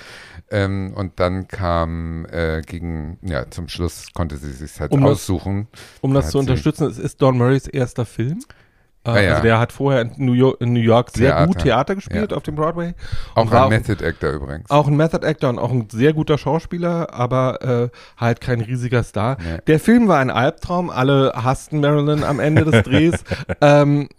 Ähm, 0.50 0.94
und 0.96 1.20
dann 1.20 1.48
kam 1.48 2.26
äh, 2.32 2.62
gegen, 2.62 3.20
ja, 3.22 3.50
zum 3.50 3.68
Schluss 3.68 4.08
konnte 4.14 4.38
sie 4.38 4.54
sich 4.54 4.80
halt 4.80 4.92
Um 4.92 5.02
das- 5.02 5.12
aussuchen. 5.12 5.68
um 6.02 6.14
das 6.14 6.30
zu 6.32 6.40
unterstützen, 6.40 6.88
es 6.88 6.98
ist 6.98 7.22
Don 7.22 7.38
Murrays 7.38 7.68
erster 7.68 8.06
Film. 8.06 8.40
Äh, 8.40 9.10
Ah, 9.10 9.20
ja. 9.22 9.30
Also 9.32 9.44
der 9.44 9.60
hat 9.60 9.72
vorher 9.72 10.02
in 10.02 10.12
New 10.18 10.34
York, 10.34 10.60
in 10.60 10.74
New 10.74 10.82
York 10.82 11.12
sehr 11.12 11.32
Theater. 11.32 11.48
gut 11.48 11.60
Theater 11.60 11.96
gespielt 11.96 12.32
Ja. 12.32 12.38
auf 12.38 12.44
dem 12.44 12.56
Broadway. 12.56 12.94
Auch 13.36 13.50
ein 13.52 13.70
Method 13.70 14.04
Actor 14.06 14.32
übrigens. 14.32 14.70
Auch 14.70 14.88
ein 14.88 14.98
Method 14.98 15.26
Actor 15.26 15.50
und 15.50 15.60
auch 15.60 15.72
ein 15.72 15.90
sehr 15.90 16.12
guter 16.14 16.38
Schauspieler, 16.38 17.14
aber 17.14 17.62
äh, 17.62 17.90
halt 18.18 18.42
kein 18.42 18.60
riesiger 18.60 19.04
Star. 19.04 19.38
Nee. 19.40 19.60
Der 19.68 19.80
Film 19.80 20.10
war 20.10 20.20
ein 20.20 20.30
Albtraum. 20.30 20.90
Alle 20.90 21.32
hassten 21.36 21.80
Marilyn 21.80 22.24
am 22.26 22.40
Ende 22.42 22.66
des 22.66 22.84
Drehs. 22.84 23.24
ähm, 23.62 24.10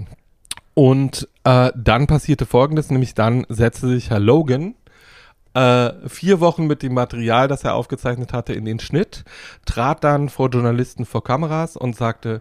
und 0.74 1.28
äh, 1.44 1.70
dann 1.76 2.06
passierte 2.06 2.46
Folgendes, 2.46 2.90
nämlich 2.90 3.14
dann 3.14 3.44
setzte 3.48 3.88
sich 3.88 4.10
Herr 4.10 4.20
Logan 4.20 4.74
äh, 5.58 6.08
vier 6.08 6.40
Wochen 6.40 6.66
mit 6.66 6.82
dem 6.82 6.94
Material, 6.94 7.48
das 7.48 7.64
er 7.64 7.74
aufgezeichnet 7.74 8.32
hatte, 8.32 8.52
in 8.52 8.64
den 8.64 8.78
Schnitt, 8.80 9.24
trat 9.66 10.04
dann 10.04 10.28
vor 10.28 10.48
Journalisten 10.50 11.04
vor 11.04 11.24
Kameras 11.24 11.76
und 11.76 11.96
sagte, 11.96 12.40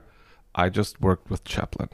I 0.57 0.69
just 0.73 1.01
worked 1.01 1.29
with 1.29 1.39
Chaplin. 1.47 1.89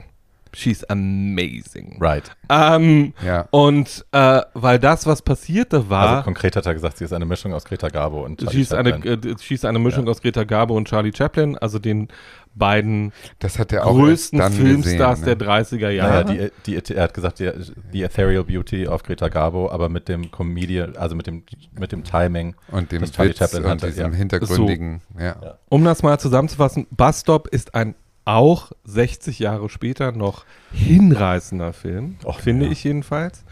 she's 0.55 0.83
amazing. 0.85 1.97
Right. 1.99 2.29
Ähm, 2.49 3.13
Ja. 3.25 3.47
Und 3.51 4.05
äh, 4.11 4.41
weil 4.53 4.77
das, 4.79 5.07
was 5.07 5.21
passierte, 5.23 5.89
war. 5.89 6.09
Also 6.09 6.23
konkret 6.23 6.55
hat 6.55 6.65
er 6.67 6.73
gesagt, 6.75 6.97
sie 6.97 7.05
ist 7.05 7.13
eine 7.13 7.25
Mischung 7.25 7.53
aus 7.53 7.65
Greta 7.65 7.87
Garbo 7.89 8.23
und 8.23 8.39
Charlie 8.39 8.53
Sie 8.57 8.61
ist, 8.61 8.73
eine, 8.73 8.91
Chaplin. 8.91 9.23
äh, 9.31 9.35
sie 9.37 9.53
ist 9.55 9.65
eine 9.65 9.79
Mischung 9.79 10.07
aus 10.07 10.21
Greta 10.21 10.43
Garbo 10.43 10.75
und 10.77 10.87
Charlie 10.87 11.11
Chaplin, 11.15 11.57
also 11.57 11.79
den 11.79 12.07
beiden 12.55 13.11
Das 13.39 13.59
hat 13.59 13.71
auch 13.85 13.95
größten 13.95 14.41
Filmstars 14.51 15.21
gesehen, 15.21 15.39
der 15.39 15.47
ne? 15.47 15.63
30er 15.63 15.89
Jahre. 15.89 16.25
Naja, 16.25 16.49
die, 16.65 16.81
die, 16.81 16.95
er 16.95 17.03
hat 17.03 17.13
gesagt, 17.13 17.39
die, 17.39 17.51
die 17.93 18.03
Ethereal 18.03 18.43
Beauty 18.43 18.87
auf 18.87 19.03
Greta 19.03 19.29
Garbo, 19.29 19.69
aber 19.71 19.89
mit 19.89 20.07
dem 20.07 20.31
Comedian, 20.31 20.95
also 20.95 21.15
mit 21.15 21.27
dem, 21.27 21.43
mit 21.77 21.91
dem 21.91 22.03
Timing. 22.03 22.55
Und 22.71 22.91
dem 22.91 23.01
Witz 23.01 23.17
und 23.17 23.39
hatte, 23.41 23.87
diesem 23.87 24.11
ja. 24.11 24.17
hintergründigen, 24.17 25.01
ja. 25.17 25.35
Ja. 25.41 25.57
Um 25.69 25.83
das 25.83 26.03
mal 26.03 26.19
zusammenzufassen, 26.19 26.87
Bus 26.91 27.21
Stop 27.21 27.47
ist 27.47 27.75
ein 27.75 27.95
auch 28.25 28.71
60 28.85 29.39
Jahre 29.39 29.69
später 29.69 30.11
noch 30.11 30.45
hinreißender 30.71 31.73
Film, 31.73 32.17
Och, 32.23 32.39
finde 32.39 32.65
ja. 32.65 32.71
ich 32.71 32.83
jedenfalls. 32.83 33.43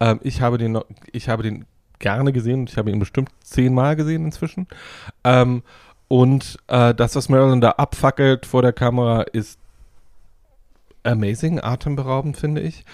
Ähm, 0.00 0.20
ich, 0.22 0.40
habe 0.40 0.58
den, 0.58 0.72
noch- 0.72 0.86
ich 1.12 1.28
habe 1.28 1.42
den 1.42 1.64
gerne 1.98 2.32
gesehen 2.32 2.60
und 2.60 2.70
ich 2.70 2.76
habe 2.76 2.90
ihn 2.90 2.98
bestimmt 2.98 3.30
zehnmal 3.42 3.96
gesehen 3.96 4.24
inzwischen. 4.24 4.66
Ähm, 5.24 5.62
und 6.08 6.58
äh, 6.68 6.94
das, 6.94 7.16
was 7.16 7.28
Marilyn 7.28 7.60
da 7.60 7.70
abfackelt 7.72 8.46
vor 8.46 8.62
der 8.62 8.72
Kamera, 8.72 9.22
ist 9.22 9.58
amazing, 11.02 11.60
atemberaubend, 11.60 12.36
finde 12.36 12.60
ich. 12.60 12.84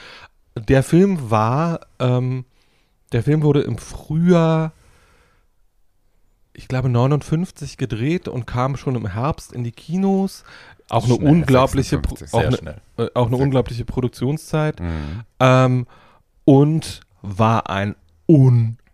Der 0.57 0.83
Film 0.83 1.31
war, 1.31 1.81
ähm, 1.99 2.45
der 3.13 3.23
Film 3.23 3.43
wurde 3.43 3.63
im 3.63 3.79
Frühjahr, 3.79 4.73
ich 6.55 6.69
glaube 6.69 6.89
59 6.89 7.79
gedreht 7.79 8.29
und 8.29 8.47
kam 8.47 8.77
schon 8.77 8.95
im 8.95 9.07
Herbst 9.07 9.53
in 9.53 9.65
die 9.65 9.73
Kinos. 9.73 10.45
Auch 10.91 11.05
eine 11.07 11.15
Schnell, 11.15 11.29
unglaubliche, 11.29 11.99
Pro- 11.99 12.17
56, 12.17 12.35
auch 12.35 12.61
eine, 12.61 12.77
äh, 12.99 13.11
auch 13.15 13.29
eine 13.29 13.37
unglaubliche 13.37 13.87
Produktionszeit. 13.87 14.79
Mhm. 14.81 15.23
Ähm, 15.41 15.87
und 16.45 17.01
war 17.23 17.71
ein 17.71 17.95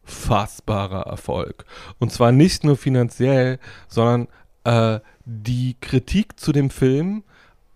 unfassbarer 0.08 1.06
Erfolg. 1.06 1.64
Und 1.98 2.12
zwar 2.12 2.32
nicht 2.32 2.64
nur 2.64 2.76
finanziell, 2.76 3.58
sondern 3.88 4.28
äh, 4.64 5.00
die 5.24 5.76
Kritik 5.80 6.40
zu 6.40 6.52
dem 6.52 6.70
Film 6.70 7.22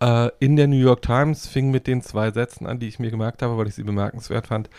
äh, 0.00 0.30
in 0.40 0.56
der 0.56 0.66
New 0.66 0.78
York 0.78 1.02
Times 1.02 1.46
fing 1.46 1.70
mit 1.70 1.86
den 1.86 2.02
zwei 2.02 2.30
Sätzen 2.30 2.66
an, 2.66 2.80
die 2.80 2.88
ich 2.88 2.98
mir 2.98 3.10
gemerkt 3.10 3.42
habe, 3.42 3.56
weil 3.58 3.68
ich 3.68 3.74
sie 3.74 3.84
bemerkenswert 3.84 4.46
fand. 4.46 4.70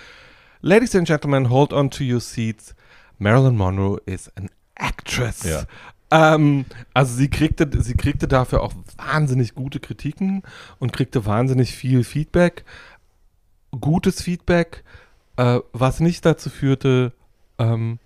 Ladies 0.62 0.96
and 0.96 1.08
gentlemen, 1.08 1.50
hold 1.50 1.74
on 1.74 1.92
to 1.92 2.04
your 2.04 2.20
seats. 2.20 2.76
Marilyn 3.20 3.56
Monroe 3.56 4.02
is 4.06 4.32
an 4.36 4.50
actress. 4.76 5.44
Ja. 5.44 5.64
Ähm, 6.10 6.66
also 6.94 7.16
sie 7.16 7.30
kriegte, 7.30 7.70
sie 7.82 7.96
kriegte 7.96 8.28
dafür 8.28 8.62
auch 8.62 8.74
wahnsinnig 8.98 9.56
gute 9.56 9.80
Kritiken 9.80 10.44
und 10.80 10.94
kriegte 10.94 11.26
wahnsinnig 11.26 11.74
viel 11.74 12.04
Feedback. 12.04 12.66
Gutes 13.72 14.22
Feedback, 14.22 14.84
äh, 15.38 15.60
was 15.74 16.00
nicht 16.00 16.26
dazu 16.26 16.50
führte, 16.50 17.14
ähm, 17.60 18.00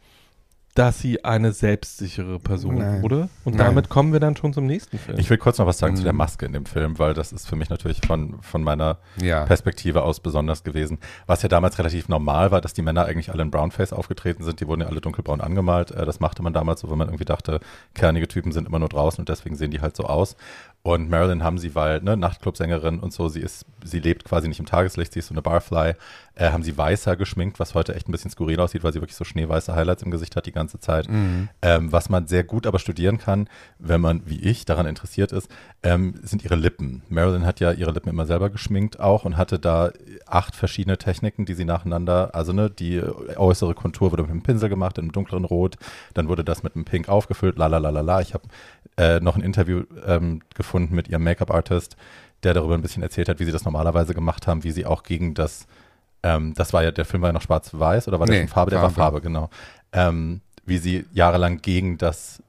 dass 0.76 1.00
sie 1.00 1.26
eine 1.26 1.54
selbstsichere 1.54 2.38
Person 2.38 2.76
Nein. 2.76 3.02
wurde. 3.02 3.30
Und 3.46 3.56
Nein. 3.56 3.66
damit 3.66 3.90
kommen 3.90 4.14
wir 4.14 4.20
dann 4.20 4.36
schon 4.36 4.54
zum 4.54 4.68
nächsten 4.68 5.00
Film. 5.00 5.18
Ich 5.18 5.28
will 5.28 5.40
kurz 5.40 5.58
noch 5.58 5.66
was 5.66 5.80
sagen 5.80 5.96
zu 5.96 6.04
der 6.04 6.14
Mhm. 6.14 6.18
Maske 6.20 6.46
in 6.46 6.54
dem 6.54 6.68
Film, 6.68 7.00
weil 7.00 7.16
das 7.16 7.32
ist 7.32 7.48
für 7.48 7.56
mich 7.56 7.72
natürlich 7.72 8.00
von, 8.06 8.40
von 8.44 8.62
meiner 8.62 9.00
Ja. 9.20 9.44
Perspektive 9.46 10.04
aus 10.04 10.20
besonders 10.20 10.64
gewesen. 10.64 11.00
Was 11.26 11.42
ja 11.42 11.50
damals 11.50 11.80
relativ 11.80 12.10
normal 12.10 12.52
war, 12.52 12.62
dass 12.62 12.74
die 12.76 12.84
Männer 12.84 13.06
eigentlich 13.06 13.32
alle 13.32 13.42
in 13.42 13.50
Brownface 13.50 13.92
aufgetreten 13.92 14.44
sind. 14.44 14.60
Die 14.60 14.68
wurden 14.68 14.82
ja 14.82 14.88
alle 14.88 15.02
dunkelbraun 15.02 15.42
angemalt. 15.42 15.90
Äh, 15.90 16.06
Das 16.06 16.20
machte 16.20 16.44
man 16.44 16.54
damals 16.54 16.82
so, 16.82 16.92
wenn 16.92 16.98
man 17.00 17.08
irgendwie 17.08 17.26
dachte, 17.26 17.60
kernige 17.96 18.28
Typen 18.28 18.52
sind 18.52 18.68
immer 18.68 18.78
nur 18.78 18.90
draußen 18.90 19.20
und 19.20 19.30
deswegen 19.30 19.56
sehen 19.56 19.72
die 19.72 19.82
halt 19.82 19.96
so 19.96 20.04
aus. 20.04 20.36
Und 20.84 21.10
Marilyn 21.10 21.44
haben 21.44 21.58
sie, 21.58 21.76
weil, 21.76 22.02
ne, 22.02 22.16
Nachtclub-Sängerin 22.16 23.00
und 23.00 23.12
so, 23.12 23.28
sie 23.28 23.42
ist, 23.42 23.66
sie 23.84 24.00
lebt 24.00 24.24
quasi 24.24 24.48
nicht 24.48 24.60
im 24.60 24.66
Tageslicht, 24.66 25.12
sie 25.12 25.20
ist 25.20 25.28
so 25.28 25.34
eine 25.34 25.42
Barfly, 25.42 25.96
äh, 26.36 26.52
haben 26.52 26.64
sie 26.64 26.78
weißer 26.78 27.18
geschminkt, 27.18 27.60
was 27.60 27.76
heute 27.76 27.94
echt 27.94 28.08
ein 28.08 28.14
bisschen 28.14 28.32
skurril 28.32 28.60
aussieht, 28.62 28.84
weil 28.84 28.94
sie 28.94 29.02
wirklich 29.02 29.18
so 29.18 29.26
schneeweiße 29.26 29.76
Highlights 29.76 30.04
im 30.04 30.12
Gesicht 30.12 30.36
hat 30.38 30.46
die 30.46 30.54
ganze 30.54 30.80
Zeit. 30.80 31.10
Mhm. 31.10 31.50
Ähm, 31.62 31.92
was 31.92 32.10
man 32.10 32.28
sehr 32.28 32.46
gut 32.46 32.66
aber 32.66 32.80
studieren 32.80 33.18
kann, 33.18 33.50
wenn 33.80 34.00
man, 34.00 34.22
wie 34.26 34.40
ich, 34.40 34.64
daran 34.64 34.86
interessiert 34.86 35.34
ist, 35.34 35.52
ähm, 35.84 36.16
sind 36.22 36.46
ihre 36.46 36.56
Lippen. 36.56 37.04
Marilyn 37.10 37.46
hat 37.46 37.60
ja 37.60 37.72
ihre 37.72 37.92
Lippen 37.92 38.10
immer 38.10 38.26
selber 38.26 38.50
geschminkt 38.50 39.00
auch 39.00 39.26
und 39.26 39.36
hatte 39.36 39.60
da 39.60 39.92
acht 40.26 40.56
verschiedene 40.56 40.98
Techniken, 40.98 41.46
die 41.46 41.54
sie 41.54 41.66
nacheinander, 41.66 42.34
also 42.34 42.54
ne, 42.54 42.70
die 42.70 43.02
äußere 43.36 43.74
Kontur 43.74 44.12
wurde 44.12 44.24
mit 44.24 44.32
einem 44.32 44.44
Pinsel 44.44 44.70
gemacht, 44.70 44.98
in 44.98 45.06
einem 45.06 45.12
dunkleren 45.12 45.44
Rot, 45.44 45.76
dann 46.14 46.30
wurde 46.30 46.46
das 46.46 46.64
mit 46.64 46.76
einem 46.76 46.86
Pink 46.86 47.10
aufgefüllt, 47.10 47.58
la 47.58 47.68
la 47.68 47.78
la 47.78 47.90
la 47.90 48.02
la. 48.02 48.22
Ich 48.22 48.34
habe 48.34 48.48
äh, 48.98 49.20
noch 49.20 49.36
ein 49.36 49.42
Interview 49.44 49.84
ähm, 50.06 50.42
gefunden 50.56 50.96
mit 50.96 51.08
ihrem 51.08 51.24
Make-up-Artist, 51.24 51.96
der 52.44 52.54
darüber 52.54 52.76
ein 52.76 52.82
bisschen 52.82 53.04
erzählt 53.04 53.30
hat, 53.30 53.40
wie 53.40 53.46
sie 53.46 53.52
das 53.52 53.66
normalerweise 53.66 54.14
gemacht 54.14 54.48
haben, 54.48 54.64
wie 54.64 54.72
sie 54.72 54.86
auch 54.86 55.04
gegen 55.04 55.34
das, 55.34 55.68
ähm, 56.24 56.54
das 56.56 56.74
war 56.74 56.84
ja, 56.84 56.92
der 56.92 57.06
Film 57.06 57.22
war 57.22 57.30
ja 57.30 57.34
noch 57.34 57.42
schwarz-weiß 57.42 58.08
oder 58.08 58.20
war 58.20 58.28
der 58.28 58.36
Nee, 58.36 58.42
schon 58.42 58.50
Farbe? 58.50 58.72
Der 58.72 58.82
war 58.82 58.90
Farbe. 58.90 59.18
Farbe, 59.18 59.22
genau. 59.22 59.50
Ähm, 59.92 60.42
wie 60.66 60.78
sie 60.78 61.06
jahrelang 61.14 61.62
gegen 61.62 61.98
das, 61.98 62.44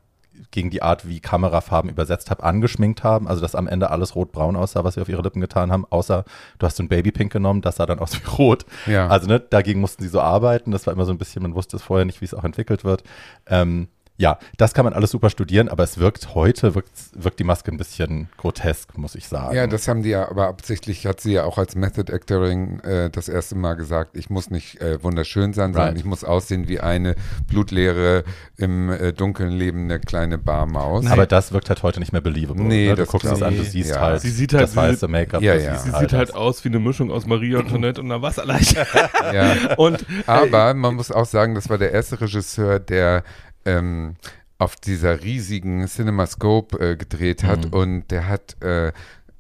gegen 0.50 0.70
die 0.70 0.82
Art, 0.82 1.06
wie 1.06 1.20
Kamerafarben 1.20 1.90
übersetzt 1.90 2.30
haben, 2.30 2.42
angeschminkt 2.42 3.04
haben, 3.04 3.28
also 3.28 3.40
dass 3.40 3.54
am 3.54 3.66
Ende 3.68 3.90
alles 3.90 4.14
rot-braun 4.14 4.56
aussah, 4.56 4.84
was 4.84 4.94
sie 4.94 5.00
auf 5.00 5.08
ihre 5.08 5.22
Lippen 5.22 5.40
getan 5.40 5.70
haben, 5.70 5.84
außer 5.88 6.24
du 6.58 6.66
hast 6.66 6.76
so 6.76 6.82
ein 6.82 6.88
Babypink 6.88 7.32
genommen, 7.32 7.60
das 7.60 7.76
sah 7.76 7.86
dann 7.86 7.98
aus 7.98 8.14
wie 8.14 8.26
rot. 8.26 8.64
Ja. 8.86 9.08
Also 9.08 9.26
ne, 9.26 9.40
dagegen 9.40 9.80
mussten 9.80 10.02
sie 10.02 10.08
so 10.08 10.20
arbeiten. 10.20 10.70
Das 10.70 10.86
war 10.86 10.94
immer 10.94 11.04
so 11.04 11.12
ein 11.12 11.18
bisschen, 11.18 11.42
man 11.42 11.54
wusste 11.54 11.76
es 11.76 11.82
vorher 11.82 12.04
nicht, 12.04 12.20
wie 12.20 12.24
es 12.24 12.34
auch 12.34 12.44
entwickelt 12.44 12.84
wird. 12.84 13.02
Ähm, 13.46 13.88
ja, 14.18 14.38
das 14.56 14.74
kann 14.74 14.84
man 14.84 14.92
alles 14.94 15.10
super 15.12 15.30
studieren, 15.30 15.68
aber 15.68 15.84
es 15.84 15.98
wirkt 15.98 16.34
heute, 16.34 16.74
wirkt, 16.74 16.90
wirkt 17.14 17.38
die 17.38 17.44
Maske 17.44 17.70
ein 17.70 17.76
bisschen 17.78 18.28
grotesk, 18.36 18.98
muss 18.98 19.14
ich 19.14 19.26
sagen. 19.28 19.54
Ja, 19.56 19.66
das 19.66 19.86
haben 19.88 20.02
die 20.02 20.10
ja, 20.10 20.28
aber 20.28 20.48
absichtlich 20.48 21.06
hat 21.06 21.20
sie 21.20 21.32
ja 21.34 21.44
auch 21.44 21.56
als 21.56 21.74
Method 21.76 22.12
Actoring 22.12 22.80
äh, 22.80 23.10
das 23.10 23.28
erste 23.28 23.54
Mal 23.56 23.74
gesagt, 23.74 24.16
ich 24.16 24.28
muss 24.28 24.50
nicht 24.50 24.80
äh, 24.80 25.02
wunderschön 25.02 25.52
sein, 25.52 25.72
sondern 25.72 25.88
Right. 25.90 25.98
ich 25.98 26.04
muss 26.04 26.24
aussehen 26.24 26.66
wie 26.68 26.80
eine 26.80 27.14
blutleere, 27.48 28.24
im 28.56 28.90
äh, 28.90 29.12
Dunkeln 29.12 29.52
lebende 29.52 29.98
kleine 30.00 30.36
Barmaus. 30.38 31.06
aber 31.06 31.26
das 31.26 31.52
wirkt 31.52 31.68
halt 31.68 31.82
heute 31.82 32.00
nicht 32.00 32.12
mehr 32.12 32.20
believable. 32.20 32.62
Nee, 32.64 32.86
ne? 32.88 32.90
Du 32.90 32.96
das 33.02 33.08
guckst 33.08 33.30
es 33.30 33.42
an, 33.42 33.56
du 33.56 33.62
siehst 33.62 33.90
Ja. 33.90 34.00
halt, 34.00 34.20
Sie 34.20 34.30
sieht 34.30 34.52
halt- 34.52 34.64
das 34.64 34.72
sie 34.72 34.76
weiße 34.76 34.98
sieht- 35.00 35.08
Make-up. 35.10 35.42
Ja, 35.42 35.54
ja. 35.54 35.78
Sie 35.78 35.90
all 35.92 36.00
sieht 36.00 36.12
halt 36.12 36.28
das. 36.30 36.36
aus 36.36 36.64
wie 36.64 36.68
eine 36.68 36.78
Mischung 36.80 37.10
aus 37.10 37.26
Marie 37.26 37.56
Antoinette 37.56 38.00
und 38.00 38.10
einer 38.10 38.20
Wasserleiche. 38.22 38.84
ja. 39.32 39.74
und 39.76 40.04
Aber 40.26 40.74
man 40.74 40.94
muss 40.96 41.10
auch 41.12 41.26
sagen, 41.26 41.54
das 41.54 41.68
war 41.70 41.78
der 41.78 41.92
erste 41.92 42.20
Regisseur, 42.20 42.80
der 42.80 43.22
ähm, 43.68 44.16
auf 44.58 44.74
dieser 44.76 45.22
riesigen 45.22 45.86
CinemaScope 45.86 46.78
äh, 46.80 46.96
gedreht 46.96 47.44
hat 47.44 47.66
Mhm. 47.66 47.72
und 47.72 48.10
der 48.10 48.26
hat 48.28 48.56
äh, 48.62 48.92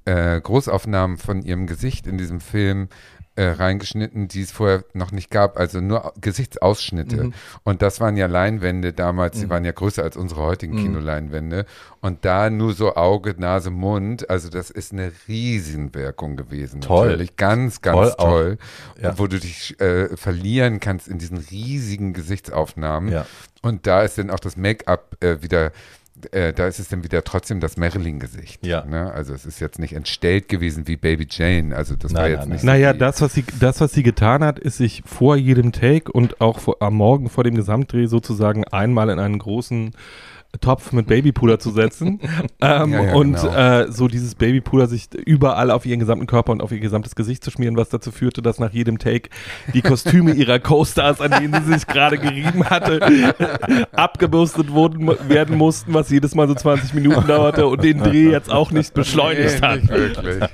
äh, 0.04 0.40
Großaufnahmen 0.40 1.16
von 1.18 1.42
ihrem 1.42 1.66
Gesicht 1.66 2.06
in 2.06 2.18
diesem 2.18 2.40
Film 2.40 2.88
äh, 3.38 3.50
reingeschnitten, 3.50 4.26
die 4.26 4.42
es 4.42 4.50
vorher 4.50 4.82
noch 4.94 5.12
nicht 5.12 5.30
gab, 5.30 5.56
also 5.58 5.80
nur 5.80 6.12
Gesichtsausschnitte. 6.20 7.24
Mhm. 7.24 7.34
Und 7.62 7.82
das 7.82 8.00
waren 8.00 8.16
ja 8.16 8.26
Leinwände 8.26 8.92
damals, 8.92 9.38
die 9.38 9.46
Mhm. 9.46 9.50
waren 9.50 9.64
ja 9.64 9.70
größer 9.72 10.02
als 10.02 10.16
unsere 10.16 10.42
heutigen 10.42 10.74
Mhm. 10.74 10.78
Kinoleinwände. 10.82 11.64
Und 12.00 12.24
da 12.24 12.50
nur 12.50 12.74
so 12.74 12.96
Auge, 12.96 13.34
Nase, 13.38 13.70
Mund, 13.70 14.28
also 14.28 14.48
das 14.48 14.70
ist 14.70 14.92
eine 14.92 15.12
Riesenwirkung 15.28 16.36
gewesen. 16.36 16.80
Toll. 16.80 17.06
Natürlich. 17.10 17.36
Ganz, 17.36 17.80
ganz 17.80 18.16
Toll 18.16 18.28
toll. 18.28 18.58
Ja. 19.00 19.18
Wo 19.18 19.26
du 19.28 19.38
dich 19.38 19.78
äh, 19.80 20.16
verlieren 20.16 20.80
kannst 20.80 21.06
in 21.08 21.18
diesen 21.18 21.38
riesigen 21.38 22.12
Gesichtsaufnahmen. 22.12 23.12
Ja. 23.12 23.26
Und 23.62 23.86
da 23.86 24.02
ist 24.02 24.18
dann 24.18 24.30
auch 24.30 24.40
das 24.40 24.56
Make-up 24.56 25.16
äh, 25.22 25.42
wieder, 25.42 25.72
äh, 26.32 26.52
da 26.52 26.66
ist 26.66 26.78
es 26.78 26.88
dann 26.88 27.04
wieder 27.04 27.22
trotzdem 27.24 27.60
das 27.60 27.76
Marilyn-Gesicht. 27.76 28.64
Ja. 28.66 28.84
Ne? 28.84 29.12
Also 29.12 29.34
es 29.34 29.46
ist 29.46 29.60
jetzt 29.60 29.78
nicht 29.78 29.92
entstellt 29.94 30.48
gewesen 30.48 30.86
wie 30.88 30.96
Baby 30.96 31.26
Jane. 31.30 31.74
Also 31.76 31.96
das 31.96 32.12
Nein, 32.12 32.22
war 32.22 32.28
jetzt 32.30 32.40
nein, 32.40 32.48
nicht 32.50 32.64
Naja, 32.64 32.88
so 32.88 32.92
die- 32.94 32.98
das 32.98 33.20
was, 33.22 33.32
sie, 33.34 33.44
das, 33.60 33.80
was 33.80 33.92
sie 33.92 34.02
getan 34.02 34.42
hat, 34.44 34.58
ist 34.58 34.78
sich 34.78 35.02
vor 35.06 35.36
jedem 35.36 35.72
Take 35.72 36.10
und 36.12 36.40
auch 36.40 36.58
vor, 36.58 36.76
am 36.80 36.94
Morgen 36.94 37.28
vor 37.28 37.44
dem 37.44 37.54
Gesamtdreh 37.54 38.06
sozusagen 38.06 38.64
einmal 38.64 39.10
in 39.10 39.18
einen 39.18 39.38
großen 39.38 39.92
Topf 40.60 40.92
mit 40.92 41.06
Babypuder 41.06 41.58
zu 41.58 41.70
setzen 41.70 42.20
ähm, 42.60 42.92
Ja, 42.92 43.02
ja, 43.04 43.14
und 43.14 43.34
genau. 43.34 43.54
äh, 43.54 43.92
so 43.92 44.08
dieses 44.08 44.34
Babypuder 44.34 44.86
sich 44.86 45.08
überall 45.14 45.70
auf 45.70 45.84
ihren 45.84 46.00
gesamten 46.00 46.26
Körper 46.26 46.52
und 46.52 46.62
auf 46.62 46.72
ihr 46.72 46.80
gesamtes 46.80 47.14
Gesicht 47.14 47.44
zu 47.44 47.50
schmieren, 47.50 47.76
was 47.76 47.90
dazu 47.90 48.10
führte, 48.10 48.40
dass 48.40 48.58
nach 48.58 48.72
jedem 48.72 48.98
Take 48.98 49.28
die 49.74 49.82
Kostüme 49.82 50.32
ihrer 50.34 50.58
Co-Stars, 50.58 51.20
an 51.20 51.32
denen 51.32 51.62
sie 51.64 51.74
sich 51.74 51.86
gerade 51.86 52.18
gerieben 52.18 52.64
hatte, 52.64 53.34
abgebürstet 53.92 54.70
wurden, 54.72 55.06
werden 55.28 55.56
mussten, 55.56 55.92
was 55.94 56.08
jedes 56.10 56.34
Mal 56.34 56.48
so 56.48 56.54
20 56.54 56.94
Minuten 56.94 57.26
dauerte 57.26 57.66
und 57.66 57.84
den 57.84 57.98
Dreh 57.98 58.30
jetzt 58.30 58.50
auch 58.50 58.70
nicht 58.70 58.94
beschleunigt 58.94 59.60
Nee, 59.60 59.66
hat. 59.66 59.76
nicht 59.82 59.90
wirklich. 59.92 60.44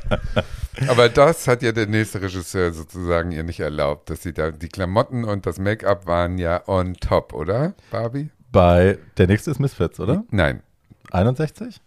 Aber 0.88 1.08
das 1.08 1.46
hat 1.46 1.62
ja 1.62 1.70
der 1.70 1.86
nächste 1.86 2.20
Regisseur 2.20 2.72
sozusagen 2.72 3.30
ihr 3.30 3.44
nicht 3.44 3.60
erlaubt, 3.60 4.10
dass 4.10 4.22
sie 4.22 4.32
da 4.32 4.50
die 4.50 4.68
Klamotten 4.68 5.24
und 5.24 5.46
das 5.46 5.58
Make-up 5.60 6.06
waren 6.06 6.36
ja 6.38 6.66
on 6.66 6.94
top, 6.94 7.32
oder, 7.32 7.74
Barbie? 7.92 8.30
Bei, 8.54 8.98
der 9.18 9.26
nächste 9.26 9.50
ist 9.50 9.58
Misfits, 9.58 9.98
oder? 9.98 10.22
Nein. 10.30 10.62
61? 11.10 11.80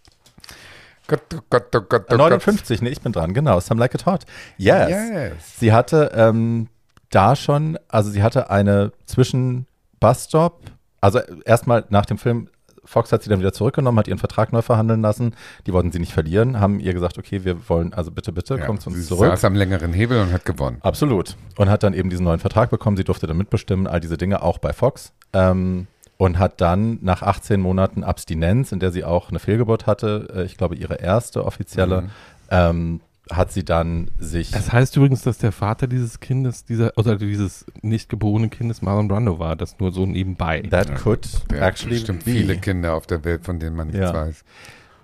Gott, 1.06 1.22
oh 1.34 1.38
Gott, 1.48 1.74
oh 1.74 1.80
Gott, 1.80 2.04
oh 2.10 2.14
Äh, 2.14 2.18
Gott. 2.18 2.30
59, 2.30 2.82
nee, 2.82 2.90
ich 2.90 3.00
bin 3.00 3.12
dran, 3.12 3.32
genau. 3.32 3.58
Some 3.60 3.80
Like 3.80 3.94
It 3.94 4.04
Hot. 4.04 4.26
Yes. 4.58 4.90
Yes. 4.90 5.58
Sie 5.58 5.72
hatte 5.72 6.12
ähm, 6.14 6.68
da 7.10 7.34
schon, 7.36 7.78
also 7.88 8.10
sie 8.10 8.22
hatte 8.22 8.50
eine 8.50 8.92
zwischen 9.06 9.66
Busstop, 9.98 10.60
also 11.00 11.20
erstmal 11.46 11.84
nach 11.88 12.04
dem 12.04 12.18
Film 12.18 12.48
Fox 12.84 13.12
hat 13.12 13.22
sie 13.22 13.28
dann 13.28 13.38
wieder 13.40 13.52
zurückgenommen, 13.52 13.98
hat 13.98 14.08
ihren 14.08 14.18
Vertrag 14.18 14.50
neu 14.52 14.62
verhandeln 14.62 15.02
lassen. 15.02 15.34
Die 15.66 15.74
wollten 15.74 15.92
sie 15.92 15.98
nicht 15.98 16.12
verlieren, 16.14 16.58
haben 16.58 16.80
ihr 16.80 16.94
gesagt, 16.94 17.18
okay, 17.18 17.44
wir 17.44 17.68
wollen, 17.68 17.92
also 17.92 18.10
bitte, 18.10 18.32
bitte, 18.32 18.56
Ja, 18.56 18.64
kommt 18.64 18.80
zu 18.80 18.88
uns 18.88 18.98
sie 18.98 19.04
zurück. 19.04 19.28
saß 19.30 19.44
am 19.44 19.54
längeren 19.54 19.92
Hebel 19.92 20.20
und 20.22 20.32
hat 20.32 20.46
gewonnen. 20.46 20.78
Absolut. 20.80 21.36
Und 21.58 21.68
hat 21.68 21.82
dann 21.82 21.92
eben 21.92 22.08
diesen 22.08 22.24
neuen 22.24 22.40
Vertrag 22.40 22.70
bekommen. 22.70 22.96
Sie 22.96 23.04
durfte 23.04 23.26
dann 23.26 23.36
mitbestimmen, 23.36 23.86
all 23.86 24.00
diese 24.00 24.16
Dinge 24.16 24.40
auch 24.42 24.56
bei 24.56 24.72
Fox. 24.72 25.12
Ähm, 25.34 25.86
und 26.18 26.38
hat 26.38 26.60
dann 26.60 26.98
nach 27.00 27.22
18 27.22 27.60
Monaten 27.60 28.04
Abstinenz, 28.04 28.72
in 28.72 28.80
der 28.80 28.92
sie 28.92 29.04
auch 29.04 29.30
eine 29.30 29.38
Fehlgeburt 29.38 29.86
hatte, 29.86 30.28
äh, 30.34 30.44
ich 30.44 30.56
glaube 30.58 30.74
ihre 30.74 30.96
erste 30.96 31.44
offizielle, 31.46 32.02
Mhm. 32.02 32.08
ähm, 32.50 33.00
hat 33.30 33.52
sie 33.52 33.62
dann 33.64 34.10
sich. 34.18 34.54
Es 34.54 34.72
heißt 34.72 34.96
übrigens, 34.96 35.20
dass 35.22 35.36
der 35.38 35.52
Vater 35.52 35.86
dieses 35.86 36.18
Kindes, 36.18 36.64
dieser, 36.64 36.96
oder 36.96 37.16
dieses 37.16 37.66
nicht 37.82 38.08
geborenen 38.08 38.48
Kindes 38.50 38.80
Marlon 38.80 39.06
Brando 39.06 39.38
war, 39.38 39.54
das 39.54 39.78
nur 39.78 39.92
so 39.92 40.06
nebenbei. 40.06 40.62
That 40.70 40.96
could 40.96 41.28
Der 41.50 41.62
actually 41.62 41.96
bestimmt 41.96 42.24
be. 42.24 42.30
viele 42.32 42.56
Kinder 42.56 42.94
auf 42.94 43.06
der 43.06 43.24
Welt, 43.24 43.44
von 43.44 43.58
denen 43.60 43.76
man 43.76 43.88
nichts 43.88 44.00
Ja. 44.00 44.14
weiß. 44.14 44.44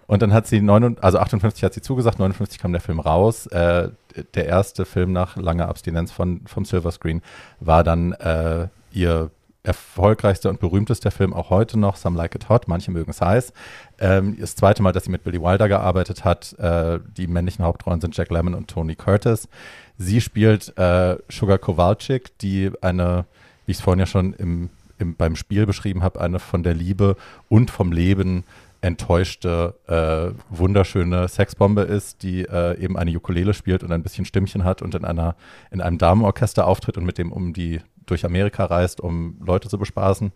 Und 0.06 0.20
dann 0.22 0.32
hat 0.32 0.46
sie, 0.46 0.60
9, 0.62 0.96
also 1.00 1.18
58 1.18 1.64
hat 1.64 1.74
sie 1.74 1.80
zugesagt, 1.82 2.18
59 2.18 2.58
kam 2.58 2.72
der 2.72 2.80
Film 2.80 2.98
raus. 2.98 3.46
Äh, 3.46 3.90
der 4.34 4.46
erste 4.46 4.84
Film 4.86 5.12
nach 5.12 5.36
langer 5.36 5.68
Abstinenz 5.68 6.10
von, 6.10 6.40
vom 6.46 6.64
Silver 6.64 6.92
Screen 6.92 7.20
war 7.60 7.84
dann 7.84 8.12
äh, 8.12 8.68
ihr 8.92 9.30
erfolgreichster 9.64 10.50
und 10.50 10.60
berühmtester 10.60 11.10
Film 11.10 11.32
auch 11.32 11.50
heute 11.50 11.78
noch, 11.78 11.96
Some 11.96 12.16
Like 12.16 12.34
It 12.34 12.48
Hot, 12.48 12.68
manche 12.68 12.90
mögen 12.90 13.10
es 13.10 13.20
heiß. 13.20 13.52
Ähm, 13.98 14.36
das 14.38 14.54
zweite 14.54 14.82
Mal, 14.82 14.92
dass 14.92 15.04
sie 15.04 15.10
mit 15.10 15.24
Billy 15.24 15.40
Wilder 15.40 15.68
gearbeitet 15.68 16.24
hat. 16.24 16.52
Äh, 16.58 17.00
die 17.16 17.26
männlichen 17.26 17.64
Hauptrollen 17.64 18.00
sind 18.00 18.16
Jack 18.16 18.30
Lemmon 18.30 18.54
und 18.54 18.68
Tony 18.68 18.94
Curtis. 18.94 19.48
Sie 19.96 20.20
spielt 20.20 20.76
äh, 20.78 21.16
Sugar 21.30 21.58
Kowalczyk, 21.58 22.38
die 22.38 22.70
eine, 22.82 23.24
wie 23.64 23.72
ich 23.72 23.78
es 23.78 23.82
vorhin 23.82 24.00
ja 24.00 24.06
schon 24.06 24.34
im, 24.34 24.68
im, 24.98 25.16
beim 25.16 25.34
Spiel 25.34 25.64
beschrieben 25.64 26.02
habe, 26.02 26.20
eine 26.20 26.38
von 26.40 26.62
der 26.62 26.74
Liebe 26.74 27.16
und 27.48 27.70
vom 27.70 27.90
Leben 27.90 28.44
enttäuschte, 28.84 29.74
äh, 29.86 30.38
wunderschöne 30.54 31.26
Sexbombe 31.28 31.82
ist, 31.82 32.22
die 32.22 32.42
äh, 32.42 32.78
eben 32.78 32.96
eine 32.96 33.10
Ukulele 33.16 33.54
spielt 33.54 33.82
und 33.82 33.90
ein 33.92 34.02
bisschen 34.02 34.24
Stimmchen 34.24 34.64
hat 34.64 34.82
und 34.82 34.94
in 34.94 35.04
einer 35.04 35.36
in 35.70 35.80
einem 35.80 35.98
Damenorchester 35.98 36.66
auftritt 36.66 36.96
und 36.98 37.04
mit 37.04 37.18
dem 37.18 37.32
um 37.32 37.52
die 37.52 37.80
durch 38.06 38.24
Amerika 38.24 38.64
reist, 38.66 39.00
um 39.00 39.38
Leute 39.44 39.68
zu 39.68 39.78
bespaßen. 39.78 40.32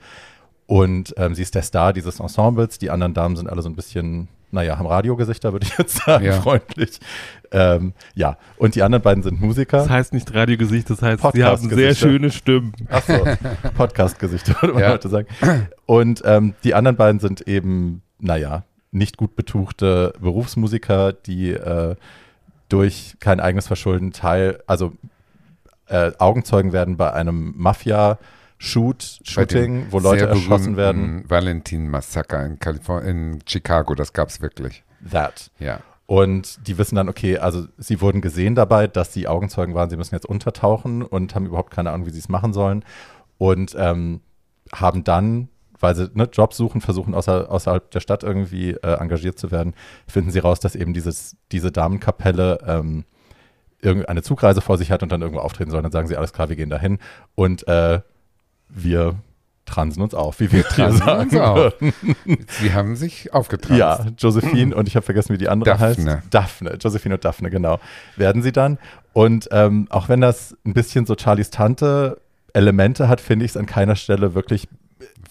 Und 0.66 1.14
ähm, 1.16 1.34
sie 1.34 1.42
ist 1.42 1.54
der 1.54 1.62
Star 1.62 1.92
dieses 1.92 2.20
Ensembles. 2.20 2.78
Die 2.78 2.90
anderen 2.90 3.14
Damen 3.14 3.36
sind 3.36 3.48
alle 3.48 3.62
so 3.62 3.68
ein 3.70 3.74
bisschen, 3.76 4.28
naja, 4.50 4.78
haben 4.78 4.86
Radiogesichter, 4.86 5.52
würde 5.52 5.66
ich 5.66 5.78
jetzt 5.78 5.96
sagen, 6.04 6.24
Ja. 6.26 6.32
freundlich. 6.32 6.98
Ähm, 7.52 7.94
ja, 8.14 8.36
und 8.58 8.74
die 8.74 8.82
anderen 8.82 9.02
beiden 9.02 9.22
sind 9.22 9.40
Musiker. 9.40 9.78
Das 9.78 9.88
heißt 9.88 10.12
nicht 10.12 10.34
Radiogesicht, 10.34 10.90
das 10.90 11.00
heißt, 11.00 11.22
sie 11.32 11.44
haben 11.44 11.70
sehr 11.70 11.94
schöne 11.94 12.30
Stimmen. 12.30 12.72
Achso, 12.90 13.14
Podcast-Gesichter, 13.76 14.56
würde 14.60 14.74
man 14.74 14.82
Ja. 14.82 14.90
heute 14.92 15.08
sagen. 15.08 15.26
Und 15.86 16.22
ähm, 16.26 16.54
die 16.64 16.74
anderen 16.74 16.96
beiden 16.96 17.20
sind 17.20 17.42
eben, 17.48 18.02
naja, 18.18 18.64
nicht 18.90 19.16
gut 19.16 19.36
betuchte 19.36 20.14
Berufsmusiker, 20.20 21.12
die 21.12 21.50
äh, 21.52 21.96
durch 22.68 23.16
kein 23.20 23.40
eigenes 23.40 23.66
Verschulden 23.66 24.12
Teil, 24.12 24.62
also 24.66 24.92
äh, 25.86 26.12
Augenzeugen 26.18 26.72
werden 26.72 26.96
bei 26.96 27.12
einem 27.12 27.54
Mafia-Shoot, 27.56 29.20
Bei 29.36 29.44
dem 29.44 29.48
Shooting, 29.48 29.86
wo 29.90 29.98
Leute 30.00 30.26
erschossen 30.26 30.76
werden. 30.76 31.24
Valentin-Massaker 31.28 32.44
in, 32.44 32.58
Kaliforn- 32.58 33.04
in 33.04 33.38
Chicago, 33.46 33.94
das 33.94 34.12
gab 34.12 34.28
es 34.28 34.40
wirklich. 34.40 34.84
That. 35.10 35.50
Ja. 35.58 35.80
Und 36.06 36.66
die 36.66 36.78
wissen 36.78 36.96
dann, 36.96 37.08
okay, 37.08 37.36
also 37.38 37.66
sie 37.76 38.00
wurden 38.00 38.22
gesehen 38.22 38.54
dabei, 38.54 38.86
dass 38.86 39.12
sie 39.12 39.28
Augenzeugen 39.28 39.74
waren, 39.74 39.90
sie 39.90 39.96
müssen 39.96 40.14
jetzt 40.14 40.26
untertauchen 40.26 41.02
und 41.02 41.34
haben 41.34 41.46
überhaupt 41.46 41.70
keine 41.70 41.90
Ahnung, 41.90 42.06
wie 42.06 42.10
sie 42.10 42.18
es 42.18 42.30
machen 42.30 42.54
sollen. 42.54 42.84
Und 43.36 43.76
ähm, 43.78 44.20
haben 44.72 45.04
dann, 45.04 45.48
weil 45.80 45.94
sie 45.94 46.10
ne, 46.14 46.28
Jobs 46.32 46.56
suchen, 46.56 46.80
versuchen 46.80 47.14
außer, 47.14 47.50
außerhalb 47.50 47.90
der 47.90 48.00
Stadt 48.00 48.22
irgendwie 48.22 48.70
äh, 48.70 48.98
engagiert 48.98 49.38
zu 49.38 49.50
werden, 49.50 49.74
finden 50.06 50.30
sie 50.30 50.38
raus, 50.38 50.60
dass 50.60 50.74
eben 50.74 50.94
dieses, 50.94 51.36
diese 51.52 51.72
Damenkapelle 51.72 52.58
ähm, 52.66 53.04
irgendeine 53.80 54.22
Zugreise 54.22 54.60
vor 54.60 54.78
sich 54.78 54.90
hat 54.90 55.02
und 55.02 55.12
dann 55.12 55.22
irgendwo 55.22 55.40
auftreten 55.40 55.70
soll. 55.70 55.82
Dann 55.82 55.92
sagen 55.92 56.08
sie, 56.08 56.16
alles 56.16 56.32
klar, 56.32 56.48
wir 56.48 56.56
gehen 56.56 56.70
dahin 56.70 56.98
und 57.34 57.66
äh, 57.68 58.00
wir 58.68 59.16
transen 59.68 60.02
uns 60.02 60.14
auf, 60.14 60.40
wie 60.40 60.50
wir, 60.50 60.60
hier 60.60 60.68
transen 60.68 60.98
sagen 60.98 61.30
uns 61.30 61.36
auf. 61.36 61.74
Sie 62.60 62.72
haben 62.72 62.96
sich 62.96 63.32
aufgetragen. 63.34 63.78
Ja, 63.78 64.06
Josephine 64.18 64.74
und 64.74 64.88
ich 64.88 64.96
habe 64.96 65.04
vergessen, 65.04 65.34
wie 65.34 65.38
die 65.38 65.48
andere 65.48 65.76
Daphne. 65.76 66.16
heißt. 66.16 66.26
Daphne. 66.30 66.78
Josephine 66.80 67.16
und 67.16 67.24
Daphne, 67.24 67.50
genau. 67.50 67.78
Werden 68.16 68.42
sie 68.42 68.52
dann. 68.52 68.78
Und 69.12 69.48
ähm, 69.52 69.86
auch 69.90 70.08
wenn 70.08 70.20
das 70.20 70.56
ein 70.64 70.74
bisschen 70.74 71.06
so 71.06 71.14
Charlies 71.16 71.50
Tante 71.50 72.20
Elemente 72.54 73.08
hat, 73.08 73.20
finde 73.20 73.44
ich 73.44 73.52
es 73.52 73.56
an 73.56 73.66
keiner 73.66 73.94
Stelle 73.94 74.34
wirklich 74.34 74.68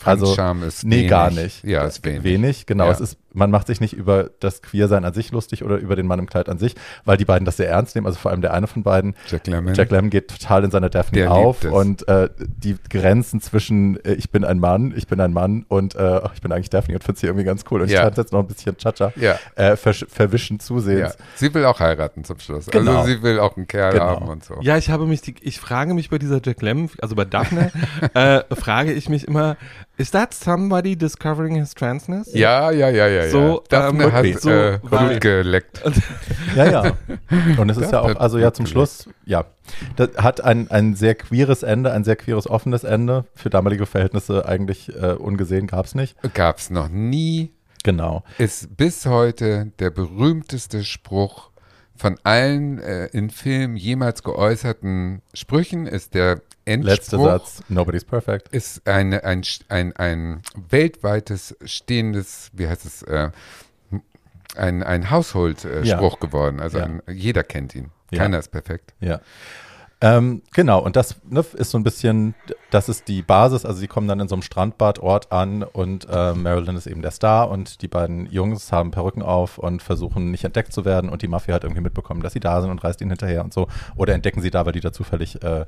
Also, 0.03 0.33
Charme 0.35 0.63
ist 0.63 0.83
nee, 0.83 0.97
wenig. 0.97 1.09
gar 1.09 1.31
nicht. 1.31 1.63
Ja, 1.63 1.85
ist 1.85 2.03
wenig. 2.05 2.23
wenig. 2.23 2.65
Genau, 2.65 2.85
Ja. 2.85 2.91
es 2.91 2.99
ist, 2.99 3.17
man 3.37 3.51
macht 3.51 3.67
sich 3.67 3.79
nicht 3.79 3.93
über 3.93 4.29
das 4.39 4.61
Queersein 4.61 5.05
an 5.05 5.13
sich 5.13 5.31
lustig 5.31 5.63
oder 5.63 5.77
über 5.77 5.95
den 5.95 6.07
Mann 6.07 6.19
im 6.19 6.25
Kleid 6.27 6.49
an 6.49 6.57
sich, 6.57 6.75
weil 7.05 7.17
die 7.17 7.25
beiden 7.25 7.45
das 7.45 7.57
sehr 7.57 7.69
ernst 7.69 7.95
nehmen. 7.95 8.07
Also 8.07 8.17
vor 8.19 8.31
allem 8.31 8.41
der 8.41 8.53
eine 8.53 8.67
von 8.67 8.83
beiden, 8.83 9.15
Jack 9.27 9.47
Lemmon. 9.47 9.73
Jack 9.75 9.91
Lemmon 9.91 10.09
geht 10.09 10.27
total 10.29 10.63
in 10.63 10.71
seiner 10.71 10.89
Daphne 10.89 11.29
auf 11.31 11.63
es. 11.63 11.71
und 11.71 12.07
äh, 12.07 12.29
die 12.39 12.75
Grenzen 12.89 13.39
zwischen 13.41 14.03
äh, 14.03 14.13
ich 14.13 14.31
bin 14.31 14.43
ein 14.43 14.59
Mann, 14.59 14.93
ich 14.95 15.07
bin 15.07 15.19
ein 15.21 15.31
Mann 15.33 15.65
und 15.67 15.95
äh, 15.95 16.21
ich 16.33 16.41
bin 16.41 16.51
eigentlich 16.51 16.69
Daphne 16.69 16.95
und 16.95 17.03
finde 17.03 17.19
sie 17.19 17.27
irgendwie 17.27 17.45
ganz 17.45 17.63
cool. 17.71 17.81
Und 17.81 17.89
Ja. 17.91 17.99
ich 17.99 18.03
tanze 18.05 18.21
jetzt 18.21 18.33
noch 18.33 18.39
ein 18.39 18.47
bisschen 18.47 18.75
Cha-Cha, 18.77 19.13
Ja. 19.15 19.37
äh, 19.55 19.73
versch- 19.73 20.07
verwischen 20.09 20.59
zusehends. 20.59 21.15
Ja. 21.19 21.25
Sie 21.35 21.53
will 21.53 21.65
auch 21.65 21.79
heiraten 21.79 22.23
zum 22.23 22.39
Schluss. 22.39 22.65
Genau. 22.67 22.97
Also 23.01 23.09
sie 23.13 23.21
will 23.21 23.39
auch 23.39 23.55
einen 23.55 23.67
Kerl 23.67 23.93
Genau. 23.93 24.05
haben 24.05 24.27
und 24.27 24.43
so. 24.43 24.55
Ja, 24.61 24.77
ich 24.77 24.89
habe 24.89 25.05
mich, 25.05 25.21
die, 25.21 25.35
ich 25.41 25.59
frage 25.59 25.93
mich 25.93 26.09
bei 26.09 26.17
dieser 26.17 26.39
Jack 26.43 26.61
Lemmon, 26.61 26.89
also 27.01 27.15
bei 27.15 27.25
Daphne, 27.25 27.71
äh, 28.15 28.41
frage 28.55 28.93
ich 28.93 29.09
mich 29.09 29.27
immer, 29.27 29.57
is 29.97 30.11
that 30.11 30.33
somebody 30.33 30.95
discovering 30.95 31.55
his 31.55 31.73
transness? 31.73 32.33
Ja, 32.33 32.71
ja, 32.71 32.89
ja, 32.89 33.07
ja. 33.07 33.26
So, 33.31 33.63
ja. 33.71 33.81
Daphne 33.81 34.03
ähm, 34.05 34.11
hat 34.11 34.41
so, 34.41 34.49
äh, 34.49 34.79
Blut 34.81 35.21
geleckt. 35.21 35.81
Ja, 36.55 36.65
ja. 36.65 36.97
Und 37.57 37.69
es 37.69 37.77
ist 37.77 37.91
ja 37.91 38.01
auch, 38.01 38.15
also 38.15 38.39
ja, 38.39 38.51
zum. 38.51 38.65
Schluss, 38.65 39.07
ja, 39.25 39.45
das 39.95 40.09
hat 40.17 40.41
ein, 40.41 40.71
ein 40.71 40.95
sehr 40.95 41.13
queeres 41.13 41.61
Ende, 41.61 41.91
ein 41.91 42.03
sehr 42.03 42.15
queeres, 42.15 42.49
offenes 42.49 42.83
Ende. 42.83 43.25
Für 43.35 43.51
damalige 43.51 43.85
Verhältnisse 43.85 44.47
eigentlich 44.47 44.89
äh, 44.95 45.13
ungesehen 45.13 45.67
gab 45.67 45.85
es 45.85 45.93
nicht. 45.93 46.15
Gab's 46.33 46.71
noch 46.71 46.89
nie. 46.89 47.51
Genau. 47.83 48.23
Ist 48.37 48.75
bis 48.75 49.05
heute 49.05 49.71
der 49.79 49.91
berühmteste 49.91 50.83
Spruch 50.83 51.51
von 51.95 52.17
allen 52.23 52.79
äh, 52.79 53.07
in 53.07 53.29
Filmen 53.29 53.75
jemals 53.75 54.23
geäußerten 54.23 55.21
Sprüchen 55.33 55.87
ist 55.87 56.13
der 56.13 56.41
Endspruch. 56.67 56.91
Letzter 56.95 57.19
Satz, 57.19 57.63
nobody's 57.69 58.05
perfect. 58.05 58.49
ist 58.49 58.87
eine, 58.87 59.23
ein, 59.23 59.41
ein, 59.69 59.95
ein 59.95 60.41
weltweites 60.69 61.55
stehendes, 61.65 62.51
wie 62.53 62.67
heißt 62.67 62.85
es, 62.85 63.01
äh, 63.03 63.29
ein, 64.55 64.83
ein 64.83 65.09
Hausholdspruch 65.11 65.71
äh, 65.71 65.87
Ja. 65.87 66.09
Geworden. 66.19 66.59
Also 66.59 66.79
Ja. 66.79 66.85
ein, 66.85 67.01
jeder 67.11 67.43
kennt 67.43 67.75
ihn. 67.75 67.91
Ja. 68.11 68.19
Keiner 68.19 68.39
ist 68.39 68.49
perfekt. 68.49 68.93
Ja. 68.99 69.19
Ähm, 69.99 70.43
genau, 70.53 70.79
und 70.79 70.95
das 70.95 71.15
ne, 71.27 71.43
ist 71.55 71.71
so 71.71 71.77
ein 71.79 71.83
bisschen, 71.83 72.35
das 72.69 72.87
ist 72.87 73.07
die 73.07 73.23
Basis. 73.23 73.65
Also 73.65 73.79
sie 73.79 73.87
kommen 73.87 74.07
dann 74.07 74.19
in 74.19 74.27
so 74.27 74.35
einem 74.35 74.43
Strandbadort 74.43 75.31
an 75.31 75.63
und 75.63 76.07
äh, 76.07 76.33
Marilyn 76.35 76.75
ist 76.75 76.85
eben 76.85 77.01
der 77.01 77.09
Star 77.09 77.49
und 77.49 77.81
die 77.81 77.87
beiden 77.87 78.27
Jungs 78.27 78.71
haben 78.71 78.91
Perücken 78.91 79.23
auf 79.23 79.57
und 79.57 79.81
versuchen 79.81 80.29
nicht 80.29 80.43
entdeckt 80.43 80.71
zu 80.71 80.85
werden 80.85 81.09
und 81.09 81.23
die 81.23 81.27
Mafia 81.27 81.55
hat 81.55 81.63
irgendwie 81.63 81.81
mitbekommen, 81.81 82.21
dass 82.21 82.33
sie 82.33 82.39
da 82.39 82.61
sind 82.61 82.69
und 82.69 82.83
reist 82.83 83.01
ihnen 83.01 83.09
hinterher 83.09 83.43
und 83.43 83.53
so. 83.53 83.67
Oder 83.95 84.13
entdecken 84.13 84.41
sie 84.41 84.51
da, 84.51 84.67
weil 84.67 84.73
die 84.73 84.81
da 84.81 84.93
zufällig 84.93 85.41
äh, 85.41 85.65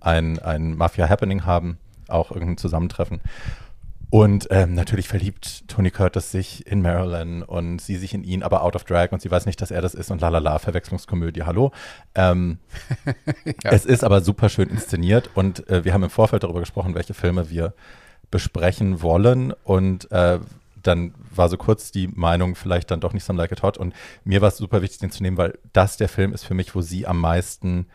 ein, 0.00 0.38
ein 0.38 0.76
Mafia-Happening 0.76 1.44
haben, 1.44 1.78
auch 2.08 2.30
irgendein 2.30 2.58
Zusammentreffen. 2.58 3.20
Und 4.08 4.46
ähm, 4.50 4.74
natürlich 4.74 5.08
verliebt 5.08 5.66
Tony 5.66 5.90
Curtis 5.90 6.30
sich 6.30 6.64
in 6.66 6.80
Marilyn 6.80 7.42
und 7.42 7.80
sie 7.80 7.96
sich 7.96 8.14
in 8.14 8.22
ihn, 8.22 8.44
aber 8.44 8.62
out 8.62 8.76
of 8.76 8.84
drag 8.84 9.10
und 9.10 9.20
sie 9.20 9.30
weiß 9.30 9.46
nicht, 9.46 9.60
dass 9.60 9.72
er 9.72 9.82
das 9.82 9.94
ist 9.94 10.12
und 10.12 10.20
lalala, 10.20 10.58
Verwechslungskomödie, 10.58 11.42
hallo. 11.42 11.72
Ähm, 12.14 12.58
Ja. 13.64 13.72
Es 13.72 13.84
ist 13.84 14.04
aber 14.04 14.20
super 14.20 14.48
schön 14.48 14.68
inszeniert 14.68 15.30
und 15.34 15.68
äh, 15.68 15.84
wir 15.84 15.92
haben 15.92 16.02
im 16.02 16.10
Vorfeld 16.10 16.44
darüber 16.44 16.60
gesprochen, 16.60 16.94
welche 16.94 17.14
Filme 17.14 17.50
wir 17.50 17.74
besprechen 18.30 19.02
wollen 19.02 19.52
und 19.64 20.10
äh, 20.12 20.38
dann 20.82 21.14
war 21.34 21.48
so 21.48 21.56
kurz 21.56 21.90
die 21.90 22.08
Meinung, 22.08 22.54
vielleicht 22.54 22.90
dann 22.90 23.00
doch 23.00 23.12
nicht 23.12 23.24
Some 23.24 23.38
Like 23.38 23.52
It 23.52 23.62
Hot 23.62 23.76
und 23.78 23.94
mir 24.24 24.40
war 24.40 24.48
es 24.48 24.56
super 24.56 24.82
wichtig, 24.82 24.98
den 24.98 25.10
zu 25.10 25.22
nehmen, 25.22 25.36
weil 25.36 25.58
das 25.72 25.96
der 25.96 26.08
Film 26.08 26.32
ist 26.32 26.44
für 26.44 26.54
mich, 26.54 26.74
wo 26.74 26.80
sie 26.80 27.06
am 27.06 27.20
meisten 27.20 27.86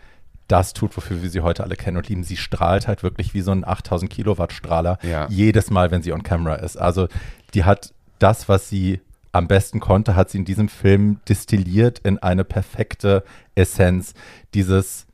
das 0.52 0.74
tut, 0.74 0.96
wofür 0.98 1.22
wir 1.22 1.30
sie 1.30 1.42
heute 1.42 1.64
alle 1.64 1.76
kennen 1.76 1.98
und 1.98 2.10
lieben. 2.10 2.24
Sie 2.24 2.38
strahlt 2.38 2.88
halt 2.88 3.04
wirklich 3.04 3.34
wie 3.34 3.42
so 3.42 3.52
ein 3.52 3.66
8000 3.68 4.12
Kilowatt 4.12 4.54
Strahler 4.54 4.98
Ja. 5.04 5.28
jedes 5.30 5.70
Mal, 5.70 5.92
wenn 5.92 6.02
sie 6.02 6.14
on 6.14 6.24
camera 6.24 6.56
ist. 6.56 6.78
Also 6.78 7.08
die 7.54 7.64
hat 7.64 7.94
das, 8.20 8.50
was 8.50 8.70
sie 8.70 9.00
am 9.32 9.48
besten 9.48 9.80
konnte, 9.80 10.16
hat 10.16 10.30
sie 10.30 10.40
in 10.40 10.46
diesem 10.46 10.68
Film 10.68 11.20
distilliert 11.30 12.00
in 12.00 12.20
eine 12.20 12.44
perfekte 12.44 13.24
Essenz. 13.56 14.14
Dieses, 14.54 15.06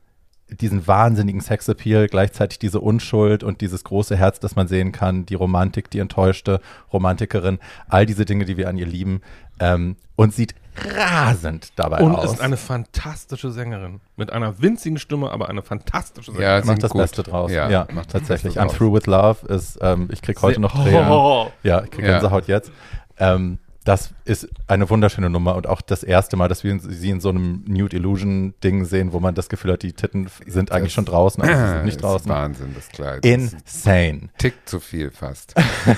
diesen 0.48 0.86
wahnsinnigen 0.88 1.40
Sexappeal, 1.40 2.08
gleichzeitig 2.08 2.58
diese 2.58 2.80
Unschuld 2.80 3.44
und 3.44 3.60
dieses 3.60 3.84
große 3.84 4.16
Herz, 4.16 4.40
das 4.40 4.56
man 4.56 4.66
sehen 4.66 4.90
kann, 4.92 5.24
die 5.24 5.34
Romantik, 5.36 5.88
die 5.90 6.00
enttäuschte 6.00 6.60
Romantikerin, 6.92 7.58
all 7.88 8.06
diese 8.06 8.24
Dinge, 8.24 8.44
die 8.44 8.56
wir 8.56 8.68
an 8.68 8.76
ihr 8.76 8.86
lieben. 8.86 9.20
Ähm, 9.60 9.96
und 10.16 10.34
sieht 10.34 10.54
rasend 10.96 11.72
dabei 11.76 11.98
Und 12.00 12.14
aus. 12.16 12.32
ist 12.34 12.40
eine 12.40 12.56
fantastische 12.56 13.50
Sängerin. 13.50 14.00
Mit 14.16 14.32
einer 14.32 14.60
winzigen 14.60 14.98
Stimme, 14.98 15.30
aber 15.30 15.48
eine 15.48 15.62
fantastische 15.62 16.32
Ja, 16.32 16.36
Sängerin. 16.38 16.56
singt 16.62 16.66
macht 16.76 16.82
das 16.84 16.90
gut. 16.92 17.00
Beste 17.02 17.22
draus. 17.22 17.50
Ja, 17.52 17.68
Ja, 17.70 17.86
macht 17.92 18.06
das 18.06 18.12
tatsächlich. 18.22 18.54
Beste 18.54 18.60
I'm 18.60 18.66
draus. 18.68 18.76
through 18.76 18.94
with 18.94 19.06
love 19.06 19.46
ist, 19.46 19.78
ähm, 19.80 20.08
ich 20.12 20.22
krieg 20.22 20.40
heute 20.42 20.60
noch 20.60 20.72
Tränen. 20.82 21.08
Oh. 21.10 21.50
Ja, 21.62 21.82
ich 21.84 21.90
krieg 21.90 22.04
Ja. 22.04 22.12
Gänsehaut 22.12 22.46
jetzt. 22.48 22.70
Ähm, 23.18 23.58
das 23.88 24.10
ist 24.26 24.46
eine 24.66 24.90
wunderschöne 24.90 25.30
Nummer 25.30 25.56
und 25.56 25.66
auch 25.66 25.80
das 25.80 26.02
erste 26.02 26.36
Mal, 26.36 26.48
dass 26.48 26.62
wir 26.62 26.78
sie 26.78 27.08
in 27.10 27.20
so 27.20 27.30
einem 27.30 27.64
Nude 27.66 27.96
Illusion 27.96 28.52
Ding 28.62 28.84
sehen, 28.84 29.12
wo 29.14 29.20
man 29.20 29.34
das 29.34 29.48
Gefühl 29.48 29.72
hat, 29.72 29.82
die 29.82 29.92
Titten 29.94 30.28
sind 30.46 30.70
eigentlich 30.72 30.88
Das- 30.88 30.92
schon 30.92 31.04
draußen, 31.06 31.42
aber 31.42 31.56
sie 31.56 31.68
sind 31.72 31.84
nicht 31.86 31.94
ist 31.96 32.02
draußen. 32.02 32.28
Wahnsinn, 32.30 32.74
das 32.74 32.88
Kleid. 32.88 33.24
Insane. 33.24 34.28
Tick 34.38 34.54
zu 34.66 34.80
viel 34.80 35.10
fast. 35.10 35.54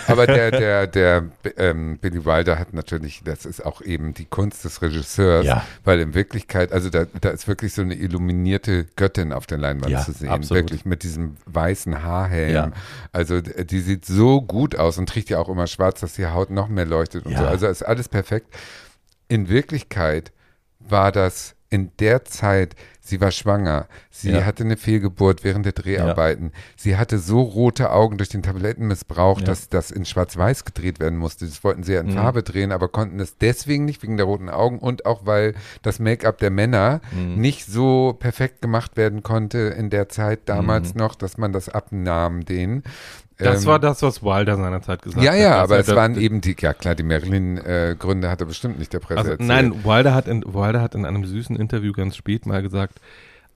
Aber 0.07 0.27
der, 0.27 0.51
der, 0.53 0.87
der 0.87 1.25
ähm, 1.57 1.99
Billy 1.99 2.25
Wilder 2.25 2.59
hat 2.59 2.73
natürlich, 2.75 3.23
das 3.25 3.45
ist 3.45 3.65
auch 3.67 3.83
eben 3.83 4.15
die 4.15 4.25
Kunst 4.27 4.65
des 4.65 4.81
Regisseurs, 4.83 5.45
Ja. 5.45 5.65
weil 5.85 5.99
in 6.01 6.15
Wirklichkeit, 6.15 6.73
also 6.73 6.91
da, 6.91 7.07
da 7.21 7.31
ist 7.31 7.49
wirklich 7.49 7.75
so 7.75 7.83
eine 7.83 7.95
illuminierte 7.95 8.85
Göttin 8.97 9.33
auf 9.33 9.47
der 9.47 9.59
Leinwand 9.59 9.91
Ja, 9.91 10.01
zu 10.05 10.13
sehen, 10.13 10.29
absolut. 10.29 10.63
wirklich 10.65 10.85
mit 10.85 11.03
diesem 11.03 11.37
weißen 11.47 12.03
Haarhelm. 12.03 12.55
Ja. 12.55 12.71
Also 13.13 13.41
die 13.41 13.81
sieht 13.81 14.05
so 14.05 14.41
gut 14.43 14.77
aus 14.77 14.97
und 14.99 15.09
trägt 15.09 15.31
ja 15.31 15.39
auch 15.39 15.49
immer 15.49 15.67
schwarz, 15.67 16.01
dass 16.01 16.15
die 16.15 16.27
Haut 16.27 16.51
noch 16.51 16.69
mehr 16.69 16.87
leuchtet 16.87 17.27
und 17.27 17.37
so. 17.37 17.45
Also 17.45 17.67
ist 17.81 17.87
alles 17.87 18.09
perfekt. 18.09 18.55
In 19.29 19.49
Wirklichkeit 19.49 20.33
war 20.79 21.13
das 21.13 21.55
in 21.73 21.93
der 22.01 22.25
Zeit, 22.25 22.75
sie 23.01 23.21
war 23.21 23.31
schwanger, 23.31 23.87
sie 24.11 24.33
Ja. 24.33 24.45
hatte 24.45 24.65
eine 24.65 24.77
Fehlgeburt 24.77 25.45
während 25.45 25.65
der 25.67 25.73
Dreharbeiten, 25.73 26.51
sie 26.77 26.97
hatte 26.97 27.21
so 27.21 27.43
rote 27.43 27.93
Augen 27.93 28.17
durch 28.19 28.29
den 28.29 28.43
Tablettenmissbrauch, 28.43 29.39
Ja. 29.39 29.45
dass 29.47 29.69
das 29.69 29.93
in 29.93 30.05
Schwarz-Weiß 30.05 30.65
gedreht 30.65 30.99
werden 30.99 31.17
musste. 31.17 31.47
Das 31.47 31.63
wollten 31.63 31.85
sie 31.85 31.93
ja 31.93 32.01
in 32.01 32.09
Mhm. 32.09 32.13
Farbe 32.15 32.43
drehen, 32.43 32.73
aber 32.73 32.89
konnten 32.89 33.21
es 33.21 33.39
deswegen 33.39 33.85
nicht, 33.85 34.03
wegen 34.03 34.17
der 34.17 34.27
roten 34.27 34.49
Augen 34.49 34.81
und 34.81 35.07
auch, 35.07 35.27
weil 35.27 35.55
das 35.83 36.01
Make-up 36.01 36.39
der 36.39 36.51
Männer 36.51 37.01
Mhm. 37.13 37.37
nicht 37.41 37.67
so 37.67 38.17
perfekt 38.19 38.63
gemacht 38.63 38.97
werden 38.97 39.23
konnte 39.23 39.59
in 39.59 39.91
der 39.91 40.09
Zeit 40.09 40.41
damals 40.47 40.95
Mhm. 40.95 40.99
noch, 40.99 41.15
dass 41.15 41.39
man 41.39 41.53
das 41.53 41.69
abnahm 41.69 42.45
denen. 42.45 42.83
Das 43.41 43.63
Ähm, 43.63 43.67
war 43.67 43.79
das, 43.79 44.03
was 44.03 44.23
Wilder 44.23 44.57
seinerzeit 44.57 45.03
gesagt 45.03 45.23
ja, 45.23 45.33
hat. 45.33 45.39
ja, 45.39 45.51
dass 45.51 45.61
aber 45.65 45.75
er 45.77 45.81
es 45.81 45.95
waren 45.95 46.17
eben 46.17 46.41
die, 46.41 46.57
ja 46.61 46.73
klar, 46.75 46.95
die 46.95 47.03
Marilyn-Gründe 47.03 48.31
hat 48.31 48.41
er 48.41 48.47
bestimmt 48.47 48.79
nicht 48.79 48.93
der 48.93 49.01
Presse 49.01 49.19
Also, 49.19 49.31
erzählt. 49.33 49.49
nein, 49.49 49.85
Wilder 49.85 50.15
hat, 50.15 50.29
in, 50.29 50.43
Wilder 50.45 50.81
hat 50.83 50.95
in 50.95 51.05
einem 51.05 51.25
süßen 51.25 51.57
Interview 51.57 51.93
ganz 51.93 52.17
spät 52.17 52.47
mal 52.47 52.63
gesagt, 52.63 53.01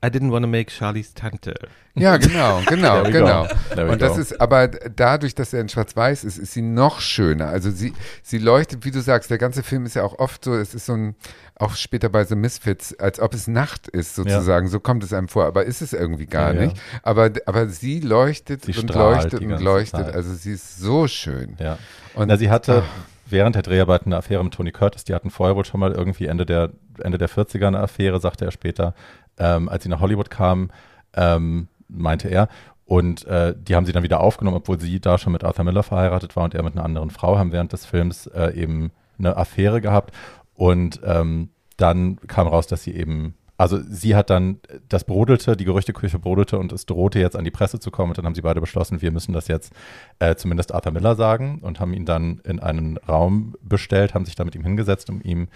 I 0.02 0.08
didn't 0.08 0.30
want 0.32 0.42
to 0.42 0.48
make 0.48 0.70
Charlies 0.70 1.14
Tante. 1.14 1.54
Ja, 1.94 2.16
genau, 2.16 2.60
genau, 2.66 3.02
genau. 3.04 3.46
Und 3.90 4.02
das 4.02 4.14
go. 4.14 4.20
ist, 4.20 4.40
aber 4.40 4.68
dadurch, 4.68 5.34
dass 5.34 5.52
er 5.52 5.60
in 5.60 5.68
Schwarz-Weiß 5.68 6.24
ist, 6.24 6.38
ist 6.38 6.52
sie 6.52 6.62
noch 6.62 7.00
schöner. 7.00 7.46
Also 7.48 7.70
sie, 7.70 7.94
sie 8.22 8.38
leuchtet, 8.38 8.84
wie 8.84 8.90
du 8.90 9.00
sagst, 9.00 9.30
der 9.30 9.38
ganze 9.38 9.62
Film 9.62 9.86
ist 9.86 9.94
ja 9.94 10.02
auch 10.02 10.18
oft 10.18 10.44
so, 10.44 10.54
es 10.54 10.74
ist 10.74 10.86
so 10.86 10.94
ein, 10.94 11.14
auch 11.56 11.74
später 11.76 12.08
bei 12.08 12.24
The 12.24 12.34
Misfits, 12.36 12.98
als 12.98 13.20
ob 13.20 13.32
es 13.32 13.46
Nacht 13.46 13.88
ist 13.88 14.14
sozusagen. 14.16 14.68
So 14.68 14.80
kommt 14.80 15.04
es 15.04 15.12
einem 15.12 15.28
vor, 15.28 15.44
aber 15.46 15.64
ist 15.64 15.82
es 15.82 15.92
irgendwie 15.92 16.26
gar 16.26 16.52
Ja, 16.52 16.60
ja. 16.60 16.66
nicht. 16.66 16.80
Aber, 17.02 17.30
aber 17.46 17.68
sie 17.68 18.00
leuchtet 18.00 18.64
Sie 18.64 18.76
und 18.76 18.92
leuchtet 18.92 19.40
und 19.40 19.60
leuchtet. 19.60 20.06
Zeit. 20.06 20.14
Also 20.14 20.34
sie 20.34 20.52
ist 20.52 20.78
so 20.78 21.06
schön. 21.06 21.56
Ja. 21.60 21.78
Und 22.14 22.28
Na, 22.28 22.36
sie 22.36 22.50
hatte 22.50 22.82
ach. 22.84 23.13
Während 23.26 23.56
der 23.56 23.62
Dreharbeiten 23.62 24.08
eine 24.08 24.18
Affäre 24.18 24.44
mit 24.44 24.54
Tony 24.54 24.72
Curtis. 24.72 25.04
Die 25.04 25.14
hatten 25.14 25.30
vorher 25.30 25.56
wohl 25.56 25.64
schon 25.64 25.80
mal 25.80 25.92
irgendwie 25.92 26.26
Ende 26.26 26.46
der, 26.46 26.70
Ende 27.02 27.18
der 27.18 27.28
40er 27.28 27.66
eine 27.66 27.80
Affäre, 27.80 28.20
sagte 28.20 28.44
er 28.44 28.50
später, 28.50 28.94
ähm, 29.38 29.68
als 29.68 29.82
sie 29.82 29.88
nach 29.88 30.00
Hollywood 30.00 30.30
kamen, 30.30 30.70
ähm, 31.14 31.68
meinte 31.88 32.28
er. 32.28 32.48
Und 32.86 33.24
äh, 33.26 33.54
die 33.56 33.74
haben 33.74 33.86
sie 33.86 33.92
dann 33.92 34.02
wieder 34.02 34.20
aufgenommen, 34.20 34.58
obwohl 34.58 34.78
sie 34.78 35.00
da 35.00 35.16
schon 35.16 35.32
mit 35.32 35.42
Arthur 35.42 35.64
Miller 35.64 35.82
verheiratet 35.82 36.36
war 36.36 36.44
und 36.44 36.54
er 36.54 36.62
mit 36.62 36.74
einer 36.74 36.84
anderen 36.84 37.10
Frau 37.10 37.38
haben 37.38 37.52
während 37.52 37.72
des 37.72 37.86
Films 37.86 38.26
äh, 38.26 38.52
eben 38.54 38.92
eine 39.18 39.36
Affäre 39.36 39.80
gehabt. 39.80 40.14
Und 40.54 41.00
ähm, 41.04 41.50
dann 41.76 42.18
kam 42.26 42.46
raus, 42.46 42.66
dass 42.66 42.82
sie 42.82 42.94
eben, 42.94 43.34
also 43.56 43.78
sie 43.88 44.16
hat 44.16 44.30
dann, 44.30 44.58
das 44.88 45.04
brodelte, 45.04 45.56
die 45.56 45.64
Gerüchteküche 45.64 46.18
brodelte 46.18 46.58
und 46.58 46.72
es 46.72 46.86
drohte 46.86 47.20
jetzt 47.20 47.36
an 47.36 47.44
die 47.44 47.52
Presse 47.52 47.78
zu 47.78 47.90
kommen. 47.90 48.10
Und 48.10 48.18
dann 48.18 48.26
haben 48.26 48.34
sie 48.34 48.42
beide 48.42 48.60
beschlossen, 48.60 49.00
wir 49.00 49.12
müssen 49.12 49.32
das 49.32 49.46
jetzt 49.46 49.72
äh, 50.18 50.34
zumindest 50.34 50.74
Arthur 50.74 50.92
Miller 50.92 51.14
sagen 51.14 51.60
und 51.62 51.78
haben 51.78 51.92
ihn 51.92 52.04
dann 52.04 52.40
in 52.44 52.58
einen 52.58 52.96
Raum 52.96 53.54
bestellt, 53.62 54.14
haben 54.14 54.24
sich 54.24 54.34
da 54.34 54.44
mit 54.44 54.56
ihm 54.56 54.64
hingesetzt, 54.64 55.08
um 55.08 55.20
ihm 55.22 55.48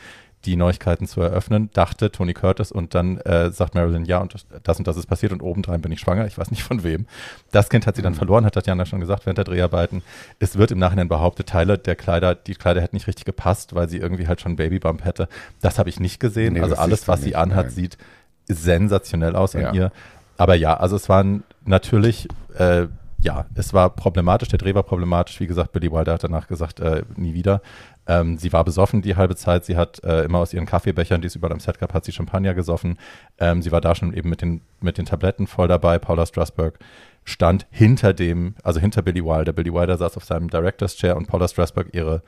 die 0.44 0.56
Neuigkeiten 0.56 1.06
zu 1.06 1.20
eröffnen, 1.20 1.68
dachte 1.72 2.12
Tony 2.12 2.32
Curtis 2.32 2.70
und 2.70 2.94
dann 2.94 3.18
äh, 3.18 3.50
sagt 3.50 3.74
Marilyn, 3.74 4.04
ja, 4.04 4.18
und 4.18 4.34
das 4.62 4.78
und 4.78 4.86
das 4.86 4.96
ist 4.96 5.06
passiert 5.06 5.32
und 5.32 5.42
obendrein 5.42 5.80
bin 5.80 5.90
ich 5.90 6.00
schwanger, 6.00 6.26
ich 6.26 6.38
weiß 6.38 6.50
nicht 6.50 6.62
von 6.62 6.84
wem. 6.84 7.06
Das 7.50 7.68
Kind 7.68 7.86
hat 7.86 7.96
sie 7.96 8.02
dann 8.02 8.14
verloren, 8.14 8.44
hat 8.44 8.54
Tatjana 8.54 8.86
schon 8.86 9.00
gesagt 9.00 9.26
während 9.26 9.38
der 9.38 9.44
Dreharbeiten. 9.44 10.02
Es 10.38 10.56
wird 10.56 10.70
im 10.70 10.78
Nachhinein 10.78 11.08
behauptet, 11.08 11.48
Teile 11.48 11.76
der 11.76 11.96
Kleider, 11.96 12.34
die 12.34 12.54
Kleider 12.54 12.80
hätten 12.80 12.94
nicht 12.96 13.08
richtig 13.08 13.24
gepasst, 13.24 13.74
weil 13.74 13.88
sie 13.88 13.98
irgendwie 13.98 14.28
halt 14.28 14.40
schon 14.40 14.56
Babybump 14.56 15.04
hätte. 15.04 15.28
Das 15.60 15.78
habe 15.78 15.88
ich 15.88 15.98
nicht 15.98 16.20
gesehen. 16.20 16.54
Nee, 16.54 16.60
also 16.60 16.76
alles, 16.76 17.08
was 17.08 17.20
sie 17.20 17.26
nicht, 17.26 17.36
anhat, 17.36 17.66
nein. 17.66 17.74
sieht 17.74 17.98
sensationell 18.46 19.36
aus 19.36 19.52
Ja. 19.52 19.68
an 19.70 19.74
ihr. 19.74 19.92
Aber 20.36 20.54
ja, 20.54 20.76
also 20.76 20.96
es 20.96 21.08
waren 21.08 21.42
natürlich, 21.64 22.28
äh, 22.56 22.86
ja, 23.20 23.46
es 23.54 23.74
war 23.74 23.90
problematisch, 23.90 24.48
der 24.48 24.58
Dreh 24.58 24.74
war 24.74 24.84
problematisch. 24.84 25.40
Wie 25.40 25.48
gesagt, 25.48 25.72
Billy 25.72 25.90
Wilder 25.90 26.14
hat 26.14 26.24
danach 26.24 26.46
gesagt, 26.46 26.78
äh, 26.78 27.02
nie 27.16 27.34
wieder. 27.34 27.62
Ähm, 28.06 28.38
sie 28.38 28.52
war 28.52 28.64
besoffen 28.64 29.02
die 29.02 29.16
halbe 29.16 29.34
Zeit. 29.34 29.64
Sie 29.64 29.76
hat 29.76 30.02
äh, 30.04 30.22
immer 30.22 30.38
aus 30.38 30.54
ihren 30.54 30.66
Kaffeebechern, 30.66 31.20
die 31.20 31.26
es 31.26 31.34
überall 31.34 31.52
am 31.52 31.60
Set 31.60 31.80
gab, 31.80 31.94
hat 31.94 32.04
sie 32.04 32.12
Champagner 32.12 32.54
gesoffen. 32.54 32.96
Ähm, 33.38 33.60
sie 33.60 33.72
war 33.72 33.80
da 33.80 33.96
schon 33.96 34.14
eben 34.14 34.30
mit 34.30 34.40
den, 34.40 34.60
mit 34.80 34.98
den 34.98 35.04
Tabletten 35.04 35.48
voll 35.48 35.66
dabei. 35.66 35.98
Paula 35.98 36.26
Strasberg 36.26 36.78
stand 37.24 37.66
hinter 37.70 38.14
dem, 38.14 38.54
also 38.62 38.78
hinter 38.78 39.02
Billy 39.02 39.24
Wilder. 39.24 39.52
Billy 39.52 39.74
Wilder 39.74 39.98
saß 39.98 40.16
auf 40.16 40.24
seinem 40.24 40.48
Director's 40.48 40.94
Chair 40.96 41.16
und 41.16 41.26
Paula 41.26 41.48
Strasberg, 41.48 41.88
ihre, 41.92 42.22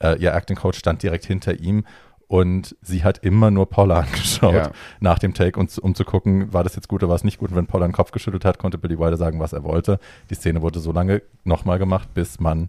äh, 0.00 0.16
ihr 0.18 0.32
Acting 0.32 0.56
Coach, 0.56 0.78
stand 0.78 1.02
direkt 1.02 1.26
hinter 1.26 1.58
ihm. 1.58 1.84
Und 2.28 2.76
sie 2.82 3.04
hat 3.04 3.18
immer 3.24 3.50
nur 3.50 3.68
Paula 3.70 4.00
angeschaut 4.00 4.54
Ja. 4.54 4.70
nach 5.00 5.18
dem 5.18 5.32
Take, 5.34 5.58
und, 5.58 5.76
um 5.78 5.94
zu 5.94 6.04
gucken, 6.04 6.52
war 6.52 6.62
das 6.62 6.76
jetzt 6.76 6.86
gut 6.88 7.02
oder 7.02 7.08
war 7.08 7.16
es 7.16 7.24
nicht 7.24 7.38
gut. 7.38 7.50
Und 7.50 7.56
wenn 7.56 7.66
Paula 7.66 7.86
den 7.88 7.92
Kopf 7.92 8.10
geschüttelt 8.12 8.44
hat, 8.44 8.58
konnte 8.58 8.76
Billy 8.78 8.98
Wilder 8.98 9.16
sagen, 9.16 9.40
was 9.40 9.52
er 9.54 9.64
wollte. 9.64 9.98
Die 10.30 10.34
Szene 10.34 10.60
wurde 10.62 10.78
so 10.80 10.92
lange 10.92 11.22
nochmal 11.44 11.78
gemacht, 11.78 12.12
bis 12.14 12.38
man, 12.38 12.68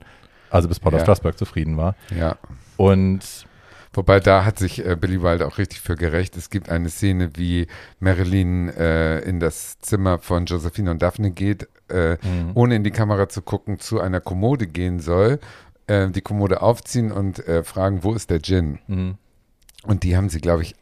also 0.49 0.67
bis 0.69 0.79
Paula 0.79 0.97
Ja. 0.97 1.03
Strasberg 1.03 1.37
zufrieden 1.37 1.77
war. 1.77 1.95
Ja. 2.17 2.37
Und 2.77 3.45
Wobei 3.91 4.19
da 4.19 4.45
hat 4.45 4.59
sich 4.59 4.85
äh, 4.85 4.95
Billy 4.95 5.23
Wilder 5.23 5.47
auch 5.47 5.57
richtig 5.57 5.81
für 5.81 5.95
gerecht. 5.95 6.37
Es 6.37 6.51
gibt 6.51 6.69
eine 6.69 6.89
Szene, 6.91 7.31
wie 7.33 7.65
Marilyn 7.99 8.69
äh, 8.69 9.19
in 9.21 9.39
das 9.39 9.79
Zimmer 9.79 10.19
von 10.19 10.45
Josephine 10.45 10.91
und 10.91 11.01
Daphne 11.01 11.31
geht, 11.31 11.67
äh, 11.89 12.13
Mhm. 12.23 12.51
ohne 12.53 12.75
in 12.75 12.83
die 12.83 12.91
Kamera 12.91 13.29
zu 13.29 13.41
gucken, 13.41 13.79
zu 13.79 13.99
einer 13.99 14.21
Kommode 14.21 14.67
gehen 14.67 14.99
soll, 14.99 15.39
äh, 15.87 16.07
die 16.09 16.21
Kommode 16.21 16.61
aufziehen 16.61 17.11
und 17.11 17.39
äh, 17.47 17.63
fragen, 17.63 18.03
wo 18.03 18.13
ist 18.13 18.29
der 18.29 18.41
Gin? 18.43 18.77
mh, 18.87 19.15
Und 19.83 20.03
die 20.03 20.15
haben 20.15 20.29
sie, 20.29 20.39
glaube 20.39 20.63
ich, 20.63 20.75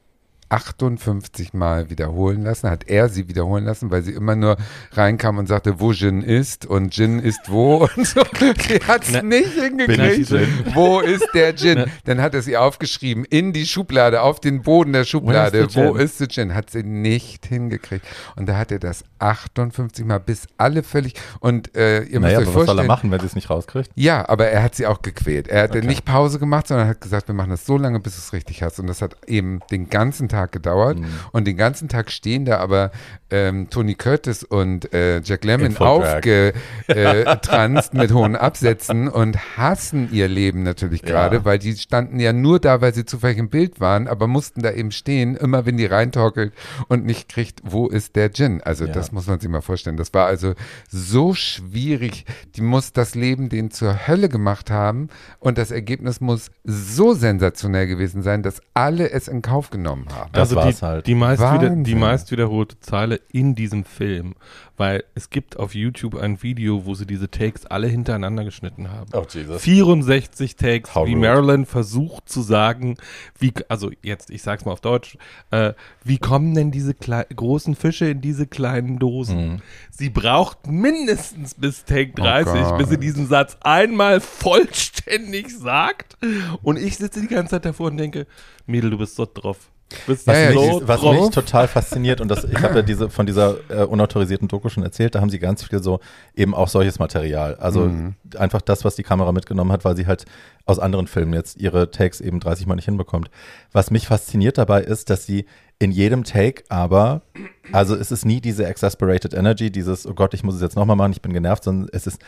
58 0.50 1.54
Mal 1.54 1.90
wiederholen 1.90 2.44
lassen, 2.44 2.70
hat 2.70 2.88
er 2.88 3.10
sie 3.10 3.28
wiederholen 3.28 3.66
lassen, 3.66 3.92
weil 3.92 4.02
sie 4.04 4.14
immer 4.14 4.36
nur 4.36 4.58
reinkam 4.92 5.38
und 5.38 5.48
sagte, 5.48 5.80
wo 5.80 5.94
Gin 5.94 6.22
ist 6.22 6.66
und 6.66 6.94
Gin 6.94 7.20
ist 7.20 7.40
wo 7.50 7.88
und 7.96 8.06
so. 8.08 8.22
Sie 8.68 8.80
hat 8.88 9.08
es 9.08 9.22
nicht 9.24 9.52
hingekriegt. 9.54 10.32
Wo 10.74 11.00
ist 11.00 11.28
der 11.34 11.56
Gin? 11.56 11.86
Dann 12.06 12.22
hat 12.22 12.34
er 12.34 12.42
sie 12.42 12.58
aufgeschrieben 12.58 13.26
in 13.26 13.54
die 13.54 13.66
Schublade, 13.66 14.22
auf 14.22 14.40
den 14.40 14.62
Boden 14.62 14.94
der 14.94 15.04
Schublade. 15.06 15.68
Wo 15.74 15.96
ist 15.96 16.20
der 16.20 16.28
Gin? 16.28 16.54
Hat 16.54 16.70
sie 16.70 16.84
nicht 16.84 17.46
hingekriegt. 17.46 18.06
Und 18.36 18.48
da 18.50 18.58
hat 18.58 18.72
er 18.72 18.80
das 18.80 19.04
58 19.20 20.06
Mal 20.06 20.20
bis 20.20 20.48
alle 20.58 20.84
völlig 20.84 21.14
und 21.40 21.76
äh, 21.76 22.04
ihr 22.04 22.20
naja, 22.20 22.40
müsst 22.40 22.50
euch 22.50 22.56
aber 22.56 22.62
was 22.62 22.66
soll 22.68 22.80
er 22.80 22.86
vorstellen, 22.86 22.88
machen, 22.88 23.12
wenn 23.12 23.20
sie 23.20 23.26
es 23.28 23.36
nicht 23.36 23.50
rauskriegt? 23.50 23.90
ja, 23.96 24.28
aber 24.28 24.48
er 24.48 24.64
hat 24.64 24.76
sie 24.76 24.86
auch 24.86 25.02
gequält. 25.02 25.48
Er 25.48 25.64
hat 25.64 25.72
Okay. 25.78 25.86
nicht 25.86 26.06
Pause 26.06 26.40
gemacht, 26.40 26.68
sondern 26.68 26.88
hat 26.88 27.02
gesagt, 27.02 27.28
wir 27.28 27.36
machen 27.36 27.50
das 27.52 27.66
so 27.66 27.78
lange, 27.78 28.00
bis 28.00 28.16
du 28.16 28.20
es 28.20 28.34
richtig 28.34 28.64
hast. 28.64 28.80
Und 28.80 28.88
das 28.88 29.02
hat 29.02 29.16
eben 29.28 29.60
den 29.70 29.90
ganzen 29.90 30.28
Tag 30.30 30.37
gedauert. 30.46 31.00
Mhm. 31.00 31.06
Und 31.32 31.46
den 31.46 31.58
ganzen 31.58 31.90
Tag 31.90 32.12
stehen 32.12 32.46
da 32.46 32.58
aber 32.58 32.92
ähm, 33.30 33.70
Tony 33.70 33.96
Curtis 33.96 34.44
und 34.44 34.94
äh, 34.94 35.20
Jack 35.22 35.44
Lemmon 35.44 35.76
aufgetranst 36.88 37.94
mit 37.94 38.12
hohen 38.14 38.36
Absätzen 38.36 39.08
und 39.08 39.58
hassen 39.58 40.10
ihr 40.12 40.28
Leben 40.28 40.64
natürlich 40.64 41.02
Ja. 41.02 41.08
gerade, 41.08 41.46
weil 41.46 41.60
die 41.60 41.76
standen 41.76 42.20
ja 42.20 42.34
nur 42.34 42.60
da, 42.60 42.82
weil 42.82 42.94
sie 42.94 43.06
zufällig 43.06 43.38
im 43.38 43.50
Bild 43.50 43.80
waren, 43.80 44.08
aber 44.08 44.28
mussten 44.28 44.62
da 44.62 44.72
eben 44.72 44.92
stehen, 44.92 45.36
immer 45.36 45.66
wenn 45.66 45.78
die 45.78 45.86
reintorkelt 45.86 46.54
und 46.88 47.06
nicht 47.06 47.30
kriegt, 47.30 47.62
wo 47.64 47.88
ist 47.88 48.16
der 48.16 48.32
Gin? 48.32 48.62
Also 48.64 48.86
Ja. 48.86 48.94
das 48.94 49.12
muss 49.12 49.28
man 49.28 49.40
sich 49.40 49.50
mal 49.50 49.62
vorstellen. 49.62 49.98
Das 49.98 50.14
war 50.14 50.26
also 50.26 50.54
so 50.90 51.34
schwierig. 51.34 52.26
Die 52.56 52.62
muss 52.62 52.94
das 52.94 53.16
Leben 53.16 53.50
denen 53.50 53.72
zur 53.72 54.08
Hölle 54.08 54.30
gemacht 54.30 54.72
haben 54.72 55.10
und 55.40 55.58
das 55.58 55.72
Ergebnis 55.72 56.22
muss 56.22 56.52
so 56.64 57.14
sensationell 57.14 57.88
gewesen 57.88 58.22
sein, 58.22 58.44
dass 58.44 58.62
alle 58.74 59.10
es 59.12 59.28
in 59.28 59.42
Kauf 59.42 59.70
genommen 59.70 60.06
haben. 60.14 60.30
Das 60.34 60.50
also 60.50 60.56
war's 60.58 60.80
die, 60.80 60.86
halt. 60.86 61.08
Die 61.08 61.16
meist, 61.16 61.42
wieder, 61.42 61.70
die 61.70 61.96
meist 61.96 62.32
wiederholte 62.32 62.80
Zeile 62.80 63.17
In 63.32 63.56
diesem 63.56 63.84
Film, 63.84 64.36
weil 64.78 65.04
es 65.16 65.30
gibt 65.30 65.58
auf 65.58 65.76
YouTube 65.76 66.16
ein 66.16 66.42
Video, 66.44 66.86
wo 66.86 66.96
sie 66.96 67.06
diese 67.06 67.30
Takes 67.30 67.66
alle 67.66 67.88
hintereinander 67.88 68.44
geschnitten 68.44 68.90
haben. 68.92 69.10
Oh, 69.14 69.26
Jesus. 69.30 69.62
64 69.62 70.56
Takes, 70.56 70.96
How 70.96 71.08
wie 71.08 71.14
rude. 71.14 71.28
Marilyn 71.28 71.66
versucht 71.66 72.30
zu 72.30 72.42
sagen, 72.42 72.98
wie, 73.40 73.54
also 73.70 73.92
jetzt, 74.02 74.30
ich 74.30 74.42
sag's 74.42 74.66
mal 74.66 74.72
auf 74.72 74.82
Deutsch, 74.82 75.18
äh, 75.52 75.74
wie 76.04 76.18
kommen 76.18 76.54
denn 76.56 76.72
diese 76.72 76.94
großen 76.94 77.76
Fische 77.76 78.10
in 78.10 78.22
diese 78.22 78.48
kleinen 78.48 79.00
Dosen? 79.00 79.54
Mhm. 79.54 79.62
Sie 79.92 80.10
braucht 80.10 80.68
mindestens 80.68 81.54
bis 81.56 81.86
Take 81.86 82.12
Oh 82.18 82.22
30, 82.24 82.54
Gott. 82.54 82.78
bis 82.78 82.90
sie 82.90 82.98
diesen 83.00 83.28
Satz 83.28 83.58
einmal 83.62 84.20
vollständig 84.22 85.50
sagt. 85.58 86.18
Und 86.62 86.78
ich 86.78 86.98
sitze 86.98 87.22
die 87.22 87.28
ganze 87.28 87.52
Zeit 87.52 87.66
davor 87.66 87.88
und 87.88 87.98
denke, 87.98 88.28
Mädel, 88.66 88.90
du 88.92 88.98
bist 88.98 89.16
so 89.16 89.26
drauf. 89.32 89.70
Bist 90.06 90.28
Was, 90.28 90.36
Ja, 90.38 90.52
so 90.52 90.80
mich, 90.80 90.88
was 90.88 91.00
drauf. 91.02 91.16
mich 91.16 91.30
total 91.30 91.68
fasziniert, 91.68 92.20
und 92.20 92.28
das, 92.28 92.44
ich 92.44 92.62
habe 92.62 92.76
ja 92.76 92.82
diese, 92.82 93.10
von 93.10 93.26
dieser 93.26 93.56
äh, 93.70 93.84
unautorisierten 93.86 94.48
Doku 94.50 94.68
schon 94.70 94.84
erzählt, 94.84 95.16
da 95.16 95.22
haben 95.22 95.30
sie 95.30 95.40
ganz 95.40 95.64
viel 95.64 95.82
so 95.82 96.00
eben 96.36 96.54
auch 96.54 96.68
solches 96.68 97.00
Material. 97.00 97.56
Also 97.56 97.86
Mhm. 97.86 98.16
einfach 98.38 98.62
das, 98.62 98.84
was 98.84 98.96
die 98.96 99.04
Kamera 99.04 99.32
mitgenommen 99.32 99.72
hat, 99.72 99.86
weil 99.86 99.96
sie 99.96 100.06
halt 100.08 100.26
aus 100.66 100.80
anderen 100.80 101.08
Filmen 101.08 101.34
jetzt 101.34 101.58
ihre 101.62 101.90
Takes 101.92 102.20
eben 102.20 102.40
30 102.42 102.68
Mal 102.68 102.76
nicht 102.76 102.86
hinbekommt. 102.86 103.30
Was 103.72 103.90
mich 103.90 104.08
fasziniert 104.08 104.58
dabei 104.58 104.82
ist, 104.84 105.10
dass 105.10 105.26
sie 105.26 105.46
in 105.80 105.92
jedem 105.92 106.24
Take 106.24 106.64
aber, 106.70 107.22
also 107.72 107.96
es 107.96 108.12
ist 108.12 108.26
nie 108.26 108.42
diese 108.42 108.66
exasperated 108.66 109.34
energy, 109.34 109.72
dieses, 109.72 110.08
oh 110.08 110.14
Gott, 110.14 110.34
ich 110.34 110.44
muss 110.44 110.56
es 110.56 110.62
jetzt 110.62 110.76
nochmal 110.76 110.96
machen, 110.96 111.12
ich 111.12 111.22
bin 111.22 111.34
genervt, 111.34 111.64
sondern 111.64 111.90
es 111.92 112.08
ist, 112.08 112.20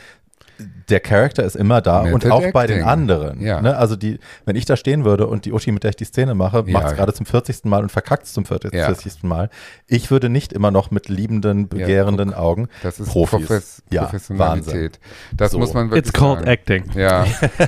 der 0.90 1.00
Charakter 1.00 1.44
ist 1.46 1.56
immer 1.56 1.80
da 1.80 2.02
und 2.02 2.12
Method 2.26 2.32
auch 2.34 2.52
bei 2.52 2.68
den 2.68 2.80
acting. 2.80 2.90
anderen. 2.90 3.40
Ja. 3.42 3.62
Ne? 3.62 3.78
Also 3.78 3.96
die, 3.96 4.20
wenn 4.44 4.58
ich 4.58 4.66
da 4.66 4.76
stehen 4.76 5.06
würde 5.06 5.26
und 5.28 5.46
die 5.46 5.54
Uschi, 5.54 5.72
mit 5.72 5.84
der 5.84 5.92
ich 5.92 5.96
die 5.96 6.04
Szene 6.04 6.36
mache, 6.36 6.66
Ja. 6.68 6.74
macht 6.74 6.88
es 6.88 6.96
gerade 6.98 7.14
zum 7.14 7.26
40. 7.26 7.64
Mal 7.64 7.82
und 7.82 7.92
verkackt 7.94 8.26
es 8.26 8.34
zum 8.34 8.44
40. 8.44 8.74
Ja. 8.74 8.94
Mal. 9.22 9.50
Ich 9.88 10.12
würde 10.12 10.28
nicht 10.28 10.52
immer 10.52 10.70
noch 10.70 10.92
mit 10.92 11.08
liebenden, 11.08 11.70
begehrenden 11.70 12.34
Augen 12.34 12.68
Das 12.84 13.00
ist 13.00 13.08
Profis. 13.10 13.40
Profes 13.48 13.84
Ja, 13.90 14.04
Professionalität. 14.04 15.00
Das 15.34 15.52
So. 15.54 15.60
muss 15.60 15.74
man 15.74 15.92
wirklich 15.92 16.10
It's 16.10 16.14
called 16.14 16.40
sagen. 16.40 16.50
acting. 16.52 16.84
Ja, 16.94 17.26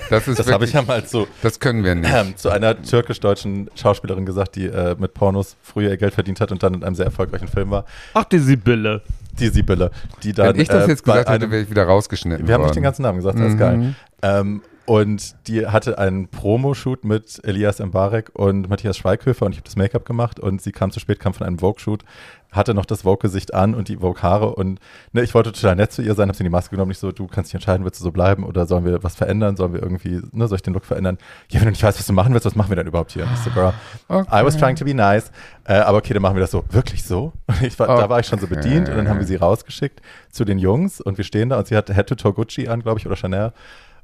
das 0.10 0.28
ist 0.28 0.40
Das 0.40 0.52
habe 0.52 0.66
ich 0.66 0.74
ja 0.74 0.82
mal 0.82 1.06
zu, 1.06 1.28
das 1.42 1.62
können 1.62 1.86
wir 1.86 1.96
nicht. 1.96 2.12
ähm, 2.14 2.34
zu 2.36 2.50
einer 2.50 2.82
türkisch-deutschen 2.82 3.70
Schauspielerin 3.76 4.26
gesagt, 4.26 4.58
die 4.58 4.66
äh, 4.66 4.98
mit 5.00 5.14
Pornos 5.14 5.56
früher 5.72 5.90
ihr 5.90 5.98
Geld 5.98 6.14
verdient 6.14 6.40
hat 6.42 6.52
und 6.52 6.62
dann 6.64 6.74
in 6.76 6.84
einem 6.84 6.96
sehr 6.96 7.06
erfolgreichen 7.06 7.48
Film 7.48 7.72
war. 7.72 7.86
Ach, 8.14 8.24
die 8.26 8.40
Sibylle. 8.40 9.02
Die 9.40 9.48
Sibylle, 9.48 9.92
die 10.24 10.34
dann 10.34 10.54
Wenn 10.54 10.60
ich 10.62 10.68
das 10.68 10.86
äh, 10.86 10.90
jetzt 10.90 11.06
bei 11.06 11.14
gesagt 11.14 11.30
hätte, 11.30 11.50
wäre 11.52 11.64
ich 11.64 11.70
wieder 11.70 11.86
rausgeschnitten 11.86 12.48
Wir 12.48 12.54
haben 12.54 12.62
nicht 12.62 12.70
worden. 12.70 12.76
den 12.76 12.84
ganzen 12.84 13.02
Namen 13.04 13.18
gesagt, 13.20 13.40
das 13.40 13.48
ist 13.48 13.54
Mhm. 13.54 13.58
geil. 13.58 13.96
Ähm, 14.24 14.62
und 14.92 15.48
die 15.48 15.66
hatte 15.68 15.98
einen 15.98 16.28
Promo-Shoot 16.28 17.06
mit 17.06 17.40
Elias 17.46 17.80
Mbarek 17.80 18.32
und 18.34 18.68
Matthias 18.70 18.98
Schweighöfer 18.98 19.46
und 19.46 19.54
ich 19.54 19.58
habe 19.60 19.64
das 19.64 19.78
Make-up 19.78 20.04
gemacht 20.04 20.38
und 20.38 20.62
sie 20.62 20.74
kam 20.74 20.92
zu 20.92 21.00
spät, 21.00 21.18
kam 21.22 21.34
von 21.34 21.48
einem 21.48 21.60
Vogue-Shoot, 21.60 22.04
hatte 22.52 22.74
noch 22.74 22.86
das 22.86 23.04
Vogue-Gesicht 23.04 23.54
an 23.54 23.74
und 23.74 23.88
die 23.88 23.96
Vogue-Haare 24.02 24.54
und 24.54 24.82
ne, 25.14 25.22
ich 25.22 25.34
wollte 25.34 25.54
total 25.54 25.78
nett 25.78 25.94
zu 25.94 26.02
ihr 26.02 26.14
sein, 26.14 26.28
habe 26.28 26.36
sie 26.36 26.44
in 26.44 26.50
die 26.50 26.52
Maske 26.52 26.72
genommen, 26.72 26.90
nicht 26.90 27.00
so, 27.00 27.14
du 27.14 27.28
kannst 27.28 27.52
dich 27.52 27.56
entscheiden, 27.56 27.86
willst 27.86 28.02
du 28.02 28.04
so 28.04 28.12
bleiben 28.12 28.44
oder 28.44 28.66
sollen 28.66 28.84
wir 28.84 29.02
was 29.02 29.16
verändern, 29.16 29.56
sollen 29.56 29.72
wir 29.72 29.82
irgendwie, 29.82 30.20
ne, 30.34 30.50
soll 30.50 30.58
ich 30.58 30.62
den 30.62 30.74
Look 30.74 30.84
verändern? 30.84 31.18
Ja, 31.52 31.62
wenn 31.62 31.68
du 31.68 31.72
nicht 31.72 31.84
weißt, 31.84 31.98
was 31.98 32.06
du 32.06 32.12
machen 32.12 32.34
willst, 32.34 32.46
was 32.46 32.56
machen 32.56 32.68
wir 32.68 32.76
denn 32.76 32.88
überhaupt 32.88 33.14
hier? 33.14 33.24
Und 33.24 33.32
ich 33.32 33.40
so, 33.40 33.50
girl, 33.52 33.72
I 34.10 34.44
was 34.44 34.58
trying 34.58 34.76
to 34.76 34.84
be 34.84 34.94
nice, 34.94 35.32
äh, 35.64 35.76
aber 35.76 36.00
okay, 36.00 36.14
dann 36.14 36.22
machen 36.22 36.36
wir 36.36 36.42
das 36.42 36.52
so, 36.52 36.66
wirklich 36.70 37.06
so? 37.06 37.32
Und 37.48 37.62
ich 37.62 37.80
war, 37.80 37.88
Da 37.88 38.10
war 38.10 38.20
ich 38.20 38.26
schon 38.28 38.40
so 38.40 38.46
Okay. 38.46 38.56
bedient 38.56 38.90
und 38.90 38.98
dann 38.98 39.08
haben 39.08 39.20
wir 39.20 39.26
sie 39.26 39.38
rausgeschickt 39.38 40.02
zu 40.32 40.44
den 40.44 40.60
Jungs 40.60 41.00
und 41.00 41.18
wir 41.18 41.24
stehen 41.24 41.48
da 41.48 41.60
und 41.60 41.68
sie 41.68 41.78
hat 41.78 41.88
Head 41.90 42.08
to 42.08 42.16
Toe 42.16 42.34
Gucci 42.34 42.68
an, 42.68 42.82
glaube 42.82 43.00
ich, 43.00 43.06
oder 43.06 43.16
Chanel. 43.16 43.54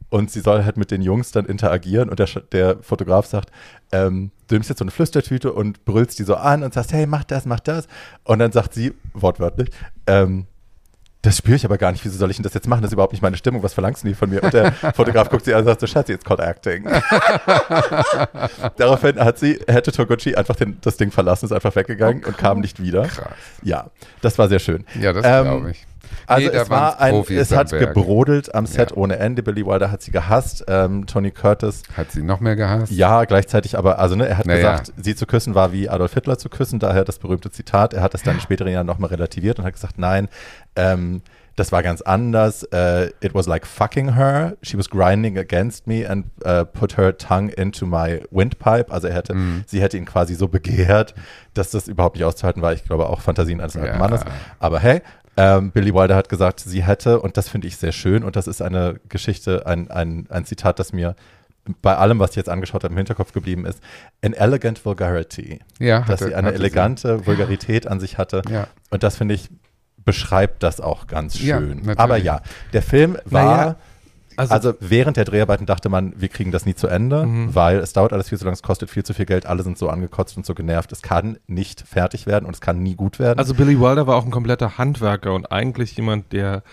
Und 0.09 0.31
sie 0.31 0.39
soll 0.39 0.63
halt 0.63 0.77
mit 0.77 0.89
den 0.91 1.01
Jungs 1.01 1.31
dann 1.31 1.45
interagieren 1.45 2.07
und 2.09 2.17
der, 2.19 2.27
der 2.53 2.77
Fotograf 2.81 3.25
sagt, 3.25 3.51
ähm, 3.91 4.31
du 4.47 4.55
nimmst 4.55 4.69
jetzt 4.69 4.79
so 4.79 4.85
eine 4.85 4.91
Flüstertüte 4.91 5.51
und 5.51 5.83
brüllst 5.83 6.17
die 6.17 6.23
so 6.23 6.35
an 6.35 6.63
und 6.63 6.73
sagst, 6.73 6.93
hey, 6.93 7.05
mach 7.05 7.25
das, 7.25 7.45
mach 7.45 7.59
das. 7.59 7.87
Und 8.23 8.39
dann 8.39 8.53
sagt 8.53 8.73
sie, 8.73 8.93
wortwörtlich, 9.13 9.69
ähm, 10.07 10.47
das 11.23 11.37
spüre 11.37 11.57
ich 11.57 11.65
aber 11.65 11.77
gar 11.77 11.91
nicht, 11.91 12.05
wieso 12.05 12.17
soll 12.17 12.29
ich 12.29 12.37
denn 12.37 12.43
das 12.43 12.53
jetzt 12.53 12.67
machen? 12.67 12.83
Das 12.83 12.89
ist 12.89 12.93
überhaupt 12.93 13.11
nicht 13.11 13.21
meine 13.21 13.35
Stimmung, 13.35 13.63
was 13.63 13.73
verlangst 13.73 14.03
du 14.03 14.07
denn 14.07 14.15
von 14.15 14.29
mir? 14.29 14.41
Und 14.43 14.53
der 14.53 14.71
Fotograf 14.95 15.29
guckt 15.29 15.43
sie 15.43 15.53
an 15.53 15.59
und 15.61 15.65
sagt 15.65 15.81
so, 15.81 15.87
Schatzi, 15.87 16.13
it's 16.13 16.23
called 16.23 16.39
acting. 16.39 16.85
Daraufhin 18.77 19.19
hat 19.19 19.37
sie, 19.39 19.59
hätte 19.67 19.91
Toguchi 19.91 20.35
einfach 20.35 20.55
den, 20.55 20.77
das 20.81 20.95
Ding 20.97 21.11
verlassen, 21.11 21.45
ist 21.45 21.51
einfach 21.51 21.75
weggegangen 21.75 22.23
und 22.23 22.37
kam 22.37 22.59
nicht 22.61 22.81
wieder. 22.81 23.03
Krass. 23.03 23.33
Ja, 23.61 23.87
das 24.21 24.37
war 24.37 24.47
sehr 24.47 24.59
schön. 24.59 24.85
Ja, 25.01 25.11
das 25.11 25.25
Ähm, 25.25 25.43
glaube 25.43 25.71
ich. 25.71 25.85
Also 26.25 26.49
Nee, 26.49 26.55
es 26.55 26.69
war 26.69 26.99
ein, 26.99 27.11
Profis 27.13 27.37
es 27.39 27.51
hat 27.55 27.71
Werk. 27.71 27.93
gebrodelt 27.93 28.53
am 28.53 28.65
Set 28.65 28.91
Ja. 28.91 28.97
ohne 28.97 29.17
Ende. 29.17 29.43
Billy 29.43 29.65
Wilder 29.65 29.91
hat 29.91 30.01
sie 30.01 30.11
gehasst. 30.11 30.65
Ähm, 30.67 31.05
Tony 31.05 31.31
Curtis, 31.31 31.83
Hat 31.95 32.11
sie 32.11 32.21
noch 32.23 32.39
mehr 32.39 32.55
gehasst? 32.55 32.91
ja, 32.91 33.25
gleichzeitig 33.25 33.77
aber, 33.77 33.99
also 33.99 34.15
ne, 34.15 34.27
er 34.27 34.37
hat 34.37 34.45
Naja. 34.45 34.71
gesagt, 34.77 34.93
sie 34.97 35.15
zu 35.15 35.25
küssen 35.25 35.55
war 35.55 35.71
wie 35.71 35.89
Adolf 35.89 36.13
Hitler 36.13 36.37
zu 36.37 36.49
küssen, 36.49 36.79
daher 36.79 37.03
das 37.05 37.19
berühmte 37.19 37.51
Zitat. 37.51 37.93
Er 37.93 38.01
hat 38.01 38.13
es 38.13 38.23
dann 38.23 38.35
in 38.35 38.41
späteren 38.41 38.71
Jahren 38.71 38.87
nochmal 38.87 39.09
relativiert 39.09 39.59
und 39.59 39.65
hat 39.65 39.73
gesagt, 39.73 39.97
nein, 39.97 40.27
ähm, 40.75 41.21
das 41.55 41.71
war 41.71 41.81
ganz 41.81 42.03
anders. 42.03 42.61
Äh, 42.65 43.07
it 43.19 43.33
was 43.33 43.47
like 43.47 43.65
fucking 43.65 44.13
her. 44.13 44.55
She 44.61 44.77
was 44.77 44.91
grinding 44.91 45.39
against 45.39 45.87
me 45.87 46.07
and 46.07 46.27
äh, 46.43 46.63
put 46.65 46.97
her 46.97 47.17
tongue 47.17 47.49
into 47.51 47.87
my 47.87 48.21
windpipe. 48.29 48.91
Also 48.91 49.07
er 49.07 49.15
hätte, 49.15 49.33
Mhm. 49.33 49.63
sie 49.65 49.81
hätte 49.81 49.97
ihn 49.97 50.05
quasi 50.05 50.35
so 50.35 50.47
begehrt, 50.47 51.15
dass 51.55 51.71
das 51.71 51.87
überhaupt 51.87 52.15
nicht 52.17 52.25
auszuhalten 52.25 52.61
war. 52.61 52.73
Ich 52.73 52.83
glaube 52.83 53.09
auch 53.09 53.21
Fantasien 53.21 53.59
eines 53.59 53.75
alten 53.75 53.87
Ja. 53.93 53.97
Mannes. 53.97 54.21
Aber 54.59 54.79
hey, 54.79 55.01
ähm, 55.37 55.71
Billy 55.71 55.93
Wilder 55.93 56.15
hat 56.15 56.29
gesagt, 56.29 56.59
sie 56.59 56.83
hätte, 56.83 57.19
und 57.21 57.37
das 57.37 57.47
finde 57.49 57.67
ich 57.67 57.77
sehr 57.77 57.91
schön, 57.91 58.23
und 58.23 58.35
das 58.35 58.47
ist 58.47 58.61
eine 58.61 58.99
Geschichte, 59.07 59.65
ein, 59.67 59.89
ein, 59.91 60.25
ein 60.29 60.45
Zitat, 60.45 60.79
das 60.79 60.91
mir 60.93 61.15
bei 61.81 61.95
allem, 61.97 62.17
was 62.19 62.31
ich 62.31 62.35
jetzt 62.37 62.49
angeschaut 62.49 62.83
habe, 62.83 62.93
im 62.93 62.97
Hinterkopf 62.97 63.33
geblieben 63.33 63.65
ist, 63.65 63.81
an 64.23 64.33
elegant 64.33 64.83
vulgarity. 64.85 65.59
Ja, 65.79 65.99
Dass 65.99 66.21
hatte- 66.21 66.25
sie 66.27 66.35
eine 66.35 66.53
elegante 66.53 67.25
Vulgarität 67.27 67.87
an 67.87 67.99
sich 67.99 68.17
hatte. 68.17 68.41
Ja. 68.49 68.67
Und 68.89 69.03
das 69.03 69.17
finde 69.17 69.33
ich, 69.35 69.49
beschreibt 70.05 70.63
das 70.63 70.79
auch 70.79 71.07
ganz 71.07 71.39
Ja, 71.41 71.57
schön. 71.59 71.77
natürlich. 71.79 71.99
Aber 71.99 72.17
ja, 72.17 72.41
der 72.73 72.81
Film 72.81 73.17
war, 73.25 73.57
Naja, 73.57 73.75
also, 74.37 74.53
also- 74.53 74.73
während 74.79 75.17
der 75.17 75.25
Dreharbeiten 75.25 75.65
dachte 75.65 75.89
man, 75.89 76.13
wir 76.15 76.29
kriegen 76.29 76.51
das 76.51 76.65
nie 76.65 76.75
zu 76.75 76.87
Ende, 76.87 77.25
Mhm. 77.25 77.53
weil 77.55 77.77
es 77.79 77.91
dauert 77.93 78.13
alles 78.13 78.29
viel 78.29 78.37
zu 78.37 78.45
lange, 78.45 78.53
es 78.55 78.63
kostet 78.63 78.89
viel 78.89 79.03
zu 79.03 79.13
viel 79.13 79.25
Geld, 79.25 79.45
alle 79.45 79.63
sind 79.63 79.77
so 79.77 79.89
angekotzt 79.89 80.37
und 80.37 80.45
so 80.45 80.53
genervt. 80.53 80.91
Es 80.91 81.01
kann 81.01 81.37
nicht 81.47 81.81
fertig 81.81 82.27
werden 82.27 82.45
und 82.45 82.53
es 82.53 82.61
kann 82.61 82.81
nie 82.81 82.95
gut 82.95 83.19
werden. 83.19 83.39
Also 83.39 83.53
Billy 83.53 83.79
Wilder 83.79 84.07
war 84.07 84.15
auch 84.15 84.25
ein 84.25 84.31
kompletter 84.31 84.77
Handwerker 84.77 85.33
und 85.33 85.51
eigentlich 85.51 85.95
jemand, 85.97 86.31
der 86.31 86.63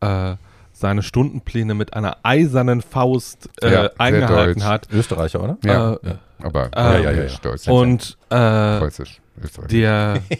äh, 0.00 0.34
seine 0.74 1.02
Stundenpläne 1.02 1.74
mit 1.74 1.94
einer 1.94 2.16
eisernen 2.24 2.80
Faust 2.82 3.48
äh, 3.62 3.72
Ja, 3.72 3.90
eingehalten 3.98 4.64
hat. 4.64 4.88
Österreicher, 4.92 5.42
oder? 5.42 5.58
Ja, 5.64 5.92
Äh, 5.94 5.98
ja. 6.02 6.18
aber 6.42 6.66
äh, 6.74 6.80
ja, 6.80 6.98
ja, 6.98 7.10
ja, 7.12 7.22
ja. 7.24 7.30
Deutsch, 7.42 7.68
Und 7.68 8.16
äh, 8.30 8.78
Preußisch, 8.78 9.20
Österreich. 9.40 9.68
der, 9.68 10.20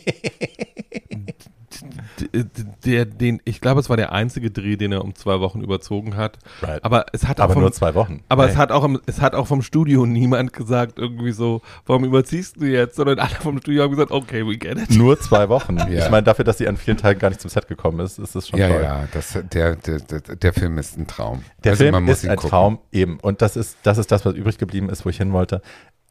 der, 2.85 3.05
den, 3.05 3.41
ich 3.45 3.61
glaube, 3.61 3.81
es 3.81 3.89
war 3.89 3.97
der 3.97 4.13
einzige 4.13 4.51
Dreh, 4.51 4.77
den 4.77 4.93
er 4.93 5.05
um 5.05 5.15
zwei 5.15 5.41
Wochen 5.41 5.61
überzogen 5.63 6.17
hat. 6.17 6.39
Right. 6.63 6.85
Aber 6.85 7.07
es 7.13 7.27
hat 7.27 7.41
auch 7.41 7.45
Aber 7.45 7.55
vom, 7.55 7.63
nur 7.63 7.73
zwei 7.73 7.95
Wochen. 7.95 8.23
aber 8.29 8.45
Hey. 8.45 8.53
es 8.53 8.57
hat 8.57 8.73
auch, 8.73 8.85
im- 8.85 9.01
es 9.07 9.21
hat 9.21 9.35
auch 9.35 9.47
vom 9.47 9.63
Studio 9.63 10.07
niemand 10.07 10.53
gesagt 10.53 10.99
irgendwie 10.99 11.33
so, 11.33 11.63
warum 11.87 12.05
überziehst 12.05 12.57
du 12.61 12.67
jetzt? 12.67 12.97
Sondern 12.97 13.19
alle 13.19 13.35
vom 13.37 13.59
Studio 13.59 13.83
haben 13.85 13.91
gesagt, 13.91 14.11
okay, 14.11 14.47
we 14.47 14.57
get 14.57 14.79
it. 14.79 14.91
Nur 14.91 15.19
zwei 15.21 15.49
Wochen. 15.49 15.79
Ja. 15.93 16.05
Ich 16.05 16.11
meine, 16.11 16.23
dafür, 16.23 16.45
dass 16.45 16.59
sie 16.59 16.69
an 16.69 16.77
vielen 16.77 16.97
Tagen 16.97 17.19
gar 17.19 17.29
nicht 17.29 17.41
zum 17.41 17.51
Set 17.51 17.67
gekommen 17.69 18.01
ist, 18.01 18.19
ist 18.19 18.35
es 18.37 18.49
schon 18.49 18.59
ja, 18.59 18.69
toll. 18.69 18.83
ja, 18.83 19.05
das, 19.13 19.39
der, 19.53 19.77
der, 19.77 19.99
der, 20.01 20.53
Film 20.53 20.79
ist 20.79 20.97
ein 20.97 21.07
Traum. 21.07 21.43
Der 21.65 21.73
Also 21.73 21.85
man 21.85 21.95
Film 21.95 22.05
muss 22.07 22.23
ist 22.23 22.29
ein 22.31 22.37
gucken. 22.37 22.51
Traum, 22.51 22.79
eben. 22.93 23.19
Und 23.21 23.43
das 23.43 23.57
ist, 23.57 23.77
das 23.83 23.99
ist 23.99 24.11
das, 24.13 24.25
was 24.25 24.35
übrig 24.35 24.59
geblieben 24.59 24.89
ist, 24.89 25.05
wo 25.05 25.11
ich 25.11 25.17
hin 25.19 25.33
wollte. 25.33 25.61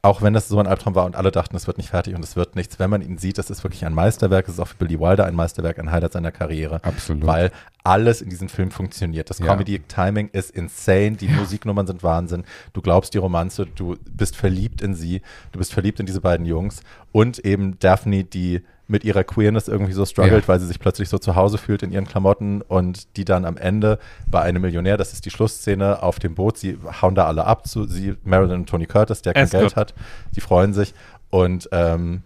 Auch 0.03 0.23
wenn 0.23 0.33
das 0.33 0.47
so 0.47 0.57
ein 0.59 0.65
Albtraum 0.65 0.95
war 0.95 1.05
und 1.05 1.15
alle 1.15 1.29
dachten, 1.29 1.55
es 1.55 1.67
wird 1.67 1.77
nicht 1.77 1.89
fertig 1.89 2.15
und 2.15 2.23
es 2.23 2.35
wird 2.35 2.55
nichts, 2.55 2.79
wenn 2.79 2.89
man 2.89 3.03
ihn 3.03 3.19
sieht, 3.19 3.37
das 3.37 3.51
ist 3.51 3.63
wirklich 3.63 3.85
ein 3.85 3.93
Meisterwerk. 3.93 4.47
Es 4.47 4.55
ist 4.55 4.59
auch 4.59 4.67
für 4.67 4.77
Billy 4.77 4.99
Wilder 4.99 5.25
ein 5.25 5.35
Meisterwerk, 5.35 5.77
ein 5.77 5.91
Highlight 5.91 6.13
seiner 6.13 6.31
Karriere. 6.31 6.83
Absolut. 6.83 7.27
Weil 7.27 7.51
alles 7.83 8.21
in 8.21 8.31
diesem 8.31 8.49
Film 8.49 8.71
funktioniert. 8.71 9.29
Das 9.29 9.37
Ja. 9.37 9.45
Comedy-Timing 9.45 10.29
ist 10.33 10.51
insane, 10.51 11.11
die 11.11 11.27
Musiknummern 11.27 11.85
sind 11.85 12.01
Wahnsinn. 12.01 12.45
Du 12.73 12.81
glaubst 12.81 13.13
die 13.13 13.19
Romanze, 13.19 13.67
du 13.67 13.95
bist 14.09 14.35
verliebt 14.35 14.81
in 14.81 14.95
sie, 14.95 15.21
du 15.51 15.59
bist 15.59 15.71
verliebt 15.71 15.99
in 15.99 16.07
diese 16.07 16.21
beiden 16.21 16.47
Jungs 16.47 16.81
und 17.11 17.37
eben 17.39 17.77
Daphne, 17.77 18.23
die 18.23 18.61
mit 18.91 19.03
ihrer 19.05 19.23
Queerness 19.23 19.67
irgendwie 19.67 19.93
so 19.93 20.05
struggelt, 20.05 20.43
Ja. 20.43 20.47
weil 20.47 20.59
sie 20.59 20.67
sich 20.67 20.79
plötzlich 20.79 21.09
so 21.09 21.17
zu 21.17 21.35
Hause 21.35 21.57
fühlt 21.57 21.81
in 21.81 21.91
ihren 21.91 22.05
Klamotten 22.05 22.61
und 22.61 23.15
die 23.17 23.25
dann 23.25 23.45
am 23.45 23.57
Ende 23.57 23.97
bei 24.27 24.41
einem 24.41 24.61
Millionär, 24.61 24.97
das 24.97 25.13
ist 25.13 25.25
die 25.25 25.29
Schlussszene 25.31 26.03
auf 26.03 26.19
dem 26.19 26.35
Boot, 26.35 26.57
sie 26.57 26.77
hauen 27.01 27.15
da 27.15 27.25
alle 27.25 27.45
ab, 27.45 27.65
zu, 27.67 27.85
sie, 27.85 28.15
Marilyn 28.23 28.59
und 28.61 28.69
Tony 28.69 28.85
Curtis, 28.85 29.21
der 29.21 29.33
kein 29.33 29.43
Ascot. 29.45 29.59
Geld 29.61 29.75
hat, 29.75 29.93
die 30.35 30.41
freuen 30.41 30.73
sich 30.73 30.93
und 31.29 31.69
ähm, 31.71 32.23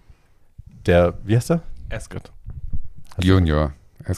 der, 0.86 1.14
wie 1.24 1.36
heißt 1.36 1.52
er? 1.52 1.62
Ascot. 1.92 2.32
Junior. 3.22 3.72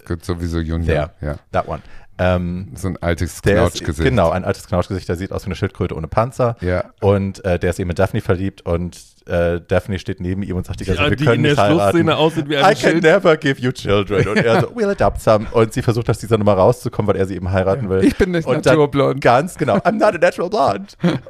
Gibt 0.08 0.26
sowieso 0.26 0.60
Junior. 0.60 0.86
Der. 0.86 1.30
Ja. 1.30 1.36
That 1.52 1.68
one. 1.68 1.82
Ähm, 2.20 2.70
So 2.76 2.88
ein 2.88 2.98
altes 3.02 3.34
ist, 3.34 3.44
Knautschgesicht. 3.44 4.04
genau, 4.10 4.30
ein 4.32 4.44
altes 4.44 4.68
Knautschgesicht, 4.68 5.08
der 5.08 5.16
sieht 5.18 5.32
aus 5.32 5.44
wie 5.44 5.48
eine 5.48 5.56
Schildkröte 5.56 5.96
ohne 5.96 6.08
Panzer. 6.08 6.56
Ja. 6.62 6.86
Und 7.00 7.44
äh, 7.46 7.60
der 7.60 7.70
ist 7.72 7.80
eben 7.80 7.90
in 7.90 7.96
Daphne 7.96 8.22
verliebt 8.22 8.66
und 8.66 8.98
äh, 9.28 9.60
Daphne 9.68 10.00
steht 10.00 10.22
neben 10.22 10.42
ihm 10.42 10.56
und 10.56 10.66
sagt 10.66 10.80
die 10.80 10.86
ganze 10.86 11.02
Ja, 11.04 11.10
Zeit, 11.10 11.20
die 11.20 11.26
wir 11.26 11.32
können 11.34 11.46
in 11.46 11.56
der. 11.56 11.66
Schlussszene 11.68 12.16
aussieht 12.18 12.48
wie 12.50 12.54
I 12.54 12.58
ein 12.58 12.64
can 12.64 12.76
Schild. 12.78 13.04
never 13.04 13.36
give 13.38 13.62
you 13.62 13.72
children. 13.72 14.26
Und 14.28 14.38
er 14.38 14.62
so, 14.62 14.68
we'll 14.70 14.90
adopt 14.90 15.22
some. 15.22 15.46
Und 15.52 15.74
sie 15.74 15.82
versucht 15.82 16.10
aus 16.10 16.18
dieser 16.18 16.38
Nummer 16.38 16.54
rauszukommen, 16.54 17.10
weil 17.14 17.18
er 17.20 17.26
sie 17.28 17.36
eben 17.36 17.52
heiraten 17.52 17.90
will. 17.90 18.04
Ich 18.06 18.16
bin 18.18 18.32
nicht 18.32 18.48
und 18.48 18.66
dann 18.66 18.76
naturblond. 18.78 19.22
Ganz 19.22 19.58
genau, 19.58 19.76
I'm 19.78 19.94
not 20.00 20.16
a 20.16 20.18
natural 20.18 20.50
blonde. 20.50 20.88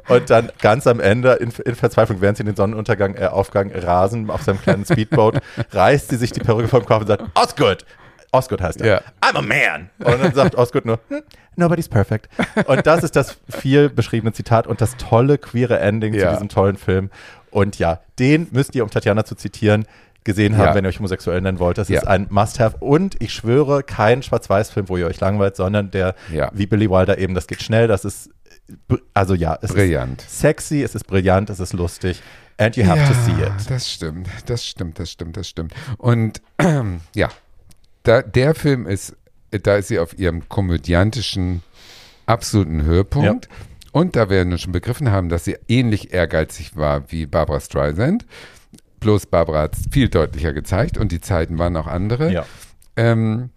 Und 0.08 0.30
dann 0.30 0.50
ganz 0.60 0.86
am 0.86 1.00
Ende, 1.00 1.32
in, 1.34 1.52
in 1.64 1.74
Verzweiflung, 1.74 2.20
während 2.20 2.38
sie 2.38 2.44
den 2.44 2.54
Sonnenuntergang, 2.56 3.16
äh, 3.16 3.26
Aufgang 3.26 3.72
rasen 3.74 4.30
auf 4.30 4.42
seinem 4.42 4.60
kleinen 4.62 4.84
Speedboat, 4.84 5.40
reißt 5.72 6.08
sie 6.10 6.16
sich 6.16 6.30
die 6.32 6.40
Perücke 6.40 6.68
vom 6.68 6.86
Kopf 6.86 7.00
und 7.02 7.08
sagt, 7.08 7.24
Osgood. 7.34 7.84
Osgood 8.32 8.60
heißt 8.60 8.80
er. 8.80 8.86
Ja. 8.86 9.00
I'm 9.20 9.36
a 9.36 9.42
man. 9.42 9.90
Und 9.98 10.22
dann 10.22 10.34
sagt 10.34 10.54
Osgood 10.54 10.84
nur, 10.84 11.00
hm, 11.08 11.22
nobody's 11.56 11.88
perfect. 11.88 12.28
Und 12.66 12.86
das 12.86 13.02
ist 13.04 13.16
das 13.16 13.38
viel 13.48 13.88
beschriebene 13.88 14.32
Zitat 14.32 14.66
und 14.66 14.80
das 14.80 14.96
tolle 14.96 15.38
queere 15.38 15.78
Ending 15.80 16.12
zu 16.12 16.20
Ja. 16.20 16.32
diesem 16.32 16.48
tollen 16.48 16.76
Film. 16.76 17.10
Und 17.50 17.78
ja, 17.78 18.00
den 18.18 18.48
müsst 18.50 18.74
ihr, 18.74 18.84
um 18.84 18.90
Tatjana 18.90 19.24
zu 19.24 19.34
zitieren, 19.34 19.86
gesehen 20.24 20.58
haben, 20.58 20.66
Ja. 20.66 20.74
wenn 20.74 20.84
ihr 20.84 20.88
euch 20.88 20.98
homosexuell 20.98 21.40
nennen 21.40 21.58
wollt. 21.58 21.78
Das 21.78 21.88
Ja. 21.88 22.00
ist 22.00 22.06
ein 22.06 22.26
Must-Have. 22.28 22.76
Und 22.80 23.16
ich 23.22 23.32
schwöre, 23.32 23.82
kein 23.82 24.22
Schwarz-Weiß-Film, 24.22 24.88
wo 24.90 24.98
ihr 24.98 25.06
euch 25.06 25.20
langweilt, 25.20 25.56
sondern 25.56 25.90
der, 25.90 26.14
Ja. 26.30 26.50
wie 26.52 26.66
Billy 26.66 26.90
Wilder 26.90 27.16
eben, 27.16 27.34
das 27.34 27.46
geht 27.46 27.62
schnell, 27.62 27.88
das 27.88 28.04
ist, 28.04 28.28
also 29.14 29.32
ja, 29.34 29.58
es 29.62 29.72
Brillant. 29.72 30.20
ist 30.22 30.40
sexy, 30.40 30.82
es 30.82 30.94
ist 30.94 31.04
brillant, 31.06 31.48
es 31.48 31.60
ist 31.60 31.72
lustig. 31.72 32.20
And 32.58 32.76
you 32.76 32.84
have 32.86 33.00
to 33.06 33.14
see 33.24 33.40
it. 33.42 33.70
Das 33.70 33.90
stimmt, 33.90 34.28
das 34.46 34.66
stimmt, 34.66 34.98
das 34.98 35.10
stimmt, 35.10 35.36
das 35.38 35.48
stimmt. 35.48 35.72
Und 35.96 36.42
ja, 37.14 37.28
da, 38.08 38.22
der 38.22 38.54
Film 38.54 38.86
ist, 38.86 39.16
da 39.50 39.76
ist 39.76 39.88
sie 39.88 39.98
auf 39.98 40.18
ihrem 40.18 40.48
komödiantischen 40.48 41.62
absoluten 42.26 42.82
Höhepunkt. 42.82 43.48
Und 43.92 44.16
da 44.16 44.28
wir 44.30 44.44
nun 44.44 44.58
schon 44.58 44.72
begriffen 44.72 45.10
haben, 45.10 45.28
dass 45.28 45.44
sie 45.44 45.56
ähnlich 45.68 46.12
ehrgeizig 46.12 46.76
war 46.76 47.10
wie 47.10 47.26
Barbara 47.26 47.58
Streisand, 47.60 48.26
bloß 49.00 49.26
Barbara 49.26 49.62
hat 49.62 49.76
es 49.76 49.84
viel 49.90 50.08
deutlicher 50.08 50.52
gezeigt 50.52 50.98
und 50.98 51.10
die 51.12 51.20
Zeiten 51.20 51.58
waren 51.58 51.76
auch 51.76 51.86
andere, 51.86 52.30
Ja. 52.32 52.46
ähm, 52.96 53.50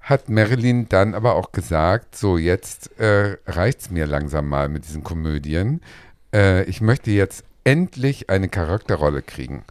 hat 0.00 0.28
Marilyn 0.28 0.88
dann 0.88 1.14
aber 1.14 1.34
auch 1.34 1.52
gesagt, 1.52 2.16
so 2.16 2.38
jetzt 2.38 2.98
äh, 2.98 3.36
reicht's 3.46 3.90
mir 3.90 4.06
langsam 4.06 4.48
mal 4.48 4.68
mit 4.68 4.86
diesen 4.86 5.02
Komödien. 5.04 5.80
Äh, 6.32 6.64
ich 6.64 6.80
möchte 6.80 7.10
jetzt 7.10 7.44
endlich 7.64 8.30
eine 8.30 8.48
Charakterrolle 8.48 9.22
kriegen. 9.22 9.64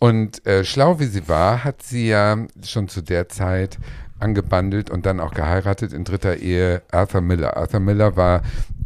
Und 0.00 0.46
äh, 0.46 0.64
schlau 0.64 0.98
wie 0.98 1.04
sie 1.04 1.28
war, 1.28 1.62
hat 1.62 1.82
sie 1.82 2.08
ja 2.08 2.46
schon 2.64 2.88
zu 2.88 3.02
der 3.02 3.28
Zeit 3.28 3.78
angebandelt 4.18 4.90
und 4.90 5.04
dann 5.04 5.20
auch 5.20 5.34
geheiratet 5.34 5.92
in 5.92 6.04
dritter 6.04 6.38
Ehe 6.38 6.82
Arthur 6.90 7.20
Miller. 7.20 7.56
Arthur 7.56 7.80
Miller 7.80 8.16
war 8.16 8.42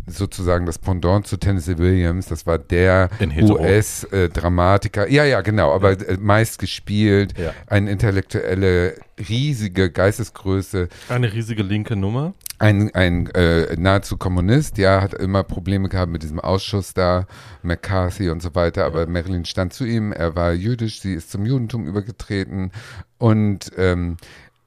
sozusagen 0.06 0.66
das 0.66 0.78
Pendant 0.78 1.26
zu 1.26 1.36
Tennessee 1.36 1.78
Williams. 1.78 2.26
Das 2.26 2.46
war 2.46 2.58
der. 2.58 3.10
US-Dramatiker. 3.40 5.08
Ja, 5.08 5.24
ja, 5.24 5.40
genau, 5.40 5.72
aber 5.72 5.92
äh, 5.92 6.16
meist 6.20 6.58
gespielt. 6.58 7.38
Ja. 7.38 7.54
Eine 7.68 7.90
intellektuelle, 7.90 8.94
riesige 9.28 9.90
Geistesgröße. 9.90 10.88
Eine 11.08 11.32
riesige 11.32 11.62
linke 11.62 11.96
Nummer. 11.96 12.34
Ein, 12.64 12.94
ein 12.94 13.26
äh, 13.34 13.76
nahezu 13.76 14.16
Kommunist, 14.16 14.78
ja, 14.78 15.02
hat 15.02 15.12
immer 15.12 15.42
Probleme 15.42 15.90
gehabt 15.90 16.10
mit 16.10 16.22
diesem 16.22 16.40
Ausschuss 16.40 16.94
da, 16.94 17.26
McCarthy 17.62 18.30
und 18.30 18.40
so 18.40 18.54
weiter, 18.54 18.86
aber 18.86 19.06
Marilyn 19.06 19.44
stand 19.44 19.74
zu 19.74 19.84
ihm, 19.84 20.12
er 20.12 20.34
war 20.34 20.54
jüdisch, 20.54 21.02
sie 21.02 21.12
ist 21.12 21.30
zum 21.30 21.44
Judentum 21.44 21.86
übergetreten 21.86 22.72
und 23.18 23.70
ähm, 23.76 24.16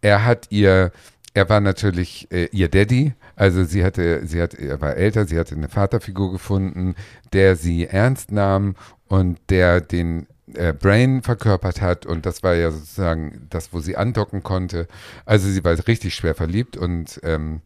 er 0.02 0.26
hat 0.26 0.46
ihr, 0.52 0.92
er 1.34 1.50
war 1.50 1.60
natürlich 1.60 2.28
äh, 2.32 2.50
ihr 2.52 2.70
Daddy, 2.70 3.14
also 3.36 3.64
sie 3.64 3.84
hatte, 3.84 4.28
sie 4.28 4.44
hat, 4.44 4.54
er 4.54 4.80
war 4.80 4.96
älter, 4.96 5.26
sie 5.26 5.40
hatte 5.40 5.56
eine 5.56 5.68
Vaterfigur 5.68 6.32
gefunden, 6.32 6.94
der 7.34 7.56
sie 7.56 7.88
ernst 7.88 8.32
nahm 8.32 8.76
und 9.08 9.40
der 9.50 9.82
den 9.82 10.28
äh, 10.54 10.74
Brain 10.74 11.22
verkörpert 11.22 11.82
hat 11.82 12.06
und 12.06 12.26
das 12.26 12.44
war 12.44 12.56
ja 12.56 12.72
sozusagen 12.72 13.48
das, 13.50 13.74
wo 13.74 13.80
sie 13.80 13.98
andocken 13.98 14.44
konnte. 14.44 14.88
Also 15.26 15.50
sie 15.50 15.64
war 15.64 15.76
richtig 15.88 16.16
schwer 16.16 16.36
verliebt 16.36 16.78
und 16.78 17.20
ähm, 17.24 17.62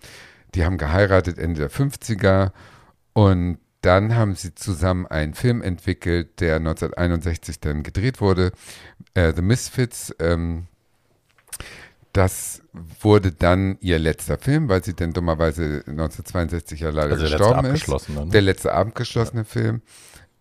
die 0.55 0.65
haben 0.65 0.77
geheiratet 0.77 1.37
Ende 1.37 1.59
der 1.59 1.71
50er 1.71 2.51
und 3.13 3.59
dann 3.81 4.15
haben 4.15 4.35
sie 4.35 4.53
zusammen 4.53 5.07
einen 5.07 5.33
Film 5.33 5.61
entwickelt, 5.61 6.39
der 6.39 6.57
1961 6.57 7.59
dann 7.59 7.83
gedreht 7.83 8.21
wurde, 8.21 8.51
äh, 9.15 9.33
The 9.35 9.41
Misfits. 9.41 10.15
Ähm, 10.19 10.67
das 12.13 12.61
wurde 12.99 13.31
dann 13.31 13.77
ihr 13.79 13.97
letzter 13.97 14.37
Film, 14.37 14.69
weil 14.69 14.83
sie 14.83 14.93
dann 14.93 15.13
dummerweise 15.13 15.83
1962 15.87 16.81
ja 16.81 16.89
leider 16.89 17.13
Also 17.13 17.25
der 17.25 17.29
letzte 17.29 17.37
gestorben 17.37 17.65
ist. 17.65 17.71
abgeschlossene, 17.71 18.25
ne? 18.25 18.31
Der 18.31 18.41
letzte 18.41 18.73
abgeschlossene 18.73 19.45
Film. 19.45 19.81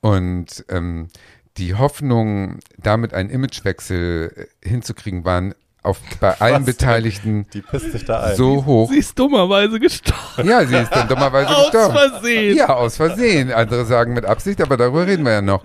Und 0.00 0.64
ähm, 0.68 1.08
die 1.56 1.74
Hoffnung, 1.74 2.59
damit 2.78 3.14
einen 3.14 3.31
Imagewechsel 3.31 4.48
äh, 4.62 4.68
hinzukriegen, 4.68 5.24
waren 5.24 5.55
auf, 5.82 5.98
bei 6.20 6.39
allen 6.40 6.56
denn? 6.56 6.64
Beteiligten 6.66 7.47
Die 7.55 7.62
pisst 7.62 7.93
sich 7.93 8.05
da 8.05 8.20
ein. 8.20 8.36
so 8.36 8.64
hoch. 8.66 8.90
Sie 8.90 8.98
ist 8.98 9.18
dummerweise 9.18 9.81
gestorben. 9.81 10.48
Ja, 10.48 10.64
sie 10.66 10.77
ist 10.77 10.90
dann 10.94 11.09
dummerweise 11.09 11.48
Aus 11.56 11.70
gestorben. 11.70 11.94
Versehen. 11.97 12.56
Ja, 12.56 12.68
aus 12.74 12.97
Versehen. 12.97 13.51
Andere 13.52 13.86
sagen 13.86 14.12
mit 14.12 14.27
Absicht, 14.27 14.60
aber 14.60 14.77
darüber 14.77 15.06
reden 15.06 15.24
wir 15.24 15.32
ja 15.32 15.43
noch. 15.43 15.64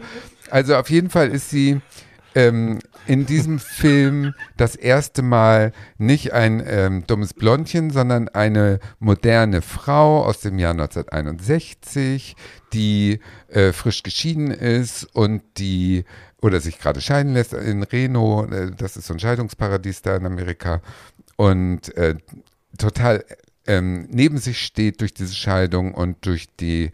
Also 0.49 0.75
auf 0.75 0.89
jeden 0.89 1.09
Fall 1.09 1.27
ist 1.29 1.49
sie 1.49 1.81
ähm, 2.35 2.79
in 3.07 3.25
diesem 3.25 3.59
Film 3.59 4.33
das 4.57 4.75
erste 4.75 5.21
Mal 5.21 5.71
nicht 5.97 6.33
ein 6.33 6.61
ähm, 6.67 7.07
dummes 7.07 7.33
Blondchen, 7.33 7.89
sondern 7.89 8.27
eine 8.29 8.79
moderne 8.99 9.61
Frau 9.61 10.23
aus 10.23 10.41
dem 10.41 10.59
Jahr 10.59 10.71
1961, 10.71 12.35
die 12.73 13.19
äh, 13.47 13.71
frisch 13.71 14.03
geschieden 14.03 14.51
ist 14.51 15.05
und 15.15 15.41
die 15.57 16.03
oder 16.41 16.59
sich 16.59 16.77
gerade 16.77 17.01
scheiden 17.01 17.33
lässt 17.33 17.53
in 17.53 17.83
Reno, 17.83 18.45
äh, 18.45 18.71
das 18.77 18.97
ist 18.97 19.07
so 19.07 19.13
ein 19.13 19.19
Scheidungsparadies 19.19 20.01
da 20.01 20.17
in 20.17 20.25
Amerika. 20.25 20.81
Und 21.37 21.95
äh, 21.97 22.15
total 22.77 23.23
ähm, 23.67 24.07
neben 24.11 24.37
sich 24.37 24.63
steht 24.63 25.01
durch 25.01 25.13
diese 25.13 25.33
Scheidung 25.33 25.93
und 25.93 26.25
durch 26.25 26.47
die 26.59 26.91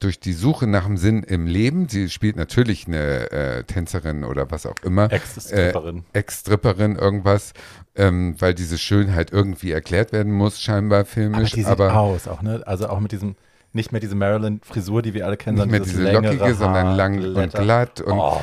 durch 0.00 0.20
die 0.20 0.32
Suche 0.32 0.66
nach 0.66 0.84
dem 0.86 0.96
Sinn 0.96 1.22
im 1.22 1.46
Leben. 1.46 1.88
Sie 1.88 2.08
spielt 2.08 2.36
natürlich 2.36 2.86
eine 2.86 3.30
äh, 3.30 3.64
Tänzerin 3.64 4.24
oder 4.24 4.50
was 4.50 4.66
auch 4.66 4.74
immer. 4.82 5.10
Ex-Stripperin. 5.12 6.04
Äh, 6.12 6.18
Ex-Stripperin, 6.18 6.96
irgendwas, 6.96 7.52
ähm, 7.94 8.34
weil 8.38 8.54
diese 8.54 8.76
Schönheit 8.78 9.32
irgendwie 9.32 9.70
erklärt 9.72 10.12
werden 10.12 10.32
muss, 10.32 10.60
scheinbar 10.60 11.00
Aber 11.00 11.06
filmisch. 11.08 11.52
die 11.52 11.60
sieht 11.62 11.66
aber 11.70 11.96
aus, 11.98 12.28
auch, 12.28 12.42
ne? 12.42 12.62
Also 12.66 12.88
auch 12.88 13.00
mit 13.00 13.12
diesem, 13.12 13.36
nicht 13.72 13.92
mehr 13.92 14.00
diese 14.00 14.14
Marilyn-Frisur, 14.14 15.02
die 15.02 15.14
wir 15.14 15.26
alle 15.26 15.36
kennen, 15.36 15.56
nicht 15.58 15.70
mehr 15.70 15.80
dieses 15.80 15.96
diese 15.98 16.12
lockige, 16.12 16.54
sondern 16.54 16.86
Haar, 16.88 16.96
lang 16.96 17.14
und 17.22 17.34
Blätter. 17.34 17.62
glatt. 17.62 18.00
Und, 18.00 18.18
Oh. 18.18 18.40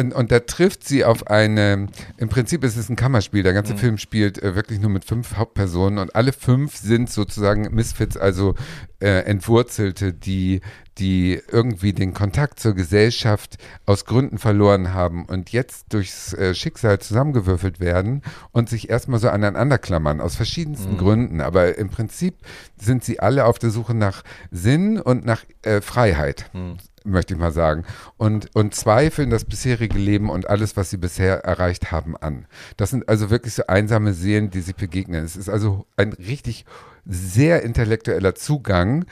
Und, 0.00 0.12
und 0.12 0.32
da 0.32 0.40
trifft 0.40 0.86
sie 0.86 1.04
auf 1.04 1.26
eine, 1.28 1.86
im 2.16 2.28
Prinzip 2.28 2.64
ist 2.64 2.76
es 2.76 2.88
ein 2.88 2.96
Kammerspiel. 2.96 3.42
Der 3.42 3.52
Mhm. 3.52 3.56
ganze 3.56 3.76
Film 3.76 3.98
spielt 3.98 4.42
äh, 4.42 4.54
wirklich 4.54 4.80
nur 4.80 4.90
mit 4.90 5.04
fünf 5.04 5.36
Hauptpersonen 5.36 5.98
und 5.98 6.14
alle 6.16 6.32
fünf 6.32 6.76
sind 6.76 7.10
sozusagen 7.10 7.72
Misfits, 7.74 8.16
also 8.16 8.54
äh, 9.00 9.20
Entwurzelte, 9.24 10.12
die, 10.12 10.60
die 11.00 11.40
irgendwie 11.50 11.92
den 11.92 12.14
Kontakt 12.14 12.60
zur 12.60 12.74
Gesellschaft 12.74 13.56
aus 13.86 14.04
Gründen 14.04 14.38
verloren 14.38 14.92
haben 14.92 15.24
und 15.24 15.50
jetzt 15.50 15.92
durchs 15.92 16.34
äh, 16.34 16.54
Schicksal 16.54 16.98
zusammengewürfelt 16.98 17.80
werden 17.80 18.22
und 18.52 18.68
sich 18.68 18.90
erstmal 18.90 19.18
so 19.18 19.30
aneinander 19.30 19.78
klammern, 19.78 20.20
aus 20.20 20.36
verschiedensten 20.36 20.98
Gründen. 20.98 21.40
Aber 21.40 21.76
im 21.78 21.88
Prinzip 21.88 22.34
sind 22.78 23.02
sie 23.02 23.18
alle 23.18 23.46
auf 23.46 23.58
der 23.58 23.70
Suche 23.70 23.94
nach 23.94 24.22
Sinn 24.50 25.00
und 25.00 25.24
nach 25.24 25.44
äh, 25.62 25.80
Freiheit 25.80 26.50
möchte 27.04 27.32
ich 27.32 27.40
mal 27.40 27.50
sagen, 27.50 27.84
und, 28.18 28.54
und 28.54 28.74
zweifeln 28.74 29.30
das 29.30 29.46
bisherige 29.46 29.98
Leben 29.98 30.28
und 30.28 30.50
alles, 30.50 30.76
was 30.76 30.90
sie 30.90 30.98
bisher 30.98 31.44
erreicht 31.44 31.92
haben, 31.92 32.14
an. 32.14 32.46
Das 32.76 32.90
sind 32.90 33.08
also 33.08 33.30
wirklich 33.30 33.54
so 33.54 33.66
einsame 33.66 34.12
Seelen, 34.12 34.50
die 34.50 34.60
sich 34.60 34.76
begegnen. 34.76 35.24
Es 35.24 35.34
ist 35.34 35.48
also 35.48 35.86
ein 35.96 36.12
richtig 36.12 36.66
sehr 37.06 37.62
intellektueller 37.62 38.34
Zugang 38.34 39.06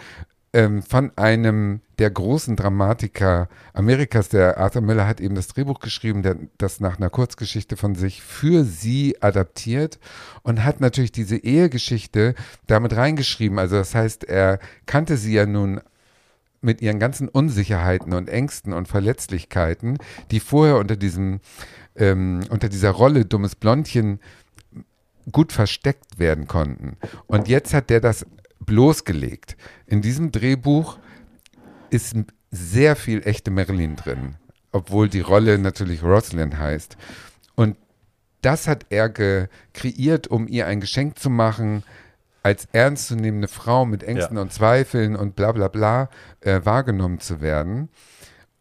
ähm, 0.53 0.83
von 0.83 1.13
einem 1.17 1.81
der 1.99 2.11
großen 2.11 2.57
Dramatiker 2.57 3.49
Amerikas, 3.75 4.29
der 4.29 4.59
Arthur 4.59 4.83
Miller 4.83 5.07
hat 5.07 5.21
eben 5.21 5.35
das 5.35 5.49
Drehbuch 5.49 5.81
geschrieben, 5.81 6.23
der 6.23 6.37
das 6.57 6.81
nach 6.81 6.97
einer 6.97 7.11
Kurzgeschichte 7.11 7.77
von 7.77 7.95
sich 7.95 8.23
für 8.23 8.65
sie 8.65 9.21
adaptiert 9.21 9.99
und 10.43 10.65
hat 10.65 10.81
natürlich 10.81 11.13
diese 11.13 11.37
Ehegeschichte 11.37 12.35
damit 12.67 12.97
reingeschrieben. 12.97 13.59
Also 13.59 13.77
das 13.77 13.95
heißt, 13.95 14.25
er 14.25 14.61
kannte 14.87 15.17
sie 15.17 15.35
ja 15.35 15.45
nun 15.45 15.81
mit 16.61 16.81
ihren 16.83 16.99
ganzen 16.99 17.29
Unsicherheiten 17.29 18.13
und 18.13 18.29
Ängsten 18.29 18.73
und 18.73 18.89
Verletzlichkeiten, 18.89 19.99
die 20.31 20.41
vorher 20.41 20.77
unter 20.77 20.97
diesem, 20.97 21.41
ähm, 21.95 22.41
unter 22.51 22.69
dieser 22.69 22.91
Rolle 22.91 23.25
dummes 23.25 23.55
Blondchen 23.55 24.21
gut 25.31 25.53
versteckt 25.53 26.19
werden 26.19 26.49
konnten. 26.49 26.97
Und 27.27 27.49
jetzt 27.49 27.75
hat 27.75 27.91
der 27.91 28.01
das 28.01 28.25
bloßgelegt. 28.69 29.57
In 29.87 30.03
diesem 30.03 30.31
Drehbuch 30.31 30.99
ist 31.91 32.15
sehr 32.51 32.95
viel 32.95 33.27
echte 33.27 33.51
Marilyn 33.51 33.97
drin, 33.97 34.37
obwohl 34.71 35.09
die 35.09 35.21
Rolle 35.21 35.59
natürlich 35.59 36.03
Rosalind 36.03 36.59
heißt. 36.59 36.97
Und 37.57 37.77
das 38.43 38.69
hat 38.69 38.87
er 38.91 39.09
kreiert, 39.73 40.29
um 40.29 40.47
ihr 40.47 40.67
ein 40.67 40.81
Geschenk 40.81 41.19
zu 41.19 41.31
machen, 41.31 41.83
als 42.43 42.69
ernstzunehmende 42.73 43.49
Frau 43.49 43.85
mit 43.85 44.03
Ängsten 44.05 44.37
Ja. 44.37 44.43
und 44.43 44.53
Zweifeln 44.53 45.17
und 45.17 45.35
bla 45.35 45.51
bla 45.53 45.69
bla 45.69 46.09
äh, 46.41 46.61
wahrgenommen 46.63 47.21
zu 47.21 47.41
werden. 47.41 47.89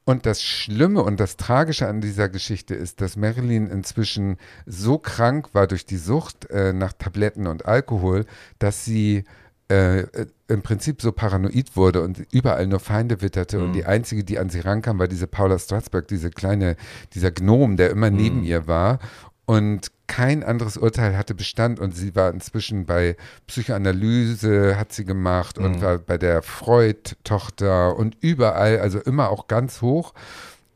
Und 0.03 0.25
das 0.25 0.41
Schlimme 0.41 1.03
und 1.03 1.19
das 1.19 1.35
Tragische 1.35 1.88
an 1.88 1.99
dieser 1.99 2.29
Geschichte 2.29 2.73
ist, 2.73 3.01
dass 3.01 3.17
Marilyn 3.17 3.67
inzwischen 3.67 4.38
so 4.65 4.97
krank 4.97 5.49
war 5.53 5.67
durch 5.67 5.85
die 5.85 5.97
Sucht 5.97 6.49
äh, 6.49 6.71
nach 6.71 6.93
Tabletten 6.93 7.45
und 7.45 7.65
Alkohol, 7.65 8.25
dass 8.57 8.85
sie 8.85 9.25
äh, 9.69 9.99
äh, 9.99 10.27
im 10.48 10.61
Prinzip 10.61 11.02
so 11.02 11.11
paranoid 11.11 11.76
wurde 11.76 12.02
und 12.02 12.26
überall 12.31 12.68
nur 12.68 12.80
Feinde 12.80 13.22
witterte. 13.22 13.60
Und 13.60 13.73
die 13.73 13.84
einzige, 13.85 14.23
die 14.23 14.39
an 14.39 14.49
sie 14.49 14.61
rankam, 14.61 14.98
war 14.98 15.10
diese 15.10 15.27
Paula 15.27 15.60
Strasberg, 15.60 16.07
diese 16.07 16.30
kleine, 16.30 16.77
dieser 17.14 17.31
Gnom, 17.31 17.76
der 17.76 17.89
immer 17.89 18.10
neben 18.10 18.44
ihr 18.44 18.65
war. 18.65 18.99
Und 19.45 19.91
kein 20.07 20.44
anderes 20.44 20.77
Urteil 20.77 21.18
hatte 21.18 21.35
Bestand 21.35 21.81
und 21.81 21.95
sie 21.95 22.15
war 22.15 22.30
inzwischen 22.31 22.85
bei 22.85 23.18
Psychoanalyse, 23.48 24.77
hat 24.77 24.94
sie 24.94 25.03
gemacht 25.03 25.57
und 25.57 25.81
war 25.81 25.98
bei 25.98 26.18
der 26.18 26.44
Freud-Tochter 26.44 27.98
und 27.98 28.15
überall, 28.22 28.80
also 28.80 28.99
immer 28.99 29.30
auch 29.30 29.48
ganz 29.48 29.81
hoch 29.81 30.14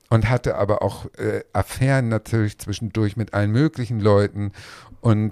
und 0.09 0.29
hatte 0.29 0.55
aber 0.55 0.81
auch 0.81 1.05
äh, 1.17 1.43
Affären 1.53 2.09
natürlich 2.09 2.59
zwischendurch 2.59 3.15
mit 3.15 3.33
allen 3.33 3.51
möglichen 3.51 4.01
Leuten 4.01 4.51
und 4.99 5.31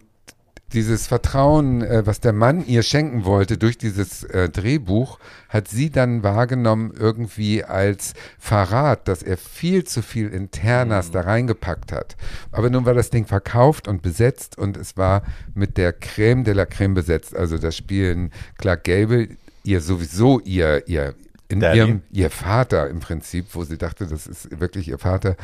dieses 0.74 1.08
Vertrauen, 1.08 1.82
äh, 1.82 2.06
was 2.06 2.20
der 2.20 2.34
Mann 2.34 2.66
ihr 2.66 2.84
schenken 2.84 3.26
wollte 3.26 3.58
durch 3.58 3.78
dieses 3.78 4.24
äh, 4.24 4.50
Drehbuch, 4.50 5.20
hat 5.50 5.68
sie 5.68 5.90
dann 5.90 6.24
wahrgenommen 6.24 6.94
irgendwie 6.98 7.64
als 7.64 8.14
Verrat, 8.38 9.08
dass 9.08 9.24
er 9.24 9.38
viel 9.38 9.84
zu 9.84 10.02
viel 10.02 10.30
Internas 10.30 11.12
da 11.12 11.22
reingepackt 11.22 11.92
hat. 11.92 12.16
Aber 12.52 12.70
nun 12.70 12.86
war 12.86 12.94
das 12.94 13.10
Ding 13.10 13.26
verkauft 13.26 13.88
und 13.88 14.02
besetzt 14.02 14.58
und 14.58 14.78
es 14.78 14.98
war 14.98 15.24
mit 15.56 15.78
der 15.78 15.94
Creme 15.94 16.44
de 16.44 16.54
la 16.54 16.66
Creme 16.66 16.94
besetzt. 16.94 17.36
Also 17.36 17.58
da 17.58 17.72
spielen 17.72 18.32
Clark 18.58 18.84
Gable, 18.84 19.30
ihr 19.64 19.82
sowieso 19.82 20.40
ihr, 20.40 20.88
ihr 20.88 21.16
in 21.50 21.60
Daddy. 21.60 21.78
ihrem, 21.80 22.02
ihr 22.12 22.30
Vater 22.30 22.90
im 22.90 23.00
Prinzip, 23.00 23.48
wo 23.54 23.64
sie 23.64 23.78
dachte, 23.78 24.06
das 24.06 24.28
ist 24.28 24.60
wirklich 24.60 24.88
ihr 24.88 25.00
Vater, 25.00 25.36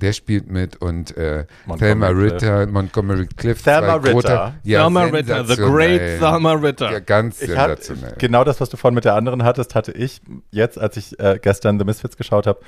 der 0.00 0.12
spielt 0.12 0.50
mit 0.50 0.76
und 0.76 1.16
äh, 1.16 1.46
Thelma 1.78 2.08
Cliff. 2.10 2.32
Ritter, 2.34 2.66
Montgomery 2.66 3.26
Cliff, 3.34 3.62
Thelma 3.62 3.94
Ritter. 3.94 4.54
ja, 4.62 4.82
Thelma 4.82 5.04
Ritter, 5.04 5.44
the 5.46 5.56
great 5.56 6.20
Thelma 6.20 6.52
Ritter. 6.52 6.92
Ja, 6.92 7.00
ganz 7.00 7.40
Ich 7.40 7.48
sensationell. 7.48 8.14
genau 8.18 8.44
das, 8.44 8.60
was 8.60 8.68
du 8.68 8.76
vorhin 8.76 8.94
mit 8.94 9.04
der 9.06 9.14
anderen 9.14 9.42
hattest, 9.42 9.74
hatte 9.74 9.92
ich 9.92 10.20
jetzt, 10.50 10.78
als 10.78 10.96
ich 10.98 11.18
äh, 11.18 11.38
gestern 11.42 11.78
The 11.78 11.84
Misfits 11.86 12.16
geschaut 12.18 12.46
habe. 12.46 12.60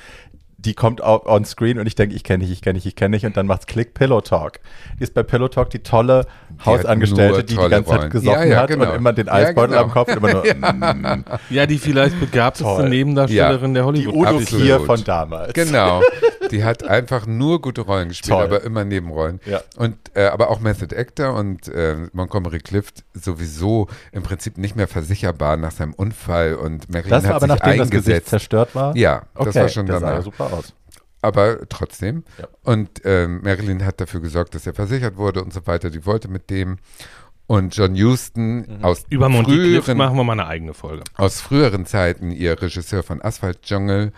Die 0.62 0.74
kommt 0.74 1.00
on 1.00 1.44
screen 1.46 1.78
und 1.78 1.86
ich 1.86 1.94
denke, 1.94 2.14
ich 2.14 2.22
kenne 2.22 2.44
dich, 2.44 2.52
ich 2.52 2.60
kenne 2.60 2.78
dich, 2.78 2.86
ich 2.86 2.94
kenne 2.94 3.16
dich 3.16 3.24
und 3.24 3.36
dann 3.36 3.46
macht's 3.46 3.66
Klick 3.66 3.94
Pillow 3.94 4.20
Talk. 4.20 4.60
Die 4.98 5.02
ist 5.04 5.14
bei 5.14 5.22
Pillow 5.22 5.48
Talk 5.48 5.70
die 5.70 5.78
tolle 5.78 6.26
Hausangestellte, 6.66 7.32
nur 7.32 7.42
die 7.42 7.54
die 7.56 7.68
ganze 7.68 7.90
Zeit 7.90 8.10
gesoffen 8.10 8.40
Ja, 8.42 8.44
ja, 8.44 8.56
hat 8.62 8.68
genau. 8.68 8.90
und 8.90 8.96
immer 8.96 9.12
den 9.14 9.26
Ja, 9.28 9.32
Eisbeutel 9.32 9.70
genau. 9.70 9.82
am 9.84 9.90
Kopf 9.90 10.14
immer 10.14 10.32
nur 10.32 10.42
mm, 10.54 11.24
Ja, 11.50 11.66
die 11.66 11.78
vielleicht 11.78 12.20
begabteste. 12.20 12.88
Nebendarstellerin 12.88 13.72
der 13.74 13.82
die 13.84 13.86
Hollywood. 14.06 14.14
Udo 14.14 14.36
Absolut. 14.38 14.64
Kier 14.66 14.80
von 14.80 15.02
damals. 15.04 15.52
Genau. 15.54 16.02
Die 16.50 16.64
hat 16.64 16.82
einfach 16.82 17.26
nur 17.26 17.60
gute 17.60 17.82
Rollen 17.82 18.08
gespielt, 18.08 18.32
Toll. 18.34 18.42
aber 18.44 18.62
immer 18.64 18.82
Nebenrollen. 18.82 19.38
Ja. 19.46 19.60
Und 19.76 19.94
äh, 20.14 20.24
aber 20.26 20.50
auch 20.50 20.58
Method 20.58 20.92
Actor 20.96 21.34
und 21.34 21.68
äh, 21.68 21.94
Montgomery 22.12 22.58
Clift 22.58 23.04
sowieso 23.14 23.86
im 24.10 24.24
Prinzip 24.24 24.58
nicht 24.58 24.74
mehr 24.74 24.88
versicherbar 24.88 25.56
nach 25.56 25.70
seinem 25.70 25.92
Unfall 25.94 26.54
und 26.56 26.90
Marilyn 26.90 27.10
Das 27.10 27.24
war 27.24 27.34
hat 27.34 27.42
aber 27.44 27.54
sich 27.54 27.62
nachdem 27.62 27.78
das 27.78 27.90
Gesicht 27.90 28.06
eingesetzt. 28.08 28.30
zerstört 28.30 28.74
war? 28.74 28.96
Ja, 28.96 29.22
das 29.36 29.46
okay, 29.48 29.60
war 29.60 29.68
schon 29.68 29.86
das 29.86 30.00
sah 30.00 30.06
ja 30.06 30.10
danach. 30.12 30.24
super 30.24 30.49
aus. 30.52 30.74
aber 31.22 31.68
trotzdem. 31.68 32.24
Ja. 32.38 32.48
Und 32.64 33.02
ähm, 33.04 33.40
Marilyn 33.42 33.84
hat 33.84 34.00
dafür 34.00 34.20
gesorgt, 34.20 34.54
dass 34.54 34.66
er 34.66 34.74
versichert 34.74 35.16
wurde 35.16 35.42
und 35.44 35.52
so 35.52 35.66
weiter. 35.66 35.90
Die 35.90 36.06
wollte 36.06 36.28
mit 36.28 36.48
dem. 36.50 36.78
Und 37.46 37.74
John 37.76 37.96
Huston 37.96 38.58
Mhm. 38.78 38.84
aus 38.84 39.04
Über 39.10 39.28
Monty 39.28 39.50
früheren, 39.52 39.98
machen 39.98 40.16
wir 40.16 40.22
mal 40.24 40.34
eine 40.34 40.46
eigene 40.46 40.72
Folge. 40.72 41.02
aus 41.16 41.40
früheren 41.40 41.84
Zeiten, 41.84 42.30
ihr 42.30 42.60
Regisseur 42.62 43.02
von 43.02 43.20
Asphalt 43.20 43.58
Jungle, 43.64 44.12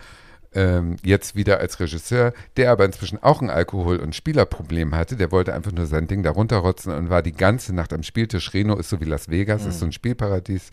ähm, 0.53 0.97
jetzt 1.03 1.35
wieder 1.35 1.57
als 1.59 1.79
Regisseur, 1.79 2.31
der 2.57 2.69
aber 2.71 2.85
inzwischen 2.85 3.21
auch 3.23 3.41
ein 3.41 3.49
Alkohol- 3.49 3.97
und 3.99 4.15
Spielerproblem 4.15 4.93
hatte. 4.93 5.15
Der 5.17 5.31
wollte 5.31 5.51
einfach 5.55 5.71
nur 5.71 5.87
sein 5.87 6.05
Ding 6.05 6.21
da 6.21 6.29
runterrotzen 6.29 6.93
und 6.93 7.09
war 7.09 7.23
die 7.23 7.31
ganze 7.31 7.73
Nacht 7.73 7.91
am 7.91 8.03
Spieltisch. 8.03 8.53
Reno 8.53 8.75
ist 8.77 8.89
so 8.89 9.01
wie 9.01 9.05
Las 9.05 9.29
Vegas, 9.29 9.65
ist 9.65 9.79
so 9.79 9.85
ein 9.87 9.91
Spielparadies. 9.93 10.69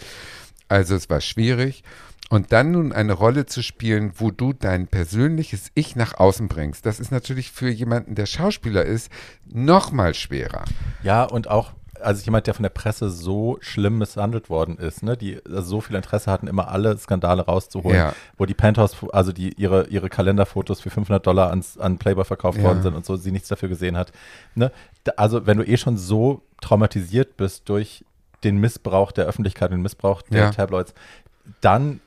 Also 0.69 0.95
es 0.95 1.09
war 1.09 1.23
schwierig. 1.23 1.83
Und 2.31 2.53
dann 2.53 2.71
nun 2.71 2.93
eine 2.93 3.13
Rolle 3.13 3.45
zu 3.47 3.61
spielen, 3.63 4.13
wo 4.17 4.31
du 4.31 4.53
dein 4.53 4.87
persönliches 4.87 5.71
Ich 5.75 5.97
nach 5.97 6.15
außen 6.19 6.47
bringst, 6.49 6.87
das 6.87 7.01
ist 7.01 7.11
natürlich 7.11 7.51
für 7.51 7.69
jemanden, 7.69 8.15
der 8.15 8.27
Schauspieler 8.27 8.85
ist, 8.85 9.11
noch 9.47 9.91
mal 9.91 10.15
schwerer. 10.15 10.65
Ja, 11.03 11.25
und 11.25 11.51
auch, 11.51 11.73
also 12.01 12.25
jemand, 12.25 12.47
der 12.47 12.55
von 12.55 12.63
der 12.63 12.71
Presse 12.71 13.11
so 13.11 13.59
schlimm 13.61 13.99
misshandelt 13.99 14.49
worden 14.49 14.79
ist, 14.79 15.03
ne, 15.03 15.17
die 15.17 15.39
also 15.45 15.63
so 15.63 15.81
viel 15.81 15.97
Interesse 15.97 16.31
hatten, 16.31 16.47
immer 16.47 16.69
alle 16.71 16.97
Skandale 16.99 17.43
rauszuholen, 17.45 17.97
Ja. 17.99 18.15
wo 18.39 18.47
die 18.47 18.55
Penthouse, 18.55 18.97
also 19.13 19.33
die 19.33 19.53
ihre, 19.61 19.89
ihre 19.89 20.09
Kalenderfotos 20.09 20.81
für 20.81 20.91
500 20.91 21.27
Dollar 21.27 21.51
ans, 21.51 21.79
an 21.79 21.99
Playboy 21.99 22.25
verkauft 22.25 22.59
Ja. 22.59 22.65
worden 22.65 22.83
sind 22.83 22.95
und 22.95 23.05
so, 23.05 23.17
sie 23.17 23.33
nichts 23.33 23.49
dafür 23.49 23.69
gesehen 23.69 23.97
hat. 23.97 24.13
Ne? 24.55 24.71
Also 25.17 25.47
wenn 25.47 25.59
du 25.59 25.65
eh 25.67 25.77
schon 25.77 25.97
so 25.99 26.43
traumatisiert 26.61 27.37
bist 27.37 27.69
durch 27.69 28.05
den 28.45 28.57
Missbrauch 28.59 29.11
der 29.13 29.27
Öffentlichkeit, 29.27 29.73
den 29.73 29.83
Missbrauch 29.83 30.23
der 30.23 30.45
Ja. 30.45 30.51
Tabloids, 30.53 30.95
dann 31.61 32.01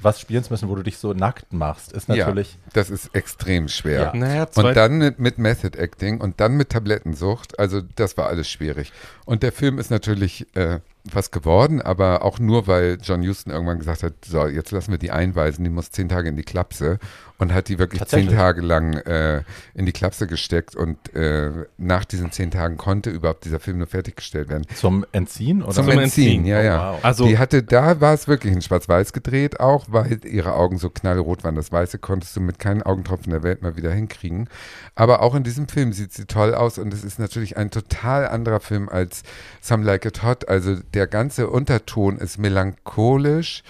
was 0.00 0.20
spielen 0.20 0.44
zu 0.44 0.52
müssen, 0.52 0.68
wo 0.68 0.74
du 0.74 0.82
dich 0.82 0.98
so 0.98 1.12
nackt 1.12 1.52
machst, 1.52 1.92
ist 1.92 2.08
natürlich. 2.08 2.54
Ja, 2.54 2.70
das 2.74 2.90
ist 2.90 3.14
extrem 3.14 3.68
schwer. 3.68 4.12
Ja. 4.12 4.16
Naja, 4.16 4.46
Und 4.54 4.76
dann 4.76 4.98
mit, 4.98 5.18
mit 5.18 5.38
Method 5.38 5.78
Acting 5.78 6.20
und 6.20 6.40
dann 6.40 6.54
mit 6.54 6.70
Tablettensucht. 6.70 7.58
Also 7.58 7.80
das 7.96 8.16
war 8.16 8.26
alles 8.26 8.48
schwierig. 8.50 8.92
Und 9.24 9.42
der 9.42 9.52
Film 9.52 9.78
ist 9.78 9.90
natürlich 9.90 10.46
äh, 10.56 10.80
was 11.04 11.30
geworden, 11.30 11.82
aber 11.82 12.22
auch 12.22 12.38
nur, 12.38 12.66
weil 12.66 12.98
John 13.02 13.26
Huston 13.26 13.50
irgendwann 13.50 13.78
gesagt 13.78 14.02
hat, 14.02 14.12
so, 14.24 14.46
jetzt 14.46 14.70
lassen 14.70 14.92
wir 14.92 14.98
die 14.98 15.10
einweisen, 15.10 15.64
die 15.64 15.70
muss 15.70 15.90
zehn 15.90 16.08
Tage 16.08 16.28
in 16.28 16.36
die 16.36 16.44
Klapse 16.44 16.98
und 17.38 17.52
hat 17.52 17.68
die 17.68 17.78
wirklich 17.80 18.04
zehn? 18.04 18.28
Tage 18.28 18.60
lang 18.60 18.94
äh, 18.98 19.42
in 19.74 19.84
die 19.84 19.92
Klapse 19.92 20.28
gesteckt 20.28 20.76
und 20.76 21.12
äh, 21.14 21.50
nach 21.76 22.04
diesen 22.04 22.30
zehn 22.30 22.52
Tagen 22.52 22.76
konnte 22.76 23.10
überhaupt 23.10 23.44
dieser 23.44 23.58
Film 23.58 23.78
nur 23.78 23.88
fertiggestellt 23.88 24.48
werden. 24.48 24.64
Zum 24.76 25.04
Entziehen 25.10 25.62
oder? 25.62 25.72
Zum, 25.72 25.86
Zum 25.88 25.98
Entziehen, 25.98 26.44
Entziehen. 26.44 26.46
ja, 26.46 26.60
Oh, 26.60 26.64
ja. 26.64 26.92
wow. 26.92 27.04
also 27.04 27.26
die 27.26 27.38
hatte, 27.38 27.64
da 27.64 28.00
war 28.00 28.14
es 28.14 28.28
wirklich 28.28 28.52
in 28.52 28.62
Schwarz-Weiß 28.62 29.12
gedreht, 29.12 29.58
auch 29.58 29.86
weil 29.88 30.20
ihre 30.24 30.54
Augen 30.54 30.78
so 30.78 30.88
knallrot 30.88 31.42
waren. 31.42 31.56
Das 31.56 31.72
Weiße 31.72 31.98
konntest 31.98 32.36
du 32.36 32.40
mit 32.40 32.60
keinen 32.60 32.82
Augentropfen 32.84 33.32
der 33.32 33.42
Welt 33.42 33.60
mal 33.62 33.76
wieder 33.76 33.90
hinkriegen. 33.92 34.48
Aber 34.94 35.20
auch 35.22 35.34
in 35.34 35.42
diesem 35.42 35.66
Film 35.66 35.92
sieht 35.92 36.12
sie 36.12 36.26
toll 36.26 36.54
aus 36.54 36.78
und 36.78 36.94
es 36.94 37.02
ist 37.02 37.18
natürlich 37.18 37.56
ein 37.56 37.70
total 37.72 38.28
anderer 38.28 38.60
Film 38.60 38.88
als 38.88 39.22
Some 39.60 39.84
Like 39.84 40.04
It 40.04 40.22
Hot. 40.22 40.48
Also 40.48 40.76
der 40.94 41.06
ganze 41.06 41.48
Unterton 41.48 42.18
ist 42.18 42.38
melancholisch 42.38 43.62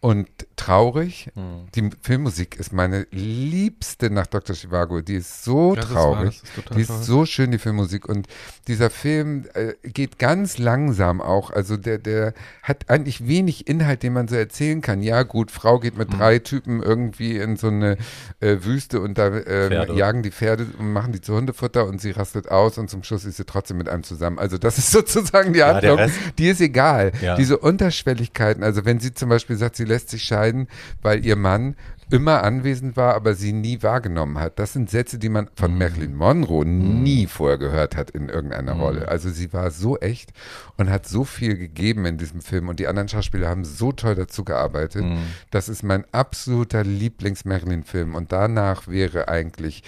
und 0.00 0.28
traurig. 0.54 1.30
Hm. 1.34 1.66
Die 1.74 1.90
Filmmusik 2.02 2.56
ist 2.56 2.72
meine 2.72 3.06
liebste 3.10 4.10
nach 4.10 4.26
Dr. 4.28 4.54
Chivago. 4.54 5.00
Die 5.00 5.14
ist 5.16 5.42
so 5.44 5.74
ist 5.74 5.92
wahr, 5.92 6.14
traurig. 6.14 6.42
ist 6.42 6.54
total 6.54 6.76
die 6.76 6.82
ist 6.82 6.88
toll. 6.88 7.02
so 7.02 7.26
schön, 7.26 7.50
die 7.50 7.58
Filmmusik. 7.58 8.08
Und 8.08 8.28
dieser 8.68 8.90
Film 8.90 9.46
äh, 9.54 9.74
geht 9.82 10.18
ganz 10.20 10.58
langsam 10.58 11.20
auch. 11.20 11.50
Also 11.50 11.76
der, 11.76 11.98
der 11.98 12.34
hat 12.62 12.88
eigentlich 12.90 13.26
wenig 13.26 13.66
Inhalt, 13.66 14.02
den 14.04 14.12
man 14.12 14.28
so 14.28 14.36
erzählen 14.36 14.80
kann. 14.82 15.02
Ja, 15.02 15.22
gut, 15.24 15.50
Frau 15.50 15.78
geht 15.80 15.94
Mhm. 15.94 15.98
mit 15.98 16.12
drei 16.18 16.38
Typen 16.38 16.80
irgendwie 16.82 17.36
in 17.36 17.56
so 17.56 17.66
eine 17.68 17.96
äh, 18.40 18.58
Wüste 18.60 19.00
und 19.00 19.18
da 19.18 19.28
äh, 19.28 19.96
jagen 19.96 20.22
die 20.22 20.30
Pferde 20.30 20.66
und 20.78 20.92
machen 20.92 21.12
die 21.12 21.20
zu 21.20 21.34
Hundefutter 21.34 21.86
und 21.86 22.00
sie 22.00 22.12
rastet 22.12 22.48
aus 22.50 22.78
und 22.78 22.88
zum 22.88 23.02
Schluss 23.02 23.24
ist 23.24 23.36
sie 23.38 23.44
trotzdem 23.44 23.78
mit 23.78 23.88
einem 23.88 24.04
zusammen. 24.04 24.38
Also 24.38 24.58
das 24.58 24.78
ist 24.78 24.90
sozusagen 24.92 25.52
die 25.52 25.58
Ja, 25.60 25.74
Handlung. 25.74 25.98
Rest- 25.98 26.18
die 26.38 26.48
ist 26.48 26.60
egal. 26.60 27.10
Ja. 27.20 27.34
Diese 27.36 27.58
Unterschwelligkeiten, 27.58 28.62
also 28.62 28.84
wenn 28.84 29.00
sie 29.00 29.12
zum 29.12 29.28
Beispiel 29.28 29.56
sagt, 29.56 29.74
sie 29.76 29.87
lässt 29.88 30.10
sich 30.10 30.22
scheiden, 30.22 30.68
weil 31.02 31.24
ihr 31.24 31.36
Mann 31.36 31.74
immer 32.10 32.42
anwesend 32.42 32.96
war, 32.96 33.14
aber 33.14 33.34
sie 33.34 33.52
nie 33.52 33.82
wahrgenommen 33.82 34.38
hat. 34.38 34.58
Das 34.58 34.72
sind 34.72 34.88
Sätze, 34.88 35.18
die 35.18 35.28
man 35.28 35.50
von 35.56 35.76
Marilyn 35.76 36.14
Monroe 36.14 36.64
nie 36.64 37.26
vorher 37.26 37.58
gehört 37.58 37.96
hat 37.96 38.10
in 38.10 38.28
irgendeiner 38.30 38.72
Rolle. 38.72 39.08
Also 39.08 39.28
sie 39.28 39.52
war 39.52 39.70
so 39.70 39.98
echt 39.98 40.32
und 40.78 40.88
hat 40.88 41.06
so 41.06 41.24
viel 41.24 41.56
gegeben 41.56 42.06
in 42.06 42.16
diesem 42.16 42.40
Film 42.40 42.68
und 42.68 42.80
die 42.80 42.86
anderen 42.86 43.08
Schauspieler 43.08 43.48
haben 43.48 43.64
so 43.64 43.92
toll 43.92 44.14
dazu 44.14 44.44
gearbeitet. 44.44 45.04
Das 45.50 45.68
ist 45.68 45.82
mein 45.82 46.04
absoluter 46.12 46.82
Lieblings-Marilyn-Film 46.82 48.14
und 48.14 48.32
danach 48.32 48.88
wäre 48.88 49.28
eigentlich 49.28 49.82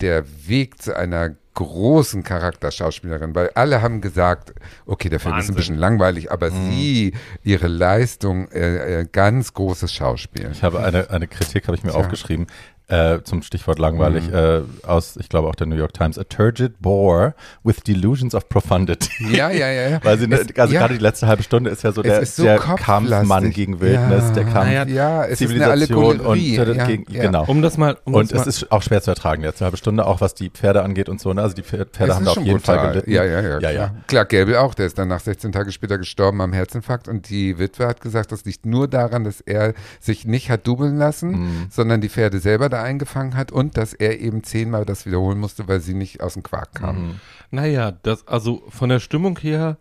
der 0.00 0.24
Weg 0.46 0.80
zu 0.80 0.96
einer 0.96 1.34
großen 1.54 2.22
Charakterschauspielerin, 2.22 3.34
weil 3.34 3.50
alle 3.50 3.82
haben 3.82 4.00
gesagt, 4.00 4.54
okay, 4.86 5.08
der 5.08 5.20
Film 5.20 5.34
ist 5.34 5.36
ein 5.36 5.38
Wahnsinn. 5.40 5.54
bisschen 5.56 5.78
langweilig, 5.78 6.32
aber 6.32 6.50
sie, 6.50 7.12
ihre 7.42 7.68
Leistung, 7.68 8.48
äh, 8.50 9.00
äh, 9.00 9.06
ganz 9.10 9.52
großes 9.52 9.92
Schauspiel. 9.92 10.48
Ich 10.52 10.62
habe 10.62 10.80
eine, 10.82 11.10
eine 11.10 11.28
Kritik, 11.28 11.66
habe 11.66 11.76
ich 11.76 11.84
mir 11.84 11.90
Tja. 11.90 12.00
aufgeschrieben. 12.00 12.46
Äh, 12.88 13.20
zum 13.22 13.42
Stichwort 13.42 13.78
langweilig, 13.78 14.28
Mhm. 14.28 14.34
äh, 14.34 14.60
aus, 14.86 15.16
ich 15.16 15.28
glaube 15.28 15.48
auch 15.48 15.54
der 15.54 15.66
New 15.66 15.76
York 15.76 15.94
Times, 15.94 16.18
a 16.18 16.24
turgid 16.24 16.80
bore 16.80 17.34
with 17.64 17.76
delusions 17.86 18.34
of 18.34 18.48
profundity. 18.48 19.08
Ja, 19.36 19.50
ja, 19.50 19.68
ja. 19.70 19.88
ja. 19.90 20.00
Weil 20.04 20.18
sie, 20.18 20.26
ne, 20.26 20.36
Es- 20.40 20.56
also 20.58 20.74
ja. 20.74 20.80
gerade 20.80 20.94
die 20.94 21.00
letzte 21.02 21.26
halbe 21.26 21.42
Stunde 21.42 21.70
ist 21.70 21.82
ja 21.84 21.92
so 21.92 22.02
Es 22.02 22.06
der, 22.08 22.20
ist 22.20 22.36
so 22.36 22.42
der. 22.44 22.58
Kampfmann 22.58 23.50
gegen 23.50 23.80
Wildnis, 23.80 24.24
Ja. 24.28 24.30
der 24.32 24.44
Kampf 24.44 24.54
Naja, 24.66 24.84
Ja, 24.86 25.24
es 25.24 25.40
ist 25.40 25.50
eine 25.50 25.60
Zivilisation 25.60 26.04
Allegorie. 26.20 26.58
und 26.58 26.74
ja, 26.76 26.84
gegen, 26.86 27.12
ja. 27.12 27.22
genau. 27.22 27.44
Um 27.46 27.62
das 27.62 27.78
mal, 27.78 27.96
um 28.04 28.14
Und 28.14 28.30
das 28.32 28.40
es 28.40 28.44
mal, 28.46 28.48
ist 28.48 28.72
auch 28.72 28.82
schwer 28.82 29.02
zu 29.02 29.10
ertragen, 29.10 29.42
die 29.42 29.46
letzte 29.48 29.64
halbe 29.64 29.76
Stunde, 29.76 30.06
auch 30.06 30.20
was 30.20 30.34
die 30.34 30.50
Pferde 30.50 30.82
angeht 30.82 31.08
und 31.08 31.20
so. 31.20 31.32
Ne? 31.32 31.42
Also 31.42 31.54
die 31.54 31.62
Pferde, 31.62 31.88
Es 31.92 31.98
haben 32.10 32.26
ist 32.26 32.36
da 32.36 32.40
auf 32.40 32.46
jeden 32.46 32.60
Fall 32.60 32.76
brutal. 32.76 32.92
gelitten. 32.92 33.10
Ja, 33.10 33.24
ja, 33.24 33.40
ja. 33.40 33.48
Ja, 33.52 33.58
klar. 33.58 33.72
ja. 33.72 33.94
Clark 34.06 34.28
Gable 34.30 34.60
auch, 34.60 34.74
der 34.74 34.86
ist 34.86 34.98
dann 34.98 35.08
nach 35.08 35.20
16 35.20 35.52
Tage 35.52 35.72
später 35.72 35.98
gestorben 35.98 36.40
am 36.40 36.52
Herzinfarkt 36.52 37.08
und 37.08 37.28
die 37.30 37.58
Witwe 37.58 37.86
hat 37.86 38.00
gesagt, 38.00 38.32
das 38.32 38.44
liegt 38.44 38.66
nur 38.66 38.88
daran, 38.88 39.24
dass 39.24 39.40
er 39.40 39.74
sich 40.00 40.26
nicht 40.26 40.50
hat 40.50 40.66
dubeln 40.66 40.96
lassen, 40.96 41.30
Mhm. 41.30 41.66
sondern 41.70 42.00
die 42.00 42.08
Pferde 42.08 42.38
selber 42.38 42.68
da 42.72 42.82
eingefangen 42.82 43.36
hat 43.36 43.52
und 43.52 43.76
dass 43.76 43.92
er 43.92 44.20
eben 44.20 44.42
zehnmal 44.42 44.84
das 44.84 45.06
wiederholen 45.06 45.38
musste, 45.38 45.68
weil 45.68 45.80
sie 45.80 45.94
nicht 45.94 46.20
aus 46.20 46.34
dem 46.34 46.42
Quark 46.42 46.74
kamen. 46.74 47.06
Mhm. 47.06 47.20
naja, 47.50 47.90
das, 47.90 48.26
also 48.26 48.62
von 48.68 48.88
der 48.88 49.00
Stimmung 49.00 49.38
her 49.38 49.78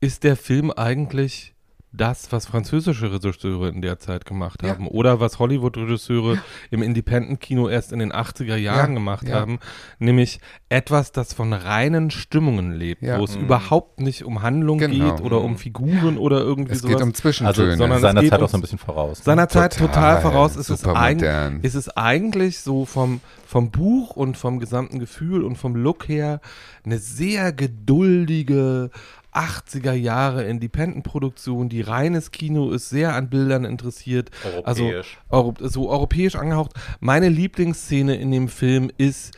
ist 0.00 0.24
der 0.24 0.36
Film 0.36 0.70
eigentlich 0.70 1.51
das, 1.92 2.32
was 2.32 2.46
französische 2.46 3.12
Regisseure 3.12 3.68
in 3.68 3.82
der 3.82 3.98
Zeit 3.98 4.24
gemacht 4.24 4.62
Ja. 4.62 4.70
haben 4.70 4.88
oder 4.88 5.20
was 5.20 5.38
Hollywood-Regisseure 5.38 6.38
im 6.70 6.82
Independent-Kino 6.82 7.68
erst 7.68 7.92
in 7.92 7.98
den 7.98 8.12
80er 8.12 8.56
Jahren 8.56 8.90
Ja, 8.92 8.94
gemacht 8.94 9.28
ja. 9.28 9.34
haben, 9.40 9.58
nämlich 9.98 10.40
etwas, 10.70 11.12
das 11.12 11.34
von 11.34 11.52
reinen 11.52 12.10
Stimmungen 12.10 12.72
lebt, 12.72 13.02
Ja. 13.02 13.18
wo 13.18 13.24
es 13.24 13.36
Mhm. 13.36 13.42
überhaupt 13.44 14.00
nicht 14.00 14.24
um 14.24 14.40
Handlung 14.42 14.78
Genau. 14.78 15.14
geht 15.16 15.22
oder 15.24 15.42
um 15.42 15.58
Figuren 15.58 16.16
oder 16.16 16.40
irgendwie 16.40 16.72
Es 16.72 16.78
sowas. 16.80 16.94
geht 16.96 17.02
um 17.02 17.08
Also 17.10 17.20
Zwischentöne. 17.20 17.76
sondern 17.76 17.92
es 17.96 18.02
seiner 18.02 18.20
geht 18.22 18.30
Zeit 18.30 18.42
auch 18.42 18.48
so 18.48 18.56
ein 18.56 18.60
bisschen 18.62 18.78
voraus. 18.78 19.18
ne? 19.18 19.24
seiner 19.24 19.48
Zeit 19.48 19.76
total, 19.76 20.20
voraus 20.22 20.56
ist 20.56 20.70
es, 20.70 20.84
modern. 20.86 21.60
ist 21.60 21.74
es 21.74 21.88
eigentlich 21.96 22.60
so 22.60 22.86
vom, 22.86 23.20
vom 23.46 23.70
Buch 23.70 24.16
und 24.16 24.38
vom 24.38 24.60
gesamten 24.60 24.98
Gefühl 24.98 25.44
und 25.44 25.56
vom 25.56 25.76
Look 25.76 26.08
her 26.08 26.40
eine 26.86 26.98
sehr 26.98 27.52
geduldige 27.52 28.90
80er 29.32 29.92
Jahre 29.92 30.44
Independent-Produktion, 30.44 31.68
die 31.68 31.80
reines 31.80 32.30
Kino 32.30 32.70
ist, 32.70 32.90
sehr 32.90 33.14
an 33.14 33.30
Bildern 33.30 33.64
interessiert. 33.64 34.30
Also 34.64 34.90
Euro, 35.30 35.54
so 35.60 35.88
europäisch 35.90 36.36
angehaucht. 36.36 36.72
Meine 37.00 37.28
Lieblingsszene 37.28 38.16
in 38.16 38.30
dem 38.30 38.48
Film 38.48 38.90
ist 38.98 39.32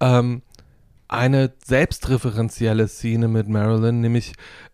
ähm, 0.00 0.42
eine 1.08 1.52
selbstreferenzielle 1.64 2.86
Szene 2.86 3.28
mit 3.28 3.48
Marilyn, 3.48 4.00
nämlich 4.00 4.32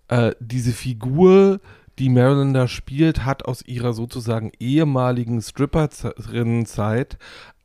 äh, 0.08 0.32
diese 0.40 0.72
Figur, 0.72 1.60
die 1.98 2.10
Marilyn 2.10 2.52
da 2.52 2.68
spielt, 2.68 3.24
hat 3.24 3.46
aus 3.46 3.62
ihrer 3.62 3.94
sozusagen 3.94 4.52
ehemaligen 4.58 5.40
Stripperinnenzeit 5.40 7.16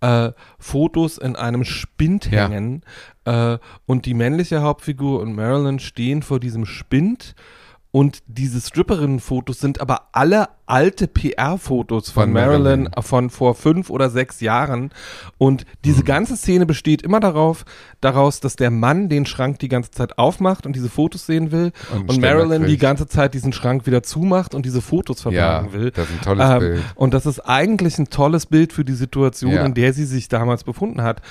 äh, 0.02 0.32
Fotos 0.60 1.18
in 1.18 1.36
einem 1.36 1.64
Spind 1.64 2.30
Ja. 2.30 2.50
hängen 2.50 2.82
äh, 3.26 3.58
und 3.86 4.06
die 4.06 4.14
männliche 4.14 4.62
Hauptfigur 4.62 5.22
und 5.22 5.34
Marilyn 5.36 5.80
stehen 5.80 6.22
vor 6.24 6.40
diesem 6.40 6.66
Spind 6.66 7.36
und 7.92 8.20
diese 8.28 8.62
Stripperinnen-Fotos 8.62 9.60
sind 9.60 9.82
aber 9.82 10.10
alle 10.14 10.48
alte 10.72 11.08
PR-Fotos 11.08 12.10
von, 12.10 12.24
Von 12.24 12.34
Marilyn, 12.34 12.84
Marilyn. 12.84 12.90
von 13.04 13.30
vor 13.30 13.56
fünf 13.56 13.90
oder 13.90 14.10
sechs 14.10 14.40
Jahren. 14.42 14.92
Und 15.38 15.66
diese 15.84 16.04
ganze 16.04 16.38
Szene 16.38 16.66
besteht 16.66 17.02
immer 17.02 17.20
darauf, 17.20 17.66
daraus, 18.00 18.40
dass 18.40 18.56
der 18.56 18.72
Mann 18.72 19.10
den 19.10 19.26
Schrank 19.26 19.60
die 19.60 19.68
ganze 19.68 19.92
Zeit 19.92 20.18
aufmacht 20.18 20.66
und 20.66 20.76
diese 20.76 20.90
Fotos 20.90 21.26
sehen 21.26 21.52
will 21.52 21.72
Und 21.94 22.10
und, 22.10 22.22
Marilyn 22.22 22.62
die 22.62 22.68
kriegt. 22.70 22.82
ganze 22.82 23.08
Zeit 23.08 23.34
diesen 23.34 23.54
Schrank 23.54 23.86
wieder 23.86 24.02
zumacht 24.04 24.56
und 24.56 24.66
diese 24.66 24.82
Fotos 24.82 25.18
ja, 25.26 25.32
verbergen 25.62 25.74
will. 25.74 25.92
das 25.92 26.10
ist 26.10 26.16
ein 26.16 26.22
tolles 26.22 26.50
Ähm, 26.50 26.60
Bild. 26.60 26.82
Und 26.96 27.14
das 27.14 27.26
ist 27.26 27.40
eigentlich 27.42 27.98
ein 28.00 28.10
tolles 28.10 28.46
Bild 28.46 28.74
für 28.74 28.86
die 28.86 28.94
Situation, 28.94 29.52
Ja. 29.54 29.66
in 29.66 29.74
der 29.74 29.94
sie 29.94 30.06
sich 30.06 30.30
damals 30.30 30.64
befunden 30.64 31.02
hat. 31.04 31.22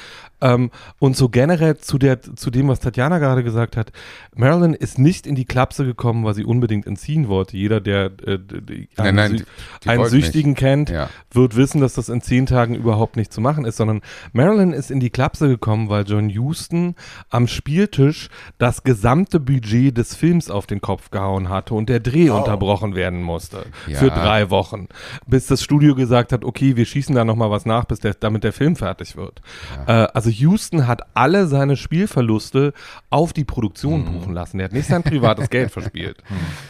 Ähm, 0.42 0.70
und 0.98 1.16
so 1.16 1.28
generell 1.28 1.76
zu, 1.78 1.98
der, 1.98 2.22
zu 2.22 2.50
dem, 2.50 2.68
was 2.68 2.80
Tatjana 2.80 3.18
gerade 3.18 3.44
gesagt 3.44 3.76
hat, 3.76 3.92
Marilyn 4.34 4.72
ist 4.72 4.98
nicht 4.98 5.26
in 5.26 5.34
die 5.34 5.44
Klapse 5.44 5.84
gekommen, 5.84 6.24
weil 6.24 6.34
sie 6.34 6.44
unbedingt 6.44 6.86
entziehen 6.86 7.28
wollte. 7.28 7.58
Jeder, 7.58 7.80
der 7.80 8.06
äh, 8.26 8.38
d- 8.38 8.88
Nein, 8.96 9.29
einen, 9.30 9.44
Sü- 9.44 9.88
einen 9.88 10.04
Süchtigen 10.06 10.54
kennt, 10.54 10.90
Ja. 10.90 11.08
wird 11.32 11.56
wissen, 11.56 11.80
dass 11.80 11.94
das 11.94 12.08
in 12.08 12.20
zehn 12.20 12.46
Tagen 12.46 12.74
überhaupt 12.74 13.16
nicht 13.16 13.32
zu 13.32 13.40
machen 13.40 13.64
ist, 13.64 13.76
sondern 13.76 14.00
Marilyn 14.32 14.72
ist 14.72 14.90
in 14.90 15.00
die 15.00 15.10
Klapse 15.10 15.48
gekommen, 15.48 15.88
weil 15.88 16.04
John 16.06 16.28
Huston 16.30 16.94
am 17.30 17.46
Spieltisch 17.46 18.28
das 18.58 18.82
gesamte 18.82 19.40
Budget 19.40 19.96
des 19.96 20.14
Films 20.14 20.50
auf 20.50 20.66
den 20.66 20.80
Kopf 20.80 21.10
gehauen 21.10 21.48
hatte 21.48 21.74
und 21.74 21.88
der 21.88 22.00
Dreh 22.00 22.30
unterbrochen 22.30 22.94
werden 22.94 23.22
musste 23.22 23.66
Ja. 23.86 23.98
für 23.98 24.10
drei 24.10 24.50
Wochen, 24.50 24.88
bis 25.26 25.46
das 25.46 25.62
Studio 25.62 25.94
gesagt 25.94 26.32
hat, 26.32 26.44
okay, 26.44 26.76
wir 26.76 26.84
schießen 26.84 27.14
da 27.14 27.24
noch 27.24 27.36
mal 27.36 27.50
was 27.50 27.66
nach, 27.66 27.84
bis 27.84 28.00
der, 28.00 28.14
damit 28.14 28.44
der 28.44 28.52
Film 28.52 28.76
fertig 28.76 29.16
wird. 29.16 29.40
Äh, 29.86 29.92
also 29.92 30.30
Houston 30.30 30.86
hat 30.86 31.02
alle 31.14 31.46
seine 31.46 31.76
Spielverluste 31.76 32.72
auf 33.10 33.32
die 33.32 33.44
Produktion 33.44 34.04
buchen 34.04 34.32
lassen. 34.34 34.58
Er 34.60 34.64
hat 34.64 34.72
nicht 34.72 34.86
sein 34.88 35.02
privates 35.02 35.50
Geld 35.50 35.70
verspielt. 35.70 36.18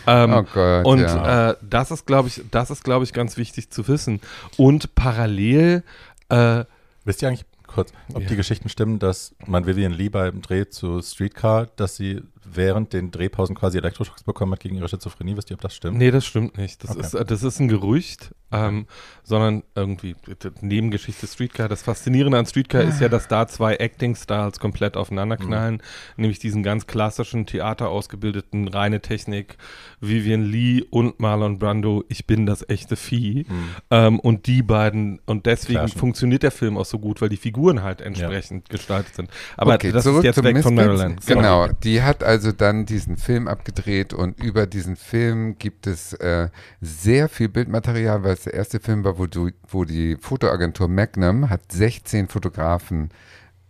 Ähm, 0.07 0.33
Oh 0.33 0.45
Gott, 0.55 0.87
und 0.87 1.01
ja. 1.01 1.51
äh, 1.51 1.55
das 1.69 1.91
ist, 1.91 2.07
glaube 2.07 2.29
ich, 2.29 2.40
das 2.51 2.71
ist, 2.71 2.85
glaube 2.85 3.05
ich, 3.05 3.13
ganz 3.13 3.37
wichtig 3.37 3.71
zu 3.71 3.87
wissen. 3.89 4.21
Und 4.57 4.95
parallel 4.95 5.83
äh, 6.29 6.65
Wisst 7.05 7.23
ihr 7.23 7.29
eigentlich 7.29 7.47
kurz, 7.67 7.93
ob 8.13 8.23
Ja. 8.23 8.29
die 8.29 8.37
Geschichten 8.37 8.69
stimmen, 8.69 8.99
dass 8.99 9.35
man 9.47 9.67
Vivian 9.67 9.93
Lee 9.93 10.11
beim 10.11 10.43
Dreh 10.43 10.69
zu 10.69 11.01
Streetcar, 11.01 11.67
dass 11.77 11.97
sie 11.97 12.21
während 12.55 12.93
den 12.93 13.11
Drehpausen 13.11 13.55
quasi 13.55 13.79
Elektroschocks 13.79 14.23
bekommen 14.25 14.53
hat 14.53 14.61
gegen 14.61 14.77
ihre 14.77 14.89
Schizophrenie? 14.89 15.37
Wisst 15.37 15.51
ihr, 15.51 15.55
ob 15.55 15.61
das 15.61 15.75
stimmt? 15.75 15.99
Nee, 15.99 16.11
das 16.11 16.25
stimmt 16.27 16.57
nicht. 16.59 16.83
Das, 16.85 16.91
Okay. 16.91 17.01
ist, 17.01 17.15
äh, 17.15 17.25
das 17.25 17.43
ist 17.43 17.61
ein 17.61 17.69
Gerücht, 17.69 18.35
ähm, 18.53 18.87
sondern 19.23 19.63
irgendwie 19.75 20.17
Nebengeschichte 20.61 21.27
Streetcar. 21.27 21.69
Das 21.69 21.83
Faszinierende 21.83 22.39
an 22.39 22.47
Streetcar 22.47 22.83
ist 22.83 23.01
ja, 23.01 23.09
dass 23.09 23.29
da 23.29 23.47
zwei 23.47 23.77
Acting-Styles 23.77 24.59
komplett 24.59 24.97
aufeinanderknallen, 24.97 25.83
nämlich 26.17 26.39
diesen 26.39 26.63
ganz 26.63 26.87
klassischen 26.87 27.47
Theater 27.47 27.89
ausgebildeten, 27.89 28.69
reine 28.69 29.01
Technik, 29.01 29.57
Vivian 30.01 30.43
Lee 30.43 30.83
und 30.91 31.21
Marlon 31.21 31.59
Brando, 31.59 32.05
ich 32.09 32.27
bin 32.27 32.47
das 32.47 32.69
echte 32.69 32.97
Vieh. 32.97 33.47
Ähm, 33.91 34.19
und 34.19 34.47
die 34.47 34.63
beiden, 34.63 35.21
und 35.27 35.47
deswegen 35.47 35.79
Clashen. 35.81 35.99
funktioniert 35.99 36.43
der 36.43 36.51
Film 36.51 36.77
auch 36.77 36.85
so 36.87 36.99
gut, 36.99 37.21
weil 37.21 37.29
die 37.29 37.37
Figuren 37.37 37.83
halt 37.83 38.01
entsprechend 38.01 38.69
gestaltet 38.69 39.15
sind. 39.15 39.31
Aber 39.57 39.75
okay, 39.75 39.93
das 39.93 40.07
ist 40.07 40.25
jetzt 40.25 40.43
weg 40.43 40.63
von. 40.63 40.75
Maryland. 40.75 41.25
Genau, 41.27 41.69
die 41.69 42.03
hat 42.03 42.25
also 42.25 42.40
dann 42.41 42.87
diesen 42.87 43.17
Film 43.17 43.47
abgedreht 43.49 44.13
und 44.13 44.43
über 44.43 44.67
diesen 44.67 44.97
Film 44.97 45.59
gibt 45.59 45.87
es 45.87 46.13
äh, 46.15 46.49
sehr 46.81 47.29
viel 47.29 47.49
Bildmaterial, 47.49 48.25
weil 48.25 48.33
es 48.33 48.45
der 48.45 48.55
erste 48.55 48.81
Film 48.81 49.05
war, 49.05 49.19
wo, 49.19 49.27
du, 49.27 49.51
wo 49.69 49.85
die 49.85 50.17
Fotoagentur 50.21 50.89
Magnum 50.89 51.51
hat 51.51 51.71
16 51.71 52.29
Fotografen 52.29 53.11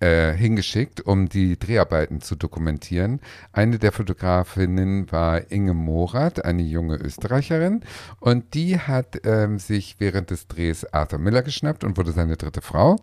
äh, 0.01 0.33
hingeschickt, 0.33 1.03
um 1.03 1.29
die 1.29 1.59
Dreharbeiten 1.59 2.23
zu 2.23 2.35
dokumentieren. 2.35 3.21
Eine 3.53 3.79
der 3.79 3.93
Fotografinnen 3.93 5.13
war 5.13 5.51
Inge 5.53 5.75
Morath, 5.75 6.43
eine 6.45 6.63
junge 6.63 6.97
Österreicherin, 6.97 7.83
und 8.19 8.55
die 8.55 8.79
hat 8.79 9.21
ähm, 9.25 9.59
sich 9.59 9.97
während 9.99 10.31
des 10.31 10.49
Drehs 10.49 10.87
Arthur 10.87 11.19
Miller 11.19 11.43
geschnappt 11.43 11.85
und 11.85 11.99
wurde 11.99 12.13
seine 12.13 12.39
dritte 12.39 12.63
Frau. 12.63 12.97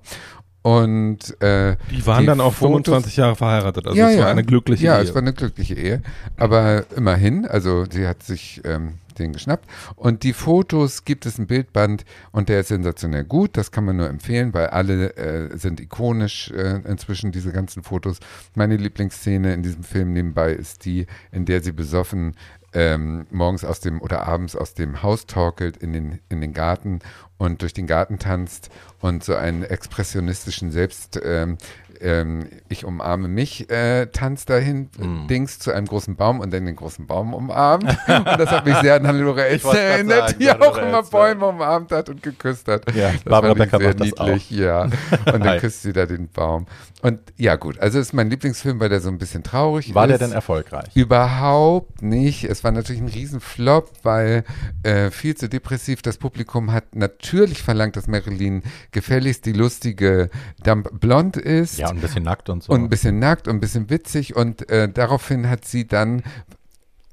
Und 0.67 1.41
äh, 1.41 1.77
Die 1.89 2.05
waren 2.05 2.25
dann 2.25 2.41
auch 2.41 2.53
Fotos- 2.53 2.87
25 2.87 3.15
Jahre 3.15 3.37
verheiratet. 3.37 3.87
Also 3.87 4.01
es 4.01 4.17
war 4.17 4.27
eine 4.27 4.43
glückliche 4.43 4.83
ja, 4.85 4.97
Ehe. 4.97 5.03
es 5.03 5.13
war 5.13 5.21
eine 5.21 5.31
glückliche 5.31 5.75
Ehe. 5.75 6.01
Aber 6.35 6.83
immerhin, 6.93 7.45
also 7.45 7.85
sie 7.89 8.05
hat 8.05 8.21
sich 8.21 8.59
ähm, 8.65 8.95
den 9.17 9.31
geschnappt. 9.31 9.65
Und 9.95 10.23
die 10.23 10.33
Fotos 10.33 11.05
gibt 11.05 11.25
es 11.25 11.37
ein 11.39 11.47
Bildband 11.47 12.03
und 12.33 12.49
der 12.49 12.59
ist 12.59 12.67
sensationell 12.67 13.23
gut. 13.23 13.55
Das 13.55 13.71
kann 13.71 13.85
man 13.85 13.95
nur 13.95 14.09
empfehlen, 14.09 14.53
weil 14.53 14.67
alle 14.67 15.15
äh, 15.15 15.57
sind 15.57 15.79
ikonisch 15.79 16.51
äh, 16.51 16.81
inzwischen, 16.85 17.31
diese 17.31 17.53
ganzen 17.53 17.81
Fotos. 17.81 18.19
Meine 18.53 18.75
Lieblingsszene 18.75 19.53
in 19.53 19.63
diesem 19.63 19.83
Film 19.83 20.11
nebenbei 20.11 20.51
ist 20.51 20.83
die, 20.83 21.07
in 21.31 21.45
der 21.45 21.61
sie 21.63 21.71
besoffen 21.71 22.35
ähm, 22.73 23.25
morgens 23.31 23.63
aus 23.63 23.79
dem 23.79 24.01
oder 24.01 24.27
abends 24.27 24.55
aus 24.55 24.73
dem 24.73 25.01
Haus 25.01 25.25
torkelt 25.25 25.77
in 25.77 25.93
den, 25.93 26.19
in 26.29 26.41
den 26.41 26.53
Garten 26.53 26.99
und 27.37 27.61
durch 27.61 27.73
den 27.73 27.87
Garten 27.87 28.19
tanzt 28.19 28.69
und 28.99 29.23
so 29.23 29.35
einen 29.35 29.63
expressionistischen 29.63 30.71
Selbst 30.71 31.19
ähm, 31.23 31.57
ähm, 32.01 32.47
ich 32.69 32.85
umarme 32.85 33.27
mich 33.27 33.69
äh, 33.69 34.07
Tanz 34.07 34.45
dahin, 34.45 34.89
Mm. 34.97 35.27
Dings 35.27 35.59
zu 35.59 35.71
einem 35.71 35.85
großen 35.85 36.15
Baum 36.15 36.39
und 36.39 36.51
dann 36.51 36.65
den 36.65 36.75
großen 36.75 37.05
Baum 37.07 37.33
umarmt. 37.33 37.83
und 38.07 38.25
das 38.25 38.49
hat 38.49 38.65
mich 38.65 38.75
sehr 38.77 38.95
an 38.95 39.07
Hannelore 39.07 39.45
Elster 39.45 39.77
erinnert, 39.77 40.29
sagen, 40.29 40.39
die 40.39 40.51
auch 40.51 40.77
immer. 40.77 41.03
Bäume 41.03 41.45
umarmt 41.47 41.91
hat 41.91 42.09
und 42.09 42.23
geküsst 42.23 42.67
hat. 42.67 42.93
Ja, 42.95 43.11
das 43.11 43.23
Barbara 43.23 43.55
fand 43.55 43.65
ich 43.65 43.71
Becker 43.71 43.77
sehr 43.77 43.87
macht 43.89 43.99
das 43.99 44.07
niedlich, 44.07 44.49
ja. 44.51 44.83
Und 45.33 45.45
dann 45.45 45.59
küsst 45.59 45.83
sie 45.83 45.93
da 45.93 46.05
den 46.05 46.29
Baum. 46.29 46.65
Und 47.01 47.19
ja 47.37 47.55
gut, 47.55 47.79
also 47.79 47.99
ist 47.99 48.13
mein 48.13 48.29
Lieblingsfilm, 48.29 48.79
weil 48.79 48.89
der 48.89 49.01
so 49.01 49.09
ein 49.09 49.19
bisschen 49.19 49.43
traurig 49.43 49.93
War 49.93 50.05
ist. 50.05 50.19
der 50.19 50.27
denn 50.27 50.31
erfolgreich? 50.31 50.87
Überhaupt 50.95 52.01
nicht. 52.01 52.43
Es 52.43 52.63
war 52.63 52.71
natürlich 52.71 53.01
ein 53.01 53.07
Riesenflop, 53.07 53.91
weil 54.03 54.43
äh, 54.83 55.11
viel 55.11 55.35
zu 55.35 55.47
depressiv. 55.47 56.01
Das 56.01 56.17
Publikum 56.17 56.71
hat 56.71 56.95
natürlich 56.95 57.61
verlangt, 57.61 57.95
dass 57.97 58.07
Marilyn 58.07 58.63
gefälligst 58.91 59.45
die 59.45 59.53
lustige 59.53 60.29
Dump 60.63 60.99
Blond 60.99 61.37
ist. 61.37 61.77
Ja, 61.77 61.86
und 61.89 61.97
ein 61.97 62.01
bisschen 62.01 62.23
nackt 62.23 62.49
und 62.49 62.63
so. 62.63 62.73
Und 62.73 62.83
ein 62.83 62.89
bisschen 62.89 63.19
nackt 63.19 63.47
und 63.47 63.57
ein 63.57 63.59
bisschen 63.59 63.89
witzig. 63.89 64.35
Und 64.35 64.69
äh, 64.69 64.89
daraufhin 64.89 65.49
hat 65.49 65.65
sie 65.65 65.87
dann 65.87 66.23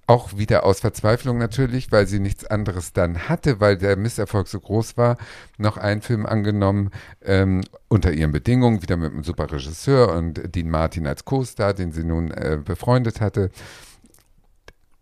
auch 0.07 0.37
wieder 0.37 0.65
aus 0.65 0.81
Verzweiflung 0.81 1.39
natürlich, 1.39 1.91
weil 1.91 2.07
sie 2.07 2.19
nichts 2.19 2.45
anderes 2.45 2.93
dann 2.93 3.29
hatte, 3.29 3.61
weil 3.61 3.77
der 3.77 3.97
Misserfolg 3.97 4.49
so 4.49 4.61
groß 4.61 4.97
war, 4.97 5.17
noch 5.57 5.77
einen 5.77 6.03
Film 6.03 6.27
angenommen, 6.27 6.91
ähm, 7.23 7.63
unter 7.89 8.13
ihren 8.13 8.33
Bedingungen, 8.33 8.83
wieder 8.83 8.97
mit 8.97 9.13
einem 9.13 9.25
super 9.25 9.51
Regisseur 9.51 10.15
und 10.15 10.55
Dean 10.55 10.69
Martin 10.69 11.07
als 11.07 11.25
Co-Star, 11.25 11.73
den 11.73 11.93
sie 11.93 12.05
nun 12.05 12.31
äh, 12.31 12.59
befreundet 12.63 13.21
hatte. 13.21 13.51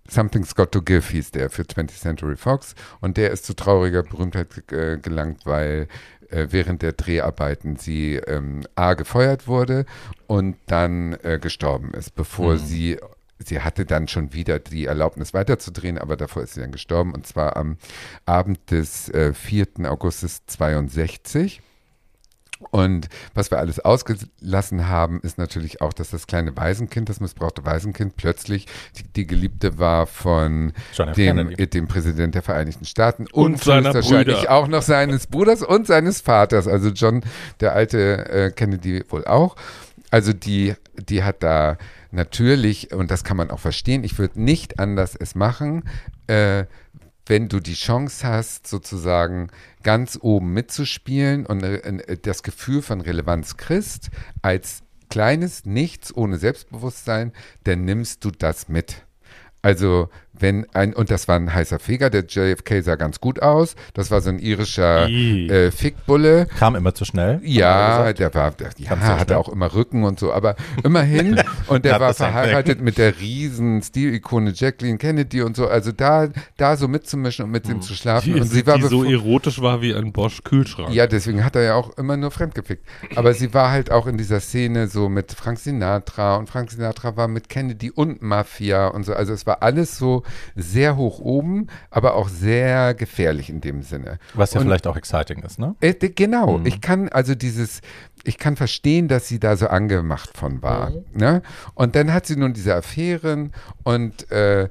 Something's 0.09 0.55
Got 0.55 0.73
to 0.73 0.83
Give 0.83 1.05
hieß 1.11 1.31
der 1.31 1.49
für 1.49 1.63
20th 1.63 2.01
Century 2.01 2.37
Fox 2.37 2.75
und 3.01 3.17
der 3.17 3.31
ist 3.31 3.45
zu 3.45 3.55
trauriger 3.55 4.03
Berühmtheit 4.03 4.71
äh, 4.71 4.99
gelangt, 4.99 5.47
weil 5.47 5.89
äh, 6.33 6.49
während 6.51 6.83
der 6.83 6.93
Dreharbeiten 6.93 7.77
sie 7.77 8.17
ähm, 8.17 8.63
A 8.75 8.95
gefeuert 8.95 9.47
wurde 9.47 9.85
und 10.27 10.57
dann 10.67 11.13
äh, 11.23 11.39
gestorben 11.41 11.93
ist, 11.95 12.15
bevor 12.15 12.55
Mhm. 12.55 12.59
sie 12.59 12.99
sie 13.45 13.61
hatte 13.61 13.85
dann 13.85 14.07
schon 14.07 14.33
wieder 14.33 14.61
die 14.61 14.85
Erlaubnis 14.87 15.35
weiterzudrehen, 15.35 15.99
aber 15.99 16.17
davor 16.17 16.45
ist 16.45 16.55
sie 16.55 16.61
dann 16.61 16.71
gestorben 16.71 17.13
und 17.13 17.27
zwar 17.27 17.57
am 17.57 17.77
Abend 18.25 18.71
des 18.71 19.09
äh, 19.09 19.35
4. 19.35 19.67
Augustes 19.87 20.47
62. 20.47 21.61
Und 22.71 23.09
was 23.35 23.51
wir 23.51 23.59
alles 23.59 23.81
ausgelassen 23.81 24.89
haben, 24.89 25.21
ist 25.21 25.39
natürlich 25.39 25.81
auch, 25.81 25.93
dass 25.93 26.11
das 26.11 26.27
kleine 26.27 26.57
Waisenkind, 26.57 27.09
das 27.09 27.21
missbrauchte 27.21 27.65
Waisenkind, 27.65 28.17
plötzlich 28.17 28.67
die, 28.99 29.05
die 29.05 29.27
Geliebte 29.27 29.79
war 29.79 30.07
von 30.07 30.73
dem, 31.17 31.55
dem 31.57 31.89
Präsident 31.89 32.35
der 32.35 32.43
Vereinigten 32.43 32.85
Staaten 32.85 33.27
Und 33.33 33.63
seiner 33.63 33.93
höchstwahrscheinlich 33.93 34.39
Brüder. 34.39 34.53
auch 34.53 34.69
noch 34.69 34.83
seines 34.83 35.27
Bruders 35.27 35.63
und 35.63 35.87
seines 35.87 36.21
Vaters. 36.21 36.67
Also 36.67 36.91
John, 36.91 37.23
der 37.61 37.75
alte 37.75 38.29
äh, 38.31 38.51
Kennedy 38.51 39.05
wohl 39.09 39.25
auch. 39.25 39.57
Also 40.11 40.33
die, 40.33 40.75
die 40.97 41.25
hat 41.25 41.43
da 41.43 41.79
natürlich, 42.11 42.93
und 42.93 43.11
das 43.11 43.25
kann 43.25 43.37
man 43.37 43.51
auch 43.51 43.61
verstehen, 43.61 44.05
ich 44.05 44.19
würde 44.19 44.41
nicht 44.41 44.79
anders 44.79 45.17
es 45.17 45.35
machen, 45.35 45.85
äh, 46.27 46.65
wenn 47.27 47.49
du 47.49 47.61
die 47.61 47.75
Chance 47.75 48.27
hast, 48.27 48.67
sozusagen 48.67 49.49
ganz 49.83 50.19
oben 50.21 50.53
mitzuspielen 50.53 51.47
und 51.47 51.63
äh, 51.63 51.77
äh, 51.77 52.19
das 52.21 52.43
Gefühl 52.43 52.83
von 52.83 53.01
Relevanz 53.01 53.57
kriegst, 53.57 54.11
als 54.43 54.83
kleines 55.09 55.65
Nichts 55.65 56.15
ohne 56.17 56.39
Selbstbewusstsein, 56.39 57.33
dann 57.65 57.85
nimmst 57.85 58.25
du 58.25 58.31
das 58.31 58.69
mit. 58.69 59.07
Also, 59.61 60.09
wenn 60.33 60.67
ein, 60.73 60.95
und 60.95 61.11
das 61.11 61.29
war 61.29 61.37
ein 61.37 61.53
heißer 61.53 61.79
Feger, 61.79 62.11
der 62.11 62.25
JFK 62.27 62.83
sah 62.83 62.97
ganz 62.97 63.21
gut 63.21 63.43
aus, 63.43 63.77
das 63.95 64.11
war 64.11 64.21
so 64.21 64.31
ein 64.31 64.39
irischer 64.39 65.09
äh, 65.09 65.71
Fickbulle. 65.71 66.47
Kam 66.59 66.75
immer 66.75 66.95
zu 66.95 67.05
schnell. 67.05 67.41
er 67.43 67.51
Ja, 67.51 68.13
der 68.13 68.35
war, 68.35 68.51
der, 68.51 68.71
ja, 68.79 68.91
hatte 68.91 69.25
schnell. 69.27 69.37
auch 69.37 69.49
immer 69.49 69.73
Rücken 69.75 70.05
und 70.05 70.19
so, 70.19 70.33
aber 70.33 70.57
immerhin. 70.83 71.41
Und 71.69 71.85
der 71.85 72.01
war 72.01 72.13
verheiratet 72.13 72.81
mit 72.81 72.99
der 72.99 73.21
riesen 73.21 73.83
Stilikone 73.83 74.53
Jacqueline 74.55 74.99
Kennedy 74.99 75.43
und 75.43 75.57
so. 75.57 75.69
Also 75.69 75.93
da, 75.93 76.29
da 76.57 76.77
so 76.77 76.89
mitzumischen 76.89 77.45
und 77.45 77.51
mit 77.51 77.69
ihm 77.69 77.81
zu 77.81 77.95
schlafen. 77.95 78.35
Die, 78.35 78.41
und 78.41 78.47
sie 78.47 78.67
war 78.67 78.77
die 78.77 78.85
so 78.85 79.05
erotisch 79.05 79.61
war 79.61 79.81
wie 79.81 79.95
ein 79.95 80.13
Bosch-Kühlschrank. 80.13 80.93
ja, 80.93 81.07
deswegen 81.07 81.45
hat 81.45 81.57
er 81.57 81.63
ja 81.63 81.75
auch 81.75 81.97
immer 81.97 82.17
nur 82.17 82.31
fremdgefickt. 82.31 82.85
Aber 83.15 83.33
sie 83.33 83.55
war 83.55 83.71
halt 83.71 83.91
auch 83.91 84.07
in 84.07 84.19
dieser 84.19 84.41
Szene 84.41 84.89
so 84.89 85.09
mit 85.09 85.33
Frank 85.33 85.59
Sinatra 85.59 86.37
und 86.37 86.49
Frank 86.49 86.71
Sinatra 86.71 87.17
war 87.17 87.29
mit 87.29 87.49
Kennedy 87.49 87.91
und 87.91 88.23
Mafia 88.23 88.89
und 88.89 89.05
so. 89.05 89.15
Also 89.15 89.33
es 89.33 89.47
war 89.47 89.63
alles 89.63 89.97
so 89.97 90.22
sehr 90.57 90.97
hoch 90.97 91.19
oben, 91.21 91.67
aber 91.91 92.15
auch 92.15 92.29
sehr 92.29 92.95
gefährlich 92.95 93.51
in 93.51 93.61
dem 93.61 93.83
Sinne. 93.83 94.19
Was 94.35 94.53
ja 94.55 94.61
Und- 94.61 94.67
vielleicht 94.67 94.87
auch 94.87 94.97
exciting 94.97 95.43
ist, 95.43 95.59
ne? 95.59 95.75
Äh, 95.81 95.95
genau, 95.95 96.59
Mhm. 96.59 96.67
ich 96.67 96.81
kann 96.81 97.09
also 97.09 97.35
dieses, 97.35 97.81
ich 98.25 98.39
kann 98.39 98.57
verstehen, 98.57 99.09
dass 99.09 99.29
sie 99.29 99.41
da 99.41 99.57
so 99.57 99.67
angemacht 99.69 100.37
von 100.37 100.63
war. 100.63 100.91
Mhm. 100.91 101.05
Ne? 101.15 101.43
Und 101.75 101.97
dann 101.97 102.13
hat 102.13 102.27
sie 102.27 102.37
nun 102.37 102.53
diese 102.53 102.75
Affären 102.75 103.53
und 103.83 104.31
äh, 104.31 104.69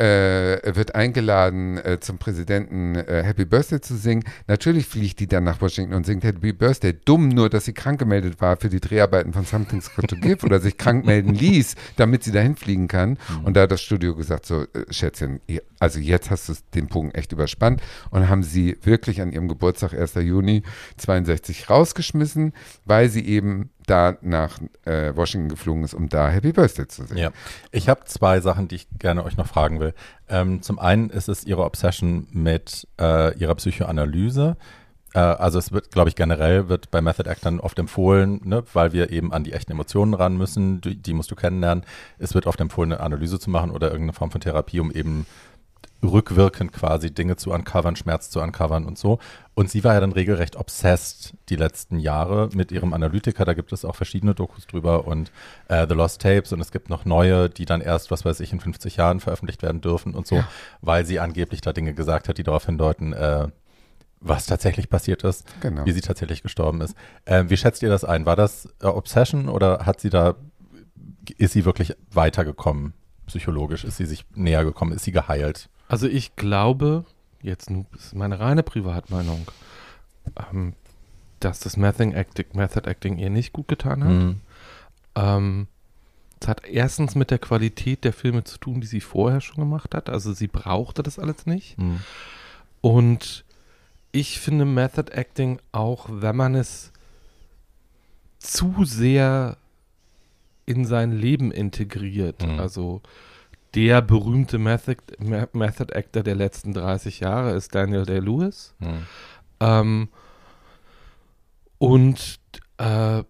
äh, 0.00 0.74
wird 0.74 0.94
eingeladen, 0.94 1.78
äh, 1.78 2.00
zum 2.00 2.18
Präsidenten 2.18 2.94
äh, 2.94 3.22
Happy 3.22 3.44
Birthday 3.44 3.80
zu 3.80 3.96
singen. 3.96 4.24
Natürlich 4.46 4.86
fliegt 4.86 5.20
die 5.20 5.26
dann 5.26 5.44
nach 5.44 5.60
Washington 5.60 5.94
und 5.94 6.06
singt 6.06 6.24
Happy 6.24 6.52
Birthday. 6.52 6.94
Dumm 7.04 7.28
nur, 7.28 7.50
dass 7.50 7.66
sie 7.66 7.74
krank 7.74 7.98
gemeldet 7.98 8.40
war 8.40 8.56
für 8.56 8.70
die 8.70 8.80
Dreharbeiten 8.80 9.32
von 9.32 9.44
Something's 9.44 9.94
Got 9.94 10.08
to 10.08 10.16
Give 10.16 10.44
oder 10.46 10.58
sich 10.60 10.78
krank 10.78 11.04
melden 11.04 11.34
ließ, 11.34 11.74
damit 11.96 12.24
sie 12.24 12.32
dahin 12.32 12.56
fliegen 12.56 12.88
kann. 12.88 13.18
Und 13.44 13.56
da 13.56 13.62
hat 13.62 13.72
das 13.72 13.82
Studio 13.82 14.14
gesagt, 14.14 14.46
so, 14.46 14.62
äh, 14.62 14.90
Schätzchen, 14.90 15.40
also 15.78 15.98
jetzt 16.00 16.30
hast 16.30 16.48
du 16.48 16.54
den 16.74 16.88
Punkt 16.88 17.16
echt 17.16 17.32
überspannt 17.32 17.82
und 18.10 18.28
haben 18.28 18.42
sie 18.42 18.78
wirklich 18.82 19.20
an 19.20 19.32
ihrem 19.32 19.48
Geburtstag, 19.48 19.92
1. 19.92 20.14
Juni 20.14 20.62
62, 20.96 21.68
rausgeschmissen, 21.68 22.52
weil 22.84 23.08
sie 23.08 23.26
eben 23.26 23.70
da 23.90 24.16
nach 24.20 24.58
äh, 24.84 25.14
Washington 25.16 25.48
geflogen 25.48 25.84
ist, 25.84 25.94
um 25.94 26.08
da 26.08 26.28
Happy 26.28 26.52
Birthday 26.52 26.86
zu 26.86 27.04
singen. 27.04 27.20
Ja. 27.20 27.30
Ich 27.72 27.88
habe 27.88 28.04
zwei 28.04 28.40
Sachen, 28.40 28.68
die 28.68 28.76
ich 28.76 28.86
gerne 28.98 29.24
euch 29.24 29.36
noch 29.36 29.46
fragen 29.46 29.80
will. 29.80 29.94
Ähm, 30.28 30.62
zum 30.62 30.78
einen 30.78 31.10
ist 31.10 31.28
es 31.28 31.44
ihre 31.44 31.64
Obsession 31.64 32.28
mit 32.30 32.86
äh, 33.00 33.36
ihrer 33.36 33.54
Psychoanalyse. 33.56 34.56
Äh, 35.14 35.18
also 35.18 35.58
es 35.58 35.72
wird, 35.72 35.90
glaube 35.90 36.08
ich, 36.08 36.14
generell 36.14 36.68
wird 36.68 36.90
bei 36.90 37.00
Method 37.00 37.28
Actern 37.28 37.60
oft 37.60 37.78
empfohlen, 37.78 38.40
ne, 38.44 38.62
weil 38.72 38.92
wir 38.92 39.10
eben 39.10 39.32
an 39.32 39.44
die 39.44 39.52
echten 39.52 39.72
Emotionen 39.72 40.14
ran 40.14 40.36
müssen, 40.36 40.80
die, 40.80 40.96
die 40.96 41.12
musst 41.12 41.30
du 41.30 41.34
kennenlernen. 41.34 41.84
Es 42.18 42.34
wird 42.34 42.46
oft 42.46 42.60
empfohlen, 42.60 42.92
eine 42.92 43.02
Analyse 43.02 43.40
zu 43.40 43.50
machen 43.50 43.70
oder 43.70 43.88
irgendeine 43.88 44.12
Form 44.12 44.30
von 44.30 44.40
Therapie, 44.40 44.80
um 44.80 44.92
eben 44.92 45.26
rückwirkend 46.02 46.72
quasi 46.72 47.12
Dinge 47.12 47.36
zu 47.36 47.50
uncovern, 47.52 47.94
Schmerz 47.96 48.30
zu 48.30 48.40
uncovern 48.40 48.86
und 48.86 48.96
so. 48.98 49.18
Und 49.54 49.68
sie 49.70 49.84
war 49.84 49.94
ja 49.94 50.00
dann 50.00 50.12
regelrecht 50.12 50.56
obsessed 50.56 51.34
die 51.50 51.56
letzten 51.56 51.98
Jahre 51.98 52.48
mit 52.54 52.72
ihrem 52.72 52.94
Analytiker. 52.94 53.44
Da 53.44 53.52
gibt 53.54 53.72
es 53.72 53.84
auch 53.84 53.96
verschiedene 53.96 54.34
Dokus 54.34 54.66
drüber 54.66 55.06
und 55.06 55.30
äh, 55.68 55.86
The 55.86 55.94
Lost 55.94 56.22
Tapes 56.22 56.52
und 56.52 56.60
es 56.60 56.72
gibt 56.72 56.88
noch 56.88 57.04
neue, 57.04 57.50
die 57.50 57.66
dann 57.66 57.80
erst, 57.82 58.10
was 58.10 58.24
weiß 58.24 58.40
ich, 58.40 58.52
in 58.52 58.60
50 58.60 58.96
Jahren 58.96 59.20
veröffentlicht 59.20 59.62
werden 59.62 59.80
dürfen 59.82 60.14
und 60.14 60.26
so, 60.26 60.36
Ja. 60.36 60.48
weil 60.80 61.04
sie 61.04 61.20
angeblich 61.20 61.60
da 61.60 61.72
Dinge 61.72 61.92
gesagt 61.92 62.28
hat, 62.28 62.38
die 62.38 62.42
darauf 62.44 62.64
hindeuten, 62.64 63.12
äh, 63.12 63.48
was 64.22 64.46
tatsächlich 64.46 64.88
passiert 64.90 65.24
ist, 65.24 65.44
Genau. 65.60 65.84
wie 65.86 65.92
sie 65.92 66.00
tatsächlich 66.02 66.42
gestorben 66.42 66.80
ist. 66.80 66.94
Äh, 67.26 67.44
wie 67.48 67.56
schätzt 67.56 67.82
ihr 67.82 67.88
das 67.90 68.04
ein? 68.04 68.24
War 68.26 68.36
das 68.36 68.68
äh, 68.82 68.86
Obsession 68.86 69.48
oder 69.48 69.84
hat 69.86 70.00
sie 70.00 70.10
da, 70.10 70.34
ist 71.38 71.52
sie 71.52 71.64
wirklich 71.64 71.94
weitergekommen? 72.10 72.94
Psychologisch 73.26 73.84
ist 73.84 73.96
sie 73.98 74.06
sich 74.06 74.24
näher 74.34 74.64
gekommen, 74.64 74.92
ist 74.92 75.04
sie 75.04 75.12
geheilt? 75.12 75.68
Also 75.90 76.06
ich 76.06 76.36
glaube, 76.36 77.04
jetzt 77.42 77.68
ist 77.96 78.14
meine 78.14 78.38
reine 78.38 78.62
Privatmeinung, 78.62 79.48
ähm, 80.52 80.74
dass 81.40 81.58
das 81.58 81.76
Method 81.76 82.14
Acting, 82.14 82.46
Method 82.52 82.88
Acting 82.88 83.18
ihr 83.18 83.28
nicht 83.28 83.52
gut 83.52 83.66
getan 83.66 84.04
hat. 84.04 84.10
Mhm. 84.10 84.40
Ähm, 85.16 85.66
es 86.40 86.46
hat 86.46 86.64
erstens 86.64 87.16
mit 87.16 87.32
der 87.32 87.40
Qualität 87.40 88.04
der 88.04 88.12
Filme 88.12 88.44
zu 88.44 88.58
tun, 88.58 88.80
die 88.80 88.86
sie 88.86 89.00
vorher 89.00 89.40
schon 89.40 89.56
gemacht 89.56 89.92
hat. 89.92 90.08
Also 90.08 90.32
sie 90.32 90.46
brauchte 90.46 91.02
das 91.02 91.18
alles 91.18 91.44
nicht. 91.44 91.76
Mhm. 91.76 92.00
Und 92.80 93.44
ich 94.12 94.38
finde 94.38 94.66
Method 94.66 95.10
Acting 95.10 95.58
auch, 95.72 96.06
wenn 96.08 96.36
man 96.36 96.54
es 96.54 96.92
zu 98.38 98.84
sehr 98.84 99.56
in 100.66 100.84
sein 100.84 101.10
Leben 101.10 101.50
integriert. 101.50 102.46
Mhm. 102.46 102.60
Also 102.60 103.02
der 103.74 104.02
berühmte 104.02 104.58
Method, 104.58 104.96
Me- 105.18 105.48
Method 105.52 105.94
Actor 105.94 106.22
der 106.22 106.34
letzten 106.34 106.72
30 106.74 107.20
Jahre 107.20 107.52
ist 107.54 107.74
Daniel 107.74 108.04
Day-Lewis. 108.04 108.74
Mhm. 108.78 109.06
Ähm, 109.60 110.08
und 111.78 112.40
äh, 112.78 113.22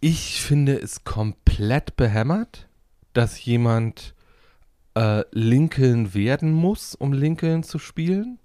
ich 0.00 0.40
finde 0.42 0.78
es 0.80 1.04
komplett 1.04 1.96
behämmert, 1.96 2.68
dass 3.12 3.44
jemand 3.44 4.14
äh, 4.94 5.24
Lincoln 5.32 6.14
werden 6.14 6.52
muss, 6.52 6.94
um 6.94 7.12
Lincoln 7.12 7.62
zu 7.62 7.78
spielen. 7.78 8.38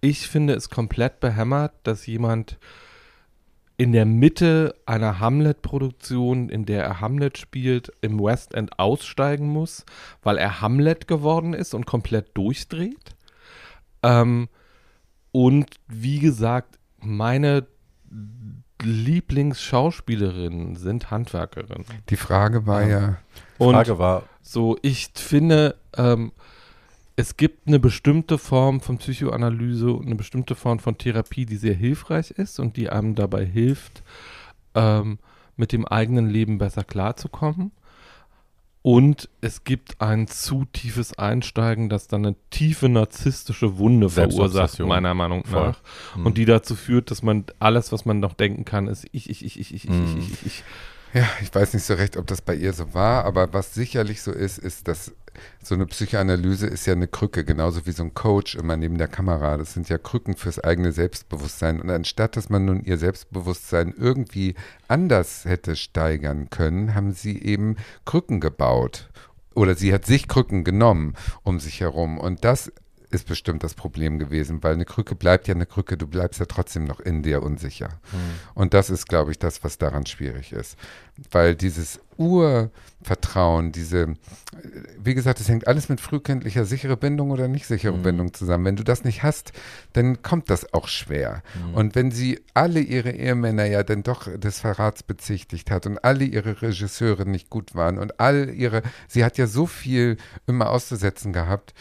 Ich 0.00 0.28
finde 0.28 0.54
es 0.54 0.70
komplett 0.70 1.20
behämmert, 1.20 1.72
dass 1.82 2.06
jemand 2.06 2.58
in 3.80 3.92
der 3.92 4.04
Mitte 4.04 4.74
einer 4.84 5.20
Hamlet-Produktion, 5.20 6.50
in 6.50 6.66
der 6.66 6.84
er 6.84 7.00
Hamlet 7.00 7.38
spielt, 7.38 7.90
im 8.02 8.20
West 8.20 8.52
End 8.52 8.78
aussteigen 8.78 9.48
muss, 9.48 9.86
weil 10.22 10.36
er 10.36 10.60
Hamlet 10.60 11.08
geworden 11.08 11.54
ist 11.54 11.72
und 11.72 11.86
komplett 11.86 12.36
durchdreht. 12.36 13.16
Ähm, 14.02 14.50
und 15.32 15.70
wie 15.88 16.18
gesagt, 16.18 16.78
meine 16.98 17.68
Lieblingsschauspielerinnen 18.82 20.76
sind 20.76 21.10
Handwerkerinnen. 21.10 21.86
Die 22.10 22.16
Frage 22.16 22.66
war 22.66 22.82
ja, 22.82 23.16
Und 23.56 23.76
Frage 23.76 23.98
war, 23.98 24.24
so, 24.42 24.76
ich 24.82 25.08
finde, 25.14 25.76
ähm, 25.96 26.32
es 27.20 27.36
gibt 27.36 27.68
eine 27.68 27.78
bestimmte 27.78 28.38
Form 28.38 28.80
von 28.80 28.96
Psychoanalyse 28.96 29.92
und 29.92 30.06
eine 30.06 30.14
bestimmte 30.14 30.54
Form 30.54 30.78
von 30.78 30.96
Therapie, 30.96 31.44
die 31.44 31.56
sehr 31.56 31.74
hilfreich 31.74 32.30
ist 32.30 32.58
und 32.58 32.78
die 32.78 32.88
einem 32.88 33.14
dabei 33.14 33.44
hilft, 33.44 34.02
ähm, 34.74 35.18
mit 35.54 35.72
dem 35.72 35.86
eigenen 35.86 36.30
Leben 36.30 36.56
besser 36.56 36.82
klarzukommen. 36.82 37.72
Und 38.82 39.28
es 39.42 39.64
gibt 39.64 40.00
ein 40.00 40.26
zu 40.28 40.64
tiefes 40.72 41.18
Einsteigen, 41.18 41.90
das 41.90 42.08
dann 42.08 42.24
eine 42.24 42.36
tiefe 42.48 42.88
narzisstische 42.88 43.76
Wunde 43.76 44.08
verursacht, 44.08 44.78
meiner 44.78 45.12
Meinung 45.12 45.44
Voll. 45.44 45.66
nach. 45.68 45.80
Mhm. 46.16 46.24
Und 46.24 46.38
die 46.38 46.46
dazu 46.46 46.74
führt, 46.74 47.10
dass 47.10 47.22
man 47.22 47.44
alles, 47.58 47.92
was 47.92 48.06
man 48.06 48.20
noch 48.20 48.32
denken 48.32 48.64
kann, 48.64 48.86
ist 48.88 49.06
ich, 49.12 49.28
ich, 49.28 49.44
ich, 49.44 49.60
ich, 49.60 49.74
ich, 49.74 49.84
ich, 49.84 49.90
Mhm. 49.90 50.18
ich, 50.20 50.32
ich, 50.32 50.46
ich. 50.46 50.64
Ja, 51.12 51.28
ich 51.42 51.52
weiß 51.52 51.74
nicht 51.74 51.84
so 51.84 51.94
recht, 51.94 52.16
ob 52.16 52.26
das 52.28 52.40
bei 52.40 52.54
ihr 52.54 52.72
so 52.72 52.94
war, 52.94 53.24
aber 53.24 53.52
was 53.52 53.74
sicherlich 53.74 54.22
so 54.22 54.30
ist, 54.30 54.58
ist, 54.58 54.86
dass 54.86 55.12
so 55.62 55.74
eine 55.74 55.86
Psychoanalyse 55.86 56.66
ist 56.66 56.86
ja 56.86 56.92
eine 56.92 57.08
Krücke, 57.08 57.44
genauso 57.44 57.86
wie 57.86 57.92
so 57.92 58.02
ein 58.02 58.14
Coach 58.14 58.54
immer 58.54 58.76
neben 58.76 58.98
der 58.98 59.08
Kamera. 59.08 59.56
Das 59.56 59.72
sind 59.72 59.88
ja 59.88 59.98
Krücken 59.98 60.36
fürs 60.36 60.58
eigene 60.58 60.92
Selbstbewusstsein. 60.92 61.80
Und 61.80 61.90
anstatt, 61.90 62.36
dass 62.36 62.48
man 62.48 62.64
nun 62.64 62.82
ihr 62.82 62.98
Selbstbewusstsein 62.98 63.94
irgendwie 63.96 64.54
anders 64.88 65.44
hätte 65.44 65.76
steigern 65.76 66.50
können, 66.50 66.94
haben 66.94 67.12
sie 67.12 67.42
eben 67.42 67.76
Krücken 68.04 68.40
gebaut. 68.40 69.08
Oder 69.54 69.74
sie 69.74 69.92
hat 69.92 70.06
sich 70.06 70.28
Krücken 70.28 70.64
genommen 70.64 71.14
um 71.42 71.58
sich 71.58 71.80
herum. 71.80 72.18
Und 72.18 72.44
das 72.44 72.72
ist 73.10 73.26
bestimmt 73.26 73.64
das 73.64 73.74
Problem 73.74 74.18
gewesen, 74.18 74.62
weil 74.62 74.74
eine 74.74 74.84
Krücke 74.84 75.14
bleibt 75.14 75.48
ja 75.48 75.54
eine 75.54 75.66
Krücke, 75.66 75.96
du 75.96 76.06
bleibst 76.06 76.38
ja 76.38 76.46
trotzdem 76.46 76.84
noch 76.84 77.00
in 77.00 77.22
dir 77.22 77.42
unsicher. 77.42 77.88
Mhm. 78.12 78.18
Und 78.54 78.74
das 78.74 78.88
ist, 78.88 79.08
glaube 79.08 79.32
ich, 79.32 79.38
das, 79.38 79.64
was 79.64 79.78
daran 79.78 80.06
schwierig 80.06 80.52
ist. 80.52 80.76
Weil 81.30 81.54
dieses 81.56 82.00
Urvertrauen, 82.16 83.72
diese, 83.72 84.14
wie 85.02 85.14
gesagt, 85.14 85.40
es 85.40 85.48
hängt 85.48 85.66
alles 85.66 85.88
mit 85.88 86.00
frühkindlicher 86.00 86.64
sichere 86.64 86.96
Bindung 86.96 87.30
oder 87.30 87.48
nicht 87.48 87.66
sichere 87.66 87.96
mhm. 87.96 88.02
Bindung 88.02 88.34
zusammen. 88.34 88.64
Wenn 88.64 88.76
du 88.76 88.84
das 88.84 89.02
nicht 89.02 89.22
hast, 89.22 89.52
dann 89.92 90.22
kommt 90.22 90.48
das 90.48 90.72
auch 90.72 90.86
schwer. 90.86 91.42
Mhm. 91.54 91.74
Und 91.74 91.94
wenn 91.96 92.12
sie 92.12 92.40
alle 92.54 92.80
ihre 92.80 93.10
Ehemänner 93.10 93.64
ja 93.64 93.82
dann 93.82 94.04
doch 94.04 94.28
des 94.38 94.60
Verrats 94.60 95.02
bezichtigt 95.02 95.70
hat 95.70 95.86
und 95.86 96.04
alle 96.04 96.24
ihre 96.24 96.62
Regisseure 96.62 97.26
nicht 97.26 97.50
gut 97.50 97.74
waren 97.74 97.98
und 97.98 98.20
all 98.20 98.50
ihre, 98.50 98.82
sie 99.08 99.24
hat 99.24 99.36
ja 99.36 99.48
so 99.48 99.66
viel 99.66 100.16
immer 100.46 100.70
auszusetzen 100.70 101.32
gehabt, 101.32 101.74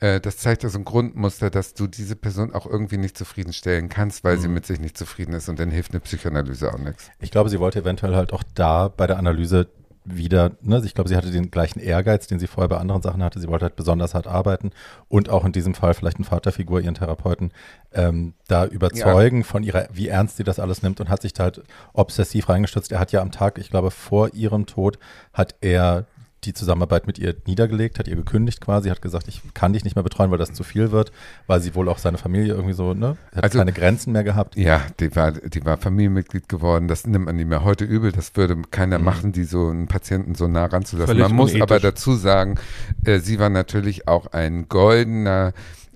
äh, 0.00 0.20
das 0.20 0.38
zeigt 0.38 0.62
ja 0.62 0.68
so 0.68 0.78
ein 0.78 0.84
Grundmuster, 0.84 1.50
dass 1.50 1.74
du 1.74 1.86
diese 1.86 2.16
Person 2.16 2.52
auch 2.54 2.66
irgendwie 2.66 2.96
nicht 2.96 3.16
zufriedenstellen 3.16 3.88
kannst, 3.88 4.24
weil 4.24 4.36
mhm. 4.36 4.40
sie 4.40 4.48
mit 4.48 4.66
sich 4.66 4.80
nicht 4.80 4.98
zufrieden 4.98 5.34
ist 5.34 5.48
und 5.48 5.58
dann 5.58 5.70
hilft 5.70 5.92
eine 5.92 6.00
Psychoanalyse 6.00 6.72
auch 6.72 6.78
nichts. 6.78 7.10
Ich 7.20 7.30
glaube, 7.30 7.50
sie 7.50 7.60
wollte 7.60 7.80
eventuell 7.80 8.14
halt 8.14 8.32
auch 8.32 8.42
da 8.54 8.88
bei 8.88 9.06
der 9.06 9.18
Analyse 9.18 9.68
wieder, 10.04 10.52
ne, 10.60 10.82
ich 10.84 10.94
glaube, 10.94 11.08
sie 11.08 11.16
hatte 11.16 11.30
den 11.30 11.50
gleichen 11.50 11.80
Ehrgeiz, 11.80 12.26
den 12.26 12.38
sie 12.38 12.46
vorher 12.46 12.68
bei 12.68 12.76
anderen 12.76 13.00
Sachen 13.00 13.22
hatte. 13.22 13.40
Sie 13.40 13.48
wollte 13.48 13.64
halt 13.64 13.76
besonders 13.76 14.14
hart 14.14 14.26
arbeiten 14.26 14.70
und 15.08 15.30
auch 15.30 15.44
in 15.46 15.52
diesem 15.52 15.74
Fall 15.74 15.94
vielleicht 15.94 16.18
eine 16.18 16.26
Vaterfigur, 16.26 16.80
ihren 16.80 16.94
Therapeuten, 16.94 17.52
ähm, 17.92 18.34
da 18.46 18.66
überzeugen 18.66 19.38
ja. 19.38 19.44
von 19.44 19.62
ihrer, 19.62 19.88
wie 19.92 20.08
ernst 20.08 20.36
sie 20.36 20.44
das 20.44 20.58
alles 20.58 20.82
nimmt 20.82 21.00
und 21.00 21.08
hat 21.08 21.22
sich 21.22 21.32
da 21.32 21.44
halt 21.44 21.62
obsessiv 21.94 22.50
reingestürzt. 22.50 22.92
Er 22.92 23.00
hat 23.00 23.12
ja 23.12 23.22
am 23.22 23.32
Tag, 23.32 23.58
ich 23.58 23.70
glaube, 23.70 23.90
vor 23.90 24.34
ihrem 24.34 24.66
Tod, 24.66 24.98
hat 25.32 25.54
er 25.62 26.06
die 26.44 26.54
Zusammenarbeit 26.54 27.06
mit 27.06 27.18
ihr 27.18 27.34
niedergelegt, 27.46 27.98
hat 27.98 28.08
ihr 28.08 28.16
gekündigt 28.16 28.60
quasi, 28.60 28.88
hat 28.88 29.02
gesagt, 29.02 29.28
ich 29.28 29.42
kann 29.54 29.72
dich 29.72 29.84
nicht 29.84 29.96
mehr 29.96 30.02
betreuen, 30.02 30.30
weil 30.30 30.38
das 30.38 30.52
zu 30.52 30.64
viel 30.64 30.90
wird, 30.90 31.12
weil 31.46 31.60
sie 31.60 31.74
wohl 31.74 31.88
auch 31.88 31.98
seine 31.98 32.18
Familie 32.18 32.54
irgendwie 32.54 32.74
so, 32.74 32.94
ne, 32.94 33.16
hat 33.34 33.44
also, 33.44 33.58
keine 33.58 33.72
Grenzen 33.72 34.12
mehr 34.12 34.24
gehabt. 34.24 34.56
Ja, 34.56 34.82
die 35.00 35.14
war, 35.16 35.32
die 35.32 35.64
war 35.64 35.76
Familienmitglied 35.76 36.48
geworden, 36.48 36.88
das 36.88 37.06
nimmt 37.06 37.26
man 37.26 37.36
nicht 37.36 37.48
mehr 37.48 37.64
heute 37.64 37.84
übel, 37.84 38.12
das 38.12 38.36
würde 38.36 38.56
keiner 38.70 38.98
mhm. 38.98 39.04
machen, 39.04 39.32
die 39.32 39.44
so 39.44 39.68
einen 39.68 39.86
Patienten 39.86 40.34
so 40.34 40.48
nah 40.48 40.66
ranzulassen. 40.66 41.08
Völlig 41.08 41.28
man 41.28 41.36
muss 41.36 41.50
unethisch. 41.50 41.62
aber 41.62 41.80
dazu 41.80 42.14
sagen, 42.14 42.56
äh, 43.04 43.18
sie 43.18 43.38
war 43.38 43.50
natürlich 43.50 44.08
auch 44.08 44.26
ein 44.26 44.68
goldener 44.68 45.52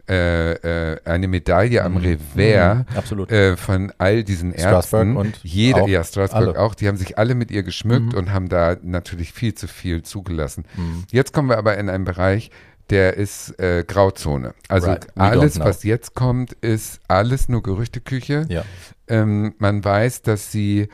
äh, 0.08 0.92
äh, 0.92 1.00
eine 1.04 1.28
Medaille 1.28 1.84
am 1.84 1.92
mhm. 1.92 1.98
Revers 1.98 3.10
mhm, 3.10 3.24
äh, 3.28 3.56
von 3.56 3.92
all 3.98 4.24
diesen 4.24 4.52
Ärzten. 4.52 5.16
Und 5.16 5.40
Jeder, 5.42 5.82
auch 5.82 5.88
ja, 5.88 6.02
Straßburg 6.04 6.56
alle. 6.56 6.60
auch, 6.60 6.74
die 6.74 6.88
haben 6.88 6.96
sich 6.96 7.18
alle 7.18 7.34
mit 7.34 7.50
ihr 7.50 7.62
geschmückt 7.62 8.12
mhm. 8.12 8.18
und 8.18 8.32
haben 8.32 8.48
da 8.48 8.76
natürlich 8.82 9.32
viel 9.32 9.54
zu 9.54 9.68
viel 9.68 10.02
zugelassen. 10.02 10.64
Mhm. 10.76 11.04
Jetzt 11.10 11.32
kommen 11.32 11.48
wir 11.48 11.58
aber 11.58 11.76
in 11.76 11.90
einen 11.90 12.04
Bereich, 12.04 12.50
der 12.90 13.16
ist 13.16 13.58
äh, 13.60 13.84
Grauzone. 13.86 14.54
Also 14.68 14.88
right. 14.88 15.06
alles, 15.16 15.58
was 15.58 15.82
jetzt 15.82 16.14
kommt, 16.14 16.52
ist 16.54 17.00
alles 17.08 17.48
nur 17.48 17.62
Gerüchteküche. 17.62 18.46
Ja. 18.48 18.64
Ähm, 19.08 19.54
man 19.58 19.84
weiß, 19.84 20.22
dass 20.22 20.50
sie 20.50 20.88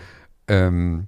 ähm, 0.49 1.07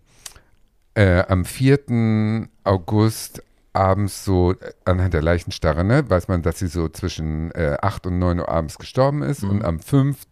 äh, 0.94 1.24
am 1.26 1.44
4. 1.44 2.48
August 2.64 3.42
abends 3.76 4.24
so 4.24 4.52
äh, 4.52 4.72
anhand 4.84 5.14
der 5.14 5.22
Leichenstarre, 5.22 5.84
ne, 5.84 6.08
weiß 6.08 6.28
man, 6.28 6.42
dass 6.42 6.58
sie 6.58 6.68
so 6.68 6.88
zwischen 6.88 7.50
äh, 7.52 7.76
8 7.80 8.06
und 8.06 8.18
9 8.18 8.40
Uhr 8.40 8.48
abends 8.48 8.78
gestorben 8.78 9.22
ist 9.22 9.42
mhm. 9.42 9.50
und 9.50 9.64
am 9.64 9.80
5. 9.80 10.26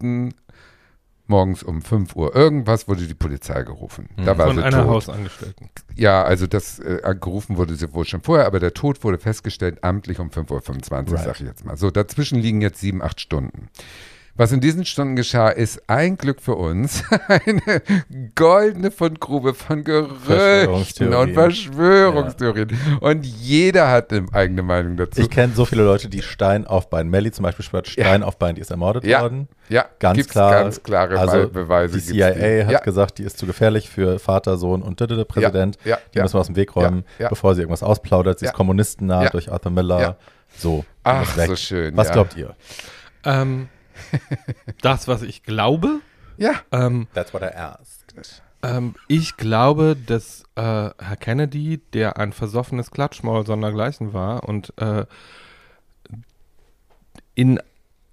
morgens 1.27 1.63
um 1.63 1.83
5 1.83 2.17
Uhr 2.17 2.35
irgendwas 2.35 2.89
wurde 2.89 3.07
die 3.07 3.15
Polizei 3.15 3.63
gerufen. 3.63 4.09
Mhm. 4.17 4.25
Da 4.25 4.39
war 4.39 4.47
Von 4.49 4.57
sie 4.57 4.63
einer 4.63 4.83
tot. 4.83 4.89
Hausangestellten. 4.89 5.71
Ja, 5.95 6.25
also 6.25 6.47
das 6.47 6.79
äh, 6.79 7.01
gerufen 7.21 7.57
wurde 7.57 7.75
sie 7.75 7.93
wohl 7.93 8.05
schon 8.05 8.23
vorher, 8.23 8.47
aber 8.47 8.61
der 8.61 8.75
Tod 8.75 9.05
wurde 9.05 9.19
festgestellt 9.19 9.85
amtlich 9.85 10.19
um 10.19 10.31
5.25 10.31 10.51
Uhr, 10.51 11.15
right. 11.15 11.25
sag 11.25 11.41
ich 11.41 11.47
jetzt 11.47 11.65
mal. 11.65 11.77
So, 11.77 11.91
dazwischen 11.91 12.39
liegen 12.39 12.61
jetzt 12.61 12.81
sieben, 12.81 13.03
acht 13.03 13.21
Stunden. 13.21 13.69
Was 14.37 14.51
in 14.51 14.61
diesen 14.61 14.85
Stunden 14.85 15.15
geschah, 15.15 15.49
ist 15.49 15.89
ein 15.89 16.19
Glück 16.19 16.43
für 16.43 16.57
uns 16.57 17.05
eine 17.29 17.83
goldene 18.35 18.91
Fundgrube 18.91 19.55
von 19.55 19.85
Gerüchten 19.85 21.15
und 21.15 21.35
Verschwörungstheorien. 21.35 22.71
Ja. 22.71 22.99
Und 22.99 23.25
jeder 23.25 23.93
hat 23.93 24.13
eine 24.13 24.27
eigene 24.33 24.65
Meinung 24.65 24.97
dazu. 24.97 25.21
Ich 25.21 25.31
kenne 25.31 25.53
so 25.55 25.65
viele 25.65 25.85
Leute, 25.85 26.09
die 26.09 26.21
Stein 26.21 26.67
auf 26.67 26.91
Bein. 26.91 27.11
Melly 27.11 27.31
zum 27.31 27.45
Beispiel 27.45 27.65
schwört 27.65 27.87
Stein 27.87 28.23
ja. 28.23 28.27
auf 28.27 28.37
Bein, 28.37 28.57
die 28.57 28.61
ist 28.61 28.73
ermordet 28.73 29.05
ja. 29.05 29.21
worden. 29.21 29.47
Ja, 29.69 29.85
ganz 30.01 30.17
Gibt's 30.17 30.33
klar. 30.33 30.51
Ganz 30.51 30.83
klare 30.83 31.17
also 31.17 31.49
Beweise. 31.49 31.97
Die 31.97 32.05
CIA 32.05 32.67
hat 32.67 32.83
gesagt, 32.83 33.19
die 33.19 33.23
ist 33.23 33.39
zu 33.39 33.47
gefährlich 33.47 33.89
für 33.89 34.19
Vater, 34.19 34.57
Sohn 34.57 34.83
und 34.83 34.99
der 34.99 35.25
Präsident. 35.25 35.79
die 35.85 36.21
müssen 36.21 36.35
wir 36.35 36.41
aus 36.41 36.47
dem 36.47 36.57
Weg 36.57 36.75
räumen, 36.75 37.05
bevor 37.29 37.55
sie 37.55 37.61
irgendwas 37.61 37.85
ausplaudert. 37.85 38.41
Sie 38.41 38.47
ist 38.47 38.53
kommunistennah 38.53 39.29
durch 39.29 39.53
Arthur 39.53 39.71
Miller. 39.71 40.17
So. 40.57 40.85
Ach, 41.05 41.37
so 41.37 41.55
schön. 41.55 41.97
Was 41.97 42.11
glaubt 42.11 42.37
ihr? 42.37 42.55
Ähm, 43.25 43.69
das, 44.81 45.09
was 45.09 45.23
ich 45.23 45.43
glaube. 45.43 46.01
Ja. 46.37 46.55
Ähm, 46.73 47.07
That's 47.15 47.33
what 47.33 47.43
I 47.43 47.55
asked. 47.55 48.15
Ähm, 48.63 48.95
ich 49.09 49.37
glaube, 49.37 49.97
dass 49.97 50.45
äh, 50.57 50.63
Herr 50.63 51.17
Kennedy, 51.19 51.81
der 51.93 52.17
ein 52.19 52.33
versoffenes 52.33 52.91
Klatschmaul 52.91 53.47
sondergleichen 53.47 54.13
war 54.13 54.49
und 54.49 54.73
äh, 54.79 55.05
in 57.35 57.61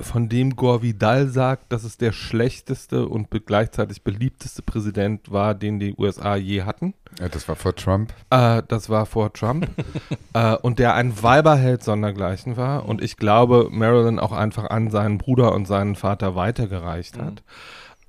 von 0.02 0.30
dem 0.30 0.56
Gore 0.56 0.82
Vidal 0.82 1.28
sagt, 1.28 1.72
dass 1.72 1.84
es 1.84 1.98
der 1.98 2.12
schlechteste 2.12 3.08
und 3.08 3.30
gleichzeitig 3.46 4.04
beliebteste 4.04 4.62
Präsident 4.62 5.32
war, 5.32 5.56
den 5.56 5.80
die 5.80 5.96
USA 5.98 6.36
je 6.36 6.64
hatten. 6.64 6.94
Ja, 7.20 7.30
das 7.30 7.48
war 7.48 7.56
vor 7.56 7.76
Trump. 7.76 8.14
Äh, 8.30 8.64
das 8.68 8.90
war 8.90 9.06
vor 9.06 9.34
Trump. 9.34 9.68
äh, 10.34 10.56
und 10.56 10.80
der 10.80 10.96
ein 10.96 11.22
Weiberheld 11.22 11.84
sondergleichen 11.84 12.58
war. 12.58 12.88
Und 12.88 13.02
ich 13.02 13.18
glaube, 13.18 13.70
Marilyn 13.72 14.20
auch 14.20 14.32
einfach 14.32 14.70
an 14.70 14.90
seinen 14.90 15.18
Bruder 15.18 15.54
und 15.54 15.68
seinen 15.68 15.96
Vater 15.96 16.36
weitergereicht 16.36 17.18
hat. 17.18 17.34
Mhm. 17.34 17.40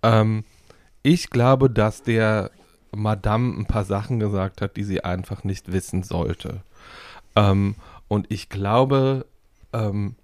Ähm, 0.02 0.44
ich 1.02 1.31
glaube, 1.31 1.69
dass 1.69 2.02
der 2.02 2.51
Madame 2.94 3.59
ein 3.59 3.66
paar 3.66 3.85
Sachen 3.85 4.20
gesagt 4.20 4.60
hat, 4.60 4.77
die 4.77 4.85
sie 4.85 5.02
einfach 5.05 5.44
nicht 5.44 5.73
wissen 5.73 6.02
sollte. 6.02 6.62
Ähm, 7.35 7.74
und 8.09 8.31
ich 8.31 8.48
glaube, 8.48 9.27
ähm, 9.73 10.16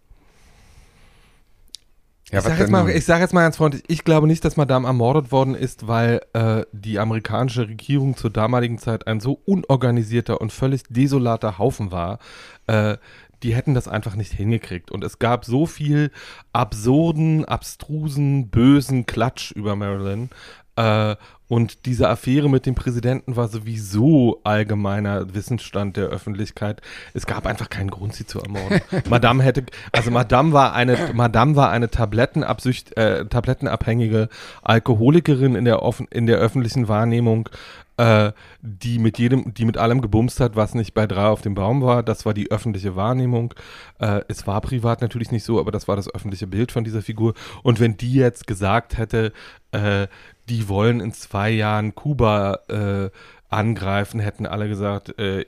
ja, 2.31 2.39
ich 2.39 2.45
sage 2.45 2.61
jetzt, 2.61 2.71
mal, 2.71 3.01
sag 3.01 3.21
jetzt 3.21 3.33
mal 3.33 3.43
ganz 3.43 3.57
freundlich, 3.57 3.85
ich 3.89 4.05
glaube 4.05 4.27
nicht, 4.27 4.45
dass 4.45 4.57
Madame 4.57 4.87
ermordet 4.87 5.33
worden 5.33 5.55
ist, 5.55 5.87
weil 5.89 6.21
äh, 6.35 6.63
die 6.73 6.99
amerikanische 6.99 7.69
Regierung 7.69 8.17
zur 8.17 8.31
damaligen 8.31 8.79
Zeit 8.79 9.07
ein 9.07 9.21
so 9.21 9.41
unorganisierter 9.47 10.41
und 10.41 10.53
völlig 10.53 10.83
desolater 10.91 11.59
Haufen 11.59 11.91
war. 11.91 12.19
Äh, 12.67 12.99
die 13.43 13.55
hätten 13.55 13.75
das 13.75 13.89
einfach 13.89 14.17
nicht 14.17 14.33
hingekriegt. 14.33 14.91
Und 14.91 15.05
es 15.05 15.19
gab 15.19 15.45
so 15.45 15.67
viel 15.67 16.11
absurden, 16.53 17.45
abstrusen, 17.45 18.51
bösen 18.51 19.07
Klatsch 19.07 19.53
über 19.53 19.77
Marilyn. 19.77 20.31
Äh, 20.79 21.17
und 21.49 21.87
diese 21.87 22.09
Affäre 22.09 22.49
mit 22.49 22.67
dem 22.67 22.75
Präsidenten 22.75 23.35
war 23.35 23.49
sowieso 23.49 24.41
allgemeiner 24.45 25.35
Wissensstand 25.35 25.97
der 25.97 26.09
Öffentlichkeit. 26.09 26.83
Es 27.15 27.27
gab 27.27 27.47
einfach 27.47 27.71
keinen 27.71 27.91
Grund, 27.91 28.15
sie 28.15 28.27
zu 28.27 28.39
ermorden. 28.39 28.81
Madame 29.09 29.43
hätte, 29.43 29.65
also 29.91 30.11
Madame 30.11 30.53
war 30.53 30.75
eine, 30.75 31.11
Madame 31.15 31.57
war 31.57 31.71
eine 31.71 31.91
Tablettenabsücht, 31.91 32.97
äh, 32.99 33.25
tablettenabhängige 33.25 34.29
Alkoholikerin 34.63 35.55
in 35.55 35.65
der, 35.65 35.83
offen, 35.83 36.07
in 36.11 36.27
der 36.27 36.37
öffentlichen 36.37 36.87
Wahrnehmung, 36.87 37.49
äh, 37.97 38.33
die 38.61 38.99
mit 38.99 39.19
jedem, 39.19 39.55
die 39.55 39.65
mit 39.65 39.79
allem 39.79 40.03
gebumst 40.03 40.41
hat, 40.41 40.55
was 40.55 40.75
nicht 40.75 40.93
bei 40.93 41.07
drei 41.07 41.29
auf 41.29 41.41
dem 41.41 41.55
Baum 41.55 41.81
war. 41.81 42.03
Das 42.03 42.27
war 42.27 42.35
die 42.35 42.51
öffentliche 42.51 42.95
Wahrnehmung. 42.95 43.55
Äh, 44.01 44.21
es 44.29 44.47
war 44.47 44.61
privat 44.61 45.01
natürlich 45.01 45.33
nicht 45.33 45.45
so, 45.45 45.59
aber 45.59 45.73
das 45.73 45.89
war 45.89 45.97
das 45.97 46.15
öffentliche 46.15 46.47
Bild 46.47 46.73
von 46.73 46.85
dieser 46.85 47.01
Figur. 47.01 47.33
Und 47.63 47.81
wenn 47.81 47.97
die 47.97 48.13
jetzt 48.13 48.47
gesagt 48.47 48.99
hätte, 48.99 49.33
äh, 49.73 50.09
die 50.49 50.69
wollen 50.69 51.01
in 51.01 51.13
zwei 51.13 51.51
Jahren 51.51 51.95
Kuba 51.95 52.61
äh, 52.69 53.11
angreifen, 53.51 54.21
hätten 54.21 54.47
alle 54.47 54.69
gesagt, 54.69 55.19
äh, 55.19 55.45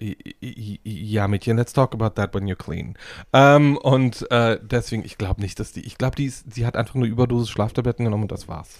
ja 0.82 1.28
Mädchen, 1.28 1.56
let's 1.56 1.72
talk 1.72 1.92
about 1.92 2.10
that 2.10 2.34
when 2.34 2.46
you're 2.46 2.56
clean. 2.56 2.96
Ähm, 3.32 3.76
und 3.76 4.30
äh, 4.30 4.58
deswegen, 4.62 5.04
ich 5.04 5.18
glaube 5.18 5.40
nicht, 5.40 5.60
dass 5.60 5.72
die, 5.72 5.80
ich 5.80 5.98
glaube, 5.98 6.16
die 6.16 6.26
ist, 6.26 6.52
sie 6.54 6.66
hat 6.66 6.76
einfach 6.76 6.94
eine 6.94 7.06
Überdosis 7.06 7.50
Schlaftabletten 7.50 8.04
genommen 8.04 8.24
und 8.24 8.32
das 8.32 8.48
war's. 8.48 8.78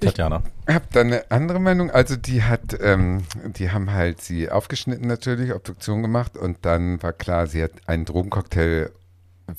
Tatjana. 0.00 0.42
Ich 0.68 0.74
habe 0.74 0.86
da 0.92 1.00
eine 1.00 1.30
andere 1.30 1.58
Meinung. 1.58 1.90
Also 1.90 2.14
die 2.16 2.44
hat, 2.44 2.78
ähm, 2.80 3.24
die 3.44 3.72
haben 3.72 3.90
halt 3.90 4.20
sie 4.20 4.48
aufgeschnitten 4.50 5.08
natürlich, 5.08 5.52
Obduktion 5.52 6.02
gemacht 6.02 6.36
und 6.36 6.58
dann 6.62 7.02
war 7.02 7.12
klar, 7.12 7.48
sie 7.48 7.62
hat 7.62 7.72
einen 7.86 8.04
Drogencocktail 8.04 8.92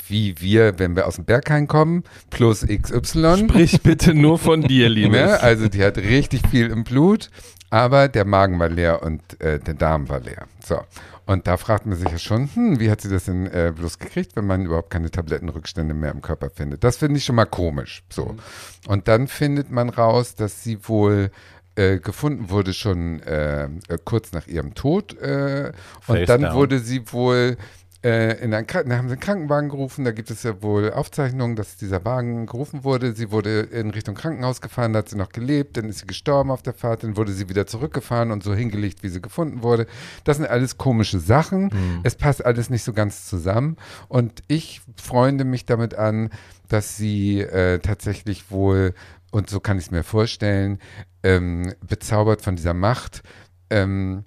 wie 0.07 0.39
wir, 0.39 0.79
wenn 0.79 0.95
wir 0.95 1.07
aus 1.07 1.15
dem 1.15 1.25
Berghain 1.25 1.67
kommen, 1.67 2.03
plus 2.29 2.65
XY. 2.65 3.47
Sprich 3.49 3.81
bitte 3.81 4.13
nur 4.13 4.39
von 4.39 4.61
dir, 4.61 4.89
Liebes. 4.89 5.19
Ne? 5.19 5.39
Also 5.41 5.67
die 5.67 5.83
hat 5.83 5.97
richtig 5.97 6.47
viel 6.49 6.67
im 6.67 6.83
Blut. 6.83 7.29
Aber 7.71 8.07
der 8.07 8.25
Magen 8.25 8.59
war 8.59 8.69
leer 8.69 9.01
und 9.01 9.21
äh, 9.41 9.59
der 9.59 9.73
Darm 9.73 10.07
war 10.07 10.19
leer. 10.19 10.47
So. 10.63 10.79
Und 11.25 11.47
da 11.47 11.57
fragt 11.57 11.87
man 11.87 11.97
sich 11.97 12.09
ja 12.09 12.19
schon, 12.19 12.49
hm, 12.53 12.79
wie 12.79 12.91
hat 12.91 13.01
sie 13.01 13.09
das 13.09 13.25
denn 13.25 13.47
äh, 13.47 13.73
bloß 13.75 13.97
gekriegt, 13.97 14.35
wenn 14.35 14.45
man 14.45 14.65
überhaupt 14.65 14.91
keine 14.91 15.09
Tablettenrückstände 15.09 15.93
mehr 15.93 16.11
im 16.11 16.21
Körper 16.21 16.51
findet? 16.51 16.83
Das 16.83 16.97
finde 16.97 17.17
ich 17.17 17.25
schon 17.25 17.35
mal 17.35 17.45
komisch. 17.45 18.03
So. 18.09 18.25
Mhm. 18.25 18.39
Und 18.87 19.07
dann 19.07 19.27
findet 19.27 19.71
man 19.71 19.89
raus, 19.89 20.35
dass 20.35 20.63
sie 20.63 20.87
wohl 20.87 21.31
äh, 21.75 21.99
gefunden 21.99 22.49
wurde 22.49 22.73
schon 22.73 23.21
äh, 23.23 23.67
kurz 24.05 24.31
nach 24.31 24.47
ihrem 24.47 24.75
Tod. 24.75 25.19
Äh, 25.19 25.71
und 26.07 26.29
dann 26.29 26.41
down. 26.41 26.53
wurde 26.53 26.79
sie 26.79 27.11
wohl 27.11 27.57
äh, 28.05 28.37
in 28.43 28.53
einen, 28.53 28.67
da 28.67 28.97
haben 28.97 29.07
sie 29.07 29.13
einen 29.13 29.19
Krankenwagen 29.19 29.69
gerufen, 29.69 30.05
da 30.05 30.11
gibt 30.11 30.29
es 30.29 30.43
ja 30.43 30.61
wohl 30.61 30.93
Aufzeichnungen, 30.93 31.55
dass 31.55 31.75
dieser 31.75 32.05
Wagen 32.05 32.45
gerufen 32.45 32.83
wurde. 32.83 33.13
Sie 33.13 33.31
wurde 33.31 33.61
in 33.61 33.89
Richtung 33.89 34.13
Krankenhaus 34.13 34.61
gefahren, 34.61 34.93
da 34.93 34.99
hat 34.99 35.09
sie 35.09 35.17
noch 35.17 35.29
gelebt, 35.29 35.75
dann 35.75 35.89
ist 35.89 35.99
sie 35.99 36.05
gestorben 36.05 36.51
auf 36.51 36.61
der 36.61 36.73
Fahrt, 36.73 37.03
dann 37.03 37.17
wurde 37.17 37.33
sie 37.33 37.49
wieder 37.49 37.65
zurückgefahren 37.65 38.31
und 38.31 38.43
so 38.43 38.53
hingelegt, 38.53 39.01
wie 39.01 39.09
sie 39.09 39.21
gefunden 39.21 39.63
wurde. 39.63 39.87
Das 40.23 40.37
sind 40.37 40.45
alles 40.45 40.77
komische 40.77 41.19
Sachen. 41.19 41.63
Mhm. 41.63 42.01
Es 42.03 42.15
passt 42.15 42.45
alles 42.45 42.69
nicht 42.69 42.83
so 42.83 42.93
ganz 42.93 43.25
zusammen. 43.25 43.75
Und 44.07 44.43
ich 44.47 44.81
freunde 45.01 45.43
mich 45.43 45.65
damit 45.65 45.95
an, 45.95 46.29
dass 46.69 46.97
sie 46.97 47.41
äh, 47.41 47.79
tatsächlich 47.79 48.51
wohl, 48.51 48.93
und 49.31 49.49
so 49.49 49.59
kann 49.59 49.79
ich 49.79 49.85
es 49.85 49.91
mir 49.91 50.03
vorstellen, 50.03 50.77
ähm, 51.23 51.73
bezaubert 51.81 52.43
von 52.43 52.55
dieser 52.55 52.75
Macht, 52.75 53.23
ähm, 53.71 54.25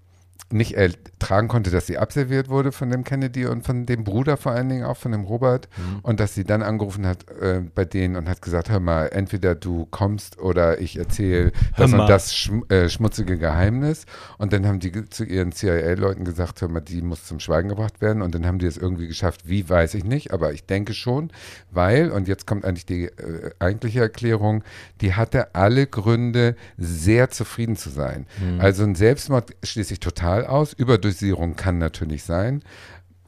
nicht 0.51 0.75
ertragen 0.75 1.49
konnte, 1.49 1.71
dass 1.71 1.87
sie 1.87 1.99
abserviert 1.99 2.49
wurde 2.49 2.73
von 2.73 2.91
dem 2.91 3.05
Kennedy 3.05 3.47
und 3.47 3.65
von 3.65 3.85
dem 3.85 4.05
Bruder 4.05 4.37
vor 4.37 4.53
allen 4.53 4.69
Dingen 4.69 4.85
auch, 4.85 4.97
von 4.97 5.13
dem 5.13 5.25
Robert. 5.25 5.69
Mhm. 5.77 5.99
Und 6.03 6.21
dass 6.21 6.35
sie 6.35 6.45
dann 6.45 6.63
angerufen 6.63 7.07
hat 7.07 7.29
äh, 7.41 7.61
bei 7.75 7.85
denen 7.85 8.17
und 8.17 8.29
hat 8.29 8.41
gesagt, 8.41 8.71
hör 8.71 8.81
mal, 8.81 9.07
entweder 9.09 9.55
du 9.55 9.87
kommst 9.91 10.39
oder 10.39 10.81
ich 10.81 10.99
erzähle 10.99 11.53
das 11.77 11.93
und 11.93 12.07
das 12.07 12.35
schm 12.35 12.65
äh, 12.69 12.89
schmutzige 12.89 13.37
Geheimnis. 13.37 14.07
Und 14.39 14.53
dann 14.53 14.67
haben 14.67 14.81
die 14.81 15.09
zu 15.11 15.25
ihren 15.25 15.53
CIA-Leuten 15.53 16.25
gesagt, 16.25 16.63
hör 16.63 16.69
mal, 16.69 16.81
die 16.81 17.03
muss 17.03 17.25
zum 17.25 17.41
Schweigen 17.41 17.69
gebracht 17.69 18.01
werden. 18.01 18.23
Und 18.23 18.35
dann 18.35 18.47
haben 18.47 18.59
die 18.59 18.67
es 18.67 18.79
irgendwie 18.79 19.07
geschafft. 19.07 19.49
Wie, 19.49 19.69
weiß 19.69 19.95
ich 19.95 20.05
nicht, 20.05 20.33
aber 20.33 20.53
ich 20.53 20.65
denke 20.65 20.95
schon, 20.95 21.31
weil, 21.71 22.11
und 22.11 22.27
jetzt 22.27 22.47
kommt 22.47 22.65
eigentlich 22.65 22.87
die 22.87 23.05
äh, 23.05 23.51
eigentliche 23.59 24.01
Erklärung, 24.01 24.65
die 25.03 25.15
hatte 25.15 25.55
alle 25.55 25.87
Gründe, 25.87 26.57
sehr 26.79 27.31
zufrieden 27.31 27.77
zu 27.77 27.91
sein. 27.91 28.27
Mhm. 28.41 28.61
Also 28.61 28.85
ein 28.85 28.95
Selbstmord 28.95 29.55
schließe 29.63 29.93
ich 29.93 30.01
total 30.01 30.38
Signal 30.39 30.47
aus. 30.47 30.73
Überdosierung 30.73 31.57
kann 31.57 31.79
natürlich 31.79 32.25
sein, 32.25 32.63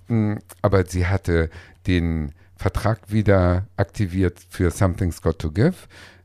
mm, 0.09 0.35
aber 0.63 0.87
sie 0.87 1.07
hatte 1.07 1.51
den 1.87 2.33
Vertrag 2.57 3.11
wieder 3.11 3.67
aktiviert 3.77 4.39
für 4.49 4.71
Something's 4.71 5.23
Got 5.23 5.39
to 5.41 5.51
Give. 5.51 5.75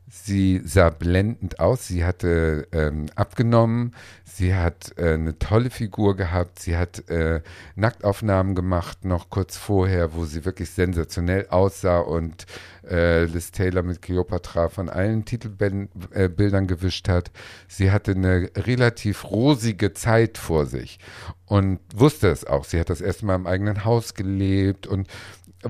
Sie 0.08 0.60
sah 0.64 0.90
blendend 0.90 1.58
aus, 1.58 1.88
sie 1.88 2.04
hatte 2.04 2.68
ähm, 2.70 3.06
abgenommen, 3.16 3.92
sie 4.24 4.54
hat 4.54 4.92
äh, 4.98 5.14
eine 5.14 5.36
tolle 5.40 5.68
Figur 5.68 6.14
gehabt, 6.14 6.60
sie 6.60 6.76
hat 6.76 7.08
äh, 7.10 7.40
Nacktaufnahmen 7.74 8.54
gemacht, 8.54 9.04
noch 9.04 9.30
kurz 9.30 9.56
vorher, 9.56 10.14
wo 10.14 10.24
sie 10.24 10.44
wirklich 10.44 10.70
sensationell 10.70 11.48
aussah 11.48 11.98
und 11.98 12.46
äh, 12.88 13.24
Liz 13.24 13.50
Taylor 13.50 13.82
mit 13.82 14.00
Cleopatra 14.00 14.68
von 14.68 14.88
allen 14.88 15.24
Titelbildern 15.24 15.88
äh, 16.64 16.66
gewischt 16.66 17.08
hat. 17.08 17.32
Sie 17.66 17.90
hatte 17.90 18.12
eine 18.12 18.50
relativ 18.56 19.24
rosige 19.24 19.92
Zeit 19.92 20.38
vor 20.38 20.66
sich 20.66 21.00
und 21.46 21.80
wusste 21.94 22.28
es 22.28 22.44
auch. 22.44 22.64
Sie 22.64 22.78
hat 22.78 22.90
das 22.90 23.00
erste 23.00 23.26
Mal 23.26 23.36
im 23.36 23.46
eigenen 23.46 23.84
Haus 23.84 24.14
gelebt 24.14 24.86
und 24.86 25.08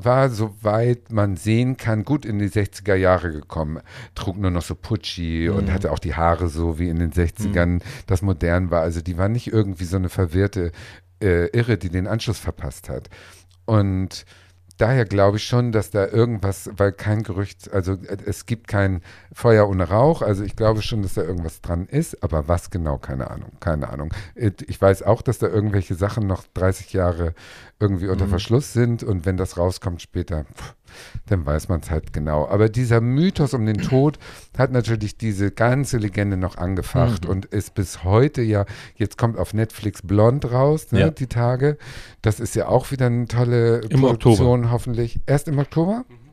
war, 0.04 0.30
soweit 0.30 1.10
man 1.10 1.36
sehen 1.36 1.76
kann, 1.76 2.04
gut 2.04 2.24
in 2.24 2.38
die 2.38 2.48
60er 2.48 2.94
Jahre 2.94 3.32
gekommen. 3.32 3.80
Trug 4.14 4.36
nur 4.36 4.50
noch 4.50 4.62
so 4.62 4.74
Pucci 4.74 5.48
mhm. 5.50 5.56
und 5.56 5.72
hatte 5.72 5.92
auch 5.92 5.98
die 5.98 6.14
Haare 6.14 6.48
so 6.48 6.78
wie 6.78 6.88
in 6.88 6.98
den 6.98 7.12
60ern, 7.12 7.66
mhm. 7.66 7.80
das 8.06 8.22
modern 8.22 8.70
war. 8.70 8.82
Also 8.82 9.00
die 9.00 9.18
war 9.18 9.28
nicht 9.28 9.52
irgendwie 9.52 9.84
so 9.84 9.96
eine 9.96 10.08
verwirrte 10.08 10.72
äh, 11.22 11.46
Irre, 11.48 11.78
die 11.78 11.90
den 11.90 12.06
Anschluss 12.06 12.38
verpasst 12.38 12.88
hat. 12.88 13.08
Und 13.64 14.24
daher 14.78 15.04
glaube 15.04 15.38
ich 15.38 15.44
schon, 15.44 15.72
dass 15.72 15.90
da 15.90 16.06
irgendwas, 16.06 16.70
weil 16.76 16.92
kein 16.92 17.22
Gerücht, 17.22 17.72
also 17.72 17.92
äh, 17.92 18.18
es 18.26 18.46
gibt 18.46 18.68
kein 18.68 19.02
Feuer 19.32 19.68
ohne 19.68 19.88
Rauch, 19.88 20.22
also 20.22 20.44
ich 20.44 20.56
glaube 20.56 20.82
schon, 20.82 21.02
dass 21.02 21.14
da 21.14 21.22
irgendwas 21.22 21.60
dran 21.60 21.86
ist, 21.86 22.22
aber 22.22 22.48
was 22.48 22.70
genau, 22.70 22.98
keine 22.98 23.30
Ahnung, 23.30 23.52
keine 23.60 23.88
Ahnung. 23.88 24.12
Äh, 24.34 24.52
ich 24.66 24.80
weiß 24.80 25.02
auch, 25.02 25.22
dass 25.22 25.38
da 25.38 25.48
irgendwelche 25.48 25.94
Sachen 25.94 26.26
noch 26.26 26.44
30 26.54 26.92
Jahre 26.92 27.34
irgendwie 27.78 28.08
unter 28.08 28.26
mhm. 28.26 28.30
Verschluss 28.30 28.72
sind 28.72 29.02
und 29.02 29.26
wenn 29.26 29.36
das 29.36 29.58
rauskommt 29.58 30.00
später, 30.00 30.44
pff, 30.44 30.74
dann 31.26 31.44
weiß 31.44 31.68
man 31.68 31.80
es 31.80 31.90
halt 31.90 32.12
genau. 32.12 32.48
Aber 32.48 32.68
dieser 32.68 33.00
Mythos 33.00 33.52
um 33.52 33.66
den 33.66 33.78
Tod 33.78 34.18
hat 34.56 34.72
natürlich 34.72 35.18
diese 35.18 35.50
ganze 35.50 35.98
Legende 35.98 36.36
noch 36.36 36.56
angefacht 36.56 37.24
mhm. 37.24 37.30
und 37.30 37.44
ist 37.46 37.74
bis 37.74 38.02
heute 38.02 38.40
ja, 38.42 38.64
jetzt 38.94 39.18
kommt 39.18 39.38
auf 39.38 39.52
Netflix 39.52 40.00
Blond 40.02 40.50
raus, 40.50 40.92
ne, 40.92 41.00
ja. 41.00 41.10
die 41.10 41.26
Tage. 41.26 41.76
Das 42.22 42.40
ist 42.40 42.54
ja 42.54 42.68
auch 42.68 42.90
wieder 42.90 43.06
eine 43.06 43.26
tolle 43.26 43.80
Im 43.80 44.00
Produktion, 44.00 44.60
Oktober. 44.60 44.70
hoffentlich. 44.70 45.20
Erst 45.26 45.48
im 45.48 45.58
Oktober? 45.58 46.04
Mhm. 46.08 46.25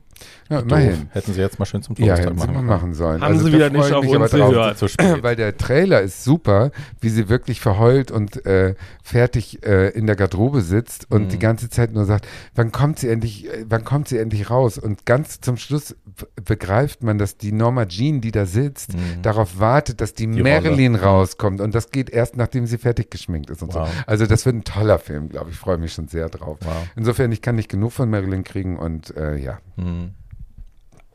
Ja, 0.49 0.59
immerhin. 0.59 1.09
Hätten 1.11 1.33
sie 1.33 1.41
jetzt 1.41 1.59
mal 1.59 1.65
schön 1.65 1.81
zum 1.81 1.95
Todestag 1.95 2.25
ja, 2.25 2.33
machen, 2.33 2.65
machen 2.65 2.93
sollen. 2.93 3.21
Haben 3.21 3.33
also, 3.33 3.45
sie 3.45 3.53
wieder 3.53 3.69
nicht 3.69 3.91
auf 3.91 4.05
uns 4.05 4.31
gehört. 4.31 4.77
Zu 4.77 4.87
spät. 4.87 5.23
Weil 5.23 5.35
der 5.35 5.57
Trailer 5.57 6.01
ist 6.01 6.23
super, 6.23 6.71
wie 6.99 7.09
sie 7.09 7.29
wirklich 7.29 7.61
verheult 7.61 8.11
und 8.11 8.45
äh, 8.45 8.75
fertig 9.03 9.65
äh, 9.65 9.89
in 9.89 10.05
der 10.05 10.15
Garderobe 10.15 10.61
sitzt 10.61 11.09
und 11.09 11.23
mhm. 11.23 11.29
die 11.29 11.39
ganze 11.39 11.69
Zeit 11.69 11.93
nur 11.93 12.05
sagt, 12.05 12.27
wann 12.55 12.71
kommt 12.71 12.99
sie 12.99 13.09
endlich, 13.09 13.47
äh, 13.47 13.65
wann 13.67 13.83
kommt 13.83 14.07
sie 14.07 14.17
endlich 14.17 14.49
raus? 14.49 14.77
Und 14.77 15.05
ganz 15.05 15.41
zum 15.41 15.57
Schluss 15.57 15.95
begreift 16.43 17.03
man, 17.03 17.17
dass 17.17 17.37
die 17.37 17.51
Norma 17.51 17.85
Jean, 17.85 18.21
die 18.21 18.31
da 18.31 18.45
sitzt, 18.45 18.93
mhm. 18.93 19.21
darauf 19.21 19.59
wartet, 19.59 20.01
dass 20.01 20.13
die, 20.13 20.27
die 20.27 20.43
Marilyn 20.43 20.95
Rolle. 20.95 21.07
rauskommt. 21.07 21.61
Und 21.61 21.73
das 21.73 21.89
geht 21.91 22.09
erst, 22.09 22.37
nachdem 22.37 22.65
sie 22.65 22.77
fertig 22.77 23.09
geschminkt 23.09 23.49
ist 23.49 23.61
und 23.61 23.73
wow. 23.73 23.87
so. 23.87 24.03
Also 24.05 24.25
das 24.25 24.45
wird 24.45 24.55
ein 24.55 24.63
toller 24.63 24.99
Film, 24.99 25.29
glaube 25.29 25.49
ich. 25.49 25.53
Ich 25.53 25.59
freue 25.59 25.77
mich 25.77 25.93
schon 25.93 26.07
sehr 26.07 26.29
drauf. 26.29 26.57
Wow. 26.61 26.87
Insofern, 26.95 27.31
ich 27.31 27.41
kann 27.41 27.55
nicht 27.55 27.69
genug 27.69 27.91
von 27.91 28.09
Marilyn 28.09 28.43
kriegen 28.43 28.77
und 28.77 29.15
äh, 29.15 29.37
ja. 29.37 29.59
Mhm 29.75 30.13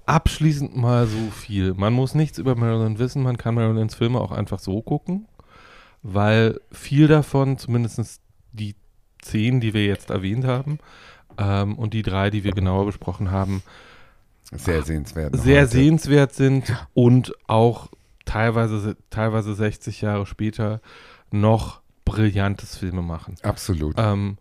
abschließend 0.08 0.74
mal 0.74 1.06
so 1.06 1.30
viel. 1.30 1.74
Man 1.74 1.92
muss 1.92 2.14
nichts 2.14 2.38
über 2.38 2.54
Marilyn 2.56 2.98
wissen, 2.98 3.22
man 3.22 3.36
kann 3.36 3.54
Marilyns 3.54 3.94
Filme 3.94 4.20
auch 4.20 4.32
einfach 4.32 4.58
so 4.58 4.80
gucken, 4.80 5.28
weil 6.02 6.58
viel 6.72 7.08
davon, 7.08 7.58
zumindest 7.58 8.22
die 8.52 8.74
zehn, 9.20 9.60
die 9.60 9.74
wir 9.74 9.84
jetzt 9.84 10.08
erwähnt 10.08 10.46
haben, 10.46 10.78
ähm, 11.36 11.76
und 11.76 11.92
die 11.92 12.02
drei, 12.02 12.30
die 12.30 12.42
wir 12.42 12.52
genauer 12.52 12.86
besprochen 12.86 13.30
haben, 13.30 13.62
sehr 14.50 14.82
sehenswert. 14.82 15.36
Sehr 15.36 15.62
heute. 15.62 15.72
sehenswert 15.72 16.32
sind 16.32 16.70
ja. 16.70 16.88
und 16.94 17.34
auch 17.46 17.88
teilweise, 18.24 18.96
teilweise 19.10 19.54
60 19.54 20.00
Jahre 20.00 20.24
später 20.24 20.80
noch 21.30 21.82
brillantes 22.06 22.78
Filme 22.78 23.02
machen. 23.02 23.34
Absolut. 23.42 23.96
Ähm, 23.98 24.38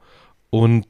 und 0.49 0.87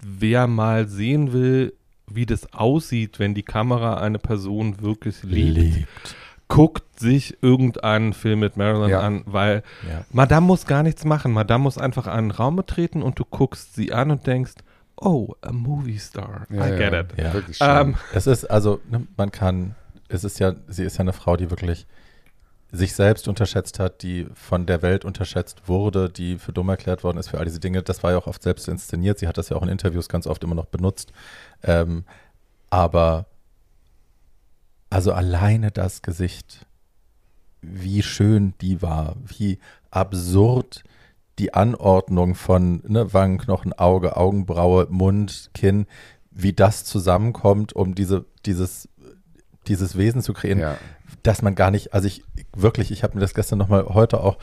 wer 0.00 0.46
mal 0.46 0.86
sehen 0.86 1.32
will, 1.32 1.74
wie 2.10 2.26
das 2.26 2.52
aussieht, 2.52 3.18
wenn 3.18 3.34
die 3.34 3.42
Kamera 3.42 3.98
eine 3.98 4.18
Person 4.18 4.80
wirklich 4.80 5.22
liebt, 5.22 5.56
liebt. 5.56 6.16
guckt 6.48 6.98
sich 6.98 7.36
irgendeinen 7.42 8.12
Film 8.12 8.40
mit 8.40 8.56
Marilyn 8.56 8.90
ja. 8.90 9.00
an, 9.00 9.22
weil 9.26 9.62
ja. 9.88 10.04
Madame 10.10 10.46
muss 10.46 10.66
gar 10.66 10.82
nichts 10.82 11.04
machen. 11.04 11.32
Madame 11.32 11.62
muss 11.62 11.78
einfach 11.78 12.06
einen 12.06 12.30
Raum 12.30 12.56
betreten 12.56 13.02
und 13.02 13.18
du 13.18 13.24
guckst 13.24 13.74
sie 13.74 13.92
an 13.92 14.10
und 14.10 14.26
denkst, 14.26 14.54
oh, 14.96 15.34
a 15.42 15.52
movie 15.52 15.98
star. 15.98 16.46
Ja, 16.50 16.66
I 16.66 16.78
get 16.78 16.92
it. 16.92 17.58
Ja. 17.58 17.80
Ähm, 17.80 17.96
es 18.12 18.26
ist 18.26 18.44
also, 18.44 18.80
ne, 18.90 19.06
man 19.16 19.30
kann, 19.30 19.74
es 20.08 20.24
ist 20.24 20.38
ja, 20.38 20.54
sie 20.66 20.84
ist 20.84 20.96
ja 20.96 21.02
eine 21.02 21.12
Frau, 21.12 21.36
die 21.36 21.50
wirklich 21.50 21.86
sich 22.70 22.94
selbst 22.94 23.28
unterschätzt 23.28 23.78
hat, 23.78 24.02
die 24.02 24.26
von 24.34 24.66
der 24.66 24.82
Welt 24.82 25.04
unterschätzt 25.04 25.68
wurde, 25.68 26.10
die 26.10 26.38
für 26.38 26.52
dumm 26.52 26.68
erklärt 26.68 27.02
worden 27.02 27.16
ist 27.16 27.28
für 27.28 27.38
all 27.38 27.46
diese 27.46 27.60
Dinge. 27.60 27.82
Das 27.82 28.02
war 28.02 28.12
ja 28.12 28.18
auch 28.18 28.26
oft 28.26 28.42
selbst 28.42 28.68
inszeniert. 28.68 29.18
Sie 29.18 29.26
hat 29.26 29.38
das 29.38 29.48
ja 29.48 29.56
auch 29.56 29.62
in 29.62 29.68
Interviews 29.68 30.08
ganz 30.08 30.26
oft 30.26 30.44
immer 30.44 30.54
noch 30.54 30.66
benutzt. 30.66 31.12
Ähm, 31.62 32.04
aber 32.68 33.26
also 34.90 35.12
alleine 35.12 35.70
das 35.70 36.02
Gesicht, 36.02 36.66
wie 37.62 38.02
schön 38.02 38.54
die 38.60 38.82
war, 38.82 39.16
wie 39.24 39.58
absurd 39.90 40.84
die 41.38 41.54
Anordnung 41.54 42.34
von 42.34 42.82
ne, 42.86 43.12
Wangenknochen, 43.12 43.72
Auge, 43.72 44.16
Augenbraue, 44.16 44.86
Mund, 44.90 45.50
Kinn, 45.54 45.86
wie 46.30 46.52
das 46.52 46.84
zusammenkommt, 46.84 47.72
um 47.72 47.94
diese, 47.94 48.26
dieses, 48.44 48.88
dieses 49.68 49.96
Wesen 49.96 50.22
zu 50.22 50.32
kreieren, 50.32 50.58
ja. 50.58 50.78
dass 51.22 51.42
man 51.42 51.54
gar 51.54 51.70
nicht, 51.70 51.94
also 51.94 52.06
ich 52.06 52.24
wirklich, 52.54 52.90
ich 52.90 53.02
habe 53.02 53.14
mir 53.14 53.20
das 53.20 53.34
gestern 53.34 53.58
nochmal 53.58 53.84
heute 53.86 54.20
auch 54.20 54.38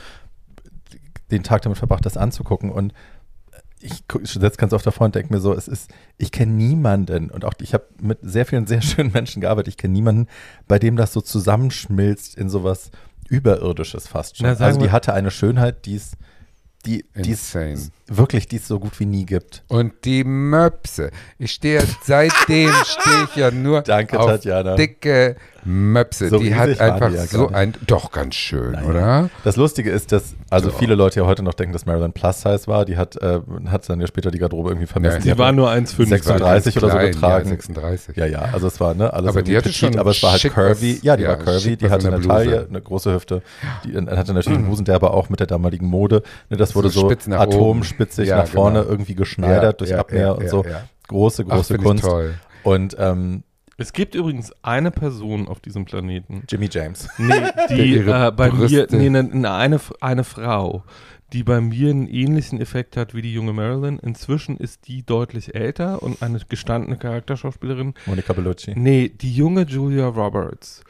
den 1.31 1.43
Tag 1.43 1.63
damit 1.63 1.77
verbracht, 1.77 2.05
das 2.05 2.17
anzugucken 2.17 2.71
und 2.71 2.93
ich 3.79 4.03
setze 4.23 4.57
ganz 4.57 4.73
oft 4.73 4.85
davor 4.85 5.05
und 5.05 5.15
denke 5.15 5.33
mir 5.33 5.39
so, 5.39 5.53
es 5.53 5.67
ist, 5.67 5.91
ich 6.17 6.31
kenne 6.31 6.53
niemanden 6.53 7.29
und 7.29 7.45
auch 7.45 7.53
ich 7.61 7.73
habe 7.73 7.85
mit 8.01 8.19
sehr 8.21 8.45
vielen 8.45 8.67
sehr 8.67 8.81
schönen 8.83 9.11
Menschen 9.11 9.41
gearbeitet, 9.41 9.69
ich 9.69 9.77
kenne 9.77 9.93
niemanden, 9.93 10.27
bei 10.67 10.79
dem 10.79 10.95
das 10.95 11.13
so 11.13 11.21
zusammenschmilzt 11.21 12.35
in 12.35 12.49
sowas 12.49 12.91
Überirdisches 13.27 14.07
fast 14.07 14.37
schon. 14.37 14.45
Na, 14.45 14.65
also 14.65 14.79
die 14.79 14.91
hatte 14.91 15.13
eine 15.13 15.31
Schönheit, 15.31 15.87
die 15.87 15.95
ist, 15.95 16.15
die, 16.85 17.05
die 17.15 17.31
ist 17.31 17.55
wirklich 18.07 18.47
die 18.47 18.57
es 18.57 18.67
so 18.67 18.79
gut 18.79 18.99
wie 18.99 19.05
nie 19.05 19.25
gibt. 19.25 19.63
Und 19.67 19.93
die 20.05 20.23
Möpse. 20.23 21.09
Ich 21.39 21.51
stehe, 21.51 21.81
seitdem 22.03 22.71
stehe 22.85 23.23
ich 23.29 23.35
ja 23.35 23.51
nur 23.51 23.81
Danke, 23.81 24.19
auf 24.19 24.27
Tatjana. 24.29 24.75
dicke 24.75 25.35
Möpse. 25.67 26.29
So 26.29 26.37
die 26.37 26.53
hat 26.53 26.79
einfach 26.79 27.09
die 27.09 27.15
ja 27.15 27.25
so 27.25 27.47
ein, 27.49 27.73
doch 27.87 28.11
ganz 28.11 28.35
schön, 28.35 28.73
Naja. 28.73 28.87
oder? 28.87 29.29
Das 29.43 29.55
Lustige 29.55 29.89
ist, 29.89 30.11
dass 30.11 30.35
also 30.51 30.69
So. 30.69 30.77
viele 30.77 30.93
Leute 30.93 31.21
ja 31.21 31.25
heute 31.25 31.41
noch 31.41 31.55
denken, 31.55 31.73
dass 31.73 31.87
Marilyn 31.87 32.13
Plus 32.13 32.41
Size 32.41 32.67
war. 32.67 32.85
Die 32.85 32.97
hat, 32.97 33.15
äh, 33.21 33.39
hat 33.65 33.89
dann 33.89 33.99
ja 33.99 34.05
später 34.05 34.29
die 34.29 34.37
Garderobe 34.37 34.69
irgendwie 34.69 34.85
vermessen. 34.85 35.17
Ja, 35.17 35.21
Sie 35.23 35.31
hat 35.31 35.37
war 35.39 35.51
nur 35.51 35.71
1,5. 35.71 36.05
Sechs- 36.07 36.25
Die 36.27 36.29
war 36.39 36.59
36 36.61 36.77
oder 36.77 36.91
so 36.91 36.97
getragen. 36.99 37.45
Ja, 37.45 37.49
36. 37.55 38.15
Ja, 38.15 38.25
ja, 38.27 38.39
also 38.53 38.67
es 38.67 38.79
war, 38.79 38.93
ne, 38.93 39.11
alles 39.11 39.29
Aber 39.29 39.41
die 39.41 39.57
hatte 39.57 39.69
petit, 39.69 39.75
schon 39.79 39.97
aber 39.97 40.11
es 40.11 40.21
war 40.21 40.33
halt 40.33 40.43
curvy. 40.43 40.99
ja, 41.01 41.17
die 41.17 41.23
ja, 41.23 41.29
war 41.29 41.37
curvy, 41.37 41.75
die 41.77 41.89
hatte 41.89 42.13
eine. 42.13 42.21
Taille, 42.21 42.67
eine 42.69 42.81
große 42.81 43.11
Hüfte, 43.13 43.41
die 43.83 43.95
hatte 43.97 44.33
natürlich 44.33 44.57
einen 44.59 44.67
Busen, 44.69 44.85
der 44.85 44.93
aber 44.95 45.15
auch 45.15 45.29
mit 45.29 45.39
der 45.39 45.47
damaligen 45.47 45.87
Mode, 45.87 46.21
ne, 46.51 46.57
das 46.57 46.75
wurde 46.75 46.89
So 46.89 47.01
so, 47.01 47.09
spitz 47.09 47.25
oben. 47.99 48.25
Ja, 48.27 48.37
nach 48.37 48.47
vorne 48.47 48.79
genau. 48.79 48.91
irgendwie 48.91 49.15
geschneidert 49.15 49.63
Ja, 49.63 49.71
durch 49.73 49.89
ja, 49.91 49.99
Abwehr 49.99 50.21
ja, 50.21 50.31
und 50.31 50.43
ja, 50.43 50.49
so. 50.49 50.63
ja. 50.63 50.83
Große, 51.07 51.45
Ach, 51.47 51.55
große 51.55 51.75
ich 51.75 51.81
Kunst. 51.81 52.03
toll. 52.03 52.33
Und 52.63 52.95
ähm, 52.99 53.43
Es 53.77 53.93
gibt 53.93 54.15
übrigens 54.15 54.51
eine 54.63 54.89
Person 54.91 55.47
auf 55.47 55.59
diesem 55.59 55.85
Planeten, 55.85 56.43
Jimmy 56.49 56.67
James. 56.71 57.07
nee, 57.17 57.33
die 57.69 57.97
äh, 57.97 58.31
bei 58.35 58.51
mir, 58.51 58.87
Brüste- 58.87 58.95
nee, 58.97 59.09
ne, 59.09 59.23
ne, 59.23 59.51
eine, 59.51 59.79
eine 60.01 60.23
Frau, 60.23 60.83
die 61.33 61.43
bei 61.43 61.59
mir 61.61 61.89
einen 61.89 62.07
ähnlichen 62.07 62.61
Effekt 62.61 62.97
hat 62.97 63.13
wie 63.13 63.21
die 63.21 63.33
junge 63.33 63.51
Marilyn. 63.53 63.99
Inzwischen 63.99 64.57
ist 64.57 64.87
die 64.87 65.03
deutlich 65.05 65.53
älter 65.55 66.01
und 66.01 66.21
eine 66.23 66.39
gestandene 66.47 66.97
Charakterschauspielerin. 66.97 67.93
Monica 68.05 68.33
Bellucci. 68.33 68.73
Nee, 68.75 69.09
die 69.09 69.33
junge 69.33 69.63
Julia 69.63 70.07
Roberts. 70.07 70.83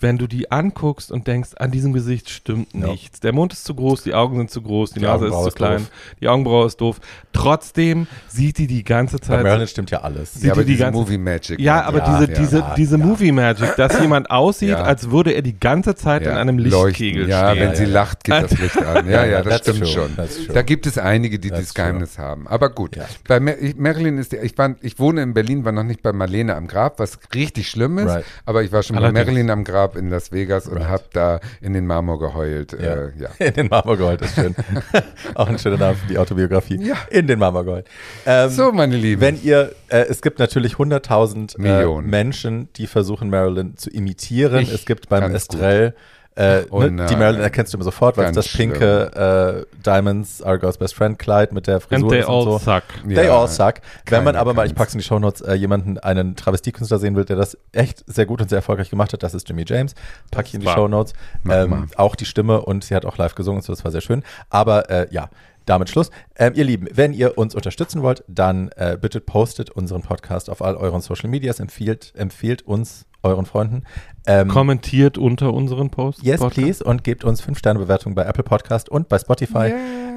Wenn 0.00 0.18
du 0.18 0.26
die 0.26 0.50
anguckst 0.50 1.10
und 1.10 1.26
denkst, 1.26 1.50
an 1.58 1.70
diesem 1.70 1.92
Gesicht 1.92 2.30
stimmt 2.30 2.68
Ja. 2.74 2.86
nichts. 2.88 3.20
Der 3.20 3.32
Mund 3.32 3.52
ist 3.52 3.64
zu 3.64 3.74
groß, 3.74 4.02
die 4.02 4.14
Augen 4.14 4.36
sind 4.38 4.50
zu 4.50 4.62
groß, 4.62 4.90
die, 4.92 5.00
Die 5.00 5.04
Nase 5.06 5.26
ist 5.26 5.42
zu 5.42 5.50
klein, 5.50 5.78
doof. 5.78 5.90
die 6.20 6.28
Augenbraue 6.28 6.66
ist 6.66 6.80
doof. 6.80 7.00
Trotzdem 7.32 8.06
sieht 8.28 8.58
die 8.58 8.66
die 8.66 8.82
ganze 8.82 9.18
Bei 9.18 9.26
Zeit 9.26 9.42
Marilyn 9.42 9.68
stimmt 9.68 9.90
ja 9.90 10.00
alles. 10.00 10.34
Sieht 10.34 10.44
Ja, 10.44 10.52
aber 10.52 10.62
die 10.62 10.66
die 10.68 10.72
diese 10.72 10.84
ganze- 10.84 10.98
Movie 11.00 11.18
Magic. 11.18 11.60
Ja, 11.60 11.82
aber 11.82 11.98
Ja, 11.98 12.18
diese, 12.18 12.32
ja, 12.32 12.38
diese, 12.40 12.58
ja, 12.58 12.74
diese 12.76 12.98
ja. 12.98 13.04
Movie 13.04 13.32
Magic, 13.32 13.76
dass 13.76 14.00
jemand 14.00 14.30
aussieht, 14.30 14.70
Ja. 14.70 14.82
als 14.82 15.10
würde 15.10 15.32
er 15.32 15.42
die 15.42 15.58
ganze 15.58 15.94
Zeit 15.94 16.22
in 16.22 16.28
Ja, 16.30 16.36
einem 16.38 16.58
leuchten. 16.58 16.86
Lichtkegel 16.88 17.28
Ja, 17.28 17.50
stehen. 17.50 17.60
wenn 17.68 17.74
sie 17.76 17.82
Ja, 17.84 17.88
ja. 17.88 17.94
lacht, 17.94 18.24
geht 18.24 18.42
das 18.42 18.58
Licht 18.58 18.78
an. 18.82 19.08
Ja, 19.16 19.24
ja, 19.24 19.42
das 19.42 19.58
stimmt 19.60 19.78
true, 19.80 19.86
schon. 19.86 20.16
Da 20.52 20.62
gibt 20.62 20.86
es 20.86 20.98
einige, 20.98 21.38
die 21.38 21.50
dieses 21.50 21.74
Geheimnis 21.74 22.18
haben. 22.18 22.46
Aber 22.48 22.70
gut. 22.70 22.96
Ja. 22.96 23.04
Bei 23.28 23.38
Mer 23.38 23.60
ich, 23.62 23.76
Marilyn 23.76 24.18
ist, 24.18 24.32
der- 24.32 24.42
ich, 24.42 24.56
war, 24.58 24.74
ich 24.80 24.98
wohne 24.98 25.22
in 25.22 25.34
Berlin, 25.34 25.64
war 25.64 25.72
noch 25.72 25.84
nicht 25.84 26.02
bei 26.02 26.12
Marlene 26.12 26.56
am 26.56 26.66
Grab, 26.66 26.98
was 26.98 27.18
richtig 27.34 27.68
schlimm 27.68 27.98
ist. 27.98 28.06
Right. 28.08 28.24
Aber 28.46 28.62
ich 28.62 28.72
war 28.72 28.82
schon 28.82 28.96
bei 28.96 29.12
Marilyn 29.12 29.50
am 29.50 29.62
Grab 29.64 29.85
in 29.94 30.10
Las 30.10 30.32
Vegas 30.32 30.66
und 30.66 30.78
Right. 30.78 30.88
habe 30.88 31.04
da 31.12 31.40
in 31.60 31.72
den 31.74 31.86
Marmor 31.86 32.18
geheult. 32.18 32.72
Ja. 32.72 32.78
Äh, 32.94 33.12
ja. 33.18 33.28
In 33.46 33.54
den 33.54 33.68
Marmor 33.68 33.96
geheult 33.96 34.22
ist 34.22 34.34
schön. 34.34 34.54
Auch 35.34 35.48
ein 35.48 35.58
schöner 35.58 35.76
Name 35.78 35.94
für 35.94 36.06
die 36.08 36.18
Autobiografie. 36.18 36.82
Ja. 36.82 36.96
In 37.10 37.26
den 37.26 37.38
Marmor 37.38 37.64
geheult. 37.64 37.86
Ähm, 38.26 38.50
So, 38.50 38.72
meine 38.72 38.96
Lieben. 38.96 39.20
Wenn 39.20 39.40
ihr, 39.42 39.72
äh, 39.88 39.98
es 40.08 40.22
gibt 40.22 40.38
natürlich 40.40 40.74
100.000 40.74 41.56
äh, 41.58 41.60
Millionen. 41.62 42.10
Menschen, 42.10 42.68
die 42.76 42.86
versuchen, 42.86 43.30
Marilyn 43.30 43.76
zu 43.76 43.90
imitieren. 43.90 44.62
Ich 44.62 44.72
es 44.72 44.86
gibt 44.86 45.08
beim 45.08 45.34
Estrell, 45.34 45.94
äh, 46.36 46.64
Oh 46.70 46.82
ne, 46.82 47.06
die 47.06 47.16
Marilyn 47.16 47.40
erkennst 47.40 47.72
du 47.72 47.78
immer 47.78 47.84
sofort, 47.84 48.16
weil 48.16 48.26
es 48.26 48.32
das 48.32 48.48
pinke 48.48 49.66
äh, 49.74 49.76
Diamonds, 49.82 50.42
Argos 50.42 50.76
Best 50.76 50.94
Friend 50.94 51.18
Kleid 51.18 51.52
mit 51.52 51.66
der 51.66 51.80
Frisur 51.80 52.04
And 52.04 52.10
they 52.10 52.20
ist 52.20 52.28
und 52.28 52.34
all 52.34 52.44
so. 52.44 52.58
suck. 52.58 52.82
They 53.06 53.26
Ja, 53.26 53.40
all 53.40 53.48
suck. 53.48 53.74
Wenn 54.06 54.22
man 54.22 54.36
aber 54.36 54.52
mal, 54.52 54.66
ich 54.66 54.74
pack's 54.74 54.92
in 54.92 54.98
die 54.98 55.04
Shownotes, 55.04 55.40
äh, 55.40 55.54
jemanden, 55.54 55.98
einen 55.98 56.36
Travestiekünstler 56.36 56.98
sehen 56.98 57.16
will, 57.16 57.24
der 57.24 57.36
das 57.36 57.56
echt 57.72 58.04
sehr 58.06 58.26
gut 58.26 58.40
und 58.42 58.50
sehr 58.50 58.58
erfolgreich 58.58 58.90
gemacht 58.90 59.12
hat, 59.12 59.22
das 59.22 59.34
ist 59.34 59.48
Jimmy 59.48 59.64
James. 59.66 59.94
Pack 60.30 60.46
ich 60.46 60.54
in 60.54 60.60
die 60.60 60.68
Shownotes. 60.68 61.14
Ähm, 61.48 61.88
auch 61.96 62.14
die 62.14 62.26
Stimme 62.26 62.60
und 62.60 62.84
sie 62.84 62.94
hat 62.94 63.06
auch 63.06 63.16
live 63.16 63.34
gesungen, 63.34 63.62
so 63.62 63.72
das 63.72 63.84
war 63.84 63.90
sehr 63.90 64.00
schön. 64.02 64.22
Aber 64.50 64.90
äh, 64.90 65.06
ja, 65.10 65.30
damit 65.64 65.90
Schluss. 65.90 66.10
Ähm, 66.36 66.52
ihr 66.54 66.64
Lieben, 66.64 66.88
wenn 66.92 67.12
ihr 67.12 67.36
uns 67.36 67.54
unterstützen 67.54 68.02
wollt, 68.02 68.24
dann 68.28 68.70
äh, 68.76 68.96
bitte 69.00 69.20
postet 69.20 69.70
unseren 69.70 70.02
Podcast 70.02 70.48
auf 70.48 70.62
all 70.62 70.76
euren 70.76 71.00
Social 71.00 71.28
Medias, 71.28 71.60
empfiehlt, 71.60 72.12
empfiehlt 72.16 72.62
uns 72.62 73.06
euren 73.26 73.46
Freunden. 73.46 73.82
Ähm, 74.26 74.48
Kommentiert 74.48 75.18
unter 75.18 75.54
unseren 75.54 75.90
Posts. 75.90 76.22
Yes, 76.24 76.40
Podcast. 76.40 76.60
please. 76.60 76.84
Und 76.84 77.04
gebt 77.04 77.24
uns 77.24 77.42
5-Sterne-Bewertungen 77.42 78.14
bei 78.14 78.24
Apple 78.24 78.42
Podcast 78.42 78.88
und 78.88 79.08
bei 79.08 79.18
Spotify. 79.18 79.72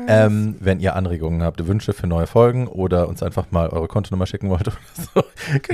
Ähm, 0.07 0.55
wenn 0.59 0.79
ihr 0.79 0.95
Anregungen 0.95 1.43
habt, 1.43 1.67
Wünsche 1.67 1.93
für 1.93 2.07
neue 2.07 2.25
Folgen 2.25 2.67
oder 2.67 3.07
uns 3.07 3.21
einfach 3.21 3.51
mal 3.51 3.69
eure 3.69 3.87
Kontonummer 3.87 4.25
schicken 4.25 4.49
wollt 4.49 4.67
oder 4.67 4.77
so. 5.13 5.23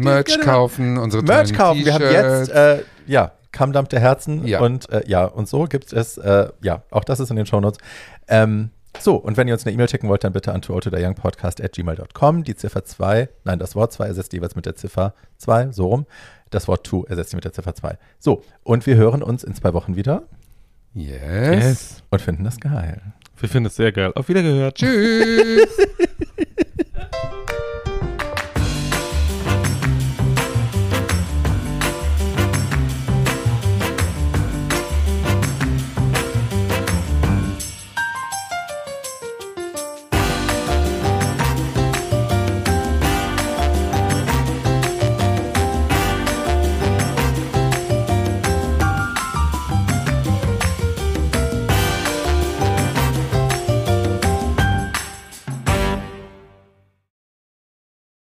Merch 0.02 0.40
kaufen, 0.42 0.98
unsere 0.98 1.24
Merch 1.24 1.54
kaufen. 1.54 1.86
Wir 1.86 1.94
haben 1.94 2.04
jetzt, 2.04 2.50
äh, 2.52 2.84
ja, 3.08 3.32
Kammdampf 3.54 3.88
der 3.88 4.02
Herzen 4.02 4.46
Ja. 4.46 4.60
und 4.60 4.90
äh, 4.90 5.04
ja, 5.08 5.24
und 5.24 5.48
so 5.48 5.64
gibt 5.64 5.94
es, 5.94 6.18
äh, 6.18 6.50
ja, 6.62 6.84
auch 6.92 7.06
das 7.06 7.22
ist 7.22 7.30
in 7.30 7.38
den 7.38 7.46
Shownotes. 7.46 7.80
Ähm, 8.28 8.72
so, 9.00 9.16
und 9.16 9.38
wenn 9.38 9.48
ihr 9.48 9.54
uns 9.54 9.66
eine 9.66 9.74
E-Mail 9.74 9.88
schicken 9.90 10.10
wollt, 10.10 10.24
dann 10.26 10.34
bitte 10.34 10.54
an 10.54 10.62
tooltotheyoungpodcast 10.62 11.62
at 11.64 11.72
gmail.com. 11.74 12.44
Die 12.44 12.56
Ziffer 12.56 12.84
2, 12.84 13.30
nein, 13.46 13.60
das 13.60 13.76
Wort 13.76 13.94
2 13.94 14.08
ersetzt 14.08 14.34
jeweils 14.34 14.56
mit 14.58 14.66
der 14.66 14.76
Ziffer 14.76 15.14
2, 15.38 15.72
so 15.72 15.88
rum. 15.88 16.06
Das 16.52 16.68
Wort 16.68 16.86
to 16.86 17.04
ersetzt 17.06 17.34
ihr 17.34 17.38
mit 17.38 17.46
der 17.46 17.54
Ziffer 17.54 17.74
2. 17.76 17.98
So, 18.20 18.44
und 18.64 18.86
wir 18.86 18.96
hören 18.96 19.22
uns 19.24 19.44
in 19.44 19.54
zwei 19.56 19.74
Wochen 19.74 19.96
wieder 19.96 20.24
Yes. 20.94 21.20
Yes. 21.64 22.04
und 22.10 22.22
finden 22.22 22.44
das 22.46 22.60
geil. 22.60 23.02
Wir 23.38 23.50
finden 23.50 23.68
es 23.68 23.76
sehr 23.76 23.92
geil. 23.92 24.14
Auf 24.16 24.30
Wiedergehört. 24.30 24.78
Tschüss. 24.78 25.68